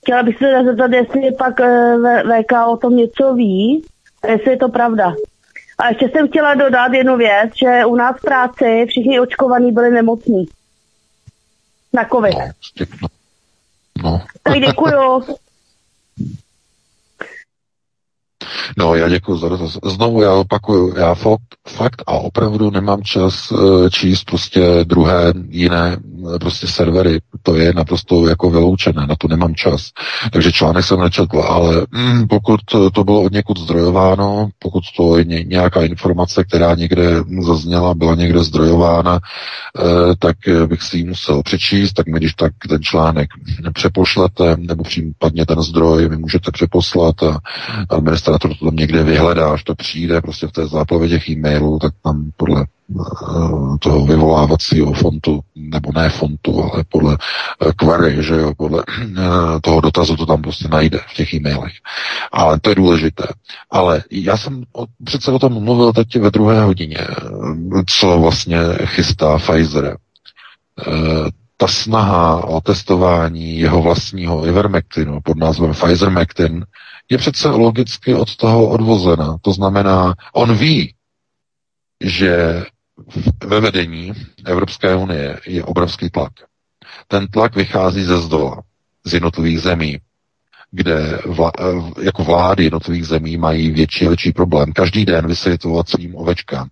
Chtěla 0.03 0.23
bych 0.23 0.39
se 0.39 0.65
zeptat, 0.65 0.93
jestli 0.93 1.33
pak 1.39 1.61
eh, 1.61 1.97
VK 2.23 2.53
o 2.69 2.77
tom 2.77 2.97
něco 2.97 3.35
ví, 3.35 3.83
jestli 4.29 4.51
je 4.51 4.57
to 4.57 4.69
pravda. 4.69 5.15
A 5.79 5.89
ještě 5.89 6.09
jsem 6.09 6.29
chtěla 6.29 6.55
dodat 6.55 6.93
jednu 6.93 7.17
věc, 7.17 7.51
že 7.57 7.85
u 7.87 7.97
nás 7.97 8.17
v 8.17 8.23
práci 8.23 8.87
všichni 8.89 9.21
očkovaní 9.21 9.73
byli 9.73 9.91
nemocní 9.91 10.47
na 11.93 12.05
COVID. 12.05 12.35
No, 13.03 13.09
no. 14.03 14.23
Tak 14.43 14.61
děkuju. 14.61 15.25
No, 18.77 18.95
já 18.95 19.09
děkuji 19.09 19.37
za 19.37 19.49
dotaz. 19.49 19.79
Znovu 19.85 20.23
já 20.23 20.33
opakuju, 20.33 20.95
já 20.97 21.15
fakt, 21.15 21.41
fakt 21.69 22.03
a 22.07 22.13
opravdu 22.13 22.71
nemám 22.71 23.03
čas 23.03 23.51
uh, 23.53 23.89
číst 23.89 24.25
prostě 24.25 24.85
druhé 24.85 25.33
jiné 25.49 25.97
uh, 25.97 26.39
prostě 26.39 26.67
servery. 26.67 27.21
To 27.43 27.55
je 27.55 27.73
naprosto 27.73 28.29
jako 28.29 28.51
vyloučené, 28.51 29.07
na 29.07 29.15
to 29.19 29.29
nemám 29.29 29.55
čas. 29.55 29.91
Takže 30.33 30.53
článek 30.53 30.85
jsem 30.85 31.01
nečetl, 31.01 31.39
ale 31.41 31.87
mm, 31.91 32.29
pokud 32.29 32.61
to 32.93 33.05
bylo 33.05 33.23
od 33.23 33.33
někud 33.33 33.59
zdrojováno, 33.59 34.49
pokud 34.59 34.83
to 34.97 35.19
je 35.19 35.25
ně, 35.25 35.45
nějaká 35.45 35.83
informace, 35.83 36.45
která 36.45 36.75
někde 36.75 37.23
zazněla, 37.41 37.95
byla 37.95 38.15
někde 38.15 38.45
zdrojována, 38.45 39.13
uh, 39.13 40.15
tak 40.19 40.37
bych 40.67 40.83
si 40.83 40.97
ji 40.99 41.05
musel 41.05 41.43
přečíst, 41.43 41.93
tak 41.93 42.07
mi 42.07 42.19
když 42.19 42.35
tak 42.35 42.53
ten 42.69 42.83
článek 42.83 43.29
přepošlete, 43.73 44.57
nebo 44.59 44.85
případně 44.85 45.47
ten 45.47 45.63
zdroj 45.63 46.09
mi 46.09 46.17
můžete 46.17 46.51
přeposlat 46.51 47.23
a 47.23 47.39
administrator 48.37 48.59
to 48.59 48.65
tam 48.65 48.77
někde 48.77 49.03
vyhledá, 49.03 49.53
až 49.53 49.65
to 49.65 49.75
přijde 49.75 50.21
prostě 50.21 50.47
v 50.47 50.53
té 50.53 50.67
záplavě 50.67 51.09
těch 51.09 51.29
e-mailů, 51.29 51.79
tak 51.79 51.95
tam 52.03 52.31
podle 52.37 52.67
toho 53.81 54.07
vyvolávacího 54.07 54.93
fontu, 54.93 55.41
nebo 55.57 55.93
ne 55.93 56.09
fontu, 56.09 56.63
ale 56.63 56.85
podle 56.89 57.19
query, 57.77 58.23
že 58.23 58.35
jo, 58.35 58.53
podle 58.57 58.85
toho 59.63 59.81
dotazu 59.81 60.17
to 60.17 60.27
tam 60.27 60.43
prostě 60.43 60.69
najde 60.69 60.99
v 61.07 61.15
těch 61.15 61.35
e-mailech. 61.35 61.73
Ale 62.33 62.61
to 62.61 62.71
je 62.71 62.75
důležité. 62.75 63.25
Ale 63.71 64.03
já 64.11 64.37
jsem 64.37 64.63
přece 65.05 65.33
o 65.33 65.39
tom 65.39 65.65
mluvil 65.65 65.93
teď 65.93 66.17
ve 66.17 66.31
druhé 66.31 66.63
hodině, 66.63 66.99
co 67.87 68.19
vlastně 68.19 68.59
chystá 68.85 69.39
Pfizer 69.39 69.97
ta 71.57 71.67
snaha 71.67 72.45
o 72.45 72.61
testování 72.61 73.59
jeho 73.59 73.83
vlastního 73.83 74.47
Ivermectinu 74.47 75.21
pod 75.25 75.37
názvem 75.37 75.71
Pfizer-Mectin 75.71 76.65
je 77.11 77.19
přece 77.19 77.49
logicky 77.49 78.15
od 78.15 78.37
toho 78.37 78.69
odvozena. 78.69 79.37
To 79.43 79.53
znamená, 79.53 80.15
on 80.33 80.57
ví, 80.57 80.95
že 82.05 82.65
ve 83.45 83.61
vedení 83.61 84.13
Evropské 84.45 84.97
unie 84.97 85.41
je 85.47 85.65
obrovský 85.65 86.11
tlak. 86.11 86.33
Ten 87.09 87.27
tlak 87.29 87.57
vychází 87.57 88.03
ze 88.05 88.19
zdola, 88.19 88.63
z 89.05 89.15
jednotlivých 89.15 89.61
zemí, 89.61 89.99
kde 90.71 91.19
vla, 91.27 91.53
jako 92.03 92.25
vlády 92.25 92.65
jednotlivých 92.65 93.07
zemí 93.07 93.37
mají 93.37 93.71
větší 93.71 94.07
a 94.07 94.09
větší 94.09 94.33
problém. 94.33 94.73
Každý 94.73 95.05
den 95.05 95.27
vysvětlovat 95.27 95.89
svým 95.89 96.17
ovečkám 96.17 96.69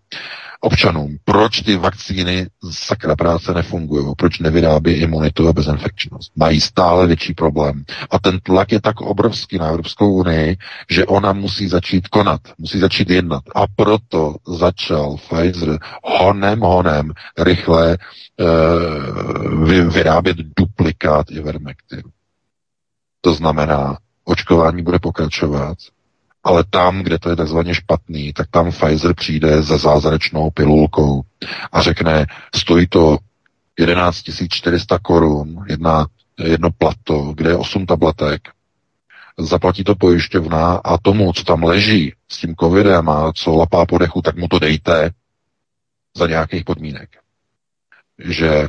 občanům, 0.64 1.16
proč 1.24 1.60
ty 1.60 1.76
vakcíny 1.76 2.46
sakra 2.70 3.16
práce 3.16 3.54
nefungují, 3.54 4.14
proč 4.16 4.38
nevyrábí 4.38 4.92
imunitu 4.92 5.48
a 5.48 5.52
bezinfekčnost. 5.52 6.32
Mají 6.36 6.60
stále 6.60 7.06
větší 7.06 7.34
problém. 7.34 7.84
A 8.10 8.18
ten 8.18 8.40
tlak 8.40 8.72
je 8.72 8.80
tak 8.80 9.00
obrovský 9.00 9.58
na 9.58 9.66
Evropskou 9.66 10.12
unii, 10.12 10.56
že 10.90 11.06
ona 11.06 11.32
musí 11.32 11.68
začít 11.68 12.08
konat, 12.08 12.40
musí 12.58 12.78
začít 12.78 13.10
jednat. 13.10 13.42
A 13.54 13.64
proto 13.76 14.34
začal 14.46 15.16
Pfizer 15.16 15.78
honem, 16.04 16.60
honem 16.60 17.12
rychle 17.38 17.98
uh, 18.40 19.68
vy, 19.68 19.84
vyrábět 19.84 20.36
duplikát 20.36 21.30
Ivermectinu. 21.30 22.10
To 23.20 23.34
znamená, 23.34 23.98
očkování 24.24 24.82
bude 24.82 24.98
pokračovat, 24.98 25.78
ale 26.44 26.64
tam, 26.70 27.02
kde 27.02 27.18
to 27.18 27.30
je 27.30 27.36
takzvaně 27.36 27.74
špatný, 27.74 28.32
tak 28.32 28.46
tam 28.50 28.70
Pfizer 28.70 29.14
přijde 29.14 29.62
za 29.62 29.78
zázračnou 29.78 30.50
pilulkou 30.50 31.22
a 31.72 31.82
řekne, 31.82 32.26
stojí 32.54 32.86
to 32.86 33.18
11 33.78 34.22
400 34.48 34.98
korun, 34.98 35.64
jedna, 35.68 36.06
jedno 36.38 36.70
plato, 36.70 37.32
kde 37.34 37.50
je 37.50 37.56
8 37.56 37.86
tabletek, 37.86 38.48
zaplatí 39.38 39.84
to 39.84 39.94
pojišťovna 39.94 40.74
a 40.74 40.98
tomu, 40.98 41.32
co 41.32 41.44
tam 41.44 41.62
leží 41.62 42.12
s 42.28 42.38
tím 42.38 42.54
covidem 42.60 43.08
a 43.08 43.32
co 43.32 43.56
lapá 43.56 43.86
po 43.86 43.98
dechu, 43.98 44.22
tak 44.22 44.36
mu 44.36 44.48
to 44.48 44.58
dejte 44.58 45.10
za 46.16 46.26
nějakých 46.26 46.64
podmínek. 46.64 47.10
Že 48.18 48.68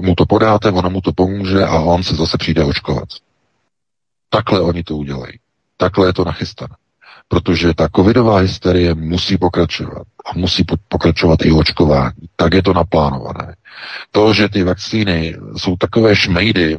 mu 0.00 0.14
to 0.14 0.26
podáte, 0.26 0.70
ono 0.70 0.90
mu 0.90 1.00
to 1.00 1.12
pomůže 1.12 1.64
a 1.64 1.78
on 1.78 2.02
se 2.02 2.14
zase 2.14 2.38
přijde 2.38 2.64
očkovat. 2.64 3.08
Takhle 4.28 4.60
oni 4.60 4.82
to 4.82 4.96
udělají. 4.96 5.38
Takhle 5.76 6.08
je 6.08 6.12
to 6.12 6.24
nachystané. 6.24 6.74
Protože 7.28 7.74
ta 7.74 7.88
covidová 7.96 8.38
hysterie 8.38 8.94
musí 8.94 9.38
pokračovat. 9.38 10.06
A 10.26 10.38
musí 10.38 10.64
pokračovat 10.88 11.38
i 11.44 11.52
očkování. 11.52 12.28
Tak 12.36 12.54
je 12.54 12.62
to 12.62 12.72
naplánované. 12.72 13.54
To, 14.10 14.32
že 14.34 14.48
ty 14.48 14.62
vakcíny 14.62 15.36
jsou 15.56 15.76
takové 15.76 16.16
šmejdy, 16.16 16.78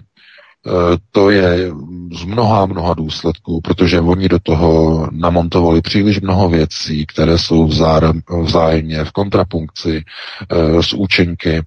to 1.11 1.30
je 1.30 1.72
z 2.19 2.26
mnoha, 2.26 2.65
mnoha 2.65 2.94
důsledků, 2.94 3.61
protože 3.61 4.02
oni 4.02 4.30
do 4.30 4.39
toho 4.39 5.07
namontovali 5.11 5.81
příliš 5.81 6.22
mnoho 6.22 6.49
věcí, 6.49 7.06
které 7.06 7.38
jsou 7.38 7.69
vzájemně 8.44 9.03
v 9.03 9.11
kontrapunkci 9.11 10.03
eh, 10.49 10.84
s 10.84 10.94
účinky. 10.94 11.61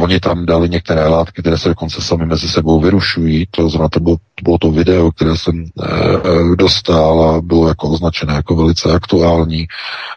Oni 0.00 0.20
tam 0.20 0.46
dali 0.46 0.68
některé 0.68 1.08
látky, 1.08 1.42
které 1.42 1.58
se 1.58 1.68
dokonce 1.68 2.00
sami 2.00 2.26
mezi 2.26 2.48
sebou 2.48 2.80
vyrušují. 2.80 3.46
To 3.50 3.68
znamená, 3.68 3.88
to 3.88 4.00
bylo, 4.00 4.16
to 4.16 4.42
bylo 4.42 4.58
to 4.58 4.70
video, 4.70 5.12
které 5.12 5.36
jsem 5.36 5.64
eh, 5.82 6.56
dostal 6.56 7.22
a 7.22 7.40
bylo 7.40 7.68
jako 7.68 7.88
označené 7.88 8.34
jako 8.34 8.56
velice 8.56 8.92
aktuální. 8.92 9.66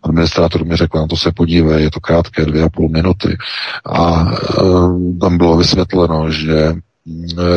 Administrátor 0.04 0.66
mi 0.66 0.76
řekl, 0.76 0.98
na 0.98 1.08
to 1.08 1.18
se 1.18 1.32
podívej, 1.32 1.84
je 1.84 1.92
to 1.92 2.00
krátké, 2.00 2.46
dvě 2.46 2.64
a 2.64 2.70
půl 2.70 2.90
minuty. 2.90 3.38
A 3.86 4.26
tam 5.22 5.38
bylo 5.38 5.58
vysvětleno, 5.58 6.32
že 6.32 6.56
Eh, 6.66 6.95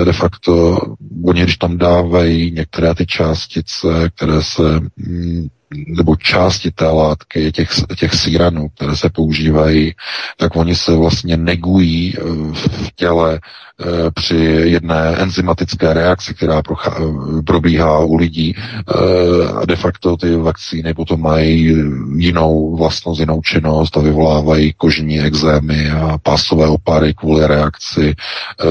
de 0.05 0.13
facto 0.13 0.79
oni, 1.25 1.43
když 1.43 1.57
tam 1.57 1.79
dávají 1.79 2.51
některé 2.51 2.95
ty 2.95 3.07
částice, 3.07 4.11
které 4.17 4.43
se 4.43 4.63
mm, 4.97 5.49
nebo 5.87 6.17
části 6.17 6.71
té 6.71 6.85
látky, 6.87 7.53
těch, 7.53 7.69
těch 7.99 8.15
síranů, 8.15 8.69
které 8.69 8.97
se 8.97 9.09
používají, 9.11 9.95
tak 10.37 10.57
oni 10.57 10.75
se 10.75 10.95
vlastně 10.97 11.37
negují 11.37 12.15
eh, 12.17 12.23
v 12.53 12.93
těle 12.95 13.35
Eh, 13.35 13.41
při 14.15 14.37
jedné 14.65 15.17
enzymatické 15.17 15.95
reakci, 15.95 16.35
která 16.35 16.63
probíhá 17.47 17.99
u 17.99 18.17
lidí. 18.17 18.55
Eh, 18.57 19.49
a 19.49 19.67
de 19.67 19.77
facto 19.77 20.17
ty 20.17 20.37
vakcíny 20.37 20.95
potom 20.95 21.21
mají 21.21 21.75
jinou 22.17 22.77
vlastnost, 22.77 23.21
jinou 23.21 23.43
činnost 23.43 23.97
a 23.97 24.01
vyvolávají 24.01 24.73
kožní 24.73 25.21
exémy 25.21 25.91
a 25.91 26.19
pásové 26.23 26.67
opary 26.67 27.15
kvůli 27.15 27.47
reakci 27.47 28.15
eh, 28.15 28.65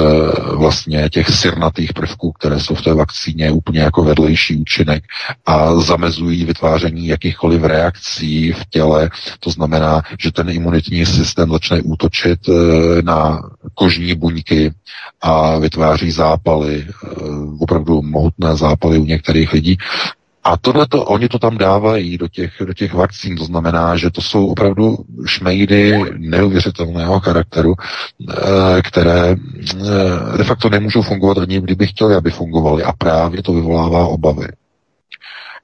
vlastně 0.56 1.10
těch 1.10 1.30
sirnatých 1.30 1.94
prvků, 1.94 2.32
které 2.32 2.60
jsou 2.60 2.76
v 2.76 2.82
té 2.82 2.94
vakcíně 2.94 3.52
úplně 3.52 3.80
jako 3.80 4.04
vedlejší 4.04 4.56
účinek 4.56 5.04
a 5.46 5.80
zamezují 5.80 6.46
vytváření 6.46 7.08
jakýchkoliv 7.08 7.64
reakcí 7.64 8.52
v 8.52 8.66
těle. 8.70 9.10
To 9.40 9.50
znamená, 9.50 10.02
že 10.20 10.32
ten 10.32 10.50
imunitní 10.50 11.06
systém 11.06 11.52
začne 11.52 11.82
útočit 11.82 12.40
na 13.02 13.42
kožní 13.74 14.16
buňky, 14.16 14.72
a 15.22 15.58
vytváří 15.60 16.12
zápaly, 16.12 16.86
eh, 16.88 17.08
opravdu 17.60 18.02
mohutné 18.02 18.56
zápaly 18.56 18.98
u 18.98 19.06
některých 19.06 19.54
lidí. 19.54 19.78
A 20.44 20.58
tohle 20.58 20.88
to, 20.88 21.06
oni 21.06 21.30
to 21.30 21.40
tam 21.40 21.58
dávají 21.58 22.18
do 22.18 22.28
těch, 22.28 22.52
do 22.66 22.74
těch 22.74 22.94
vakcín, 22.94 23.38
to 23.38 23.46
znamená, 23.46 23.98
že 23.98 24.10
to 24.10 24.22
jsou 24.22 24.48
opravdu 24.48 24.98
šmejdy 25.26 26.00
neuvěřitelného 26.18 27.20
charakteru, 27.20 27.74
eh, 28.30 28.82
které 28.82 29.36
eh, 29.36 30.38
de 30.38 30.44
facto 30.44 30.70
nemůžou 30.70 31.02
fungovat 31.02 31.38
ani 31.38 31.62
kdyby 31.62 31.88
chtěli, 31.88 32.16
aby 32.16 32.32
fungovaly. 32.32 32.84
A 32.84 32.92
právě 32.92 33.44
to 33.44 33.54
vyvolává 33.54 34.08
obavy. 34.08 34.48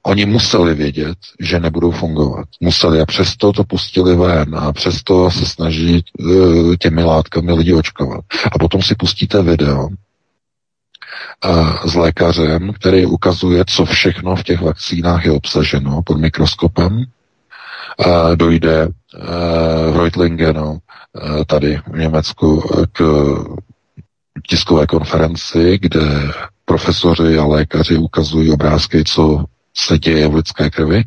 Oni 0.06 0.26
museli 0.26 0.74
vědět, 0.74 1.18
že 1.40 1.60
nebudou 1.60 1.90
fungovat. 1.90 2.48
Museli 2.60 3.00
a 3.00 3.06
přesto 3.06 3.52
to 3.52 3.64
pustili 3.64 4.16
ven 4.16 4.56
a 4.58 4.72
přesto 4.72 5.30
se 5.30 5.46
snaží 5.46 6.04
uh, 6.18 6.74
těmi 6.76 7.02
látkami 7.02 7.52
lidi 7.52 7.74
očkovat. 7.74 8.24
A 8.52 8.58
potom 8.58 8.82
si 8.82 8.94
pustíte 8.94 9.42
video 9.42 9.88
uh, 9.88 11.76
s 11.84 11.94
lékařem, 11.94 12.72
který 12.72 13.06
ukazuje, 13.06 13.64
co 13.66 13.84
všechno 13.84 14.36
v 14.36 14.42
těch 14.42 14.60
vakcínách 14.60 15.24
je 15.24 15.32
obsaženo 15.32 16.02
pod 16.02 16.18
mikroskopem. 16.18 16.96
Uh, 16.96 18.36
dojde 18.36 18.88
v 19.90 19.96
Reutlingenu, 19.96 20.78
tady 21.46 21.80
v 21.92 21.98
Německu, 21.98 22.62
k 22.92 23.02
tiskové 24.48 24.86
konferenci, 24.86 25.78
kde 25.78 26.00
profesoři 26.64 27.38
a 27.38 27.44
lékaři 27.44 27.98
ukazují 27.98 28.52
obrázky, 28.52 29.04
co 29.04 29.44
se 29.76 29.98
děje 29.98 30.28
v 30.28 30.34
lidské 30.34 30.70
krvi 30.70 31.04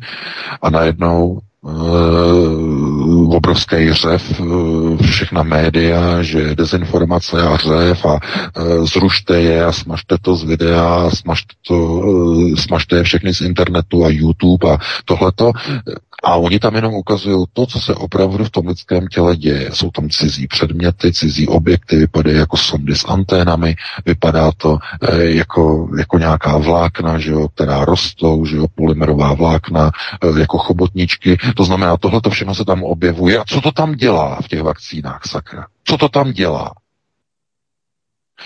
a 0.62 0.70
najednou 0.70 1.40
uh, 1.60 3.34
obrovský 3.34 3.92
řev, 3.92 4.40
uh, 4.40 4.96
všechna 5.02 5.42
média, 5.42 6.22
že 6.22 6.54
dezinformace 6.54 7.42
a 7.42 7.56
řev 7.56 8.04
a 8.04 8.12
uh, 8.12 8.86
zrušte 8.86 9.40
je 9.40 9.64
a 9.64 9.72
smažte 9.72 10.16
to 10.22 10.36
z 10.36 10.44
videa, 10.44 11.10
smažte, 11.10 11.54
to, 11.66 11.74
uh, 11.74 12.54
smažte 12.54 12.96
je 12.96 13.02
všechny 13.02 13.34
z 13.34 13.40
internetu 13.40 14.04
a 14.04 14.08
YouTube 14.08 14.70
a 14.70 14.78
tohleto. 15.04 15.52
A 16.22 16.36
oni 16.36 16.58
tam 16.58 16.74
jenom 16.74 16.94
ukazují 16.94 17.44
to, 17.52 17.66
co 17.66 17.80
se 17.80 17.94
opravdu 17.94 18.44
v 18.44 18.50
tom 18.50 18.66
lidském 18.66 19.06
těle 19.06 19.36
děje. 19.36 19.70
Jsou 19.72 19.90
tam 19.90 20.08
cizí 20.10 20.46
předměty, 20.46 21.12
cizí 21.12 21.48
objekty, 21.48 21.96
vypadají 21.96 22.36
jako 22.36 22.56
sondy 22.56 22.94
s 22.96 23.04
anténami, 23.04 23.76
vypadá 24.06 24.52
to 24.56 24.78
e, 25.02 25.24
jako, 25.24 25.88
jako 25.98 26.18
nějaká 26.18 26.56
vlákna, 26.58 27.18
že 27.18 27.30
jo, 27.30 27.48
která 27.48 27.84
rostou, 27.84 28.44
že 28.44 28.56
jo, 28.56 28.66
polymerová 28.74 29.34
vlákna, 29.34 29.90
e, 30.36 30.40
jako 30.40 30.58
chobotničky. 30.58 31.36
To 31.56 31.64
znamená, 31.64 31.96
tohle 31.96 32.20
to 32.20 32.30
všechno 32.30 32.54
se 32.54 32.64
tam 32.64 32.82
objevuje. 32.82 33.38
A 33.38 33.44
co 33.44 33.60
to 33.60 33.72
tam 33.72 33.92
dělá 33.92 34.40
v 34.42 34.48
těch 34.48 34.62
vakcínách, 34.62 35.20
sakra? 35.26 35.66
Co 35.84 35.96
to 35.96 36.08
tam 36.08 36.32
dělá? 36.32 36.72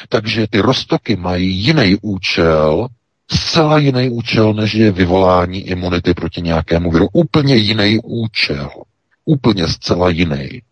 Takže 0.09 0.47
ty 0.51 0.61
roztoky 0.61 1.17
mají 1.17 1.57
jiný 1.57 1.99
účel, 2.03 2.89
zcela 3.31 3.79
jiný 3.79 4.11
účel, 4.11 4.55
než 4.55 4.75
je 4.75 4.93
vyvolání 4.93 5.61
imunity 5.69 6.15
proti 6.15 6.43
nějakému 6.43 6.91
viru. 6.91 7.09
Úplně 7.13 7.57
jiný 7.57 7.99
účel. 8.05 8.71
Úplně 9.25 9.69
zcela 9.69 10.09
jiný. 10.09 10.63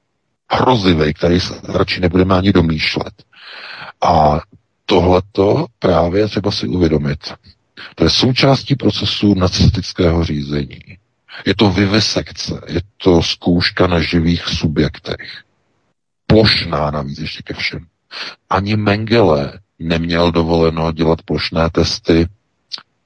Hrozivý, 0.51 1.15
který 1.15 1.41
se 1.41 1.55
radši 1.69 2.01
nebudeme 2.01 2.35
ani 2.35 2.53
domýšlet. 2.53 3.13
A 4.01 4.41
tohleto 4.87 5.67
právě 5.79 6.29
třeba 6.29 6.51
si 6.51 6.67
uvědomit. 6.67 7.35
To 7.95 8.05
je 8.05 8.11
součástí 8.11 8.75
procesu 8.75 9.35
nacistického 9.35 10.25
řízení. 10.25 10.81
Je 11.47 11.55
to 11.55 11.71
vivisekce, 11.71 12.61
je 12.69 12.81
to 12.97 13.23
zkouška 13.23 13.87
na 13.87 14.01
živých 14.01 14.45
subjektech. 14.49 15.43
Plošná 16.27 16.91
navíc 16.91 17.19
ještě 17.19 17.43
ke 17.43 17.55
všem. 17.55 17.87
Ani 18.51 18.77
Mengele 18.77 19.59
neměl 19.79 20.33
dovoleno 20.33 20.93
dělat 20.93 21.23
plošné 21.23 21.71
testy 21.71 22.27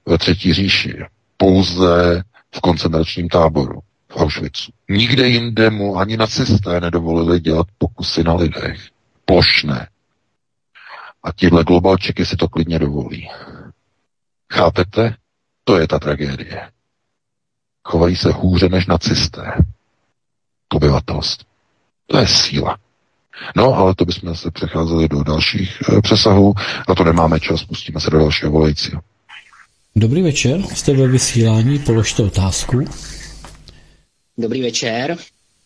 ve 0.06 0.18
třetí 0.18 0.52
říši. 0.52 1.04
Pouze 1.36 2.22
v 2.54 2.60
koncentračním 2.60 3.28
táboru 3.28 3.80
v 4.08 4.16
Auschwitzu. 4.16 4.72
Nikde 4.88 5.28
jinde 5.28 5.70
mu 5.70 5.96
ani 5.96 6.16
nacisté 6.16 6.80
nedovolili 6.80 7.40
dělat 7.40 7.66
pokusy 7.78 8.24
na 8.24 8.34
lidech. 8.34 8.80
Plošné. 9.24 9.88
A 11.22 11.32
tihle 11.32 11.64
globalčiky 11.64 12.26
si 12.26 12.36
to 12.36 12.48
klidně 12.48 12.78
dovolí. 12.78 13.28
Chápete? 14.52 15.14
To 15.64 15.78
je 15.78 15.88
ta 15.88 15.98
tragédie. 15.98 16.70
Chovají 17.84 18.16
se 18.16 18.32
hůře 18.32 18.68
než 18.68 18.86
nacisté. 18.86 19.52
Obyvatelstvo. 20.72 21.48
To 22.06 22.18
je 22.18 22.26
síla. 22.26 22.78
No, 23.56 23.74
ale 23.74 23.94
to 23.94 24.04
bychom 24.04 24.36
se 24.36 24.50
přecházeli 24.50 25.08
do 25.08 25.22
dalších 25.22 25.82
e, 25.88 26.00
přesahů. 26.00 26.54
Na 26.88 26.94
to 26.94 27.04
nemáme 27.04 27.40
čas, 27.40 27.64
pustíme 27.64 28.00
se 28.00 28.10
do 28.10 28.18
dalšího 28.18 28.52
volajícího. 28.52 29.00
Dobrý 29.96 30.22
večer, 30.22 30.62
jste 30.74 30.92
ve 30.92 31.08
vysílání, 31.08 31.78
položte 31.78 32.22
otázku. 32.22 32.84
Dobrý 34.38 34.62
večer. 34.62 35.16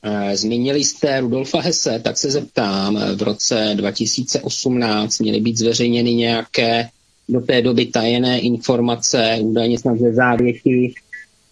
Eh, 0.02 0.36
zmínili 0.36 0.84
jste 0.84 1.20
Rudolfa 1.20 1.60
Hesse, 1.60 2.00
tak 2.04 2.18
se 2.18 2.30
zeptám, 2.30 3.00
v 3.16 3.22
roce 3.22 3.72
2018 3.74 5.18
měly 5.18 5.40
být 5.40 5.58
zveřejněny 5.58 6.14
nějaké 6.14 6.88
do 7.28 7.40
té 7.40 7.62
doby 7.62 7.86
tajené 7.86 8.40
informace, 8.40 9.38
údajně 9.40 9.78
snad 9.78 9.98
ze 9.98 10.12
závěti. 10.12 10.94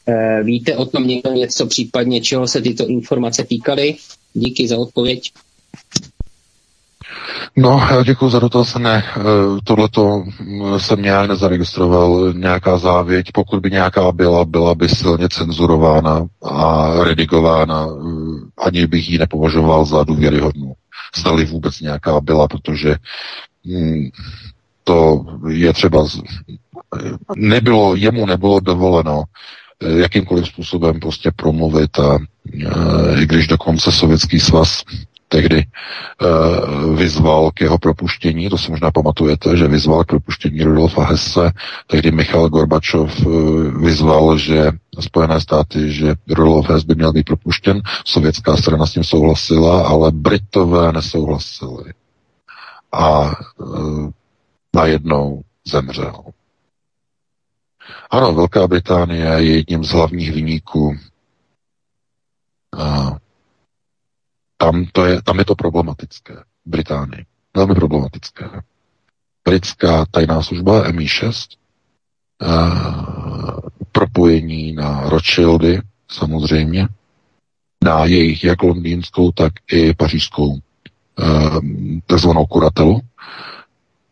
Eh, 0.09 0.43
víte 0.43 0.77
o 0.77 0.85
tom 0.85 1.07
někdo 1.07 1.33
něco, 1.33 1.67
případně 1.67 2.21
čeho 2.21 2.49
se 2.49 2.61
tyto 2.63 2.87
informace 2.87 3.45
týkaly? 3.45 3.97
Díky 4.35 4.69
za 4.69 4.79
odpověď. 4.79 5.33
No, 7.57 7.81
já 7.91 8.03
děkuji 8.03 8.31
za 8.31 8.39
dotaz. 8.39 8.75
Ne, 8.75 9.05
eh, 9.17 9.23
tohleto 9.65 10.23
hm, 10.41 10.79
jsem 10.79 11.03
nějak 11.03 11.29
nezaregistroval, 11.29 12.33
nějaká 12.33 12.79
závěť. 12.79 13.33
Pokud 13.33 13.61
by 13.61 13.71
nějaká 13.71 14.13
byla, 14.13 14.45
byla 14.45 14.75
by 14.75 14.89
silně 14.89 15.29
cenzurována 15.29 16.27
a 16.43 16.91
redigována. 17.05 17.87
Eh, 17.87 18.67
ani 18.67 18.87
bych 18.87 19.11
ji 19.11 19.19
nepovažoval 19.19 19.85
za 19.85 20.05
důvěryhodnou. 20.05 20.75
Zdali 21.17 21.45
vůbec 21.45 21.81
nějaká 21.81 22.21
byla, 22.21 22.49
protože 22.49 22.97
hm, 23.67 24.11
to 24.85 25.25
je 25.49 25.73
třeba... 25.73 26.07
Nebylo, 27.37 27.95
jemu 27.97 28.27
nebylo 28.27 28.61
dovoleno 28.61 29.23
eh, 29.83 29.99
jakýmkoliv 30.01 30.47
způsobem 30.47 31.01
prostě 31.01 31.31
promluvit 31.37 31.99
a 31.99 32.19
i 33.21 33.27
když 33.27 33.47
dokonce 33.47 33.93
Sovětský 33.93 34.41
svaz 34.41 34.83
tehdy 35.29 35.65
uh, 35.65 36.97
vyzval 36.97 37.51
k 37.51 37.61
jeho 37.61 37.79
propuštění, 37.79 38.49
to 38.49 38.59
si 38.59 38.71
možná 38.71 38.91
pamatujete, 38.91 39.57
že 39.57 39.69
vyzval 39.69 40.05
k 40.05 40.07
propuštění 40.07 40.63
Rudolfa 40.63 41.05
Hesse, 41.05 41.53
tehdy 41.87 42.11
Michal 42.11 42.49
Gorbačov 42.49 43.27
uh, 43.27 43.35
vyzval, 43.85 44.39
že 44.39 44.73
Spojené 45.01 45.41
státy, 45.41 45.93
že 45.93 46.15
Rudolf 46.29 46.69
Hess 46.71 46.85
by 46.85 46.95
měl 46.95 47.13
být 47.13 47.27
propuštěn, 47.27 47.83
sovětská 48.05 48.57
strana 48.57 48.87
s 48.87 48.93
tím 48.93 49.05
souhlasila, 49.05 49.89
ale 49.89 50.13
Britové 50.13 50.93
nesouhlasili. 50.93 51.93
A 52.93 53.33
uh, 53.59 54.11
najednou 54.75 55.43
zemřel. 55.67 56.15
Ano, 58.11 58.35
Velká 58.35 58.67
Británie 58.67 59.27
je 59.27 59.57
jedním 59.57 59.85
z 59.85 59.91
hlavních 59.91 60.33
vyníků 60.33 60.97
tam, 64.57 64.87
to 64.93 65.05
je, 65.05 65.23
tam 65.23 65.39
je 65.39 65.45
to 65.45 65.55
problematické. 65.55 66.35
Británii. 66.65 67.27
Velmi 67.57 67.75
problematické. 67.75 68.45
Britská 69.45 70.07
tajná 70.11 70.43
služba 70.43 70.91
MI6, 70.91 71.57
uh, 72.43 72.49
eh, 72.49 73.71
propojení 73.93 74.73
na 74.73 75.09
Rothschildy, 75.09 75.83
samozřejmě, 76.11 76.89
na 77.85 78.05
jejich 78.05 78.45
jak 78.45 78.63
londýnskou, 78.63 79.33
tak 79.33 79.53
i 79.73 79.95
pařížskou 79.95 80.49
uh, 80.49 80.59
takzvanou 82.07 82.47
kuratelu 82.47 83.01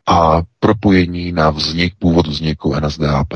a 0.07 0.43
propojení 0.61 1.33
na 1.33 1.51
vznik, 1.51 1.95
původ 1.99 2.27
vzniku 2.27 2.75
NSDAP. 2.81 3.29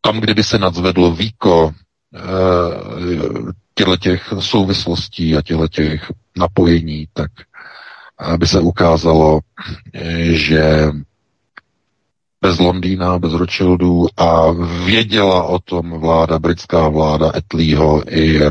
Tam, 0.00 0.20
kdyby 0.20 0.44
se 0.44 0.58
nadzvedlo 0.58 1.10
víko 1.10 1.74
těchto 2.12 3.63
těch 4.00 4.32
souvislostí 4.40 5.36
a 5.36 5.42
těch 5.68 6.10
napojení, 6.38 7.08
tak 7.12 7.30
aby 8.18 8.46
se 8.46 8.60
ukázalo, 8.60 9.40
že 10.30 10.88
bez 12.40 12.58
Londýna, 12.58 13.18
bez 13.18 13.32
Rothschildů 13.32 14.06
a 14.16 14.52
věděla 14.84 15.42
o 15.42 15.58
tom 15.58 15.90
vláda, 16.00 16.38
britská 16.38 16.88
vláda 16.88 17.32
Etlího 17.36 18.02
i 18.08 18.42
e, 18.46 18.50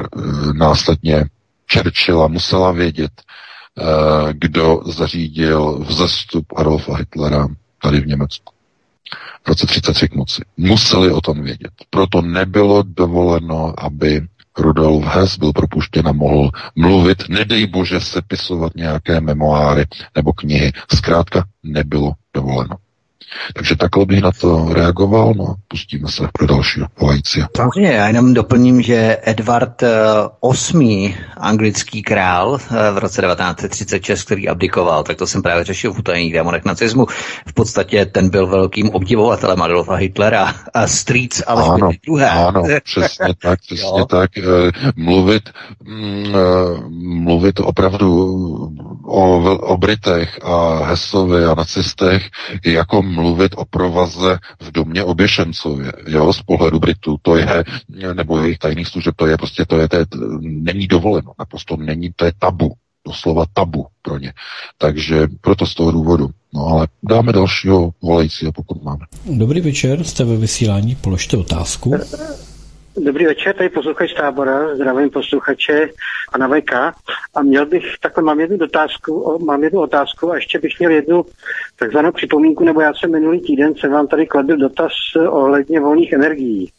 následně 0.54 1.26
Churchilla 1.74 2.28
musela 2.28 2.72
vědět, 2.72 3.12
e, 3.22 3.84
kdo 4.34 4.82
zařídil 4.86 5.80
vzestup 5.80 6.46
Adolfa 6.56 6.96
Hitlera 6.98 7.48
tady 7.82 8.02
v 8.02 8.08
Německu 8.08 8.54
v 9.44 9.48
roce 9.48 9.68
33 9.68 10.08
k 10.10 10.16
moci. 10.16 10.42
Museli 10.58 11.12
o 11.12 11.22
tom 11.22 11.44
vědět. 11.44 11.72
Proto 11.90 12.22
nebylo 12.22 12.84
dovoleno, 12.84 13.74
aby 13.78 14.22
Rudolf 14.58 15.06
Hess 15.06 15.38
byl 15.38 15.54
propuštěn 15.54 16.08
a 16.08 16.12
mohl 16.12 16.50
mluvit, 16.76 17.30
nedej 17.30 17.68
bože 17.68 18.00
sepisovat 18.00 18.76
nějaké 18.76 19.22
memoáry 19.22 19.86
nebo 20.16 20.34
knihy. 20.34 20.72
Zkrátka 20.96 21.44
nebylo 21.64 22.12
dovoleno. 22.34 22.76
Takže 23.56 23.76
takhle 23.76 24.06
bych 24.06 24.22
na 24.22 24.32
to 24.32 24.74
reagoval, 24.74 25.34
no 25.38 25.56
pustíme 25.68 26.10
se 26.10 26.28
pro 26.34 26.48
dalšího 26.48 26.88
volajícího. 27.00 27.48
Samozřejmě, 27.58 27.92
já 27.92 28.08
jenom 28.08 28.34
doplním, 28.34 28.82
že 28.82 29.18
Edward 29.24 29.84
VIII, 30.72 31.16
eh, 31.20 31.24
anglický 31.38 32.04
král 32.04 32.58
eh, 32.62 32.92
v 32.92 32.98
roce 32.98 33.22
1936, 33.22 34.24
který 34.24 34.50
abdikoval, 34.50 35.04
tak 35.04 35.18
to 35.18 35.28
jsem 35.28 35.42
právě 35.42 35.64
řešil 35.64 35.94
v 35.94 36.00
utajených 36.00 36.34
démonech 36.34 36.66
nacismu, 36.66 37.06
v 37.48 37.54
podstatě 37.54 38.06
ten 38.06 38.30
byl 38.30 38.48
velkým 38.48 38.90
obdivovatelem 38.90 39.62
Adolfa 39.62 39.96
Hitlera 39.96 40.54
a 40.74 40.88
Streets 40.88 41.44
ale 41.48 41.80
II. 42.08 42.24
Ano, 42.24 42.64
přesně 42.84 43.34
tak, 43.42 43.60
přesně 43.62 44.06
tak. 44.10 44.38
Eh, 44.38 44.72
mluvit, 44.96 45.50
mm, 45.84 46.34
mluvit 47.24 47.60
opravdu 47.60 48.34
o, 49.06 49.56
o 49.56 49.78
Britech 49.78 50.40
a 50.44 50.86
Hesovi 50.86 51.46
a 51.46 51.56
nacistech 51.56 52.30
jako 52.66 53.02
mluvit 53.14 53.52
o 53.56 53.66
provaze 53.66 54.38
v 54.60 54.72
domě 54.72 55.04
oběšencově, 55.04 55.92
jo, 56.08 56.34
z 56.34 56.42
pohledu 56.42 56.80
Britů, 56.80 57.18
to 57.22 57.38
je, 57.38 57.64
nebo 58.14 58.40
jejich 58.40 58.58
tajných 58.58 58.88
služeb, 58.88 59.16
to 59.16 59.26
je 59.28 59.38
prostě, 59.38 59.66
to 59.66 59.80
je, 59.80 59.90
to 59.90 59.98
je, 59.98 60.06
není 60.42 60.88
dovoleno, 60.88 61.32
naprosto 61.40 61.78
není, 61.78 62.12
to 62.16 62.26
je 62.26 62.32
tabu, 62.40 62.74
doslova 63.08 63.46
tabu 63.54 63.86
pro 64.02 64.18
ně. 64.18 64.34
Takže 64.78 65.28
proto 65.42 65.66
z 65.66 65.76
toho 65.76 65.92
důvodu. 65.92 66.30
No 66.54 66.66
ale 66.68 66.88
dáme 67.04 67.34
dalšího 67.34 67.94
volajícího, 68.02 68.52
pokud 68.52 68.84
máme. 68.84 69.06
Dobrý 69.26 69.62
večer, 69.62 70.04
jste 70.04 70.24
ve 70.24 70.38
vysílání, 70.38 70.96
položte 70.96 71.38
otázku. 71.38 71.94
Dobrý 72.98 73.26
večer, 73.26 73.56
tady 73.56 73.70
posluchač 73.70 74.14
tábora, 74.14 74.76
zdravím 74.76 75.10
posluchače 75.10 75.90
a 76.34 76.38
na 76.38 76.48
VK. 76.48 76.74
A 77.36 77.42
měl 77.42 77.66
bych, 77.66 77.84
takhle 78.02 78.24
mám 78.24 78.40
jednu 78.40 78.58
otázku, 78.66 79.40
mám 79.46 79.64
jednu 79.64 79.80
otázku 79.82 80.32
a 80.32 80.36
ještě 80.36 80.60
bych 80.60 80.80
měl 80.80 80.92
jednu 80.92 81.26
takzvanou 81.80 82.12
připomínku, 82.12 82.64
nebo 82.64 82.82
já 82.82 82.94
jsem 82.94 83.12
minulý 83.12 83.42
týden 83.42 83.76
jsem 83.76 83.92
vám 83.92 84.08
tady 84.08 84.28
kladl 84.28 84.58
dotaz 84.58 84.92
ohledně 85.30 85.80
volných 85.80 86.14
energií. 86.14 86.72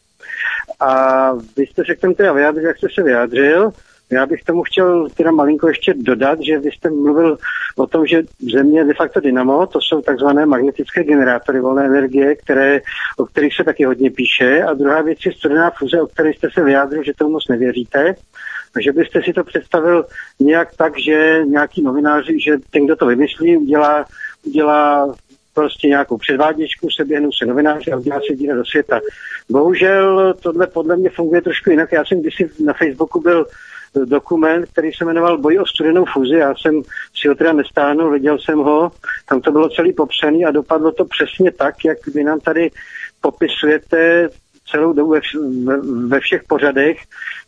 A 0.79 1.31
vy 1.33 1.65
jste 1.65 1.85
se 1.85 1.95
k 1.95 2.01
tomu 2.01 2.13
teda 2.13 2.33
vyjádřil, 2.33 2.67
jak 2.67 2.77
jste 2.77 2.87
se 2.93 3.03
vyjádřil, 3.03 3.71
já 4.11 4.25
bych 4.25 4.43
tomu 4.43 4.63
chtěl 4.63 5.09
teda 5.09 5.31
malinko 5.31 5.67
ještě 5.67 5.93
dodat, 5.97 6.39
že 6.41 6.59
vy 6.59 6.71
jste 6.71 6.89
mluvil 6.89 7.37
o 7.75 7.87
tom, 7.87 8.05
že 8.05 8.23
Země 8.53 8.79
je 8.79 8.85
de 8.85 8.93
facto 8.93 9.19
dynamo, 9.19 9.67
to 9.67 9.81
jsou 9.81 10.01
takzvané 10.01 10.45
magnetické 10.45 11.03
generátory 11.03 11.59
volné 11.59 11.85
energie, 11.85 12.35
které, 12.35 12.81
o 13.17 13.25
kterých 13.25 13.55
se 13.55 13.63
taky 13.63 13.85
hodně 13.85 14.11
píše. 14.11 14.63
A 14.63 14.73
druhá 14.73 15.01
věc 15.01 15.19
je 15.25 15.31
studená 15.31 15.71
fuze, 15.77 16.01
o 16.01 16.07
které 16.07 16.29
jste 16.29 16.47
se 16.53 16.63
vyjádřil, 16.63 17.03
že 17.03 17.13
tomu 17.13 17.31
moc 17.31 17.47
nevěříte. 17.47 18.15
že 18.79 18.91
byste 18.91 19.21
si 19.23 19.33
to 19.33 19.43
představil 19.43 20.05
nějak 20.39 20.75
tak, 20.77 20.99
že 20.99 21.41
nějaký 21.45 21.81
novináři, 21.81 22.39
že 22.39 22.57
ten, 22.71 22.85
kdo 22.85 22.95
to 22.95 23.05
vymyslí, 23.05 23.57
udělá, 23.57 24.05
udělá 24.45 25.15
prostě 25.53 25.87
nějakou 25.87 26.17
předváděčku, 26.17 26.89
seběhnou 26.89 27.31
se 27.31 27.45
novináři 27.45 27.91
a 27.91 27.97
udělá 27.97 28.19
se 28.27 28.35
díra 28.35 28.55
do 28.55 28.65
světa. 28.65 28.99
Bohužel 29.49 30.33
tohle 30.33 30.67
podle 30.67 30.97
mě 30.97 31.09
funguje 31.09 31.41
trošku 31.41 31.69
jinak. 31.69 31.91
Já 31.91 32.05
jsem 32.05 32.21
kdysi 32.21 32.49
na 32.65 32.73
Facebooku 32.73 33.21
byl 33.21 33.45
dokument, 34.05 34.65
který 34.65 34.91
se 34.91 35.05
jmenoval 35.05 35.37
Boj 35.37 35.59
o 35.59 35.65
studenou 35.65 36.05
fuzi. 36.13 36.35
Já 36.35 36.53
jsem 36.55 36.81
si 37.21 37.27
ho 37.27 37.35
teda 37.35 37.53
nestáhnul, 37.53 38.11
viděl 38.11 38.37
jsem 38.39 38.59
ho, 38.59 38.91
tam 39.29 39.41
to 39.41 39.51
bylo 39.51 39.69
celý 39.69 39.93
popsaný 39.93 40.45
a 40.45 40.51
dopadlo 40.51 40.91
to 40.91 41.05
přesně 41.05 41.51
tak, 41.51 41.85
jak 41.85 42.07
vy 42.07 42.23
nám 42.23 42.39
tady 42.39 42.71
popisujete 43.21 44.29
celou 44.71 44.93
dobu 44.93 45.11
ve, 45.11 45.19
ve 46.07 46.19
všech 46.19 46.43
pořadech, 46.47 46.97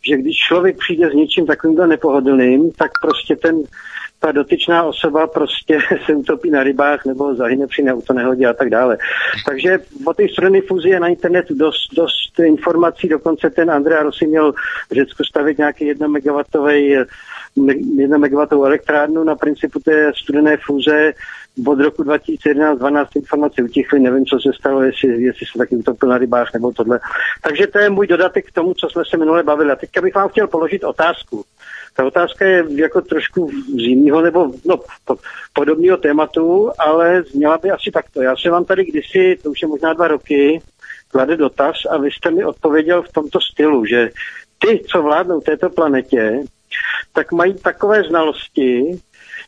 že 0.08 0.16
když 0.16 0.36
člověk 0.36 0.76
přijde 0.78 1.10
s 1.10 1.14
něčím 1.14 1.46
takovýmhle 1.46 1.86
nepohodlným, 1.86 2.70
tak 2.72 2.90
prostě 3.02 3.36
ten 3.36 3.62
ta 4.18 4.32
dotyčná 4.32 4.82
osoba 4.82 5.26
prostě 5.26 5.78
se 6.06 6.14
utopí 6.14 6.50
na 6.50 6.62
rybách 6.62 7.04
nebo 7.04 7.34
zahyne 7.34 7.66
při 7.66 7.82
autonehodě 7.82 8.46
a 8.46 8.52
tak 8.52 8.70
dále. 8.70 8.98
Takže 9.46 9.78
o 10.04 10.14
té 10.14 10.28
strany 10.28 10.60
fúzi 10.60 10.88
je 10.88 11.00
na 11.00 11.08
internetu 11.08 11.54
dost, 11.54 11.94
dost 11.94 12.38
informací, 12.38 13.08
dokonce 13.08 13.50
ten 13.50 13.70
Andrea 13.70 14.02
Rossi 14.02 14.26
měl 14.26 14.52
v 14.90 14.92
Řecku 14.92 15.24
stavit 15.24 15.58
nějaký 15.58 15.86
1 15.86 16.08
megawattový 16.08 16.96
1 17.96 18.18
megawattovou 18.18 18.64
elektrárnu 18.64 19.24
na 19.24 19.36
principu 19.36 19.80
té 19.80 20.12
studené 20.22 20.56
fúze 20.66 21.12
od 21.66 21.80
roku 21.80 22.02
2011-12 22.02 23.06
informace 23.16 23.62
utichly, 23.62 24.00
nevím, 24.00 24.26
co 24.26 24.38
se 24.40 24.50
stalo, 24.58 24.82
jestli, 24.82 25.22
jestli 25.22 25.46
se 25.46 25.58
taky 25.58 25.76
utopil 25.76 26.08
na 26.08 26.18
rybách 26.18 26.54
nebo 26.54 26.72
tohle. 26.72 27.00
Takže 27.42 27.66
to 27.66 27.78
je 27.78 27.90
můj 27.90 28.06
dodatek 28.06 28.46
k 28.46 28.52
tomu, 28.52 28.74
co 28.74 28.90
jsme 28.90 29.02
se 29.10 29.16
minule 29.16 29.42
bavili. 29.42 29.72
A 29.72 29.76
teďka 29.76 30.00
bych 30.00 30.14
vám 30.14 30.28
chtěl 30.28 30.46
položit 30.46 30.84
otázku. 30.84 31.44
Ta 31.96 32.04
otázka 32.04 32.46
je 32.46 32.64
jako 32.68 33.00
trošku 33.00 33.50
z 33.74 33.82
jiného 33.82 34.20
nebo 34.20 34.52
no, 34.64 34.80
po, 35.04 35.16
podobného 35.52 35.96
tématu, 35.96 36.70
ale 36.78 37.22
zněla 37.22 37.58
by 37.58 37.70
asi 37.70 37.90
takto. 37.90 38.22
Já 38.22 38.36
jsem 38.36 38.52
vám 38.52 38.64
tady 38.64 38.84
kdysi, 38.84 39.38
to 39.42 39.50
už 39.50 39.62
je 39.62 39.68
možná 39.68 39.92
dva 39.92 40.08
roky, 40.08 40.60
klade 41.08 41.36
dotaz 41.36 41.76
a 41.90 41.96
vy 41.96 42.10
jste 42.10 42.30
mi 42.30 42.44
odpověděl 42.44 43.02
v 43.02 43.12
tomto 43.12 43.40
stylu, 43.40 43.84
že 43.84 44.10
ty, 44.58 44.84
co 44.88 45.02
vládnou 45.02 45.40
této 45.40 45.70
planetě, 45.70 46.40
tak 47.12 47.32
mají 47.32 47.54
takové 47.54 48.02
znalosti, 48.02 48.98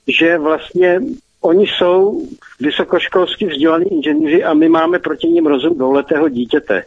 že 0.09 0.39
vlastně 0.39 1.01
oni 1.41 1.67
jsou 1.67 2.29
vysokoškolsky 2.61 3.47
vzdělaní 3.47 3.93
inženýři 3.93 4.45
a 4.45 4.55
my 4.55 4.69
máme 4.69 4.99
proti 4.99 5.29
ním 5.29 5.47
rozum 5.47 5.79
dvouletého 5.79 6.29
dítěte. 6.29 6.85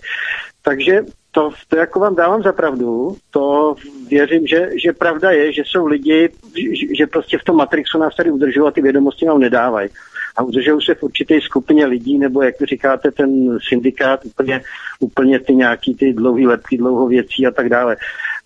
Takže 0.61 1.01
to, 1.33 1.49
to 1.67 1.77
jako 1.77 1.99
vám 1.99 2.15
dávám 2.15 2.43
za 2.43 2.53
pravdu, 2.53 3.15
to 3.31 3.75
věřím, 4.09 4.47
že, 4.47 4.69
že 4.83 4.93
pravda 4.93 5.31
je, 5.31 5.53
že 5.53 5.61
jsou 5.65 5.85
lidi, 5.85 6.29
že, 6.55 6.95
že 6.97 7.07
prostě 7.07 7.37
v 7.37 7.43
tom 7.43 7.55
Matrixu 7.55 7.97
nás 7.97 8.15
tady 8.15 8.31
udržují 8.31 8.67
a 8.67 8.71
ty 8.71 8.81
vědomosti 8.81 9.25
nám 9.25 9.39
nedávají. 9.39 9.89
A 10.35 10.43
udržují 10.43 10.81
se 10.81 10.95
v 10.95 11.03
určité 11.03 11.41
skupině 11.41 11.85
lidí, 11.85 12.19
nebo 12.19 12.41
jak 12.41 12.59
vy 12.59 12.65
říkáte, 12.65 13.11
ten 13.11 13.57
syndikát, 13.69 14.25
úplně, 14.25 14.61
úplně 14.99 15.39
ty 15.39 15.55
nějaký 15.55 15.95
ty 15.95 16.13
dlouhý 16.13 16.47
lepky, 16.47 16.77
dlouho 16.77 17.07
věcí 17.07 17.47
a 17.47 17.51
tak 17.51 17.69
dále. 17.69 17.95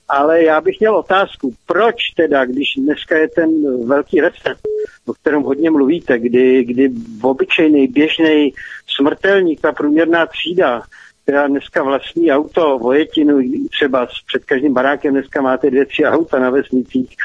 Ale 0.10 0.44
já 0.44 0.62
bych 0.62 0.80
měl 0.80 0.96
otázku, 0.96 1.54
proč 1.66 1.96
teda, 2.16 2.46
když 2.46 2.68
dneska 2.78 3.18
je 3.18 3.28
ten 3.28 3.50
velký 3.88 4.22
reset, 4.22 4.58
o 5.06 5.14
kterém 5.14 5.42
hodně 5.42 5.70
mluvíte, 5.70 6.20
kdy, 6.20 6.64
kdy 6.64 6.92
obyčejný, 7.22 7.88
běžný 7.88 8.54
smrtelník, 8.88 9.62
ta 9.62 9.72
průměrná 9.72 10.26
třída, 10.26 10.82
která 11.28 11.48
dneska 11.48 11.84
vlastní 11.84 12.32
auto, 12.32 12.80
vojetinu, 12.80 13.42
třeba 13.72 14.08
před 14.28 14.46
každým 14.46 14.74
barákem 14.74 15.14
dneska 15.14 15.42
máte 15.42 15.70
dvě, 15.70 15.86
tři 15.86 16.06
auta 16.06 16.40
na 16.40 16.50
vesnicích, 16.50 17.16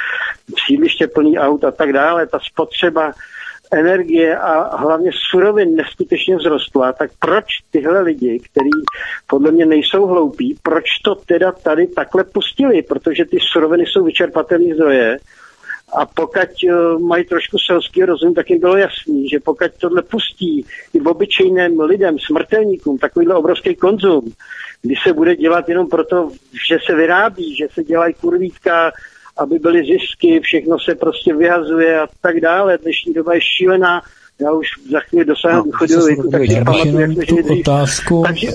sídliště 0.67 1.07
plný 1.07 1.39
aut 1.39 1.65
a 1.65 1.71
tak 1.71 1.93
dále, 1.93 2.27
ta 2.27 2.39
spotřeba 2.53 3.13
energie 3.73 4.37
a 4.39 4.77
hlavně 4.77 5.11
surovin 5.31 5.77
neskutečně 5.77 6.39
vzrostla, 6.39 6.93
tak 6.93 7.11
proč 7.19 7.45
tyhle 7.71 8.01
lidi, 8.01 8.39
kteří 8.39 8.71
podle 9.27 9.51
mě 9.51 9.67
nejsou 9.67 10.07
hloupí, 10.07 10.59
proč 10.63 10.85
to 11.05 11.15
teda 11.15 11.53
tady 11.53 11.87
takhle 11.87 12.25
pustili? 12.25 12.83
Protože 12.83 13.25
ty 13.25 13.39
suroviny 13.53 13.85
jsou 13.87 14.05
vyčerpatelné 14.05 14.75
zdroje 14.75 15.19
a 15.93 16.07
pokud 16.07 16.49
uh, 16.65 17.01
mají 17.01 17.25
trošku 17.25 17.57
selský 17.67 18.05
rozum, 18.05 18.35
tak 18.35 18.51
jim 18.51 18.61
bylo 18.61 18.77
jasný, 18.77 19.29
že 19.29 19.41
pokud 19.41 19.67
tohle 19.79 20.03
pustí 20.03 20.67
i 20.95 21.01
v 21.01 21.09
obyčejným 21.09 21.81
lidem, 21.81 22.17
smrtelníkům, 22.19 22.99
takovýhle 22.99 23.35
obrovský 23.35 23.75
konzum, 23.75 24.33
kdy 24.83 24.95
se 25.07 25.13
bude 25.13 25.37
dělat 25.37 25.69
jenom 25.69 25.89
proto, 25.89 26.31
že 26.69 26.79
se 26.87 26.95
vyrábí, 26.97 27.57
že 27.57 27.67
se 27.75 27.85
dělají 27.85 28.15
kurvítka, 28.15 28.93
aby 29.37 29.59
byly 29.59 29.83
zisky, 29.85 30.41
všechno 30.41 30.77
se 30.81 30.95
prostě 30.95 31.35
vyhazuje 31.35 32.01
a 32.01 32.07
tak 32.21 32.41
dále. 32.41 32.79
Dnešní 32.79 33.15
doba 33.15 33.35
je 33.35 33.41
šílená, 33.41 34.03
já 34.41 34.53
už 34.53 34.67
za 34.91 35.01
chvíli 35.01 35.25
dosáhnu 35.25 35.59
no, 35.59 35.65
důchodového 35.65 36.07
věku, 36.07 36.31
tak 36.31 36.43
si 36.47 36.65
pamatuju, 36.65 37.01
jak 37.01 37.15
to 37.15 37.25
žili 37.25 37.61
otázku. 37.61 38.23
Takže, 38.27 38.49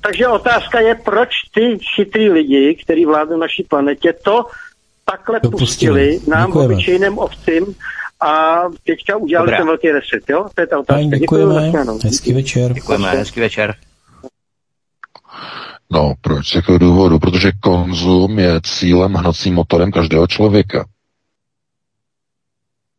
takže 0.00 0.28
otázka 0.28 0.80
je, 0.80 0.94
proč 0.94 1.28
ty 1.54 1.78
chytrý 1.94 2.30
lidi, 2.30 2.78
kteří 2.84 3.04
vládnou 3.04 3.36
naší 3.36 3.62
planetě, 3.62 4.12
to 4.12 4.46
takhle 5.10 5.40
pustili, 5.40 5.58
pustili 5.58 6.20
nám 6.28 6.46
Děkujeme. 6.46 6.74
obyčejným 6.74 7.18
ovcím 7.18 7.64
a 8.20 8.60
teďka 8.86 9.16
udělali 9.16 9.46
Dobrá. 9.46 9.58
ten 9.58 9.66
velký 9.66 9.90
reset, 9.90 10.30
jo? 10.30 10.46
To 10.54 10.60
je 10.60 10.66
ta 10.66 10.78
otázka. 10.78 11.18
Děkujeme, 11.18 11.66
Děkujeme. 11.66 11.92
hezký 12.04 12.32
večer. 12.32 12.72
Děkujeme, 12.72 13.10
hezký 13.10 13.40
večer. 13.40 13.74
No, 15.90 16.14
proč? 16.20 16.48
Z 16.48 16.54
jakého 16.54 16.78
důvodu? 16.78 17.18
Protože 17.18 17.52
konzum 17.60 18.38
je 18.38 18.60
cílem, 18.64 19.14
hnacím 19.14 19.54
motorem 19.54 19.92
každého 19.92 20.26
člověka. 20.26 20.86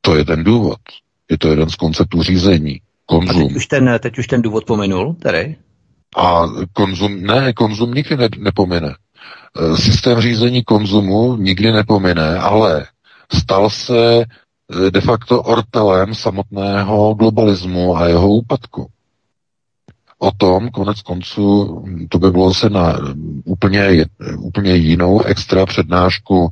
To 0.02 0.16
je 0.16 0.26
ten 0.26 0.44
důvod. 0.44 0.78
Je 1.32 1.38
to 1.38 1.50
jeden 1.50 1.70
z 1.70 1.76
konceptů 1.76 2.24
řízení. 2.24 2.82
Konzum. 3.06 3.44
A 3.44 3.48
teď 3.48 3.56
už 3.56 3.68
ten, 3.68 4.00
teď 4.00 4.18
už 4.18 4.28
ten 4.28 4.42
důvod 4.42 4.66
pominul, 4.66 5.14
tady? 5.14 5.56
A 6.18 6.44
konzum, 6.74 7.22
ne, 7.24 7.54
konzum 7.54 7.94
nikdy 7.94 8.18
ne, 8.18 8.30
nepomine. 8.38 8.96
E, 9.60 9.78
systém 9.78 10.22
řízení 10.22 10.64
konzumu 10.64 11.36
nikdy 11.36 11.72
nepomine, 11.72 12.40
ale 12.40 12.86
stal 13.34 13.70
se 13.70 14.22
e, 14.22 14.26
de 14.92 15.02
facto 15.02 15.44
ortelem 15.44 16.16
samotného 16.16 17.14
globalismu 17.14 17.98
a 17.98 18.08
jeho 18.08 18.30
úpadku 18.30 18.88
o 20.20 20.32
tom, 20.32 20.70
konec 20.70 21.02
konců, 21.02 21.84
to 22.10 22.20
by 22.20 22.32
bylo 22.32 22.54
se 22.54 22.70
na 22.70 23.00
úplně, 23.46 24.06
úplně 24.40 24.76
jinou 24.76 25.22
extra 25.22 25.66
přednášku 25.66 26.50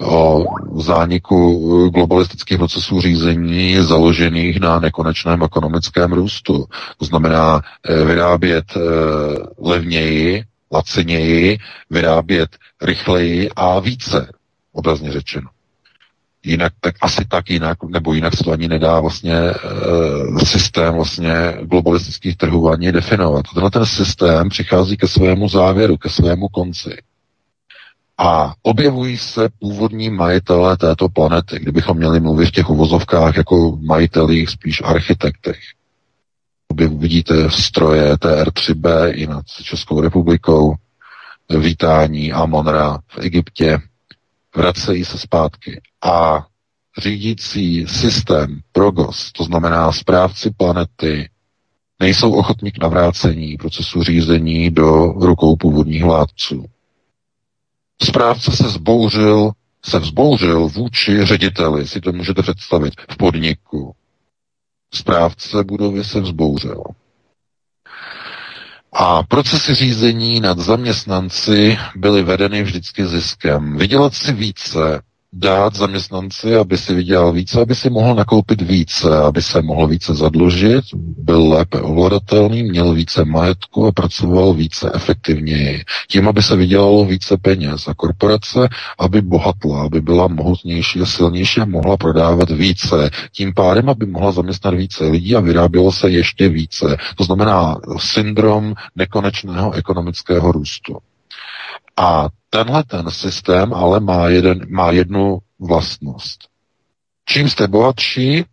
o 0.00 0.44
zániku 0.76 1.88
globalistických 1.90 2.58
procesů 2.58 3.00
řízení 3.00 3.76
založených 3.76 4.60
na 4.60 4.80
nekonečném 4.80 5.42
ekonomickém 5.42 6.12
růstu. 6.12 6.64
To 6.98 7.04
znamená 7.04 7.60
eh, 7.88 8.04
vyrábět 8.04 8.64
eh, 8.76 8.80
levněji, 9.58 10.44
laciněji, 10.72 11.58
vyrábět 11.90 12.56
rychleji 12.82 13.50
a 13.56 13.80
více, 13.80 14.32
obrazně 14.72 15.12
řečeno. 15.12 15.48
Jinak, 16.44 16.72
tak 16.80 16.94
asi 17.00 17.24
tak 17.24 17.50
jinak, 17.50 17.78
nebo 17.88 18.14
jinak 18.14 18.36
se 18.36 18.44
to 18.44 18.50
ani 18.52 18.68
nedá 18.68 19.00
vlastně 19.00 19.34
e, 19.34 20.46
systém 20.46 20.94
vlastně 20.94 21.32
globalistických 21.62 22.36
trhů 22.36 22.70
ani 22.70 22.92
definovat. 22.92 23.44
Tenhle 23.54 23.70
ten 23.70 23.86
systém 23.86 24.48
přichází 24.48 24.96
ke 24.96 25.08
svému 25.08 25.48
závěru, 25.48 25.96
ke 25.96 26.08
svému 26.08 26.48
konci. 26.48 26.96
A 28.18 28.54
objevují 28.62 29.18
se 29.18 29.48
původní 29.58 30.10
majitelé 30.10 30.76
této 30.76 31.08
planety, 31.08 31.58
kdybychom 31.58 31.96
měli 31.96 32.20
mluvit 32.20 32.46
v 32.46 32.52
těch 32.52 32.70
uvozovkách 32.70 33.36
jako 33.36 33.78
majitelích, 33.86 34.48
spíš 34.50 34.82
architektech. 34.84 35.58
Vidíte 36.74 37.50
stroje 37.50 38.14
TR-3B 38.14 39.12
i 39.14 39.26
nad 39.26 39.46
Českou 39.46 40.00
republikou, 40.00 40.74
vítání 41.58 42.32
Amonra 42.32 42.98
v 43.08 43.18
Egyptě, 43.18 43.78
vracejí 44.56 45.04
se 45.04 45.18
zpátky. 45.18 45.80
A 46.02 46.46
řídící 46.98 47.86
systém 47.86 48.60
Progos, 48.72 49.32
to 49.32 49.44
znamená 49.44 49.92
správci 49.92 50.50
planety, 50.56 51.30
nejsou 52.00 52.32
ochotní 52.32 52.72
k 52.72 52.78
navrácení 52.82 53.56
procesu 53.56 54.02
řízení 54.02 54.70
do 54.70 55.06
rukou 55.06 55.56
původních 55.56 56.04
vládců. 56.04 56.64
Správce 58.02 58.56
se 58.56 58.68
zbouřil, 58.68 59.50
se 59.84 59.98
vzbouřil 59.98 60.68
vůči 60.68 61.24
řediteli, 61.24 61.86
si 61.86 62.00
to 62.00 62.12
můžete 62.12 62.42
představit, 62.42 62.94
v 63.10 63.16
podniku. 63.16 63.94
Správce 64.94 65.64
budovy 65.64 66.04
se 66.04 66.20
vzbouřil. 66.20 66.82
A 68.92 69.22
procesy 69.22 69.74
řízení 69.74 70.40
nad 70.40 70.58
zaměstnanci 70.58 71.78
byly 71.96 72.22
vedeny 72.22 72.62
vždycky 72.62 73.06
ziskem. 73.06 73.76
Vydělat 73.76 74.14
si 74.14 74.32
více 74.32 75.02
dát 75.32 75.74
zaměstnanci, 75.74 76.56
aby 76.56 76.78
si 76.78 76.94
vydělal 76.94 77.32
více, 77.32 77.60
aby 77.60 77.74
si 77.74 77.90
mohl 77.90 78.14
nakoupit 78.14 78.62
více, 78.62 79.18
aby 79.18 79.42
se 79.42 79.62
mohl 79.62 79.86
více 79.86 80.14
zadlužit, 80.14 80.84
byl 81.18 81.48
lépe 81.48 81.80
ovladatelný, 81.80 82.62
měl 82.62 82.92
více 82.94 83.24
majetku 83.24 83.86
a 83.86 83.92
pracoval 83.92 84.54
více 84.54 84.90
efektivněji. 84.94 85.84
Tím, 86.10 86.28
aby 86.28 86.42
se 86.42 86.56
vydělalo 86.56 87.04
více 87.04 87.36
peněz 87.36 87.88
a 87.88 87.94
korporace, 87.94 88.68
aby 88.98 89.22
bohatla, 89.22 89.82
aby 89.82 90.00
byla 90.00 90.28
mohutnější 90.28 91.00
a 91.00 91.06
silnější 91.06 91.60
a 91.60 91.64
mohla 91.64 91.96
prodávat 91.96 92.50
více. 92.50 93.10
Tím 93.32 93.54
pádem, 93.54 93.88
aby 93.88 94.06
mohla 94.06 94.32
zaměstnat 94.32 94.74
více 94.74 95.04
lidí 95.04 95.36
a 95.36 95.40
vyrábělo 95.40 95.92
se 95.92 96.10
ještě 96.10 96.48
více. 96.48 96.96
To 97.16 97.24
znamená 97.24 97.76
syndrom 97.98 98.74
nekonečného 98.96 99.72
ekonomického 99.72 100.52
růstu. 100.52 100.98
A 101.96 102.28
tenhle 102.50 102.84
ten 102.84 103.10
systém 103.10 103.74
ale 103.74 104.00
má, 104.00 104.28
jeden, 104.28 104.66
má 104.74 104.90
jednu 104.90 105.38
vlastnost. 105.58 106.48
Čím 107.24 107.48
jste 107.48 107.68
bohatší, 107.68 108.44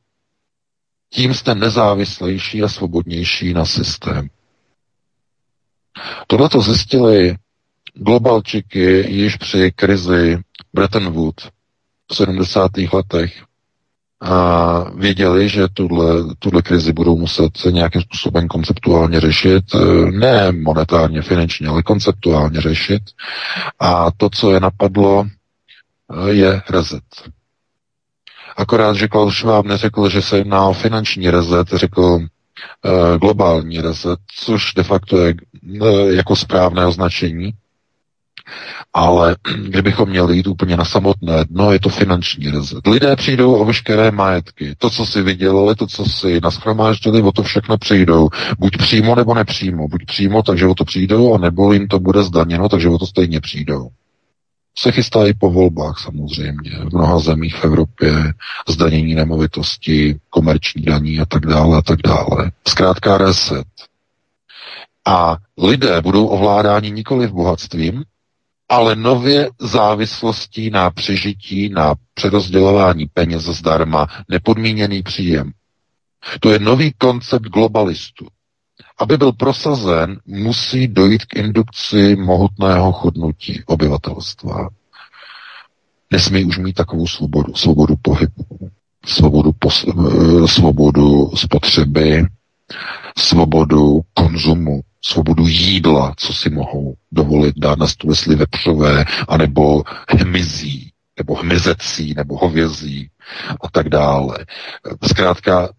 tím 1.10 1.34
jste 1.34 1.56
nezávislejší 1.56 2.64
a 2.64 2.68
svobodnější 2.70 3.54
na 3.54 3.66
systém. 3.66 4.30
Tohle 6.28 6.50
to 6.50 6.62
zjistili 6.62 7.38
globalčiky 7.94 9.12
již 9.12 9.36
při 9.38 9.72
krizi 9.72 10.38
Bretton 10.74 11.14
Woods 11.14 11.50
v 12.12 12.16
70. 12.16 12.72
letech 12.94 13.44
a 14.22 14.92
věděli, 14.96 15.50
že 15.50 15.68
tuhle, 15.74 16.36
tuhle 16.40 16.62
krizi 16.62 16.94
budou 16.94 17.18
muset 17.18 17.52
nějakým 17.72 18.02
způsobem 18.02 18.48
konceptuálně 18.48 19.20
řešit, 19.20 19.64
ne 20.12 20.52
monetárně, 20.52 21.22
finančně, 21.22 21.68
ale 21.68 21.84
konceptuálně 21.84 22.62
řešit. 22.62 23.02
A 23.80 24.12
to, 24.18 24.30
co 24.30 24.54
je 24.54 24.60
napadlo, 24.60 25.26
je 26.28 26.62
rezet. 26.70 27.04
Akorát, 28.58 28.96
že 28.96 29.08
Klaus 29.08 29.36
Schwab 29.36 29.66
neřekl, 29.66 30.10
že 30.10 30.22
se 30.22 30.38
jedná 30.38 30.66
o 30.66 30.74
finanční 30.74 31.30
rezet, 31.30 31.68
řekl 31.68 32.02
uh, 32.02 33.18
globální 33.18 33.82
rezet, 33.82 34.20
což 34.36 34.74
de 34.74 34.84
facto 34.84 35.18
je 35.18 35.36
jako 36.16 36.36
správné 36.36 36.86
označení. 36.86 37.54
Ale 38.94 39.36
kdybychom 39.58 40.10
měli 40.10 40.38
jít 40.38 40.48
úplně 40.48 40.78
na 40.78 40.86
samotné 40.86 41.46
dno, 41.46 41.72
je 41.72 41.80
to 41.80 41.90
finanční 41.90 42.52
rezet. 42.52 42.88
Lidé 42.88 43.16
přijdou 43.16 43.56
o 43.56 43.66
veškeré 43.66 44.12
majetky. 44.12 44.76
To, 44.78 44.90
co 44.90 45.06
si 45.06 45.22
vydělali, 45.22 45.76
to, 45.76 45.88
co 45.88 46.06
si 46.06 46.40
naschromáždili, 46.44 47.22
o 47.22 47.32
to 47.32 47.44
všechno 47.44 47.78
přijdou. 47.78 48.30
Buď 48.60 48.78
přímo, 48.78 49.16
nebo 49.16 49.34
nepřímo. 49.34 49.88
Buď 49.88 50.06
přímo, 50.06 50.44
takže 50.44 50.68
o 50.68 50.76
to 50.76 50.86
přijdou, 50.86 51.34
a 51.34 51.38
nebo 51.38 51.74
jim 51.74 51.88
to 51.88 52.00
bude 52.00 52.24
zdaněno, 52.24 52.70
takže 52.70 52.90
o 52.90 52.98
to 52.98 53.06
stejně 53.06 53.42
přijdou 53.42 53.90
se 54.80 54.92
chystá 54.92 55.28
i 55.28 55.34
po 55.34 55.52
volbách 55.52 56.00
samozřejmě. 56.00 56.72
V 56.72 56.94
mnoha 56.94 57.20
zemích 57.20 57.56
v 57.56 57.64
Evropě 57.64 58.34
zdanění 58.70 59.16
nemovitosti, 59.16 60.20
komerční 60.30 60.82
daní 60.84 61.20
a 61.20 61.26
tak 61.26 61.46
dále 61.46 61.78
a 61.78 61.82
tak 61.82 62.00
dále. 62.02 62.52
Zkrátka 62.68 63.18
reset. 63.18 63.68
A 65.08 65.38
lidé 65.58 66.02
budou 66.02 66.28
ovládáni 66.28 66.92
nikoli 66.92 67.28
v 67.28 67.34
bohatstvím, 67.34 68.04
ale 68.70 68.96
nově 68.96 69.50
závislostí 69.60 70.70
na 70.70 70.90
přežití, 70.90 71.70
na 71.70 71.96
přerozdělování 72.14 73.06
peněz 73.14 73.44
zdarma, 73.44 74.08
nepodmíněný 74.30 75.04
příjem. 75.04 75.52
To 76.40 76.50
je 76.52 76.60
nový 76.60 76.94
koncept 76.98 77.44
globalistů. 77.44 78.28
Aby 78.98 79.18
byl 79.18 79.32
prosazen, 79.32 80.20
musí 80.26 80.88
dojít 80.88 81.26
k 81.26 81.36
indukci 81.36 82.16
mohutného 82.16 82.92
chodnutí 82.92 83.64
obyvatelstva. 83.66 84.70
Nesmí 86.12 86.46
už 86.46 86.58
mít 86.58 86.74
takovou 86.74 87.08
svobodu, 87.08 87.54
svobodu 87.54 87.96
pohybu, 88.02 88.46
svobodu, 89.06 89.52
pos, 89.60 89.86
eh, 89.88 90.48
svobodu 90.48 91.32
spotřeby, 91.36 92.26
svobodu 93.18 94.02
konzumu, 94.14 94.82
svobodu 95.06 95.48
jídla, 95.48 96.14
co 96.18 96.34
si 96.34 96.50
mohou 96.50 96.96
dovolit 97.12 97.56
dát 97.58 97.80
na 97.80 97.88
stůl, 97.88 98.12
jestli 98.12 98.36
vepřové, 98.36 99.06
anebo 99.28 99.84
hmyzí, 100.10 100.92
nebo 101.18 101.36
hmyzecí, 101.36 102.14
nebo 102.14 102.38
hovězí 102.38 103.10
a 103.62 103.70
tak 103.72 103.90
dále. 103.90 104.38
Zkrátka 105.04 105.70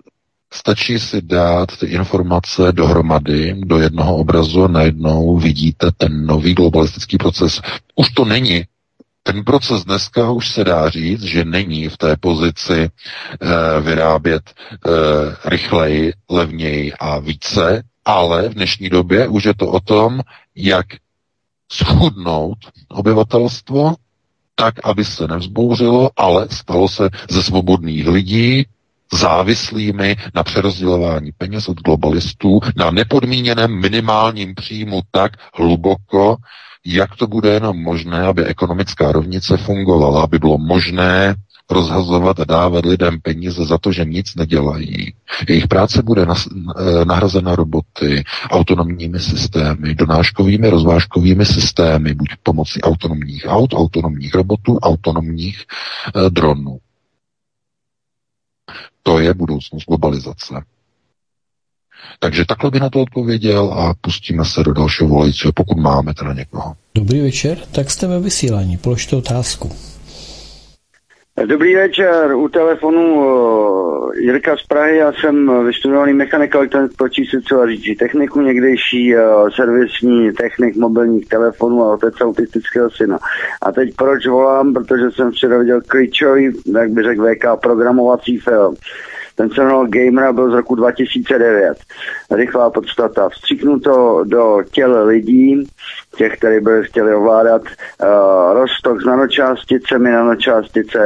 Stačí 0.53 0.98
si 0.98 1.23
dát 1.23 1.77
ty 1.78 1.86
informace 1.86 2.73
dohromady 2.73 3.55
do 3.65 3.78
jednoho 3.78 4.16
obrazu 4.16 4.65
a 4.65 4.69
najednou 4.69 5.36
vidíte 5.39 5.90
ten 5.97 6.27
nový 6.27 6.55
globalistický 6.55 7.19
proces. 7.19 7.61
Už 7.94 8.11
to 8.11 8.24
není 8.24 8.65
ten 9.23 9.44
proces 9.44 9.85
dneska 9.85 10.31
už 10.31 10.48
se 10.48 10.65
dá 10.65 10.90
říct, 10.90 11.23
že 11.23 11.44
není 11.44 11.89
v 11.89 11.97
té 11.97 12.16
pozici 12.16 12.81
e, 12.81 12.90
vyrábět 13.81 14.43
e, 14.51 14.90
rychleji, 15.48 16.12
levněji 16.31 16.93
a 16.93 17.19
více, 17.19 17.82
ale 18.07 18.49
v 18.49 18.55
dnešní 18.55 18.89
době 18.89 19.28
už 19.28 19.45
je 19.45 19.55
to 19.55 19.69
o 19.69 19.81
tom, 19.81 20.20
jak 20.55 20.87
schudnout 21.73 22.59
obyvatelstvo, 22.89 23.95
tak, 24.55 24.74
aby 24.85 25.05
se 25.05 25.28
nevzbouřilo, 25.28 26.11
ale 26.16 26.49
stalo 26.51 26.89
se 26.89 27.09
ze 27.31 27.43
svobodných 27.43 28.09
lidí 28.09 28.66
závislými 29.12 30.16
na 30.35 30.43
přerozdělování 30.43 31.33
peněz 31.39 31.69
od 31.69 31.81
globalistů, 31.81 32.61
na 32.77 32.91
nepodmíněném 32.91 33.81
minimálním 33.81 34.55
příjmu 34.55 35.01
tak 35.11 35.33
hluboko, 35.55 36.37
jak 36.85 37.16
to 37.16 37.27
bude 37.27 37.49
jenom 37.49 37.83
možné, 37.83 38.23
aby 38.23 38.45
ekonomická 38.45 39.12
rovnice 39.12 39.57
fungovala, 39.57 40.23
aby 40.23 40.39
bylo 40.39 40.59
možné 40.59 41.35
rozhazovat 41.71 42.41
a 42.41 42.45
dávat 42.45 42.87
lidem 42.87 43.21
peníze 43.21 43.65
za 43.65 43.79
to, 43.79 43.93
že 43.93 44.05
nic 44.05 44.35
nedělají. 44.35 45.15
Jejich 45.49 45.69
práce 45.69 46.03
bude 46.03 46.27
nahrazena 47.05 47.57
roboty, 47.57 48.25
autonomními 48.51 49.21
systémy, 49.21 49.95
donáškovými, 49.95 50.71
rozvážkovými 50.71 51.47
systémy, 51.47 52.15
buď 52.15 52.29
pomocí 52.43 52.83
autonomních 52.83 53.45
aut, 53.49 53.75
autonomních 53.75 54.35
robotů, 54.35 54.79
autonomních 54.79 55.65
eh, 56.17 56.31
dronů. 56.31 56.79
To 59.03 59.19
je 59.19 59.35
budoucnost 59.35 59.85
globalizace. 59.89 60.55
Takže 62.19 62.45
takhle 62.45 62.71
by 62.71 62.81
na 62.81 62.91
to 62.91 63.01
odpověděl 63.03 63.73
a 63.73 63.95
pustíme 64.01 64.45
se 64.45 64.63
do 64.63 64.73
dalšího 64.73 65.09
volajícího, 65.09 65.53
pokud 65.53 65.79
máme 65.79 66.15
teda 66.15 66.33
někoho. 66.33 66.77
Dobrý 66.95 67.21
večer, 67.21 67.59
tak 67.73 67.91
jste 67.91 68.07
ve 68.07 68.21
vysílání, 68.21 68.77
položte 68.77 69.17
otázku. 69.17 69.95
Dobrý 71.45 71.75
večer, 71.75 72.35
u 72.35 72.49
telefonu 72.49 73.15
uh, 73.15 74.15
Jirka 74.17 74.57
z 74.57 74.63
Prahy, 74.63 74.97
já 74.97 75.13
jsem 75.13 75.65
vystudovaný 75.67 76.13
mechanik 76.13 76.55
elektronik 76.55 76.93
počítačů 76.97 77.61
a 77.61 77.67
řídí 77.67 77.95
techniku, 77.97 78.41
někdejší 78.41 79.17
uh, 79.17 79.23
servisní 79.51 80.33
technik 80.33 80.77
mobilních 80.77 81.29
telefonů 81.29 81.85
a 81.85 81.95
otec 81.95 82.15
autistického 82.21 82.91
syna. 82.91 83.19
A 83.63 83.73
teď 83.73 83.95
proč 83.97 84.27
volám, 84.27 84.75
protože 84.75 85.11
jsem 85.11 85.31
včera 85.31 85.59
viděl 85.59 85.81
klíčový, 85.87 86.53
jak 86.79 86.91
by 86.91 87.03
řekl 87.03 87.35
VK, 87.35 87.63
programovací 87.63 88.39
film. 88.39 88.75
Ten 89.37 89.51
se 89.51 89.61
jmenoval 89.61 89.87
Gamer 89.87 90.33
byl 90.33 90.51
z 90.51 90.55
roku 90.55 90.75
2009. 90.75 91.79
Rychlá 92.31 92.71
podstata. 92.71 93.29
Vstříknu 93.29 93.81
to 93.81 94.25
do 94.25 94.63
těl 94.73 95.07
lidí, 95.07 95.67
těch, 96.17 96.37
kteří 96.37 96.61
byli 96.61 96.85
chtěli 96.85 97.15
ovládat 97.15 97.63
uh, 97.63 98.09
roztok 98.53 99.03
s 99.03 99.05
nanočásticemi, 99.05 100.11
nanočástice 100.11 100.99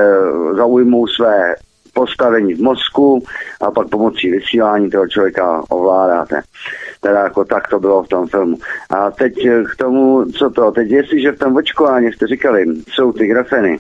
zaujmou 0.57 1.07
své 1.07 1.55
postavení 1.95 2.55
v 2.55 2.61
mozku 2.61 3.25
a 3.61 3.71
pak 3.71 3.89
pomocí 3.89 4.31
vysílání 4.31 4.91
toho 4.91 5.09
člověka 5.09 5.63
ovládáte. 5.69 6.41
Teda 7.01 7.21
jako 7.21 7.45
tak 7.45 7.69
to 7.69 7.81
bylo 7.81 8.03
v 8.03 8.09
tom 8.09 8.29
filmu. 8.29 8.57
A 8.91 9.11
teď 9.11 9.35
k 9.73 9.77
tomu, 9.77 10.25
co 10.25 10.51
to, 10.51 10.71
teď 10.71 10.91
jestliže 10.91 11.33
v 11.33 11.39
tom 11.39 11.57
očkování 11.57 12.13
jste 12.13 12.27
říkali, 12.27 12.65
jsou 12.89 13.13
ty 13.13 13.27
grafeny, 13.27 13.79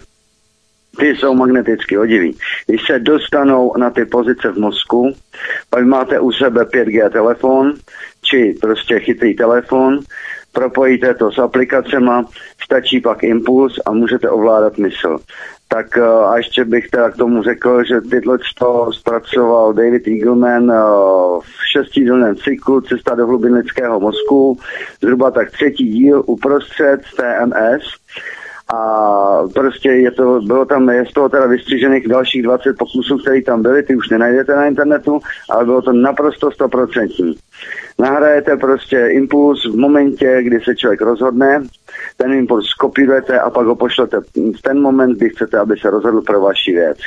ty 0.98 1.16
jsou 1.16 1.34
magneticky 1.34 1.98
odiví. 1.98 2.36
Když 2.66 2.82
se 2.86 2.98
dostanou 2.98 3.72
na 3.78 3.90
ty 3.90 4.04
pozice 4.04 4.52
v 4.52 4.58
mozku, 4.58 5.12
pak 5.70 5.84
máte 5.84 6.20
u 6.20 6.32
sebe 6.32 6.62
5G 6.64 7.10
telefon, 7.10 7.74
či 8.22 8.54
prostě 8.60 9.00
chytrý 9.00 9.34
telefon, 9.34 10.00
propojíte 10.52 11.14
to 11.14 11.32
s 11.32 11.38
aplikacema, 11.38 12.24
stačí 12.64 13.00
pak 13.00 13.22
impuls 13.22 13.80
a 13.86 13.92
můžete 13.92 14.30
ovládat 14.30 14.78
mysl. 14.78 15.18
Tak 15.68 15.98
eh, 15.98 16.02
a 16.02 16.36
ještě 16.36 16.64
bych 16.64 16.88
teda 16.88 17.10
k 17.10 17.16
tomu 17.16 17.42
řekl, 17.42 17.84
že 17.84 18.00
tyhle 18.00 18.38
to 18.58 18.90
zpracoval 18.92 19.72
David 19.72 20.08
Eagleman 20.08 20.70
eh, 20.70 20.74
v 21.40 21.68
šestidílném 21.72 22.36
cyklu 22.36 22.80
Cesta 22.80 23.14
do 23.14 23.26
hlubin 23.26 23.54
lidského 23.54 24.00
mozku, 24.00 24.58
zhruba 25.02 25.30
tak 25.30 25.50
třetí 25.50 25.88
díl 25.88 26.22
uprostřed 26.26 27.00
TMS 27.16 27.82
a 28.74 29.48
prostě 29.54 29.88
je 29.88 30.10
to, 30.10 30.40
bylo 30.40 30.64
tam, 30.64 30.88
je 30.88 31.06
z 31.06 31.12
toho 31.12 31.28
teda 31.28 31.46
vystřížených 31.46 32.08
dalších 32.08 32.42
20 32.42 32.78
pokusů, 32.78 33.18
které 33.18 33.42
tam 33.42 33.62
byly, 33.62 33.82
ty 33.82 33.96
už 33.96 34.08
nenajdete 34.08 34.56
na 34.56 34.66
internetu, 34.66 35.20
ale 35.50 35.64
bylo 35.64 35.82
to 35.82 35.92
naprosto 35.92 36.50
stoprocentní. 36.50 37.34
Nahrajete 37.98 38.56
prostě 38.56 39.08
impuls 39.10 39.66
v 39.72 39.76
momentě, 39.76 40.38
kdy 40.42 40.60
se 40.60 40.76
člověk 40.76 41.00
rozhodne, 41.00 41.62
ten 42.16 42.32
impuls 42.32 42.66
skopírujete 42.66 43.40
a 43.40 43.50
pak 43.50 43.66
ho 43.66 43.76
pošlete 43.76 44.20
v 44.58 44.62
ten 44.62 44.80
moment, 44.80 45.16
kdy 45.16 45.28
chcete, 45.28 45.58
aby 45.58 45.76
se 45.76 45.90
rozhodl 45.90 46.22
pro 46.22 46.40
vaši 46.40 46.72
věc 46.72 46.98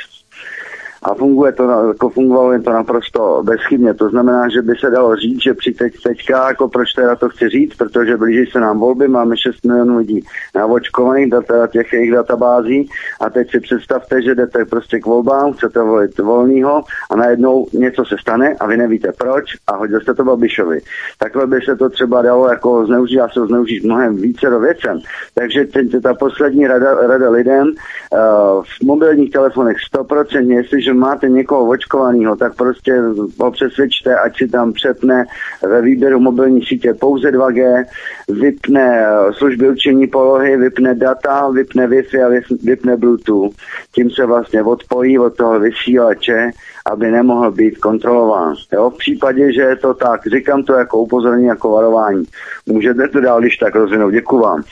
a 1.04 1.14
funguje 1.14 1.52
to, 1.52 1.62
jako 1.88 2.10
fungovalo 2.10 2.52
jen 2.52 2.62
to 2.62 2.72
naprosto 2.72 3.42
bezchybně. 3.44 3.94
To 3.94 4.08
znamená, 4.08 4.48
že 4.48 4.62
by 4.62 4.74
se 4.80 4.90
dalo 4.90 5.16
říct, 5.16 5.42
že 5.42 5.54
při 5.54 5.72
teď, 5.72 6.02
teďka, 6.02 6.48
jako 6.48 6.68
proč 6.68 6.92
teda 6.92 7.16
to 7.16 7.28
chci 7.28 7.48
říct, 7.48 7.76
protože 7.76 8.16
blíží 8.16 8.50
se 8.50 8.60
nám 8.60 8.78
volby, 8.78 9.08
máme 9.08 9.36
6 9.36 9.64
milionů 9.64 9.98
lidí 9.98 10.24
navočkovaných 10.54 11.30
data, 11.30 11.66
těch 11.66 11.92
jejich 11.92 12.12
databází 12.12 12.88
a 13.20 13.30
teď 13.30 13.50
si 13.50 13.60
představte, 13.60 14.22
že 14.22 14.34
jdete 14.34 14.64
prostě 14.64 15.00
k 15.00 15.06
volbám, 15.06 15.52
chcete 15.52 15.82
volit 15.82 16.18
volného 16.18 16.82
a 17.10 17.16
najednou 17.16 17.66
něco 17.72 18.04
se 18.04 18.16
stane 18.20 18.54
a 18.60 18.66
vy 18.66 18.76
nevíte 18.76 19.12
proč 19.18 19.44
a 19.66 19.76
hodil 19.76 20.00
jste 20.00 20.14
to 20.14 20.24
Babišovi. 20.24 20.80
Takhle 21.18 21.46
by 21.46 21.60
se 21.60 21.76
to 21.76 21.88
třeba 21.88 22.22
dalo 22.22 22.48
jako 22.48 22.86
zneužít, 22.86 23.20
a 23.20 23.28
se 23.28 23.46
zneužít 23.46 23.84
mnohem 23.84 24.16
více 24.16 24.50
do 24.50 24.60
věcem. 24.60 25.00
Takže 25.34 25.66
ta 26.02 26.14
poslední 26.14 26.66
rada, 26.66 26.94
rada 26.94 27.30
lidem 27.30 27.66
uh, 27.66 28.62
v 28.62 28.84
mobilních 28.84 29.30
telefonech 29.30 29.76
100%, 29.94 30.50
jestliže 30.50 30.93
máte 30.94 31.28
někoho 31.28 31.68
očkovaného, 31.68 32.36
tak 32.36 32.56
prostě 32.56 33.02
ho 33.40 33.50
přesvědčte, 33.50 34.16
ať 34.18 34.38
si 34.38 34.48
tam 34.48 34.72
přepne 34.72 35.24
ve 35.62 35.82
výběru 35.82 36.20
mobilní 36.20 36.62
sítě 36.62 36.94
pouze 36.94 37.30
2G, 37.30 37.84
vypne 38.28 39.06
eh, 39.06 39.32
služby 39.32 39.70
učení 39.70 40.06
polohy, 40.06 40.56
vypne 40.56 40.94
data, 40.94 41.48
vypne 41.48 41.86
Wi-Fi 41.86 42.26
a 42.26 42.42
vypne 42.62 42.96
Bluetooth. 42.96 43.54
Tím 43.94 44.10
se 44.10 44.26
vlastně 44.26 44.62
odpojí 44.62 45.18
od 45.18 45.36
toho 45.36 45.60
vysílače, 45.60 46.50
aby 46.86 47.10
nemohl 47.10 47.50
být 47.50 47.78
kontrolován. 47.78 48.54
Jo? 48.72 48.90
V 48.90 48.98
případě, 48.98 49.52
že 49.52 49.60
je 49.60 49.76
to 49.76 49.94
tak, 49.94 50.26
říkám 50.26 50.62
to 50.62 50.72
jako 50.72 50.98
upozornění, 50.98 51.46
jako 51.46 51.70
varování. 51.70 52.24
Můžete 52.66 53.08
to 53.08 53.20
dál 53.20 53.40
když 53.40 53.56
tak 53.56 53.74
rozvinout. 53.74 54.10
Děkuji 54.10 54.38
vám. 54.38 54.62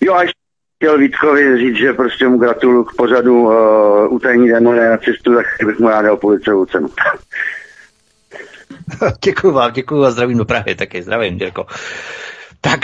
Jo, 0.00 0.14
a 0.14 0.37
chtěl 0.78 0.98
Vítkovi 0.98 1.58
říct, 1.58 1.76
že 1.76 1.92
prostě 1.92 2.28
mu 2.28 2.38
gratuluju 2.38 2.84
k 2.84 2.96
pořadu 2.96 3.42
uh, 3.42 4.12
utajení 4.12 4.48
démoné 4.48 4.90
na 4.90 4.96
cestu, 4.96 5.34
tak 5.34 5.46
bych 5.66 5.78
mu 5.78 5.88
rád 5.88 6.02
dal 6.02 6.16
policovou 6.16 6.64
cenu. 6.64 6.88
děkuji 9.24 9.52
vám, 9.52 9.72
děkuji 9.72 10.04
a 10.04 10.10
zdravím 10.10 10.38
do 10.38 10.44
Prahy 10.44 10.74
taky, 10.74 11.02
zdravím, 11.02 11.38
Děko. 11.38 11.66
Tak, 12.60 12.80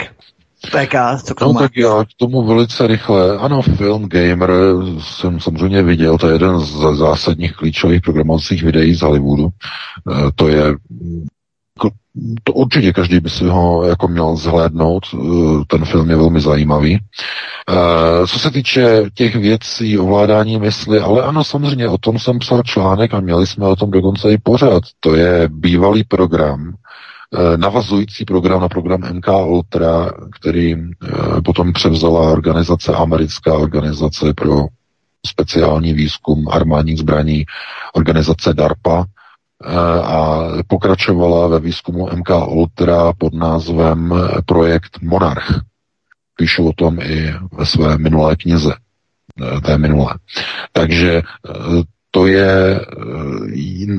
PK, 0.71 1.23
co 1.23 1.35
k 1.35 1.39
tomu 1.39 1.53
no, 1.53 1.59
tak 1.59 1.77
já 1.77 2.03
k 2.03 2.07
tomu 2.17 2.43
velice 2.43 2.87
rychle. 2.87 3.37
Ano, 3.37 3.61
film 3.61 4.09
Gamer 4.09 4.51
jsem 4.99 5.39
samozřejmě 5.39 5.83
viděl, 5.83 6.17
to 6.17 6.27
je 6.27 6.33
jeden 6.33 6.59
z 6.59 6.97
zásadních 6.97 7.55
klíčových 7.55 8.01
programovacích 8.01 8.63
videí 8.63 8.95
z 8.95 9.01
Hollywoodu. 9.01 9.47
Eh, 9.47 10.31
to 10.35 10.47
je 10.47 10.75
to 12.43 12.53
určitě 12.53 12.93
každý 12.93 13.19
by 13.19 13.29
si 13.29 13.45
ho 13.45 13.83
jako 13.83 14.07
měl 14.07 14.35
zhlédnout, 14.35 15.03
eh, 15.13 15.17
ten 15.67 15.85
film 15.85 16.09
je 16.09 16.15
velmi 16.15 16.41
zajímavý. 16.41 16.99
Eh, 17.69 18.27
co 18.27 18.39
se 18.39 18.51
týče 18.51 19.03
těch 19.13 19.35
věcí 19.35 19.97
ovládání 19.99 20.59
mysli, 20.59 20.99
ale 20.99 21.23
ano, 21.23 21.43
samozřejmě 21.43 21.87
o 21.87 21.97
tom 21.97 22.19
jsem 22.19 22.39
psal 22.39 22.61
článek 22.63 23.13
a 23.13 23.19
měli 23.19 23.47
jsme 23.47 23.67
o 23.67 23.75
tom 23.75 23.91
dokonce 23.91 24.31
i 24.31 24.37
pořád. 24.37 24.83
To 24.99 25.15
je 25.15 25.49
bývalý 25.51 26.03
program, 26.03 26.73
eh, 26.73 27.57
navazující 27.57 28.25
program 28.25 28.61
na 28.61 28.69
program 28.69 29.03
MK 29.03 29.45
Ultra, 29.45 30.11
který 30.39 30.75
potom 31.45 31.73
převzala 31.73 32.31
organizace, 32.31 32.93
americká 32.93 33.53
organizace 33.53 34.33
pro 34.33 34.65
speciální 35.27 35.93
výzkum 35.93 36.47
armádních 36.49 36.99
zbraní, 36.99 37.45
organizace 37.93 38.53
DARPA, 38.53 39.05
a 40.03 40.39
pokračovala 40.67 41.47
ve 41.47 41.59
výzkumu 41.59 42.09
MK 42.15 42.29
Ultra 42.47 43.13
pod 43.17 43.33
názvem 43.33 44.13
projekt 44.45 45.01
Monarch. 45.01 45.59
Píšu 46.35 46.67
o 46.67 46.73
tom 46.73 46.99
i 46.99 47.33
ve 47.51 47.65
své 47.65 47.97
minulé 47.97 48.35
knize, 48.35 48.73
e, 48.73 49.61
té 49.61 49.77
minulé. 49.77 50.13
Takže 50.71 51.21
to 52.11 52.27
je 52.27 52.79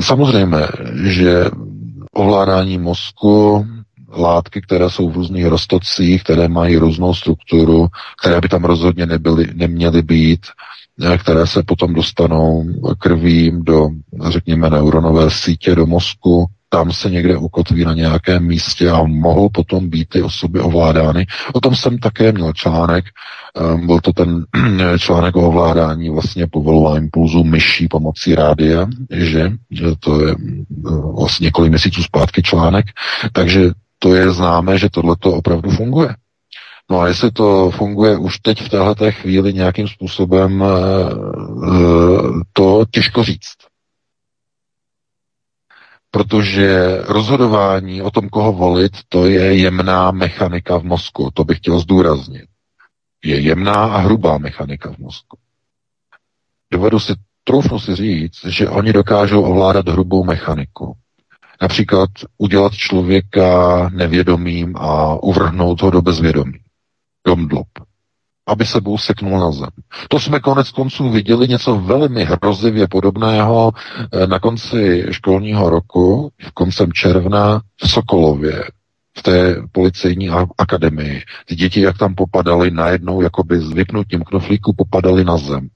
samozřejmě, 0.01 0.57
že 1.05 1.45
ovládání 2.13 2.79
mozku, 2.79 3.67
látky, 4.17 4.61
které 4.63 4.91
jsou 4.91 5.11
v 5.11 5.15
různých 5.15 5.47
roztocích, 5.47 6.25
které 6.25 6.49
mají 6.49 6.77
různou 6.77 7.15
strukturu, 7.15 7.87
které 8.21 8.41
by 8.41 8.49
tam 8.49 8.65
rozhodně 8.65 9.07
nebyly, 9.07 9.47
neměly 9.55 10.03
být, 10.03 10.47
které 11.19 11.47
se 11.47 11.63
potom 11.63 11.95
dostanou 11.95 12.65
krvím 12.99 13.65
do, 13.65 13.89
řekněme, 14.29 14.71
neuronové 14.71 15.31
sítě 15.31 15.75
do 15.75 15.87
mozku, 15.87 16.47
tam 16.69 16.93
se 16.93 17.11
někde 17.11 17.37
ukotví 17.37 17.85
na 17.85 17.95
nějakém 17.95 18.47
místě 18.47 18.91
a 18.91 19.03
mohou 19.03 19.49
potom 19.49 19.89
být 19.89 20.09
ty 20.09 20.23
osoby 20.23 20.61
ovládány. 20.61 21.27
O 21.53 21.61
tom 21.61 21.77
jsem 21.77 21.99
také 21.99 22.33
měl 22.33 22.53
článek, 22.53 23.05
ehm, 23.57 23.87
byl 23.87 24.01
to 24.01 24.13
ten 24.13 24.45
článek 24.99 25.37
o 25.37 25.49
ovládání 25.49 26.11
vlastně 26.11 26.47
povolování 26.47 27.05
impulzu 27.05 27.45
myší 27.45 27.89
pomocí 27.89 28.35
rádia, 28.35 28.87
že, 29.11 29.53
to 30.01 30.27
je 30.27 30.35
vlastně 31.17 31.45
několik 31.45 31.71
měsíců 31.71 32.03
zpátky 32.03 32.43
článek, 32.43 32.87
takže 33.33 33.71
to 33.99 34.15
je 34.15 34.31
známé, 34.31 34.79
že 34.79 34.89
tohle 34.91 35.17
to 35.19 35.33
opravdu 35.33 35.71
funguje. 35.71 36.15
No 36.91 37.01
a 37.01 37.09
jestli 37.09 37.31
to 37.31 37.71
funguje 37.71 38.17
už 38.19 38.39
teď 38.39 38.63
v 38.63 38.69
této 38.69 39.13
chvíli 39.13 39.53
nějakým 39.53 39.89
způsobem, 39.89 40.63
eh, 40.63 40.67
eh, 40.67 42.41
to 42.53 42.85
těžko 42.91 43.25
říct. 43.25 43.57
Protože 46.11 46.99
rozhodování 47.03 48.03
o 48.03 48.11
tom, 48.11 48.29
koho 48.29 48.53
volit, 48.53 48.93
to 49.09 49.27
je 49.27 49.57
jemná 49.57 50.11
mechanika 50.11 50.79
v 50.79 50.85
mozku. 50.85 51.31
To 51.35 51.45
bych 51.45 51.59
chtěl 51.59 51.79
zdůraznit. 51.79 52.47
Je 53.25 53.41
jemná 53.41 53.75
a 53.75 53.99
hrubá 53.99 54.39
mechanika 54.39 54.93
v 54.93 54.99
mozku. 54.99 55.39
Dovedu 56.73 57.01
si, 57.01 57.13
troufnu 57.45 57.81
si 57.81 57.97
říct, 57.97 58.45
že 58.45 58.69
oni 58.69 58.93
dokážou 58.93 59.43
ovládat 59.43 59.89
hrubou 59.89 60.25
mechaniku. 60.25 60.97
Například 61.63 62.11
udělat 62.39 62.73
člověka 62.73 63.89
nevědomým 63.89 64.77
a 64.77 65.15
uvrhnout 65.23 65.83
ho 65.83 65.91
do 65.91 66.03
bezvědomí. 66.03 66.59
Domdlop, 67.27 67.69
aby 68.47 68.67
se 68.67 68.81
seknul 68.97 69.41
na 69.41 69.53
zem. 69.53 69.69
To 70.09 70.21
jsme 70.21 70.41
konec 70.41 70.71
konců 70.71 71.11
viděli 71.11 71.49
něco 71.49 71.77
velmi 71.77 72.25
hrozivě 72.25 72.89
podobného 72.89 73.73
eh, 74.13 74.27
na 74.27 74.39
konci 74.39 75.07
školního 75.11 75.71
roku, 75.71 76.33
v 76.43 76.53
koncem 76.53 76.93
června 76.93 77.61
v 77.83 77.91
Sokolově, 77.91 78.65
v 79.19 79.23
té 79.23 79.57
policejní 79.73 80.29
akademii. 80.59 81.23
Ty 81.47 81.55
děti, 81.55 81.81
jak 81.81 81.99
tam 81.99 82.15
popadaly, 82.15 82.71
najednou 82.71 83.23
jakoby 83.23 83.61
s 83.61 83.73
vypnutím 83.73 84.23
knoflíku 84.23 84.75
popadaly 84.77 85.25
na 85.25 85.37
zem. 85.37 85.69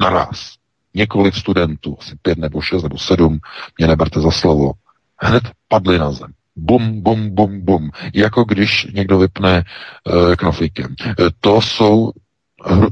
Naraz. 0.00 0.54
Několik 0.94 1.34
studentů, 1.34 1.96
asi 2.00 2.16
pět 2.22 2.38
nebo 2.38 2.60
šest 2.60 2.82
nebo 2.82 2.98
sedm, 2.98 3.38
mě 3.78 3.86
neberte 3.86 4.20
za 4.20 4.30
slovo, 4.30 4.72
hned 5.18 5.42
padly 5.68 5.98
na 5.98 6.12
zem 6.12 6.32
bum, 6.56 7.02
bum, 7.02 7.34
bum, 7.34 7.60
bum, 7.64 7.90
jako 8.14 8.44
když 8.44 8.86
někdo 8.94 9.18
vypne 9.18 9.58
e, 9.62 10.36
knoflíkem. 10.36 10.94
E, 11.08 11.14
to 11.40 11.60
jsou, 11.60 12.12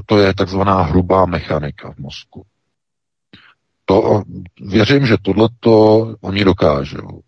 to 0.05 0.17
je 0.17 0.33
takzvaná 0.33 0.81
hrubá 0.81 1.25
mechanika 1.25 1.91
v 1.91 1.97
mozku. 1.97 2.45
To, 3.85 4.23
věřím, 4.61 5.05
že 5.05 5.17
tohleto 5.21 6.05
oni 6.21 6.43
dokážou. 6.45 7.21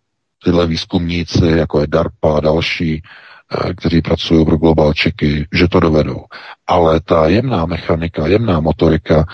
Tyhle 0.44 0.68
výzkumníci, 0.68 1.46
jako 1.46 1.82
je 1.82 1.88
DARPA 1.88 2.38
a 2.38 2.40
další, 2.40 2.94
e, 2.94 3.74
kteří 3.74 4.02
pracují 4.02 4.46
pro 4.46 4.58
Global 4.58 4.94
Checky, 5.02 5.48
že 5.54 5.68
to 5.68 5.80
dovedou. 5.80 6.26
Ale 6.68 7.00
ta 7.00 7.28
jemná 7.28 7.66
mechanika, 7.66 8.28
jemná 8.28 8.60
motorika 8.60 9.26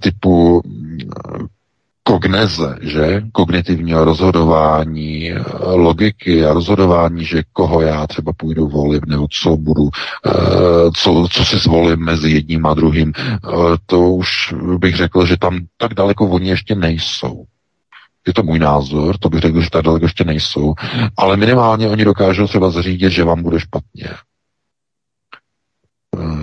typu 0.00 0.62
kogneze, 2.08 2.76
že? 2.80 3.22
Kognitivního 3.32 4.04
rozhodování, 4.04 5.32
logiky 5.64 6.44
a 6.44 6.52
rozhodování, 6.52 7.24
že 7.24 7.42
koho 7.52 7.80
já 7.80 8.06
třeba 8.06 8.32
půjdu 8.32 8.68
volit, 8.68 9.06
nebo 9.06 9.26
co 9.42 9.56
budu, 9.56 9.88
eh, 10.26 10.30
co, 10.96 11.26
co 11.30 11.44
si 11.44 11.58
zvolím 11.58 11.98
mezi 11.98 12.30
jedním 12.30 12.66
a 12.66 12.74
druhým, 12.74 13.12
eh, 13.16 13.48
to 13.86 14.00
už 14.00 14.54
bych 14.78 14.96
řekl, 14.96 15.26
že 15.26 15.36
tam 15.36 15.58
tak 15.76 15.94
daleko 15.94 16.26
oni 16.26 16.48
ještě 16.48 16.74
nejsou. 16.74 17.44
Je 18.26 18.34
to 18.34 18.42
můj 18.42 18.58
názor, 18.58 19.18
to 19.18 19.28
bych 19.28 19.40
řekl, 19.40 19.60
že 19.60 19.70
tak 19.70 19.84
daleko 19.84 20.04
ještě 20.04 20.24
nejsou, 20.24 20.74
ale 21.16 21.36
minimálně 21.36 21.88
oni 21.88 22.04
dokážou 22.04 22.46
třeba 22.46 22.70
zařídit, 22.70 23.10
že 23.10 23.24
vám 23.24 23.42
bude 23.42 23.60
špatně 23.60 24.08
Eh, 24.08 24.27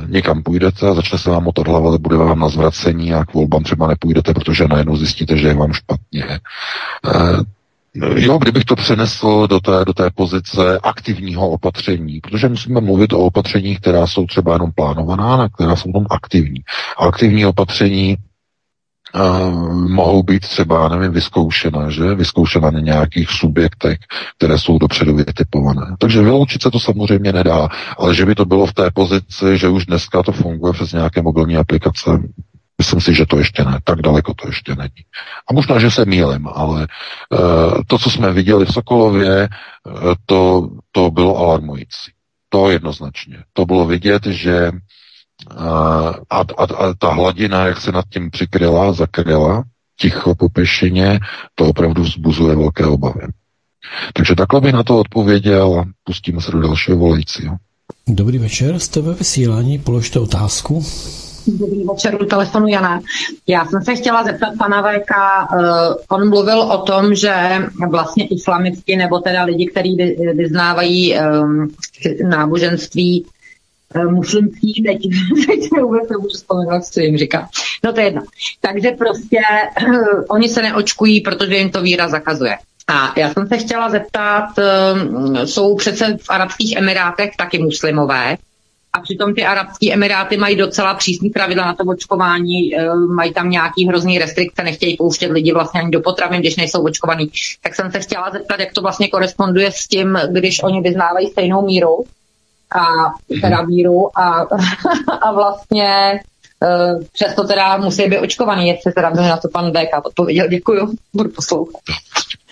někam 0.08 0.44
půjdete 0.44 0.90
a 0.90 0.94
začne 0.94 1.20
se 1.20 1.30
vám 1.30 1.44
motor 1.44 1.68
hlava, 1.68 1.98
bude 1.98 2.18
vám 2.18 2.40
na 2.40 2.50
zvracení 2.50 3.14
a 3.14 3.26
k 3.26 3.34
volbám 3.34 3.64
třeba 3.64 3.88
nepůjdete, 3.88 4.34
protože 4.34 4.68
najednou 4.68 4.96
zjistíte, 4.96 5.38
že 5.38 5.48
je 5.48 5.54
vám 5.54 5.74
špatně. 5.74 6.26
Eh, 7.06 7.44
jo, 8.16 8.38
kdybych 8.38 8.66
to 8.66 8.76
přenesl 8.76 9.48
do 9.48 9.60
té, 9.60 9.86
do 9.86 9.94
té 9.94 10.10
pozice 10.16 10.80
aktivního 10.84 11.50
opatření, 11.50 12.20
protože 12.22 12.50
musíme 12.50 12.82
mluvit 12.82 13.14
o 13.14 13.20
opatřeních, 13.20 13.80
která 13.80 14.08
jsou 14.08 14.26
třeba 14.26 14.54
jenom 14.54 14.72
plánovaná, 14.72 15.38
na 15.38 15.50
která 15.50 15.76
jsou 15.76 15.92
tam 15.92 16.06
aktivní. 16.10 16.62
Aktivní 16.98 17.46
opatření 17.46 18.18
mohou 19.88 20.24
být 20.24 20.40
třeba, 20.40 20.90
nevím, 20.90 21.12
vyzkoušena, 21.12 21.90
že? 21.90 22.16
Vyzkoušena 22.16 22.72
na 22.72 22.80
nějakých 22.80 23.30
subjektech, 23.30 23.98
které 24.38 24.60
jsou 24.60 24.78
dopředu 24.78 25.16
vytipované. 25.16 25.96
Takže 26.00 26.22
vyloučit 26.22 26.62
se 26.62 26.72
to 26.72 26.80
samozřejmě 26.80 27.34
nedá, 27.34 27.68
ale 27.98 28.16
že 28.16 28.26
by 28.26 28.36
to 28.36 28.46
bylo 28.46 28.66
v 28.66 28.74
té 28.74 28.92
pozici, 28.92 29.58
že 29.58 29.68
už 29.68 29.86
dneska 29.86 30.24
to 30.24 30.32
funguje 30.32 30.74
přes 30.74 30.94
nějaké 30.94 31.22
mobilní 31.22 31.58
aplikace, 31.58 32.12
Myslím 32.78 33.02
si, 33.02 33.14
že 33.14 33.26
to 33.26 33.38
ještě 33.38 33.64
ne, 33.64 33.80
tak 33.84 34.02
daleko 34.02 34.34
to 34.34 34.48
ještě 34.48 34.76
není. 34.76 35.04
A 35.50 35.54
možná, 35.54 35.80
že 35.80 35.92
se 35.92 36.06
mýlim, 36.06 36.48
ale 36.48 36.88
uh, 37.30 37.40
to, 37.88 37.98
co 37.98 38.10
jsme 38.10 38.34
viděli 38.34 38.66
v 38.66 38.74
Sokolově, 38.74 39.50
uh, 39.84 40.14
to, 40.26 40.70
to 40.92 41.12
bylo 41.12 41.38
alarmující. 41.38 42.12
To 42.50 42.70
jednoznačně. 42.70 43.38
To 43.54 43.66
bylo 43.66 43.86
vidět, 43.86 44.26
že 44.26 44.72
a, 45.58 46.14
a, 46.30 46.40
a 46.58 46.94
ta 47.00 47.14
hladina, 47.14 47.68
jak 47.68 47.82
se 47.82 47.92
nad 47.92 48.06
tím 48.10 48.32
přikryla, 48.32 48.94
zakryla, 48.94 49.64
ticho 50.00 50.36
po 50.36 50.50
pešině, 50.50 51.20
to 51.56 51.66
opravdu 51.66 52.04
vzbuzuje 52.04 52.56
velké 52.56 52.86
obavy. 52.86 53.28
Takže 54.14 54.36
takhle 54.36 54.62
bych 54.62 54.74
na 54.74 54.84
to 54.84 55.00
odpověděl 55.00 55.80
a 55.80 55.86
pustíme 56.04 56.42
se 56.42 56.52
do 56.52 56.62
dalšího 56.62 56.98
volajícího. 56.98 57.56
Dobrý 58.08 58.38
večer, 58.38 58.80
jste 58.80 59.02
ve 59.02 59.14
vysílání, 59.14 59.80
položte 59.80 60.20
otázku. 60.20 60.84
Dobrý 61.48 61.84
večer, 61.84 62.22
u 62.22 62.26
telefonu 62.26 62.68
Jana. 62.68 63.02
Já 63.48 63.66
jsem 63.66 63.84
se 63.84 63.96
chtěla 63.96 64.24
zeptat 64.24 64.54
pana 64.60 64.82
VK, 64.82 65.12
uh, 65.54 65.60
on 66.10 66.30
mluvil 66.30 66.62
o 66.62 66.78
tom, 66.78 67.16
že 67.16 67.34
vlastně 67.90 68.28
islamisti, 68.28 68.96
nebo 68.96 69.20
teda 69.20 69.44
lidi, 69.44 69.68
kteří 69.68 69.96
vyznávají 70.36 71.16
um, 71.18 71.68
náboženství 72.30 73.26
muslimský, 74.04 74.84
teď, 74.88 74.98
teď 75.48 75.82
vůbec 75.82 76.10
nemůžu 76.10 76.30
vzpomenout, 76.30 76.86
co 76.86 77.00
jim 77.00 77.18
říká. 77.18 77.50
No 77.84 77.94
to 77.94 78.00
je 78.00 78.06
jedno. 78.06 78.22
Takže 78.62 78.92
prostě 78.92 79.40
uh, 79.88 80.24
oni 80.30 80.50
se 80.50 80.62
neočkují, 80.62 81.22
protože 81.22 81.58
jim 81.58 81.70
to 81.70 81.82
víra 81.82 82.08
zakazuje. 82.08 82.58
A 82.88 83.14
já 83.20 83.34
jsem 83.34 83.48
se 83.48 83.58
chtěla 83.58 83.90
zeptat, 83.90 84.46
uh, 84.58 85.44
jsou 85.46 85.76
přece 85.76 86.18
v 86.22 86.30
Arabských 86.30 86.76
Emirátech 86.76 87.30
taky 87.38 87.60
muslimové, 87.60 88.38
a 88.96 89.00
přitom 89.02 89.36
ty 89.36 89.46
Arabské 89.46 89.94
Emiráty 89.94 90.38
mají 90.38 90.56
docela 90.56 90.94
přísný 90.94 91.30
pravidla 91.30 91.66
na 91.66 91.74
to 91.74 91.84
očkování, 91.84 92.76
eh, 92.76 92.96
mají 92.96 93.34
tam 93.34 93.50
nějaký 93.50 93.88
hrozný 93.88 94.20
restrikce, 94.20 94.64
nechtějí 94.64 94.98
pouštět 94.98 95.32
lidi 95.32 95.54
vlastně 95.54 95.82
ani 95.82 95.92
do 95.92 96.02
potravin, 96.02 96.40
když 96.40 96.56
nejsou 96.56 96.84
očkovaní. 96.84 97.32
Tak 97.64 97.76
jsem 97.76 97.92
se 97.92 98.00
chtěla 98.00 98.32
zeptat, 98.32 98.60
jak 98.60 98.74
to 98.74 98.82
vlastně 98.82 99.08
koresponduje 99.08 99.72
s 99.72 99.88
tím, 99.88 100.20
když 100.32 100.64
oni 100.64 100.82
vyznávají 100.82 101.28
stejnou 101.28 101.66
míru, 101.66 102.06
a 102.72 103.14
teda 103.42 103.62
míru 103.62 104.20
a, 104.20 104.48
a 105.22 105.32
vlastně 105.32 106.20
uh, 106.64 107.04
přesto 107.14 107.48
teda 107.48 107.78
musí 107.78 108.08
být 108.08 108.20
očkovaný, 108.20 108.68
jestli 108.68 108.92
teda 108.92 109.12
by 109.12 109.18
na 109.18 109.38
to 109.38 109.48
pan 109.54 109.72
BK 109.72 110.06
odpověděl. 110.06 110.48
Děkuju, 110.48 110.94
budu 111.14 111.30
poslouchat. 111.30 111.82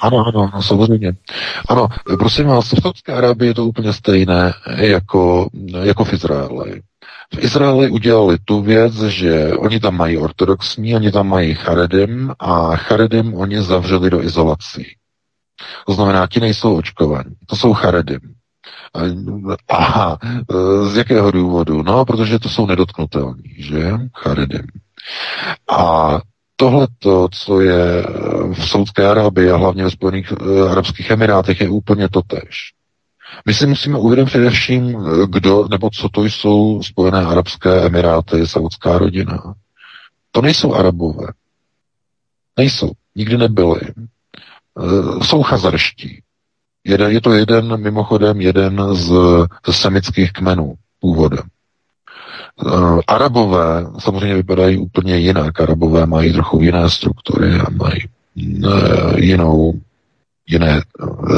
Ano, 0.02 0.26
ano, 0.28 0.52
no, 0.54 0.62
samozřejmě. 0.62 1.14
Ano, 1.70 1.88
prosím 2.20 2.46
vás, 2.46 2.74
v 2.74 2.82
Saudské 2.82 3.14
Arábii 3.14 3.50
je 3.50 3.54
to 3.54 3.66
úplně 3.66 3.94
stejné 3.94 4.54
jako, 4.76 5.50
jako 5.84 6.06
v 6.06 6.14
Izraeli. 6.14 6.82
V 7.36 7.44
Izraeli 7.44 7.90
udělali 7.90 8.38
tu 8.46 8.62
věc, 8.62 8.94
že 8.94 9.54
oni 9.54 9.80
tam 9.80 9.98
mají 9.98 10.18
ortodoxní, 10.18 10.96
oni 10.96 11.12
tam 11.12 11.28
mají 11.28 11.54
charedim 11.54 12.34
a 12.40 12.76
charedim 12.76 13.34
oni 13.34 13.62
zavřeli 13.62 14.10
do 14.10 14.24
izolací. 14.24 14.86
To 15.88 15.94
znamená, 15.94 16.28
ti 16.28 16.40
nejsou 16.40 16.76
očkovaní. 16.76 17.36
To 17.48 17.56
jsou 17.56 17.74
charedim. 17.74 18.20
Aha, 19.70 20.18
z 20.88 20.98
jakého 20.98 21.32
důvodu? 21.32 21.84
No, 21.84 22.06
protože 22.06 22.40
to 22.40 22.50
jsou 22.50 22.66
nedotknutelní, 22.66 23.44
že? 23.58 23.92
Charedim. 24.14 24.68
A 25.72 26.20
tohle, 26.56 26.88
co 27.32 27.62
je 27.62 28.04
v 28.54 28.68
Saudské 28.70 29.08
Arábii 29.08 29.52
a 29.52 29.58
hlavně 29.58 29.84
ve 29.84 29.92
Spojených 29.92 30.32
uh, 30.32 30.72
Arabských 30.72 31.10
Emirátech, 31.10 31.62
je 31.62 31.70
úplně 31.70 32.10
totéž. 32.10 32.74
My 33.46 33.54
si 33.54 33.68
musíme 33.68 33.98
uvědomit 34.00 34.30
především, 34.30 34.98
kdo 35.30 35.68
nebo 35.72 35.90
co 35.90 36.10
to 36.10 36.24
jsou 36.24 36.84
Spojené 36.84 37.26
Arabské 37.26 37.82
Emiráty, 37.86 38.48
saudská 38.48 38.98
rodina. 38.98 39.54
To 40.32 40.42
nejsou 40.42 40.74
Arabové. 40.74 41.28
Nejsou. 42.58 42.92
Nikdy 43.16 43.38
nebyli. 43.38 43.82
Jsou 45.22 45.44
chazarští. 45.44 46.22
Jeden, 46.86 47.12
je 47.12 47.22
to 47.22 47.34
jeden, 47.34 47.78
mimochodem, 47.78 48.42
jeden 48.42 48.96
z, 48.96 49.14
z 49.68 49.76
semických 49.76 50.34
kmenů 50.34 50.74
původem. 51.00 51.44
Uh, 52.66 53.02
Arabové 53.08 53.86
samozřejmě 54.00 54.36
vypadají 54.36 54.78
úplně 54.78 55.18
jinak. 55.18 55.62
Arabové 55.62 56.06
mají 56.06 56.34
trochu 56.34 56.62
jiné 56.62 56.90
struktury 56.90 57.60
a 57.60 57.70
mají 57.70 58.02
uh, 58.66 59.18
jinou, 59.18 59.74
jiné 60.48 60.82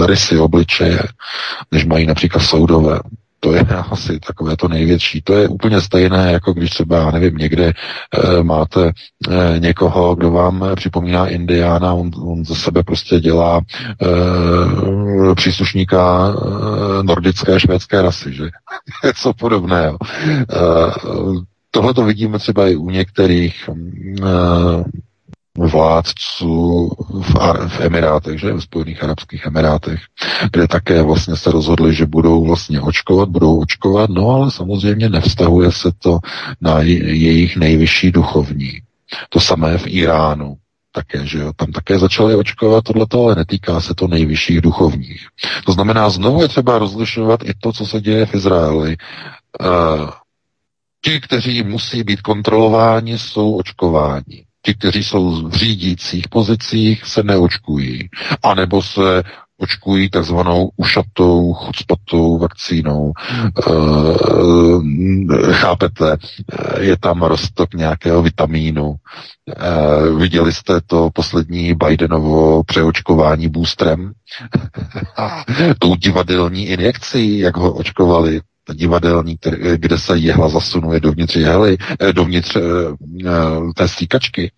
rysy 0.05 0.37
obličeje, 0.37 0.99
než 1.71 1.85
mají 1.85 2.05
například 2.05 2.41
Soudové 2.41 2.99
to 3.45 3.53
je 3.53 3.61
asi 3.91 4.19
takové 4.19 4.57
to 4.57 4.67
největší. 4.67 5.21
To 5.21 5.33
je 5.33 5.47
úplně 5.47 5.81
stejné, 5.81 6.31
jako 6.31 6.53
když 6.53 6.69
třeba, 6.69 7.11
nevím, 7.11 7.37
někde 7.37 7.65
e, 7.65 8.43
máte 8.43 8.87
e, 8.87 9.59
někoho, 9.59 10.15
kdo 10.15 10.31
vám 10.31 10.65
připomíná 10.75 11.27
Indiána, 11.27 11.93
on, 11.93 12.11
on 12.21 12.45
ze 12.45 12.55
sebe 12.55 12.83
prostě 12.83 13.19
dělá 13.19 13.61
e, 13.61 15.35
příslušníka 15.35 16.33
e, 16.33 17.03
nordické 17.03 17.59
švédské 17.59 18.01
rasy, 18.01 18.33
že? 18.33 18.43
Co 19.15 19.33
podobného. 19.33 19.97
E, 20.31 20.45
Tohle 21.71 21.93
to 21.93 22.03
vidíme 22.03 22.39
třeba 22.39 22.67
i 22.67 22.75
u 22.75 22.89
některých 22.89 23.69
vládců 25.57 26.89
v, 27.09 27.33
v 27.67 27.79
Emirátech, 27.79 28.39
že 28.39 28.53
v 28.53 28.61
Spojených 28.61 29.03
Arabských 29.03 29.45
Emirátech, 29.45 29.99
kde 30.51 30.67
také 30.67 31.01
vlastně 31.01 31.35
se 31.35 31.51
rozhodli, 31.51 31.93
že 31.93 32.05
budou 32.05 32.45
vlastně 32.45 32.81
očkovat, 32.81 33.29
budou 33.29 33.59
očkovat, 33.59 34.09
no 34.09 34.29
ale 34.29 34.51
samozřejmě 34.51 35.09
nevztahuje 35.09 35.71
se 35.71 35.91
to 35.99 36.19
na 36.61 36.81
jejich 36.81 37.57
nejvyšší 37.57 38.11
duchovní. 38.11 38.81
To 39.29 39.39
samé 39.39 39.77
v 39.77 39.87
Iránu 39.87 40.55
také, 40.91 41.27
že 41.27 41.39
jo, 41.39 41.51
tam 41.55 41.71
také 41.71 41.99
začali 41.99 42.35
očkovat 42.35 42.83
tohleto, 42.83 43.25
ale 43.25 43.35
netýká 43.35 43.81
se 43.81 43.95
to 43.95 44.07
nejvyšších 44.07 44.61
duchovních. 44.61 45.27
To 45.65 45.71
znamená, 45.71 46.09
znovu 46.09 46.41
je 46.41 46.47
třeba 46.47 46.79
rozlišovat 46.79 47.39
i 47.43 47.53
to, 47.59 47.73
co 47.73 47.85
se 47.85 48.01
děje 48.01 48.25
v 48.25 48.33
Izraeli. 48.35 48.97
Uh, 49.61 50.09
ti, 51.01 51.21
kteří 51.21 51.63
musí 51.63 52.03
být 52.03 52.21
kontrolováni, 52.21 53.17
jsou 53.19 53.55
očkováni 53.55 54.45
ti, 54.65 54.73
kteří 54.73 55.03
jsou 55.03 55.49
v 55.49 55.53
řídících 55.53 56.27
pozicích, 56.27 57.05
se 57.05 57.23
neočkují. 57.23 58.09
A 58.43 58.55
nebo 58.55 58.81
se 58.81 59.23
očkují 59.57 60.09
takzvanou 60.09 60.69
ušatou, 60.77 61.53
chucpatou 61.53 62.37
vakcínou. 62.37 63.11
E, 63.11 63.13
chápete, 65.53 66.17
je 66.79 66.97
tam 66.97 67.21
roztok 67.21 67.73
nějakého 67.73 68.21
vitamínu. 68.21 68.95
E, 68.95 68.97
viděli 70.09 70.53
jste 70.53 70.81
to 70.81 71.09
poslední 71.13 71.73
Bidenovo 71.73 72.63
přeočkování 72.63 73.49
boostrem? 73.49 74.11
Tou 75.79 75.95
divadelní 75.95 76.67
injekcí, 76.67 77.39
jak 77.39 77.57
ho 77.57 77.73
očkovali 77.73 78.41
divadelní, 78.73 79.37
kde 79.75 79.97
se 79.97 80.17
jehla 80.17 80.49
zasunuje 80.49 80.99
dovnitř 80.99 81.35
jehly, 81.35 81.77
eh, 81.99 82.13
dovnitř 82.13 82.55
uh, 82.55 83.71
té 83.75 83.87
stříkačky 83.87 84.51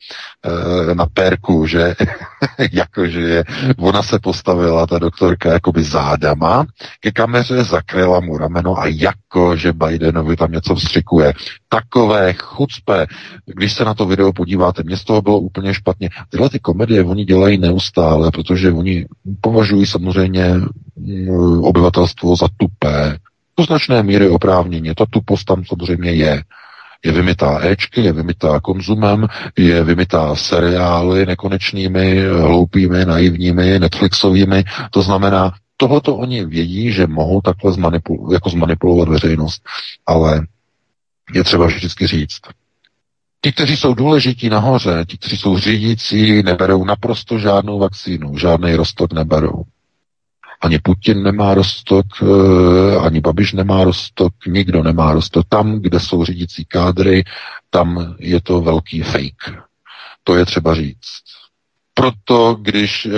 uh, 0.47 0.93
na 0.95 1.05
pérku, 1.05 1.65
že 1.65 1.95
jakože 2.71 3.19
je, 3.19 3.43
ona 3.77 4.03
se 4.03 4.19
postavila, 4.19 4.87
ta 4.87 4.99
doktorka, 4.99 5.53
jakoby 5.53 5.83
zádama 5.83 6.65
ke 6.99 7.11
kameře, 7.11 7.63
zakryla 7.63 8.19
mu 8.19 8.37
rameno 8.37 8.79
a 8.79 8.87
jako, 8.87 9.55
že 9.55 9.73
Bidenovi 9.73 10.35
tam 10.35 10.51
něco 10.51 10.75
vstřikuje. 10.75 11.33
Takové 11.69 12.33
chucpe, 12.33 13.07
když 13.45 13.73
se 13.73 13.85
na 13.85 13.93
to 13.93 14.05
video 14.05 14.33
podíváte, 14.33 14.83
mě 14.83 14.97
z 14.97 15.03
toho 15.03 15.21
bylo 15.21 15.39
úplně 15.39 15.73
špatně. 15.73 16.09
Tyhle 16.29 16.49
ty 16.49 16.59
komedie 16.59 17.03
oni 17.03 17.25
dělají 17.25 17.57
neustále, 17.57 18.31
protože 18.31 18.71
oni 18.71 19.05
považují 19.41 19.85
samozřejmě 19.85 20.53
mm, 20.95 21.63
obyvatelstvo 21.63 22.35
za 22.35 22.47
tupé, 22.57 23.17
do 23.57 23.63
značné 23.63 24.03
míry 24.03 24.29
oprávněně. 24.29 24.95
Ta 24.95 25.05
tupost 25.09 25.43
tam 25.43 25.65
samozřejmě 25.65 26.11
je. 26.11 26.43
Je 27.05 27.11
vymitá 27.11 27.65
Ečky, 27.65 28.01
je 28.01 28.13
vymitá 28.13 28.59
konzumem, 28.59 29.27
je 29.57 29.83
vymitá 29.83 30.35
seriály 30.35 31.25
nekonečnými, 31.25 32.21
hloupými, 32.27 33.05
naivními, 33.05 33.79
Netflixovými. 33.79 34.63
To 34.91 35.01
znamená, 35.01 35.53
tohoto 35.77 36.15
oni 36.15 36.45
vědí, 36.45 36.91
že 36.91 37.07
mohou 37.07 37.41
takhle 37.41 37.71
zmanipul- 37.71 38.33
jako 38.33 38.49
zmanipulovat 38.49 39.09
veřejnost. 39.09 39.61
Ale 40.05 40.47
je 41.33 41.43
třeba 41.43 41.65
vždycky 41.65 42.07
říct, 42.07 42.39
Ti, 43.41 43.51
kteří 43.51 43.77
jsou 43.77 43.93
důležití 43.93 44.49
nahoře, 44.49 45.05
ti, 45.07 45.17
kteří 45.17 45.37
jsou 45.37 45.57
řídící, 45.57 46.43
neberou 46.43 46.85
naprosto 46.85 47.39
žádnou 47.39 47.79
vakcínu, 47.79 48.37
žádný 48.37 48.75
rostok 48.75 49.13
neberou. 49.13 49.63
Ani 50.61 50.79
Putin 50.79 51.23
nemá 51.23 51.53
rostok, 51.53 52.05
eh, 52.21 52.97
ani 52.97 53.21
Babiš 53.21 53.53
nemá 53.53 53.83
rostok, 53.83 54.33
nikdo 54.47 54.83
nemá 54.83 55.13
rostok. 55.13 55.45
Tam, 55.49 55.79
kde 55.79 55.99
jsou 55.99 56.25
řídící 56.25 56.65
kádry, 56.65 57.23
tam 57.69 58.15
je 58.19 58.41
to 58.41 58.61
velký 58.61 59.01
fake. 59.01 59.67
To 60.23 60.35
je 60.35 60.45
třeba 60.45 60.75
říct. 60.75 61.23
Proto, 61.93 62.55
když 62.61 63.05
e, 63.05 63.11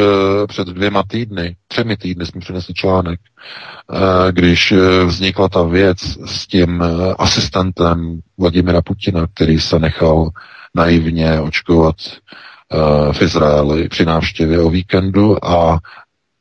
před 0.48 0.68
dvěma 0.68 1.04
týdny, 1.08 1.56
třemi 1.68 1.98
týdny 1.98 2.26
jsme 2.26 2.42
přinesli 2.42 2.74
článek, 2.74 3.20
e, 3.20 4.32
když 4.32 4.72
e, 4.72 5.06
vznikla 5.06 5.50
ta 5.50 5.64
věc 5.64 5.98
s 6.26 6.48
tím 6.48 6.84
asistentem 7.20 8.20
Vladimira 8.38 8.82
Putina, 8.82 9.28
který 9.34 9.60
se 9.60 9.80
nechal 9.80 10.30
naivně 10.76 11.40
očkovat 11.40 11.96
e, 12.00 13.14
v 13.14 13.22
Izraeli 13.22 13.90
při 13.90 14.06
návštěvě 14.06 14.60
o 14.60 14.70
víkendu 14.70 15.46
a 15.46 15.80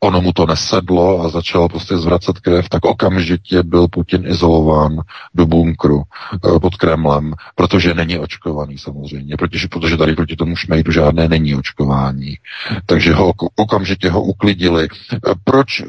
ono 0.01 0.21
mu 0.21 0.33
to 0.33 0.47
nesedlo 0.47 1.21
a 1.23 1.29
začal 1.29 1.69
prostě 1.69 1.99
zvracet 1.99 2.39
krev, 2.39 2.69
tak 2.69 2.85
okamžitě 2.85 3.63
byl 3.63 3.89
Putin 3.89 4.27
izolován 4.27 5.01
do 5.35 5.47
bunkru 5.47 6.03
eh, 6.03 6.59
pod 6.61 6.77
Kremlem, 6.77 7.35
protože 7.55 7.95
není 7.95 8.19
očkovaný 8.19 8.79
samozřejmě, 8.79 9.37
protože, 9.37 9.69
protože 9.69 9.97
tady 9.97 10.15
proti 10.15 10.37
tomu 10.37 10.57
šmejdu 10.57 10.93
žádné 10.93 11.29
není 11.29 11.55
očkování. 11.55 12.37
Takže 12.87 13.15
ho 13.15 13.33
okamžitě 13.57 14.11
ho 14.11 14.23
uklidili. 14.23 14.89
Eh, 15.13 15.19
proč 15.45 15.81
eh, 15.81 15.85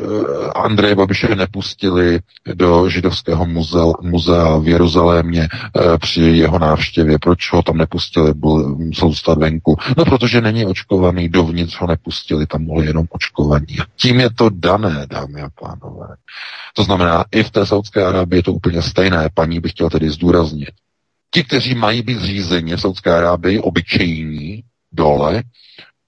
Andreje 0.56 0.96
Babiše 0.96 1.36
nepustili 1.36 2.20
do 2.54 2.90
židovského 2.90 3.46
muzea, 3.46 3.94
muzea 4.02 4.58
v 4.58 4.68
Jeruzalémě 4.68 5.48
při 6.02 6.22
jeho 6.22 6.60
návštěvě? 6.60 7.20
Proč 7.20 7.54
ho 7.54 7.62
tam 7.62 7.78
nepustili? 7.78 8.34
Byl, 8.34 8.76
musel 8.76 9.10
zůstat 9.10 9.38
venku. 9.38 9.78
No, 9.98 10.06
protože 10.06 10.42
není 10.42 10.66
očkovaný, 10.66 11.30
dovnitř 11.30 11.80
ho 11.80 11.88
nepustili, 11.88 12.48
tam 12.48 12.64
mohli 12.64 12.86
jenom 12.86 13.06
očkovaní 13.10 13.78
tím 14.02 14.20
je 14.20 14.30
to 14.30 14.50
dané, 14.50 15.06
dámy 15.10 15.42
a 15.42 15.50
pánové. 15.50 16.08
To 16.76 16.84
znamená, 16.84 17.26
i 17.32 17.44
v 17.44 17.52
té 17.52 17.66
Saudské 17.66 18.06
Arábii 18.06 18.40
je 18.40 18.44
to 18.44 18.54
úplně 18.54 18.82
stejné. 18.82 19.30
Paní 19.34 19.60
bych 19.60 19.72
chtěl 19.72 19.90
tedy 19.90 20.10
zdůraznit. 20.10 20.72
Ti, 21.32 21.44
kteří 21.44 21.76
mají 21.76 22.02
být 22.02 22.20
zřízeni 22.20 22.76
v 22.76 22.82
Saudské 22.82 23.14
Arábii, 23.14 23.60
obyčejní, 23.60 24.64
dole, 24.92 25.44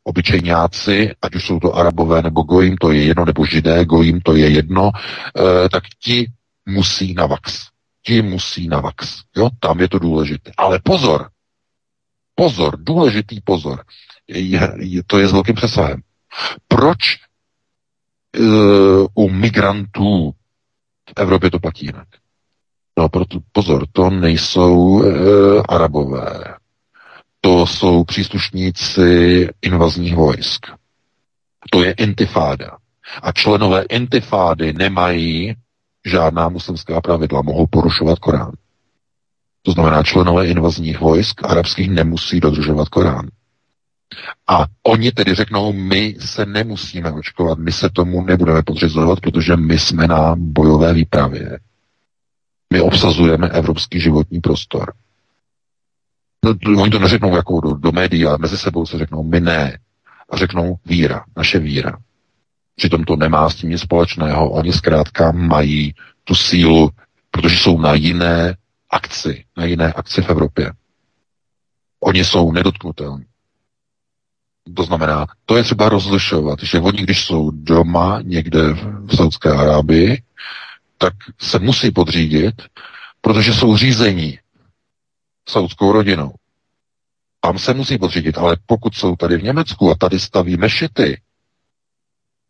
obyčejňáci, 0.04 1.16
ať 1.22 1.36
už 1.36 1.46
jsou 1.46 1.60
to 1.60 1.76
arabové 1.76 2.22
nebo 2.22 2.42
gojím, 2.42 2.78
to 2.78 2.92
je 2.92 3.04
jedno, 3.04 3.26
nebo 3.26 3.46
židé, 3.46 3.86
gojím, 3.86 4.22
to 4.22 4.36
je 4.36 4.50
jedno, 4.50 4.92
e, 4.96 5.70
tak 5.70 5.84
ti 6.04 6.32
musí 6.66 7.14
na 7.14 7.26
vax. 7.26 7.68
Ti 8.06 8.22
musí 8.22 8.68
na 8.68 8.80
vax. 8.80 9.22
Jo, 9.38 9.50
tam 9.60 9.80
je 9.80 9.90
to 9.90 10.00
důležité. 10.00 10.52
Ale 10.58 10.80
pozor, 10.84 11.30
pozor, 12.36 12.78
důležitý 12.80 13.42
pozor, 13.42 13.84
je, 14.28 14.74
je, 14.80 15.04
to 15.08 15.20
je 15.20 15.28
s 15.28 15.32
velkým 15.32 15.56
přesahem. 15.56 16.02
Proč 16.68 16.98
u 19.14 19.30
migrantů 19.30 20.32
v 21.10 21.14
Evropě 21.22 21.52
to 21.52 21.60
platí 21.60 21.86
jinak. 21.86 22.08
No 23.00 23.10
proto 23.10 23.40
pozor, 23.52 23.86
to 23.92 24.10
nejsou 24.10 25.04
e, 25.04 25.08
arabové. 25.70 26.44
To 27.42 27.68
jsou 27.68 28.04
příslušníci 28.04 29.48
invazních 29.62 30.16
vojsk. 30.16 30.66
To 31.72 31.84
je 31.84 31.92
intifáda. 31.92 32.78
A 33.22 33.32
členové 33.32 33.82
intifády 33.82 34.74
nemají 34.74 35.56
žádná 36.06 36.50
muslimská 36.50 37.02
pravidla, 37.02 37.42
mohou 37.42 37.68
porušovat 37.68 38.20
Korán. 38.20 38.52
To 39.62 39.72
znamená, 39.72 40.04
členové 40.04 40.48
invazních 40.48 41.00
vojsk 41.00 41.44
arabských 41.46 41.90
nemusí 41.90 42.40
dodržovat 42.40 42.90
Korán. 42.90 43.30
A 44.48 44.66
oni 44.84 45.12
tedy 45.12 45.36
řeknou, 45.36 45.74
my 45.74 46.16
se 46.20 46.46
nemusíme 46.46 47.12
očkovat, 47.12 47.58
my 47.58 47.72
se 47.72 47.90
tomu 47.90 48.24
nebudeme 48.24 48.64
podřizovat, 48.64 49.20
protože 49.20 49.56
my 49.56 49.80
jsme 49.80 50.08
na 50.08 50.36
bojové 50.38 50.94
výpravě. 50.94 51.60
My 52.74 52.82
obsazujeme 52.82 53.50
evropský 53.50 54.00
životní 54.00 54.42
prostor. 54.42 54.94
No, 56.46 56.82
oni 56.82 56.92
to 56.92 57.00
neřeknou 57.00 57.36
jako 57.36 57.62
do, 57.62 57.74
do 57.74 57.92
médií, 57.92 58.26
ale 58.26 58.38
mezi 58.38 58.58
sebou 58.58 58.86
se 58.86 58.98
řeknou, 58.98 59.24
my 59.24 59.40
ne. 59.40 59.80
A 60.30 60.38
řeknou 60.38 60.76
víra, 60.86 61.26
naše 61.38 61.60
víra. 61.60 61.98
Přitom 62.76 63.04
to 63.04 63.16
nemá 63.16 63.50
s 63.50 63.56
tím 63.56 63.70
nic 63.70 63.82
společného. 63.82 64.52
Oni 64.52 64.74
zkrátka 64.74 65.32
mají 65.32 65.94
tu 66.24 66.36
sílu, 66.36 66.90
protože 67.32 67.58
jsou 67.58 67.80
na 67.80 67.94
jiné 67.94 68.56
akci, 68.90 69.46
na 69.58 69.66
jiné 69.66 69.94
akci 69.94 70.22
v 70.22 70.30
Evropě. 70.30 70.72
Oni 72.00 72.26
jsou 72.26 72.52
nedotknutelní. 72.52 73.26
To 74.76 74.84
znamená, 74.84 75.26
to 75.46 75.58
je 75.58 75.64
třeba 75.64 75.90
rozlišovat, 75.90 76.60
že 76.64 76.80
oni, 76.80 77.04
když 77.04 77.26
jsou 77.26 77.52
doma 77.52 78.20
někde 78.22 78.74
v 78.74 79.16
Saudské 79.16 79.50
Arábii, 79.52 80.24
tak 80.98 81.14
se 81.40 81.60
musí 81.60 81.92
podřídit, 81.92 82.62
protože 83.22 83.54
jsou 83.54 83.78
řízení 83.78 84.40
saudskou 85.50 85.92
rodinou. 85.92 86.32
Tam 87.40 87.58
se 87.60 87.74
musí 87.74 87.98
podřídit, 87.98 88.38
ale 88.38 88.58
pokud 88.66 88.96
jsou 88.96 89.16
tady 89.16 89.38
v 89.38 89.44
Německu 89.44 89.92
a 89.92 89.96
tady 89.96 90.20
staví 90.20 90.58
mešity, 90.58 91.22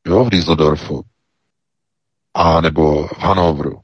jo, 0.08 0.24
v 0.26 0.30
Düsseldorfu, 0.30 1.04
a 2.34 2.62
nebo 2.62 3.08
v 3.08 3.20
Hanovru, 3.20 3.80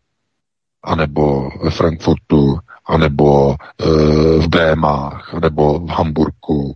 a 0.83 0.95
nebo 0.95 1.49
ve 1.63 1.71
Frankfurtu, 1.71 2.59
a 2.85 2.97
nebo 2.97 3.51
e, 3.51 3.55
v 4.39 4.47
Bémách, 4.47 5.33
a 5.33 5.39
nebo 5.39 5.79
v 5.79 5.89
Hamburku, 5.89 6.75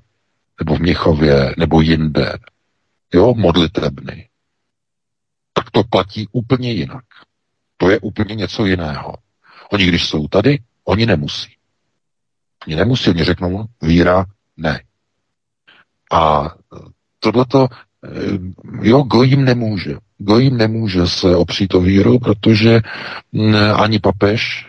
nebo 0.61 0.75
v 0.75 0.79
Měchově, 0.79 1.55
nebo 1.57 1.81
jinde, 1.81 2.33
jo, 3.13 3.33
modlitebny, 3.33 4.29
tak 5.53 5.71
to 5.71 5.83
platí 5.83 6.27
úplně 6.31 6.71
jinak. 6.71 7.03
To 7.77 7.89
je 7.89 7.99
úplně 7.99 8.35
něco 8.35 8.65
jiného. 8.65 9.15
Oni, 9.71 9.85
když 9.85 10.05
jsou 10.05 10.27
tady, 10.27 10.59
oni 10.85 11.05
nemusí. 11.05 11.55
Oni 12.67 12.75
nemusí, 12.75 13.09
oni 13.09 13.23
řeknou, 13.23 13.65
víra 13.81 14.25
ne. 14.57 14.83
A 16.11 16.51
tohleto, 17.19 17.67
eh, 18.05 18.09
jo, 18.81 19.01
Gojím 19.03 19.45
nemůže. 19.45 19.97
Gojím 20.17 20.57
nemůže 20.57 21.07
se 21.07 21.35
opřít 21.35 21.73
o 21.73 21.81
víru, 21.81 22.19
protože 22.19 22.81
mm, 23.31 23.55
ani 23.55 23.99
papež 23.99 24.67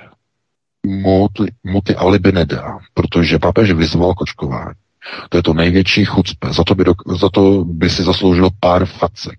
mu 0.86 1.28
ty, 1.28 1.54
mu 1.64 1.80
ty 1.80 1.96
alibi 1.96 2.32
nedá, 2.32 2.78
protože 2.94 3.38
papež 3.38 3.72
vyzval 3.72 4.14
kočkování. 4.14 4.81
To 5.28 5.38
je 5.38 5.42
to 5.42 5.54
největší 5.54 6.04
chucpe. 6.04 6.52
Za 6.52 6.64
to 6.64 6.74
by, 6.74 6.84
do, 6.84 6.92
za 7.18 7.28
to 7.28 7.64
by 7.64 7.90
si 7.90 8.02
zasloužil 8.02 8.48
pár 8.60 8.86
facek. 8.86 9.38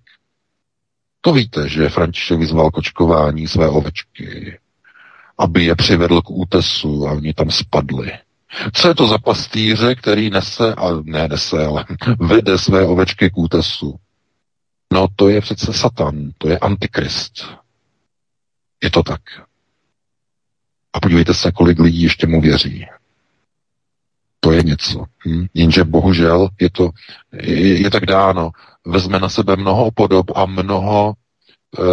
To 1.21 1.33
víte, 1.33 1.69
že 1.69 1.89
František 1.89 2.39
vyzval 2.39 2.71
kočkování 2.71 3.47
své 3.47 3.69
ovečky, 3.69 4.59
aby 5.37 5.65
je 5.65 5.75
přivedl 5.75 6.21
k 6.21 6.29
útesu 6.29 7.07
a 7.07 7.11
oni 7.11 7.33
tam 7.33 7.51
spadli. 7.51 8.11
Co 8.73 8.87
je 8.87 8.95
to 8.95 9.07
za 9.07 9.17
pastýře, 9.17 9.95
který 9.95 10.29
nese, 10.29 10.75
a 10.75 10.89
ne 11.03 11.27
nese, 11.27 11.65
ale 11.65 11.85
vede 12.19 12.57
své 12.57 12.85
ovečky 12.85 13.29
k 13.29 13.37
útesu? 13.37 13.95
No 14.93 15.07
to 15.15 15.29
je 15.29 15.41
přece 15.41 15.73
Satan, 15.73 16.31
to 16.37 16.49
je 16.49 16.57
Antikrist. 16.57 17.49
Je 18.83 18.91
to 18.91 19.03
tak. 19.03 19.21
A 20.93 20.99
podívejte 20.99 21.33
se, 21.33 21.51
kolik 21.51 21.79
lidí 21.79 22.01
ještě 22.03 22.27
mu 22.27 22.41
věří. 22.41 22.85
To 24.43 24.51
je 24.51 24.63
něco. 24.63 25.05
Hm? 25.27 25.45
Jenže 25.53 25.83
bohužel 25.83 26.49
je 26.61 26.69
to 26.69 26.89
je, 27.33 27.81
je 27.81 27.89
tak 27.89 28.05
dáno. 28.05 28.51
Vezme 28.85 29.19
na 29.19 29.29
sebe 29.29 29.55
mnoho 29.55 29.91
podob 29.91 30.31
a 30.35 30.45
mnoho, 30.45 31.13
e, 31.79 31.83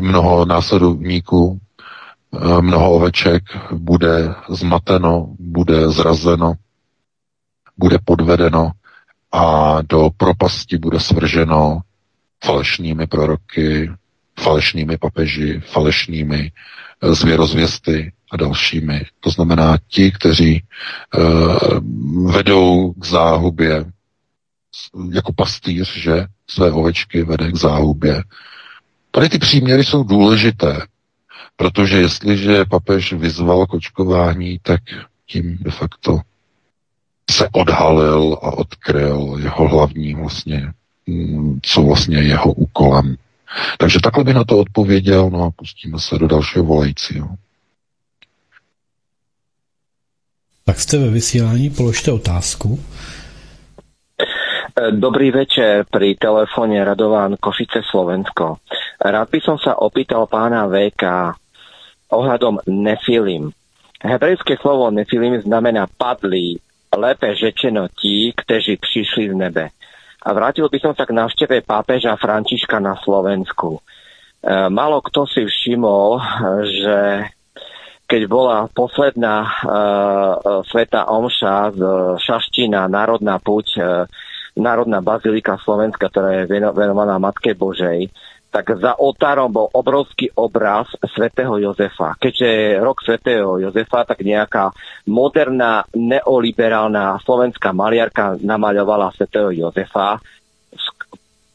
mnoho 0.00 0.44
následovníků, 0.44 1.58
e, 1.58 2.62
mnoho 2.62 2.92
oveček 2.92 3.42
bude 3.72 4.34
zmateno, 4.48 5.34
bude 5.38 5.90
zrazeno, 5.90 6.54
bude 7.76 7.98
podvedeno 8.04 8.70
a 9.32 9.78
do 9.82 10.10
propasti 10.16 10.78
bude 10.78 11.00
svrženo 11.00 11.80
falešnými 12.44 13.06
proroky, 13.06 13.90
falešnými 14.40 14.98
papeži, 14.98 15.60
falešnými 15.60 16.52
zvěrozvěsty, 17.02 18.12
a 18.34 18.36
dalšími. 18.36 19.04
To 19.20 19.30
znamená 19.30 19.78
ti, 19.88 20.12
kteří 20.12 20.62
uh, 21.16 22.32
vedou 22.32 22.92
k 22.92 23.06
záhubě 23.06 23.84
jako 25.12 25.32
pastýř, 25.32 25.96
že 25.96 26.26
své 26.50 26.72
ovečky 26.72 27.22
vede 27.22 27.52
k 27.52 27.56
záhubě. 27.56 28.22
Tady 29.10 29.28
ty 29.28 29.38
příměry 29.38 29.84
jsou 29.84 30.02
důležité, 30.02 30.86
protože 31.56 31.96
jestliže 31.96 32.64
papež 32.64 33.12
vyzval 33.12 33.66
k 33.66 33.74
očkování, 33.74 34.58
tak 34.62 34.80
tím 35.26 35.58
de 35.60 35.70
facto 35.70 36.20
se 37.30 37.48
odhalil 37.52 38.38
a 38.42 38.50
odkryl 38.50 39.36
jeho 39.42 39.68
hlavní 39.68 40.14
vlastně, 40.14 40.72
mm, 41.06 41.58
co 41.62 41.82
vlastně 41.82 42.16
je 42.16 42.24
jeho 42.24 42.52
úkolem. 42.52 43.16
Takže 43.78 43.98
takhle 44.02 44.24
by 44.24 44.34
na 44.34 44.44
to 44.44 44.58
odpověděl, 44.58 45.30
no 45.30 45.44
a 45.44 45.50
pustíme 45.50 45.98
se 45.98 46.18
do 46.18 46.28
dalšího 46.28 46.64
volajícího. 46.64 47.28
Tak 50.66 50.80
jste 50.80 50.98
ve 50.98 51.08
vysílání, 51.08 51.70
položte 51.70 52.12
otázku. 52.12 52.80
Dobrý 54.90 55.30
večer, 55.30 55.84
pri 55.92 56.16
telefóne 56.16 56.80
Radován 56.80 57.36
Košice 57.36 57.84
Slovensko. 57.84 58.56
Rád 58.96 59.28
by 59.28 59.40
som 59.44 59.60
sa 59.60 59.76
opýtal 59.76 60.24
pána 60.24 60.64
VK 60.64 61.36
ohľadom 62.08 62.64
nefilim. 62.64 63.52
Hebrejské 64.00 64.56
slovo 64.56 64.88
nefilim 64.88 65.36
znamená 65.44 65.84
padlí, 66.00 66.56
lépe 66.96 67.34
řečeno 67.34 67.88
tí, 68.00 68.32
kteří 68.32 68.76
přišli 68.76 69.30
z 69.30 69.34
nebe. 69.36 69.68
A 70.22 70.32
vrátil 70.32 70.68
by 70.72 70.80
som 70.80 70.96
sa 70.96 71.04
k 71.04 71.12
návšteve 71.12 71.60
pápeža 71.60 72.16
Františka 72.16 72.80
na 72.80 72.96
Slovensku. 73.04 73.76
E, 73.76 74.68
Malo 74.72 75.04
kto 75.04 75.28
si 75.28 75.44
všimol, 75.44 76.24
že 76.64 77.28
keď 78.04 78.22
bola 78.28 78.68
posledná 78.68 79.36
uh, 79.42 79.52
sveta 80.68 81.08
omša 81.08 81.56
z 81.72 81.80
Šaština, 82.20 82.86
Národná 82.86 83.40
puť 83.40 83.66
uh, 83.80 84.04
Národná 84.54 85.02
bazilika 85.02 85.58
Slovenska, 85.58 86.06
ktorá 86.06 86.44
je 86.44 86.50
venovaná 86.52 87.18
Matke 87.18 87.58
Božej, 87.58 88.06
tak 88.54 88.70
za 88.78 88.94
oltárom 88.94 89.50
bol 89.50 89.66
obrovský 89.66 90.30
obraz 90.38 90.86
svätého 91.10 91.58
Jozefa. 91.58 92.14
Keďže 92.14 92.46
je 92.46 92.78
rok 92.78 93.02
svätého 93.02 93.58
Jozefa, 93.58 94.06
tak 94.06 94.22
nejaká 94.22 94.70
moderná 95.10 95.82
neoliberálna 95.90 97.18
slovenská 97.26 97.74
maliarka 97.74 98.38
namaľovala 98.38 99.10
svätého 99.10 99.50
Jozefa 99.50 100.22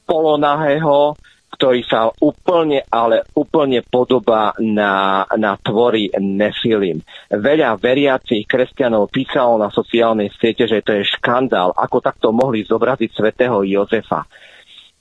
polonahého, 0.03 1.15
ktorý 1.49 1.81
sa 1.83 2.13
úplne, 2.21 2.85
ale 2.87 3.25
úplne 3.35 3.81
podobá 3.81 4.53
na, 4.61 5.25
na 5.35 5.57
tvory 5.57 6.13
Nefilim. 6.15 7.01
Veľa 7.27 7.75
veriacich 7.81 8.45
kresťanov 8.45 9.09
písalo 9.09 9.57
na 9.57 9.73
sociálnej 9.73 10.29
siete, 10.37 10.69
že 10.69 10.85
to 10.85 10.95
je 10.95 11.03
škandál, 11.03 11.73
ako 11.73 11.97
takto 11.99 12.29
mohli 12.29 12.63
zobraziť 12.63 13.09
svätého 13.11 13.65
Jozefa. 13.65 14.23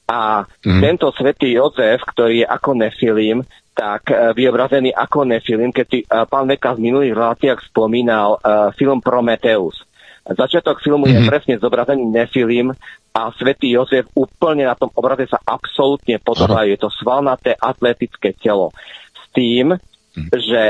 A 0.08 0.40
mm. 0.40 0.80
tento 0.80 1.12
svätý 1.12 1.52
Jozef, 1.52 2.00
ktorý 2.00 2.42
je 2.42 2.46
ako 2.48 2.70
nefilim, 2.80 3.44
tak 3.76 4.10
uh, 4.10 4.32
vyobrazený 4.32 4.90
ako 4.90 5.28
nefilim, 5.28 5.70
keď 5.70 5.86
si 5.86 6.00
uh, 6.02 6.24
pán 6.24 6.48
Veka 6.48 6.74
v 6.74 6.90
minulých 6.90 7.14
reláciách 7.14 7.60
spomínal 7.68 8.40
uh, 8.40 8.72
film 8.74 9.04
Prometeus. 9.04 9.87
Začiatok 10.28 10.84
filmu 10.84 11.08
mm-hmm. 11.08 11.16
je 11.16 11.20
mhm. 11.24 11.30
presne 11.30 11.54
zobrazený 11.56 12.04
nefilim 12.04 12.76
a 13.16 13.20
svätý 13.32 13.72
Jozef 13.72 14.06
úplne 14.12 14.68
na 14.68 14.76
tom 14.76 14.92
obraze 14.92 15.24
sa 15.26 15.40
absolútne 15.40 16.20
podobá. 16.20 16.68
Je 16.68 16.76
to 16.76 16.92
svalnaté 16.92 17.56
atletické 17.56 18.36
telo. 18.36 18.70
S 19.16 19.24
tým, 19.34 19.74
mm. 19.74 20.28
že, 20.36 20.64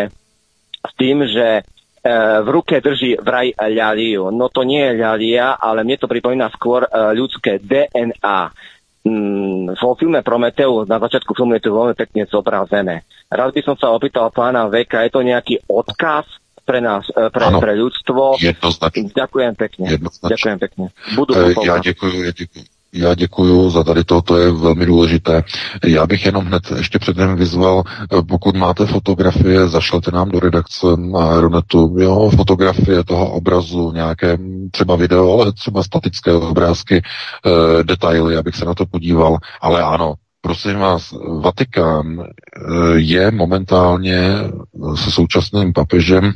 s 0.80 0.92
tým, 0.96 1.26
že 1.28 1.66
v 2.42 2.48
ruke 2.48 2.78
drží 2.78 3.18
vraj 3.20 3.52
ľaliu. 3.58 4.30
No 4.30 4.48
to 4.48 4.62
nie 4.62 4.80
je 4.80 5.02
ľalia, 5.02 5.58
ale 5.58 5.82
mne 5.84 5.98
to 5.98 6.08
pripomína 6.08 6.48
skôr 6.54 6.86
ľudské 7.12 7.58
DNA 7.58 8.54
mm, 9.04 9.76
vo 9.76 9.92
filme 9.98 10.20
Prometeu, 10.22 10.84
na 10.86 10.96
začiatku 11.00 11.34
filmu 11.34 11.58
je 11.58 11.62
to 11.64 11.74
veľmi 11.74 11.94
pekne 11.98 12.22
zobrazené. 12.28 13.04
Rád 13.28 13.52
by 13.52 13.62
som 13.64 13.76
sa 13.76 13.92
opýtal 13.92 14.30
pána 14.32 14.70
Veka, 14.70 15.04
je 15.04 15.12
to 15.12 15.20
nejaký 15.26 15.60
odkaz 15.68 16.28
pre 16.68 16.84
nás, 16.84 17.08
e, 17.08 17.32
pre, 17.32 17.44
ano, 17.48 17.64
pre 17.64 17.72
ľudstvo? 17.72 18.36
Jednoznačne. 18.36 19.08
Ďakujem 19.16 19.52
pekne. 19.56 19.84
Jednoznačne. 19.88 20.32
Ďakujem 20.36 20.58
pekne. 20.60 20.84
Budu 21.16 21.32
e, 21.32 21.56
Já 21.64 21.78
děkuji, 21.80 22.14
já 22.24 22.32
děkuji. 22.36 22.64
Já 22.92 23.14
děkuji 23.14 23.70
za 23.70 23.84
tady 23.84 24.04
to, 24.04 24.22
to 24.22 24.36
je 24.36 24.52
velmi 24.52 24.86
důležité. 24.86 25.44
Já 25.84 26.06
bych 26.06 26.26
jenom 26.26 26.44
hned 26.44 26.62
ještě 26.76 26.98
předem 26.98 27.36
vyzval, 27.36 27.82
pokud 28.28 28.56
máte 28.56 28.86
fotografie, 28.86 29.68
zašlete 29.68 30.10
nám 30.10 30.28
do 30.30 30.40
redakce 30.40 30.86
na 30.96 31.30
Aeronetu, 31.30 31.96
jo, 31.98 32.30
fotografie 32.36 33.04
toho 33.04 33.30
obrazu, 33.32 33.92
nějaké 33.92 34.38
třeba 34.70 34.96
video, 34.96 35.40
ale 35.40 35.52
třeba 35.52 35.82
statické 35.82 36.32
obrázky, 36.32 36.96
e, 36.96 37.02
detaily, 37.84 38.36
abych 38.36 38.56
se 38.56 38.64
na 38.64 38.74
to 38.74 38.86
podíval, 38.86 39.36
ale 39.60 39.82
ano, 39.82 40.14
prosím 40.40 40.78
vás, 40.78 41.14
Vatikán 41.40 42.24
je 42.94 43.30
momentálně 43.30 44.30
se 44.94 45.10
současným 45.10 45.72
papežem 45.72 46.32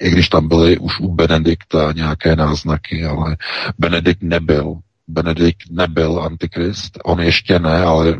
i 0.00 0.10
když 0.10 0.28
tam 0.28 0.48
byly 0.48 0.78
už 0.78 1.00
u 1.00 1.08
Benedikta 1.14 1.92
nějaké 1.92 2.36
náznaky, 2.36 3.04
ale 3.04 3.36
Benedikt 3.78 4.22
nebyl 4.22 4.78
Benedikt 5.08 5.70
nebyl 5.70 6.22
antikrist, 6.22 6.98
on 7.04 7.20
ještě 7.20 7.58
ne, 7.58 7.82
ale 7.84 8.14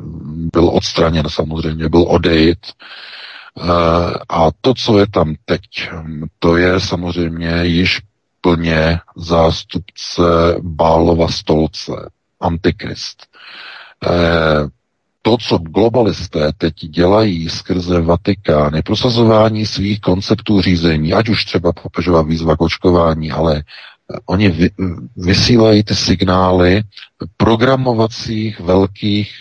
byl 0.52 0.68
odstraněn 0.68 1.28
samozřejmě, 1.28 1.88
byl 1.88 2.02
odejit. 2.08 2.58
Eh, 3.60 4.14
a 4.28 4.50
to, 4.60 4.74
co 4.74 4.98
je 4.98 5.06
tam 5.06 5.34
teď, 5.44 5.60
to 6.38 6.56
je 6.56 6.80
samozřejmě 6.80 7.60
již 7.64 8.00
plně 8.40 9.00
zástupce 9.16 10.22
Bálova 10.62 11.28
stolce, 11.28 11.92
antikrist. 12.40 13.26
Eh, 15.24 15.30
to, 15.30 15.36
co 15.36 15.58
globalisté 15.58 16.52
teď 16.58 16.74
dělají 16.74 17.48
skrze 17.48 18.00
Vatikán, 18.00 18.82
prosazování 18.84 19.66
svých 19.66 20.00
konceptů 20.00 20.60
řízení, 20.60 21.12
ať 21.12 21.28
už 21.28 21.44
třeba 21.44 21.72
papežová 21.72 22.22
výzva 22.22 22.56
k 22.56 22.60
očkování, 22.60 23.30
ale 23.32 23.62
oni 24.26 24.48
vy, 24.48 24.70
vysílají 25.16 25.82
ty 25.82 25.94
signály 25.94 26.82
programovacích 27.36 28.60
velkých, 28.60 29.32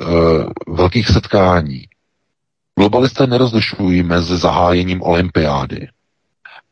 uh, 0.00 0.74
velkých 0.76 1.08
setkání. 1.08 1.84
Globalisté 2.78 3.26
nerozlišují 3.26 4.02
mezi 4.02 4.36
zahájením 4.36 5.02
olympiády 5.02 5.88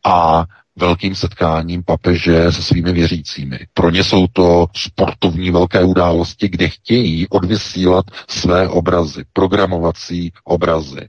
a 0.05 0.45
velkým 0.79 1.15
setkáním 1.15 1.83
papeže 1.85 2.53
se 2.53 2.63
svými 2.63 2.93
věřícími. 2.93 3.59
Pro 3.75 3.91
ně 3.91 4.05
jsou 4.05 4.27
to 4.27 4.67
sportovní 4.77 5.51
velké 5.51 5.85
události, 5.85 6.49
kde 6.49 6.69
chtějí 6.69 7.29
odvysílat 7.29 8.05
své 8.29 8.69
obrazy, 8.69 9.25
programovací 9.33 10.33
obrazy. 10.45 11.09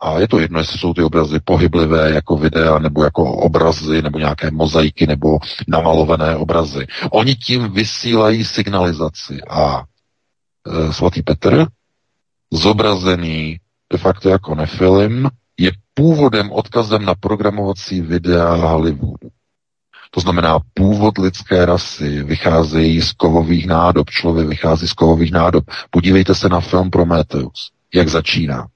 A 0.00 0.18
je 0.18 0.28
to 0.28 0.38
jedno, 0.38 0.58
jestli 0.58 0.78
jsou 0.78 0.94
ty 0.94 1.02
obrazy 1.02 1.40
pohyblivé 1.44 2.10
jako 2.10 2.36
videa, 2.36 2.78
nebo 2.78 3.04
jako 3.04 3.36
obrazy, 3.36 4.02
nebo 4.02 4.18
nějaké 4.18 4.50
mozaiky, 4.50 5.06
nebo 5.06 5.38
namalované 5.68 6.36
obrazy. 6.36 6.86
Oni 7.10 7.34
tím 7.34 7.72
vysílají 7.72 8.44
signalizaci. 8.44 9.40
A 9.50 9.84
e, 10.66 10.92
svatý 10.92 11.22
Petr, 11.22 11.66
zobrazený 12.52 13.58
de 13.92 13.98
facto 13.98 14.28
jako 14.28 14.54
nefilim, 14.54 15.28
je 15.58 15.72
původem 15.94 16.52
odkazem 16.52 17.04
na 17.04 17.14
programovací 17.14 18.00
videa 18.00 18.54
Hollywoodu. 18.54 19.28
To 20.10 20.20
znamená, 20.20 20.58
původ 20.74 21.18
lidské 21.18 21.66
rasy 21.66 22.22
vycházejí 22.22 23.02
z 23.02 23.12
kovových 23.12 23.66
nádob. 23.66 24.10
Člověk 24.10 24.48
vychází 24.48 24.88
z 24.88 24.92
kovových 24.92 25.32
nádob. 25.32 25.64
Podívejte 25.90 26.34
se 26.34 26.48
na 26.48 26.60
film 26.60 26.90
Prometheus, 26.90 27.70
jak 27.94 28.08
začíná 28.08 28.66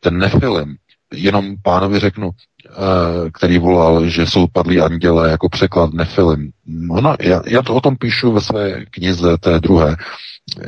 ten 0.00 0.18
nefilim, 0.18 0.76
jenom 1.14 1.56
pánovi 1.62 1.98
řeknu, 1.98 2.30
eh, 2.66 3.30
který 3.30 3.58
volal, 3.58 4.06
že 4.06 4.26
jsou 4.26 4.46
padlí 4.46 4.80
anděle 4.80 5.30
jako 5.30 5.48
překlad 5.48 5.92
nefilim. 5.92 6.50
No, 6.66 7.16
já, 7.20 7.42
já 7.46 7.62
to 7.62 7.74
o 7.74 7.80
tom 7.80 7.96
píšu 7.96 8.32
ve 8.32 8.40
své 8.40 8.84
knize, 8.84 9.38
té 9.38 9.60
druhé, 9.60 9.96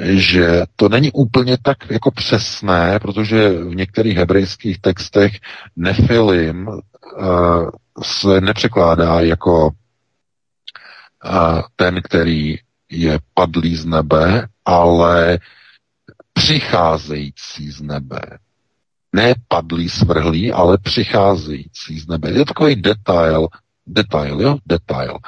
že 0.02 0.62
to 0.76 0.88
není 0.88 1.12
úplně 1.12 1.56
tak 1.62 1.90
jako 1.90 2.10
přesné, 2.10 2.98
protože 2.98 3.48
v 3.50 3.74
některých 3.74 4.16
hebrejských 4.16 4.80
textech 4.80 5.32
nefilim 5.76 6.68
uh, 6.68 7.70
se 8.02 8.40
nepřekládá 8.40 9.20
jako 9.20 9.66
uh, 9.66 11.60
ten, 11.76 12.02
který 12.02 12.56
je 12.90 13.18
padlý 13.34 13.76
z 13.76 13.84
nebe, 13.84 14.46
ale 14.64 15.38
přicházející 16.32 17.70
z 17.70 17.80
nebe 17.80 18.20
ne 19.12 19.34
padlý, 19.48 19.88
svrhlý, 19.88 20.52
ale 20.52 20.78
přicházející 20.78 22.00
z 22.00 22.06
nebe. 22.06 22.30
Je 22.30 22.44
takový 22.44 22.76
detail, 22.76 23.48
detail, 23.86 24.40
jo, 24.40 24.56
detail. 24.66 25.18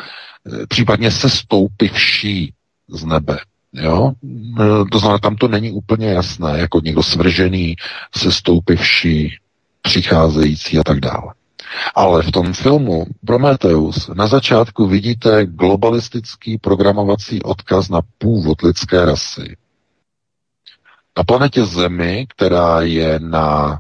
E, 0.63 0.67
případně 0.67 1.11
se 1.11 1.31
stoupivší 1.31 2.53
z 2.89 3.05
nebe. 3.05 3.39
Jo? 3.73 4.13
E, 4.61 4.85
to 4.93 4.99
znamená, 4.99 5.19
tam 5.19 5.37
to 5.37 5.49
není 5.49 5.71
úplně 5.71 6.07
jasné, 6.07 6.59
jako 6.59 6.81
někdo 6.85 7.03
svržený, 7.03 7.77
se 8.17 8.33
stoupivší, 8.33 9.39
přicházející 9.83 10.79
a 10.79 10.83
tak 10.85 11.01
dále. 11.01 11.35
Ale 11.95 12.23
v 12.23 12.31
tom 12.31 12.53
filmu 12.53 13.07
Prometheus 13.27 14.11
na 14.15 14.27
začátku 14.27 14.87
vidíte 14.87 15.47
globalistický 15.47 16.59
programovací 16.59 17.43
odkaz 17.43 17.89
na 17.89 18.01
původ 18.19 18.63
lidské 18.63 19.05
rasy. 19.05 19.57
Na 21.19 21.25
planetě 21.25 21.65
Zemi, 21.65 22.27
která 22.29 22.81
je 22.81 23.19
na... 23.21 23.79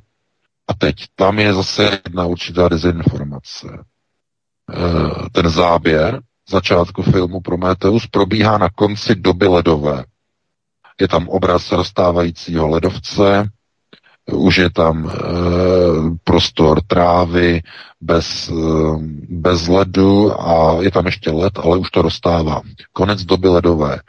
A 0.69 0.74
teď, 0.78 0.97
tam 1.15 1.39
je 1.39 1.55
zase 1.55 2.01
jedna 2.05 2.27
určitá 2.27 2.69
dezinformace. 2.69 3.69
E, 3.69 5.31
ten 5.31 5.51
záběr 5.51 6.20
začátku 6.48 7.02
filmu 7.02 7.40
Prometheus 7.40 8.06
probíhá 8.06 8.59
na 8.59 8.69
konci 8.70 9.15
doby 9.15 9.47
ledové. 9.47 10.05
Je 11.01 11.09
tam 11.09 11.28
obraz 11.28 11.73
rozstávajícího 11.73 12.69
ledovce, 12.69 13.51
už 14.32 14.56
je 14.56 14.70
tam 14.70 15.09
e, 15.09 15.12
prostor 16.24 16.82
trávy 16.86 17.62
bez, 18.01 18.48
e, 18.48 18.52
bez 19.28 19.69
ledu 19.69 20.40
a 20.40 20.82
je 20.82 20.90
tam 20.90 21.06
ještě 21.06 21.31
led, 21.31 21.59
ale 21.59 21.78
už 21.78 21.90
to 21.90 22.02
rozstává. 22.02 22.61
Konec 22.93 23.24
doby 23.24 23.48
ledové. 23.48 24.01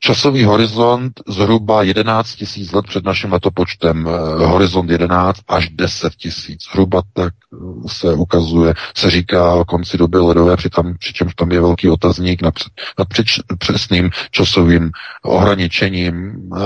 Časový 0.00 0.44
horizont 0.44 1.20
zhruba 1.28 1.82
11 1.82 2.34
tisíc 2.34 2.72
let 2.72 2.86
před 2.88 3.04
naším 3.04 3.32
letopočtem, 3.32 4.08
eh, 4.08 4.46
horizont 4.46 4.90
11 4.90 5.40
až 5.48 5.68
10 5.68 6.14
tisíc. 6.14 6.62
Zhruba 6.70 7.02
tak 7.12 7.32
eh, 7.52 7.88
se 7.88 8.14
ukazuje, 8.14 8.74
se 8.96 9.10
říká 9.10 9.54
o 9.54 9.64
konci 9.64 9.98
doby 9.98 10.18
ledové, 10.18 10.56
přitom, 10.56 10.94
přičemž 10.98 11.34
tam 11.34 11.52
je 11.52 11.60
velký 11.60 11.90
otazník 11.90 12.42
nad, 12.42 12.54
nad 12.98 13.08
přič, 13.08 13.40
přesným 13.58 14.10
časovým 14.30 14.90
ohraničením. 15.24 16.14
E, 16.16 16.60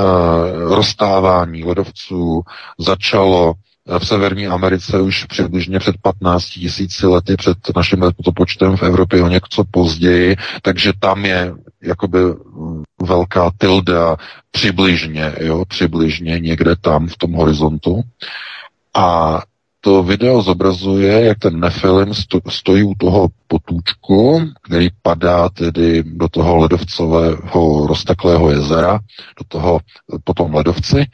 rozstávání 0.75 1.65
ledovců 1.65 2.43
začalo 2.79 3.55
v 3.99 4.07
Severní 4.07 4.47
Americe 4.47 5.01
už 5.01 5.25
přibližně 5.25 5.79
před 5.79 5.97
15 6.03 6.45
tisíci 6.45 7.07
lety 7.07 7.37
před 7.37 7.59
naším 7.77 8.03
letopočtem 8.03 8.77
v 8.77 8.83
Evropě 8.83 9.23
o 9.23 9.29
něco 9.29 9.65
později, 9.71 10.37
takže 10.63 10.93
tam 11.01 11.25
je 11.25 11.55
jakoby 11.83 12.19
velká 13.03 13.51
tilda 13.61 14.17
přibližně, 14.51 15.33
jo, 15.41 15.65
přibližně 15.65 16.41
někde 16.41 16.77
tam 16.77 17.09
v 17.09 17.17
tom 17.17 17.33
horizontu. 17.33 18.03
A 18.95 19.39
to 19.81 20.03
video 20.03 20.43
zobrazuje, 20.43 21.25
jak 21.25 21.39
ten 21.39 21.61
Nefilim 21.61 22.15
stojí 22.49 22.83
u 22.83 22.95
toho 22.95 23.29
potůčku, 23.47 24.41
který 24.63 24.89
padá 25.03 25.49
tedy 25.49 26.03
do 26.07 26.29
toho 26.29 26.57
ledovcového 26.57 27.87
rozteklého 27.87 28.51
jezera, 28.51 28.99
do 29.39 29.45
toho 29.49 29.81
potom 30.25 30.55
ledovci 30.55 31.07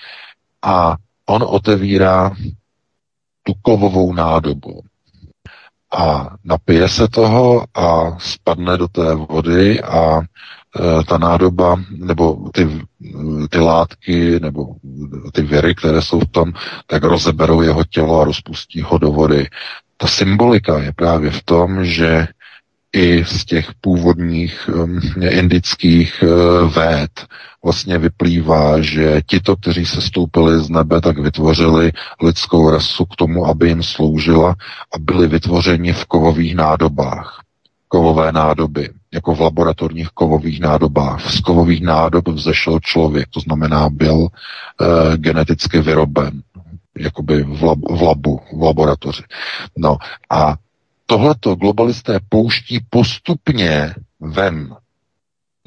a 0.63 0.97
on 1.27 1.43
otevírá 1.47 2.31
tu 3.43 3.53
kovovou 3.63 4.13
nádobu 4.13 4.83
a 5.93 6.31
napije 6.45 6.89
se 6.89 7.09
toho 7.09 7.65
a 7.75 8.19
spadne 8.19 8.77
do 8.77 8.89
té 8.89 9.15
vody 9.15 9.83
a 9.83 10.21
ta 11.09 11.19
nádoba, 11.19 11.83
nebo 11.91 12.51
ty, 12.55 12.69
ty 13.51 13.59
látky, 13.59 14.41
nebo 14.41 14.67
ty 15.33 15.43
věry, 15.43 15.75
které 15.75 16.03
jsou 16.03 16.21
v 16.21 16.29
tom, 16.31 16.53
tak 16.87 17.03
rozeberou 17.03 17.63
jeho 17.63 17.85
tělo 17.85 18.21
a 18.21 18.25
rozpustí 18.25 18.81
ho 18.83 18.99
do 18.99 19.13
vody. 19.13 19.49
Ta 19.97 20.07
symbolika 20.07 20.79
je 20.79 20.93
právě 20.93 21.31
v 21.31 21.43
tom, 21.43 21.85
že 21.85 22.29
i 22.93 23.25
z 23.25 23.45
těch 23.45 23.71
původních 23.81 24.71
um, 24.75 25.01
indických 25.29 26.25
véd 26.77 27.27
vlastně 27.65 27.99
vyplývá, 27.99 28.81
že 28.81 29.21
tito, 29.27 29.57
kteří 29.57 29.87
se 29.87 30.01
stoupili 30.03 30.61
z 30.61 30.71
nebe, 30.71 31.01
tak 31.01 31.19
vytvořili 31.19 31.93
lidskou 32.23 32.71
rasu 32.71 33.05
k 33.05 33.17
tomu, 33.17 33.47
aby 33.47 33.69
jim 33.69 33.83
sloužila 33.83 34.51
a 34.95 34.99
byli 34.99 35.27
vytvořeni 35.27 35.93
v 35.93 36.05
kovových 36.05 36.55
nádobách. 36.55 37.41
Kovové 37.89 38.33
nádoby, 38.33 38.89
jako 39.13 39.35
v 39.35 39.41
laboratorních 39.41 40.09
kovových 40.09 40.61
nádobách. 40.61 41.31
Z 41.31 41.41
kovových 41.41 41.83
nádob 41.83 42.29
vzešel 42.29 42.81
člověk, 42.83 43.29
to 43.31 43.41
znamená 43.41 43.89
byl 43.89 44.17
uh, 44.17 44.29
geneticky 45.17 45.81
vyroben 45.81 46.43
jakoby 46.99 47.43
v, 47.43 47.63
lab, 47.63 47.79
v 47.91 48.03
labu, 48.03 48.41
v 48.53 48.63
laboratoři. 48.63 49.23
No 49.77 49.97
a 50.31 50.57
tohleto 51.07 51.55
globalisté 51.55 52.19
pouští 52.29 52.81
postupně 52.91 53.95
ven 54.21 54.77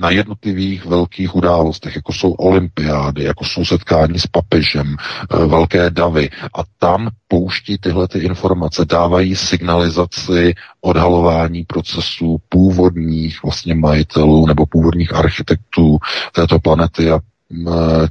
na 0.02 0.10
jednotlivých 0.10 0.86
velkých 0.86 1.36
událostech, 1.36 1.96
jako 1.96 2.14
jsou 2.14 2.32
olympiády, 2.32 3.24
jako 3.24 3.46
jsou 3.46 3.66
setkání 3.66 4.20
s 4.20 4.28
papežem, 4.28 4.96
e, 4.96 5.46
velké 5.46 5.90
davy. 5.90 6.30
A 6.56 6.60
tam 6.80 7.10
pouští 7.28 7.78
tyhle 7.78 8.08
ty 8.08 8.20
informace, 8.20 8.86
dávají 8.86 9.36
signalizaci 9.36 10.54
odhalování 10.82 11.64
procesů 11.64 12.38
původních 12.50 13.44
vlastně 13.44 13.76
majitelů 13.76 14.46
nebo 14.46 14.66
původních 14.66 15.16
architektů 15.16 15.98
této 16.34 16.60
planety 16.60 17.12
a 17.12 17.20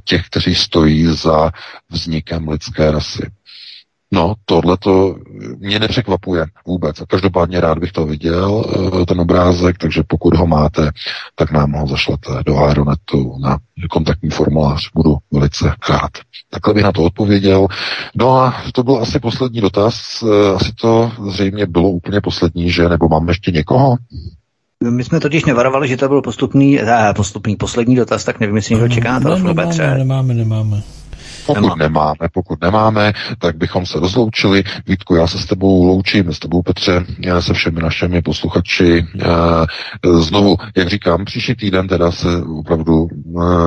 těch, 0.03 0.25
kteří 0.25 0.55
stojí 0.55 1.05
za 1.05 1.51
vznikem 1.89 2.47
lidské 2.47 2.91
rasy. 2.91 3.31
No, 4.13 4.33
tohle 4.45 4.77
to 4.77 5.15
mě 5.57 5.79
nepřekvapuje 5.79 6.45
vůbec. 6.65 7.01
A 7.01 7.05
každopádně 7.05 7.61
rád 7.61 7.77
bych 7.77 7.91
to 7.91 8.05
viděl, 8.05 8.65
eh, 9.01 9.05
ten 9.05 9.21
obrázek, 9.21 9.77
takže 9.77 10.03
pokud 10.07 10.35
ho 10.35 10.47
máte, 10.47 10.91
tak 11.35 11.51
nám 11.51 11.71
ho 11.71 11.87
zašlete 11.87 12.29
do 12.45 12.57
Aeronetu 12.57 13.37
na 13.41 13.57
kontaktní 13.89 14.29
formulář. 14.29 14.89
Budu 14.95 15.17
velice 15.31 15.73
rád. 15.89 16.11
Takhle 16.49 16.73
bych 16.73 16.83
na 16.83 16.91
to 16.91 17.03
odpověděl. 17.03 17.67
No 18.15 18.37
a 18.37 18.55
to 18.73 18.83
byl 18.83 18.97
asi 18.97 19.19
poslední 19.19 19.61
dotaz. 19.61 20.23
Eh, 20.23 20.55
asi 20.55 20.71
to 20.81 21.11
zřejmě 21.29 21.65
bylo 21.65 21.89
úplně 21.89 22.21
poslední, 22.21 22.71
že? 22.71 22.89
Nebo 22.89 23.09
máme 23.09 23.31
ještě 23.31 23.51
někoho? 23.51 23.95
My 24.89 25.03
jsme 25.03 25.19
totiž 25.19 25.45
nevarovali, 25.45 25.87
že 25.87 25.97
to 25.97 26.07
byl 26.07 26.21
postupný, 26.21 26.81
eh, 26.81 27.13
postupný 27.15 27.55
poslední 27.55 27.95
dotaz, 27.95 28.23
tak 28.23 28.39
nevím, 28.39 28.55
jestli 28.55 28.75
někdo 28.75 28.89
čeká 28.89 29.19
telefonu, 29.19 29.53
ne, 29.53 29.65
nemáme, 29.65 29.97
nemáme, 29.97 30.33
nemáme. 30.33 30.83
Pokud 31.45 31.61
nemáme. 31.61 31.83
nemáme, 31.83 32.29
pokud 32.33 32.61
nemáme, 32.61 33.13
tak 33.39 33.57
bychom 33.57 33.85
se 33.85 33.99
rozloučili. 33.99 34.63
Vítku, 34.87 35.15
já 35.15 35.27
se 35.27 35.39
s 35.39 35.45
tebou 35.45 35.85
loučím, 35.85 36.33
s 36.33 36.39
tebou 36.39 36.61
Petře, 36.61 37.05
já 37.19 37.41
se 37.41 37.53
všemi 37.53 37.81
našimi 37.81 38.21
posluchači. 38.21 39.07
Znovu, 40.19 40.57
jak 40.77 40.89
říkám, 40.89 41.25
příští 41.25 41.55
týden 41.55 41.87
teda 41.87 42.11
se 42.11 42.27
opravdu 42.43 43.07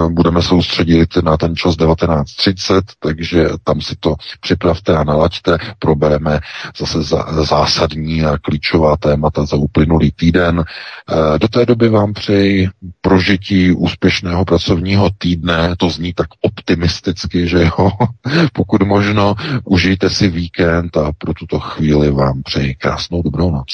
budeme 0.09 0.43
soustředit 0.43 1.17
na 1.23 1.37
ten 1.37 1.57
čas 1.57 1.75
19.30, 1.77 2.83
takže 2.99 3.49
tam 3.65 3.81
si 3.81 3.97
to 4.01 4.15
připravte 4.41 4.97
a 4.97 5.05
nalaďte, 5.05 5.59
probereme 5.79 6.41
zase 6.79 6.99
zásadní 7.45 8.25
a 8.25 8.39
klíčová 8.39 8.97
témata 8.97 9.45
za 9.45 9.57
uplynulý 9.57 10.11
týden. 10.11 10.65
Do 11.39 11.49
té 11.49 11.67
doby 11.67 11.89
vám 11.89 12.13
přeji 12.13 12.69
prožití 13.01 13.73
úspěšného 13.73 14.45
pracovního 14.45 15.11
týdne, 15.19 15.75
to 15.79 15.91
zní 15.91 16.13
tak 16.13 16.27
optimisticky, 16.41 17.49
že 17.49 17.64
jo, 17.65 17.91
pokud 18.53 18.83
možno, 18.83 19.35
užijte 19.65 20.11
si 20.11 20.29
víkend 20.29 20.97
a 20.97 21.13
pro 21.19 21.35
tuto 21.35 21.61
chvíli 21.61 22.11
vám 22.11 22.43
přeji 22.43 22.75
krásnou 22.75 23.23
dobrou 23.23 23.51
noc. 23.51 23.67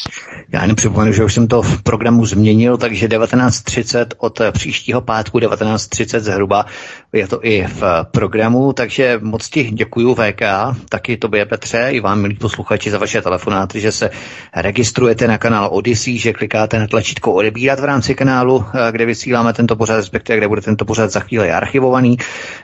Já 0.53 0.63
jenom 0.63 0.77
připomenu, 0.77 1.13
že 1.13 1.25
už 1.25 1.35
jsem 1.35 1.49
to 1.49 1.63
v 1.63 1.83
programu 1.83 2.27
změnil, 2.27 2.77
takže 2.77 3.09
19.30 3.09 4.07
od 4.19 4.41
příštího 4.53 5.01
pátku 5.01 5.39
19.30 5.39 6.21
zhruba 6.21 6.67
je 7.13 7.27
to 7.27 7.45
i 7.45 7.67
v 7.67 7.83
programu, 8.11 8.73
takže 8.73 9.19
moc 9.23 9.49
ti 9.49 9.71
děkuju 9.71 10.15
VK, 10.15 10.43
taky 10.89 11.17
tobě 11.17 11.47
Petře, 11.47 11.89
i 11.91 12.01
vám 12.01 12.21
milí 12.21 12.35
posluchači 12.35 12.91
za 12.91 12.99
vaše 12.99 13.23
telefonáty, 13.23 13.81
že 13.81 13.93
se 13.93 14.11
registrujete 14.57 15.29
na 15.29 15.39
kanál 15.39 15.69
Odyssey, 15.73 16.19
že 16.19 16.33
klikáte 16.33 16.79
na 16.79 16.87
tlačítko 16.87 17.33
odebírat 17.33 17.81
v 17.81 17.85
rámci 17.85 18.15
kanálu, 18.15 18.65
kde 18.91 19.07
vysíláme 19.07 19.53
tento 19.53 19.77
pořad, 19.77 19.97
respektive 19.97 20.39
kde 20.39 20.49
bude 20.49 20.61
tento 20.61 20.85
pořad 20.85 21.11
za 21.11 21.21
chvíli 21.21 21.51
archivovaný. 21.51 22.17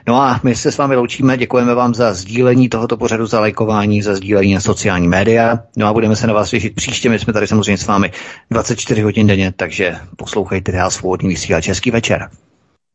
No 0.07 0.21
a 0.21 0.39
my 0.43 0.55
se 0.55 0.71
s 0.71 0.77
vámi 0.77 0.95
loučíme, 0.95 1.16
děkujeme 1.37 1.75
vám 1.75 1.93
za 1.93 2.13
sdílení 2.13 2.69
tohoto 2.69 2.97
pořadu, 2.97 3.25
za 3.25 3.39
lajkování, 3.39 4.01
za 4.01 4.15
sdílení 4.15 4.53
na 4.53 4.61
sociální 4.61 5.07
média. 5.07 5.59
No 5.77 5.87
a 5.87 5.93
budeme 5.93 6.15
se 6.15 6.27
na 6.27 6.33
vás 6.33 6.49
těšit 6.49 6.75
příště. 6.75 7.09
My 7.09 7.19
jsme 7.19 7.33
tady 7.33 7.47
samozřejmě 7.47 7.77
s 7.77 7.87
vámi 7.87 8.11
24 8.51 9.01
hodin 9.01 9.27
denně, 9.27 9.53
takže 9.55 9.95
poslouchejte 10.17 10.71
dál 10.71 10.91
svobodný 10.91 11.29
vysílač. 11.29 11.67
Hezký 11.67 11.91
večer. 11.91 12.29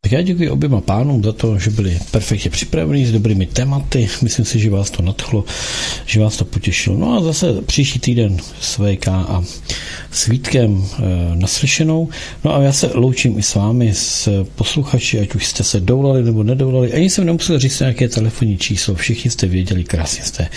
Tak 0.05 0.13
já 0.13 0.23
děkuji 0.23 0.51
oběma 0.51 0.81
pánům 0.81 1.25
za 1.25 1.33
to, 1.33 1.59
že 1.59 1.71
byli 1.71 1.99
perfektně 2.11 2.51
připraveni 2.51 3.07
s 3.07 3.13
dobrými 3.13 3.47
tématy. 3.47 4.09
Myslím 4.23 4.45
si, 4.45 4.59
že 4.59 4.71
vás 4.71 4.91
to 4.91 5.03
nadchlo, 5.03 5.45
že 6.07 6.21
vás 6.21 6.37
to 6.37 6.45
potěšilo. 6.45 6.97
No 6.97 7.17
a 7.17 7.23
zase 7.23 7.63
příští 7.67 7.99
týden 7.99 8.37
s 8.61 8.77
VK 8.77 9.09
a 9.09 9.43
s 10.11 10.27
Vítkem 10.27 10.85
e, 10.85 11.37
naslyšenou. 11.37 12.09
No 12.45 12.55
a 12.55 12.63
já 12.63 12.73
se 12.73 12.91
loučím 12.95 13.39
i 13.39 13.43
s 13.43 13.55
vámi, 13.55 13.95
s 13.95 14.45
posluchači, 14.57 15.21
ať 15.21 15.35
už 15.35 15.47
jste 15.47 15.65
se 15.65 15.81
dovolali 15.81 16.23
nebo 16.23 16.43
nedovolali. 16.43 16.93
Ani 16.93 17.11
jsem 17.11 17.27
nemusel 17.27 17.59
říct 17.59 17.81
nějaké 17.81 18.09
telefonní 18.09 18.59
číslo. 18.59 18.95
Všichni 18.95 19.31
jste 19.31 19.47
věděli, 19.47 19.85
krásně 19.85 20.25
jste 20.25 20.49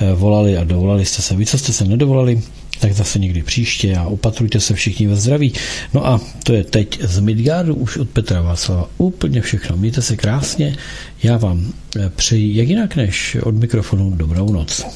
e, 0.00 0.12
volali 0.14 0.56
a 0.56 0.64
dovolali 0.64 1.04
jste 1.04 1.22
se. 1.22 1.36
Vy, 1.36 1.46
co 1.46 1.58
jste 1.58 1.72
se 1.72 1.84
nedovolali, 1.84 2.40
tak 2.84 2.92
zase 2.92 3.18
někdy 3.18 3.42
příště 3.42 3.96
a 3.96 4.04
opatrujte 4.04 4.60
se 4.60 4.74
všichni 4.74 5.06
ve 5.06 5.16
zdraví. 5.16 5.52
No 5.94 6.06
a 6.06 6.20
to 6.42 6.52
je 6.52 6.64
teď 6.64 7.00
z 7.02 7.20
Midgardu 7.20 7.74
už 7.74 7.96
od 7.96 8.08
Petra 8.08 8.40
Václava 8.40 8.88
úplně 8.98 9.40
všechno. 9.40 9.76
Mějte 9.76 10.02
se 10.02 10.16
krásně, 10.16 10.76
já 11.22 11.36
vám 11.36 11.72
eh, 11.96 12.10
přeji 12.16 12.56
jak 12.56 12.68
jinak 12.68 12.96
než 12.96 13.36
od 13.42 13.54
mikrofonu 13.54 14.10
dobrou 14.10 14.52
noc. 14.52 14.86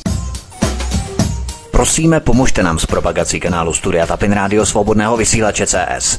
Prosíme, 1.70 2.20
pomožte 2.20 2.62
nám 2.62 2.78
s 2.78 2.86
propagací 2.86 3.40
kanálu 3.40 3.72
Studia 3.74 4.06
Tapin 4.06 4.32
Rádio 4.32 4.66
Svobodného 4.66 5.16
vysílače 5.16 5.66
CS. 5.66 6.18